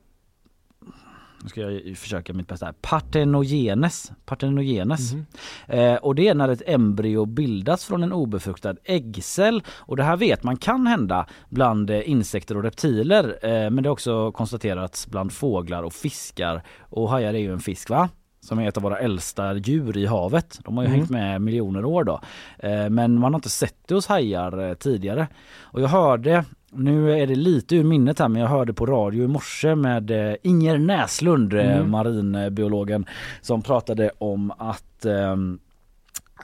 nu 1.43 1.49
ska 1.49 1.61
jag 1.61 1.97
försöka 1.97 2.33
mitt 2.33 2.49
bästa 2.49 2.67
här. 2.67 2.75
Partenogenes. 2.81 4.13
Partenogenes. 4.25 5.13
Mhm. 5.13 5.27
Eh, 5.67 5.95
och 5.95 6.15
det 6.15 6.29
är 6.29 6.35
när 6.35 6.49
ett 6.49 6.63
embryo 6.67 7.27
bildas 7.27 7.85
från 7.85 8.03
en 8.03 8.13
obefruktad 8.13 8.75
äggcell. 8.85 9.63
Och 9.69 9.97
det 9.97 10.03
här 10.03 10.17
vet 10.17 10.43
man 10.43 10.57
kan 10.57 10.87
hända 10.87 11.27
bland 11.49 11.91
eh, 11.91 12.11
insekter 12.11 12.57
och 12.57 12.63
reptiler. 12.63 13.39
Eh, 13.43 13.71
men 13.71 13.83
det 13.83 13.89
har 13.89 13.93
också 13.93 14.33
konstaterats 14.33 15.07
bland 15.07 15.33
fåglar 15.33 15.83
och 15.83 15.93
fiskar. 15.93 16.63
Och 16.81 17.11
hajar 17.11 17.35
är 17.35 17.39
ju 17.39 17.53
en 17.53 17.61
fisk 17.61 17.91
va? 17.91 18.09
Som 18.47 18.59
är 18.59 18.69
ett 18.69 18.77
av 18.77 18.83
våra 18.83 18.99
äldsta 18.99 19.55
djur 19.55 19.97
i 19.97 20.07
havet. 20.07 20.61
De 20.65 20.77
har 20.77 20.85
ju 20.85 20.89
Mm. 20.89 20.99
hängt 20.99 21.11
med 21.11 21.41
miljoner 21.43 21.85
år 21.85 22.05
då. 22.05 22.21
Eh, 22.59 22.89
men 22.91 23.19
man 23.19 23.33
har 23.33 23.39
inte 23.39 23.49
sett 23.49 23.77
det 23.89 23.95
hos 23.95 24.07
hajar 24.07 24.69
eh, 24.69 24.75
tidigare. 24.75 25.29
Och 25.61 25.81
jag 25.81 25.89
hörde 25.89 26.45
nu 26.75 27.13
är 27.23 27.27
det 27.27 27.35
lite 27.35 27.77
ur 27.77 27.85
minnet 27.85 28.19
här 28.19 28.29
men 28.29 28.41
jag 28.43 28.49
hörde 28.49 28.73
på 28.73 28.87
radio 28.87 29.25
i 29.25 29.29
morse 29.29 29.75
med 29.75 30.11
eh, 30.11 30.35
Inger 30.43 30.79
Näslund, 30.79 31.53
Mm. 31.53 31.91
marinbiologen, 31.91 33.07
som 33.41 33.63
pratade 33.63 34.11
om 34.19 34.53
att 34.59 35.05
ehm, 35.05 35.59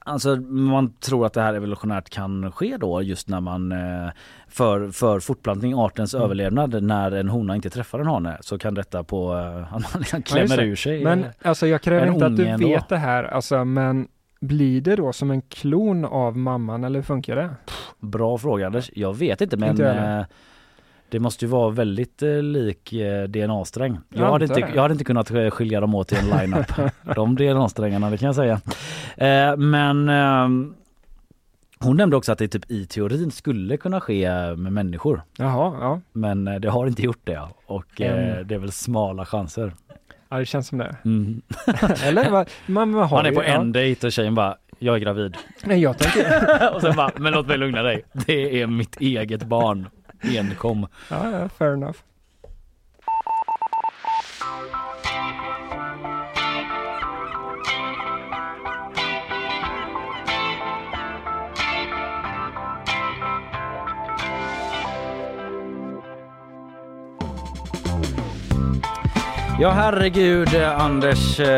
Alltså 0.05 0.37
man 0.37 0.93
tror 1.01 1.27
att 1.27 1.33
det 1.33 1.41
här 1.43 1.55
evolutionärt 1.55 2.11
kan 2.11 2.53
ske 2.53 2.77
då 2.77 3.03
just 3.03 3.29
när 3.29 3.41
man 3.41 3.73
eh, 3.73 4.11
för, 4.49 4.91
för 4.91 5.21
fortplantning, 5.21 5.75
artens 5.75 6.15
Mm. 6.15 6.25
överlevnad 6.25 6.83
när 6.83 7.13
en 7.13 7.29
hona 7.29 7.57
inte 7.57 7.71
träffar 7.71 7.99
en 7.99 8.07
hane 8.07 8.39
så 8.41 8.59
kan 8.59 8.75
detta 8.75 9.05
på 9.05 9.33
eh, 9.35 9.75
att 9.75 9.93
man 9.95 10.01
liksom 10.01 10.23
Ja, 10.27 10.33
klämmer 10.35 10.57
det. 10.57 10.63
ur 10.65 10.77
sig. 10.77 11.05
Men 11.05 11.25
alltså 11.43 11.67
jag 11.67 11.83
kräver 11.83 12.07
inte 12.07 12.27
att 12.27 12.37
du 12.37 12.57
vet 12.57 12.89
det 12.89 12.97
här 12.97 13.25
alltså 13.25 13.65
men 13.65 14.09
blir 14.41 14.81
det 14.81 14.97
då 14.97 15.13
som 15.13 15.31
en 15.31 15.43
klon 15.43 16.05
av 16.05 16.37
mamman 16.37 16.85
eller 16.85 16.99
hur 16.99 17.05
funkar 17.05 17.37
det? 17.37 17.51
Bra 18.01 18.39
fråga 18.39 18.67
Anders. 18.67 18.91
Jag 18.95 19.17
vet 19.17 19.41
inte 19.41 19.57
men 19.57 19.71
Inte 19.71 20.27
det 21.11 21.21
måste 21.21 21.45
ju 21.45 21.51
vara 21.51 21.71
väldigt 21.71 22.23
eh, 22.23 22.43
lik 22.43 22.93
eh, 22.93 23.25
DNA-sträng. 23.29 23.99
Jag, 24.09 24.21
Jag 24.27 24.33
hade 24.33 24.45
inte, 24.45 24.61
jag 24.75 24.83
hade 24.83 24.93
inte 24.93 25.05
kunnat 25.05 25.31
eh, 25.31 25.51
skilja 25.51 25.81
dem 25.81 25.95
åt 25.95 26.13
i 26.13 26.17
en 26.17 26.27
line-up. 26.39 26.67
De 27.15 27.37
DNA-strängarna, 27.37 28.11
det 28.11 28.17
kan 28.19 28.27
jag 28.27 28.35
säga. 28.35 28.61
Eh, 29.17 29.57
men 29.57 30.09
ehm, 30.09 30.75
hon 31.81 31.97
nämnde 31.97 32.17
också 32.17 32.33
att 32.33 32.39
det 32.39 32.49
typ 32.49 32.71
i 32.71 32.87
teorin 32.87 33.31
skulle 33.31 33.77
kunna 33.77 34.01
ske 34.01 34.31
med 34.57 34.73
människor. 34.73 35.23
Jaha, 35.39 35.77
ja. 35.81 36.01
Men 36.13 36.49
eh, 36.49 36.55
det 36.61 36.69
har 36.71 36.87
inte 36.87 37.03
gjort 37.03 37.21
det. 37.25 37.41
Och 37.67 38.01
eh, 38.01 38.33
Mm. 38.33 38.47
det 38.49 38.55
är 38.55 38.59
väl 38.59 38.73
smala 38.73 39.27
chanser. 39.27 39.73
Ja, 40.29 40.39
det 40.39 40.47
känns 40.47 40.69
som 40.69 40.79
det. 40.79 40.97
Mm. 41.05 41.43
Eller 42.05 42.31
man, 42.31 42.47
man 42.67 42.95
har 42.95 43.17
Han 43.17 43.27
är 43.27 43.31
ju- 43.31 43.37
på 43.37 43.43
ja. 43.43 43.47
en 43.47 43.73
dejt 43.73 44.07
och 44.07 44.13
tjejen 44.13 44.35
bara, 44.35 44.57
jag 44.79 44.95
är 44.97 44.99
gravid. 45.01 45.37
Nej, 45.65 45.81
jag 45.81 45.99
tänker... 45.99 46.75
och 46.75 46.81
sen 46.81 46.97
bara, 46.97 47.11
men 47.17 47.33
låt 47.33 47.47
mig 47.47 47.59
lugna 47.59 47.83
dig. 47.83 48.05
Det 48.27 48.63
är 48.63 48.67
mitt 48.67 49.01
eget 49.01 49.43
barn. 49.43 49.89
Enkom. 50.23 50.87
ja, 51.11 51.31
ja, 51.31 51.49
fair 51.49 51.73
enough. 51.73 51.99
Ja 69.61 69.71
herregud 69.71 70.55
eh, 70.55 70.81
Anders, 70.85 71.41
eh, 71.41 71.49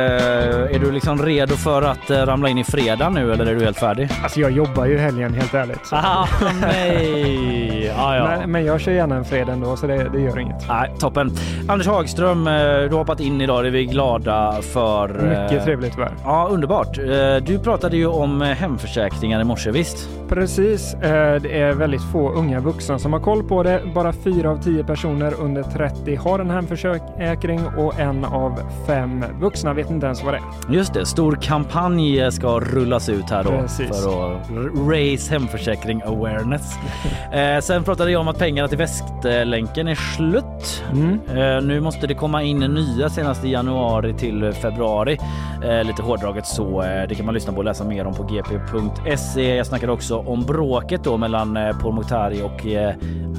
är 0.75 0.79
du 0.79 0.93
liksom 0.93 1.23
redo 1.23 1.55
för 1.57 1.83
att 1.83 2.11
eh, 2.11 2.17
ramla 2.17 2.49
in 2.49 2.59
i 2.59 2.65
fredag 2.65 3.11
nu 3.11 3.33
eller 3.33 3.47
är 3.47 3.55
du 3.55 3.65
helt 3.65 3.79
färdig? 3.79 4.09
Alltså 4.23 4.41
jag 4.41 4.51
jobbar 4.51 4.87
ju 4.87 4.99
helgen 4.99 5.35
helt 5.35 5.55
ärligt. 5.55 5.87
Så. 5.87 5.97
Ah, 5.97 6.29
nej! 6.61 7.93
Ah, 7.97 8.17
ja. 8.17 8.25
men, 8.25 8.51
men 8.51 8.65
jag 8.65 8.81
kör 8.81 8.93
gärna 8.93 9.17
en 9.17 9.25
fredag 9.25 9.53
ändå 9.53 9.77
så 9.77 9.87
det, 9.87 10.09
det 10.13 10.21
gör 10.21 10.39
inget. 10.39 10.69
Nej, 10.69 10.93
toppen. 10.99 11.31
Anders 11.69 11.87
Hagström, 11.87 12.45
du 12.45 12.51
har 12.91 12.99
hoppat 12.99 13.21
in 13.21 13.41
idag. 13.41 13.65
Det 13.65 13.69
är 13.69 13.71
vi 13.71 13.85
glada 13.87 14.63
för. 14.63 15.09
Mycket 15.09 15.65
trevligt 15.65 15.97
var 15.99 16.11
Ja, 16.25 16.49
underbart. 16.51 16.95
Du 17.43 17.59
pratade 17.65 17.97
ju 17.97 18.07
om 18.07 18.41
hemförsäkringar 18.41 19.41
i 19.41 19.45
morse, 19.45 19.71
visst? 19.71 20.09
Precis, 20.29 20.97
det 21.01 21.61
är 21.61 21.73
väldigt 21.73 22.03
få 22.13 22.33
unga 22.33 22.61
vuxna 22.61 22.99
som 22.99 23.13
har 23.13 23.21
koll 23.21 23.43
på 23.43 23.63
det. 23.63 23.83
Bara 23.95 24.13
fyra 24.13 24.51
av 24.51 24.63
tio 24.63 24.85
personer 24.85 25.35
under 25.41 25.63
30 25.63 26.15
har 26.17 26.39
en 26.39 26.51
hemförsäkring 26.51 27.61
och 27.79 27.90
en 27.99 28.25
av 28.25 28.61
fem 28.87 29.25
vuxna 29.41 29.73
vet 29.75 29.91
inte 29.91 30.07
ens 30.07 30.25
vad 30.25 30.35
det 30.35 30.39
är. 30.39 30.75
Just 30.75 30.95
det, 30.95 31.07
stor 31.07 31.39
kampanj 31.43 32.33
ska 32.33 32.61
rullas 32.61 33.09
ut 33.09 33.31
här 33.31 33.45
då 33.45 33.51
Precis. 33.51 33.89
för 34.05 34.35
att 34.37 34.49
raise 34.89 35.33
hemförsäkring 35.33 36.03
awareness. 36.03 36.75
eh, 37.33 37.61
sen 37.61 37.85
pratade 37.85 38.11
jag 38.11 38.21
om 38.21 38.29
att 38.29 38.39
pengarna 38.39 38.69
till 38.69 38.79
Västlänken 38.79 39.89
är 39.89 39.95
slut. 39.95 40.85
Mm. 40.93 41.21
Eh, 41.29 41.63
nu 41.63 41.81
måste 41.81 42.07
det 42.07 42.15
komma 42.15 42.43
in 42.43 42.59
nya 42.59 43.09
senast 43.11 43.45
i 43.45 43.49
januari 43.51 44.15
till 44.15 44.53
februari. 44.53 45.19
Eh, 45.65 45.85
lite 45.85 46.03
hårdraget 46.03 46.47
så. 46.47 46.83
Eh, 46.83 47.09
det 47.09 47.15
kan 47.15 47.27
man 47.27 47.35
lyssna 47.35 47.53
på 47.53 47.59
och 47.59 47.65
läsa 47.65 47.85
mer 47.85 48.07
om 48.07 48.15
på 48.15 48.23
gp.se. 48.23 49.57
Jag 49.57 49.67
snackade 49.67 49.93
också 49.93 50.19
om 50.19 50.43
bråket 50.43 51.05
då 51.05 51.17
mellan 51.17 51.57
eh, 51.57 51.79
Pourmokhtari 51.79 52.43
och 52.43 52.67
eh, 52.67 52.95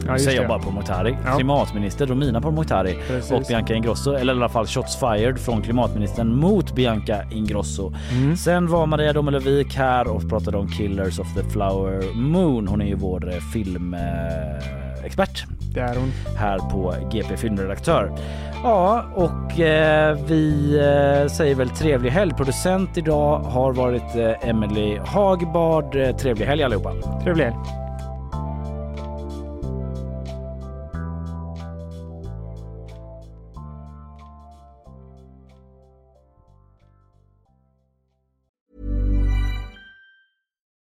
Ja, 0.07 0.17
säger 0.17 0.41
jag 0.41 0.49
bara 0.49 0.59
Pourmokhtari, 0.59 1.17
Ja. 1.25 1.35
klimatminister 1.35 2.07
Romina 2.07 2.41
Pourmokhtari 2.41 2.97
och 3.31 3.43
Bianca 3.47 3.73
Ingrosso, 3.73 4.13
eller 4.13 4.33
alla 4.43 4.49
fall 4.49 4.67
shots 4.67 4.99
fired 4.99 5.39
från 5.39 5.61
klimatministern 5.61 6.35
mot 6.35 6.75
Bianca 6.75 7.23
Ingrosso. 7.31 7.93
Mm. 8.11 8.37
Sen 8.37 8.67
var 8.67 8.85
Maria 8.85 9.13
Domelövik 9.13 9.75
här 9.75 10.07
och 10.07 10.29
pratade 10.29 10.57
om 10.57 10.67
Killers 10.67 11.19
of 11.19 11.33
the 11.35 11.43
Flower 11.43 12.15
Moon. 12.15 12.67
Hon 12.67 12.81
är 12.81 12.85
ju 12.85 12.95
vår 12.95 13.29
eh, 13.33 13.39
filmexpert 13.53 15.43
Det 15.73 15.79
är 15.79 15.95
hon. 15.95 16.11
här 16.37 16.57
på 16.59 16.93
GP 17.11 17.37
filmredaktör. 17.37 18.11
Ja, 18.63 19.05
och 19.15 19.59
eh, 19.59 20.17
vi 20.27 20.73
eh, 20.75 21.27
säger 21.31 21.55
väl 21.55 21.69
trevlig 21.69 22.09
helg. 22.11 22.33
Producent 22.33 22.97
idag 22.97 23.39
har 23.39 23.73
varit 23.73 24.15
eh, 24.15 24.49
Emily 24.49 24.97
Hagbard. 25.05 25.95
Eh, 25.95 26.15
trevlig 26.15 26.45
helg 26.45 26.63
allihopa. 26.63 26.91
Trevlig 27.23 27.43
helg. 27.45 27.57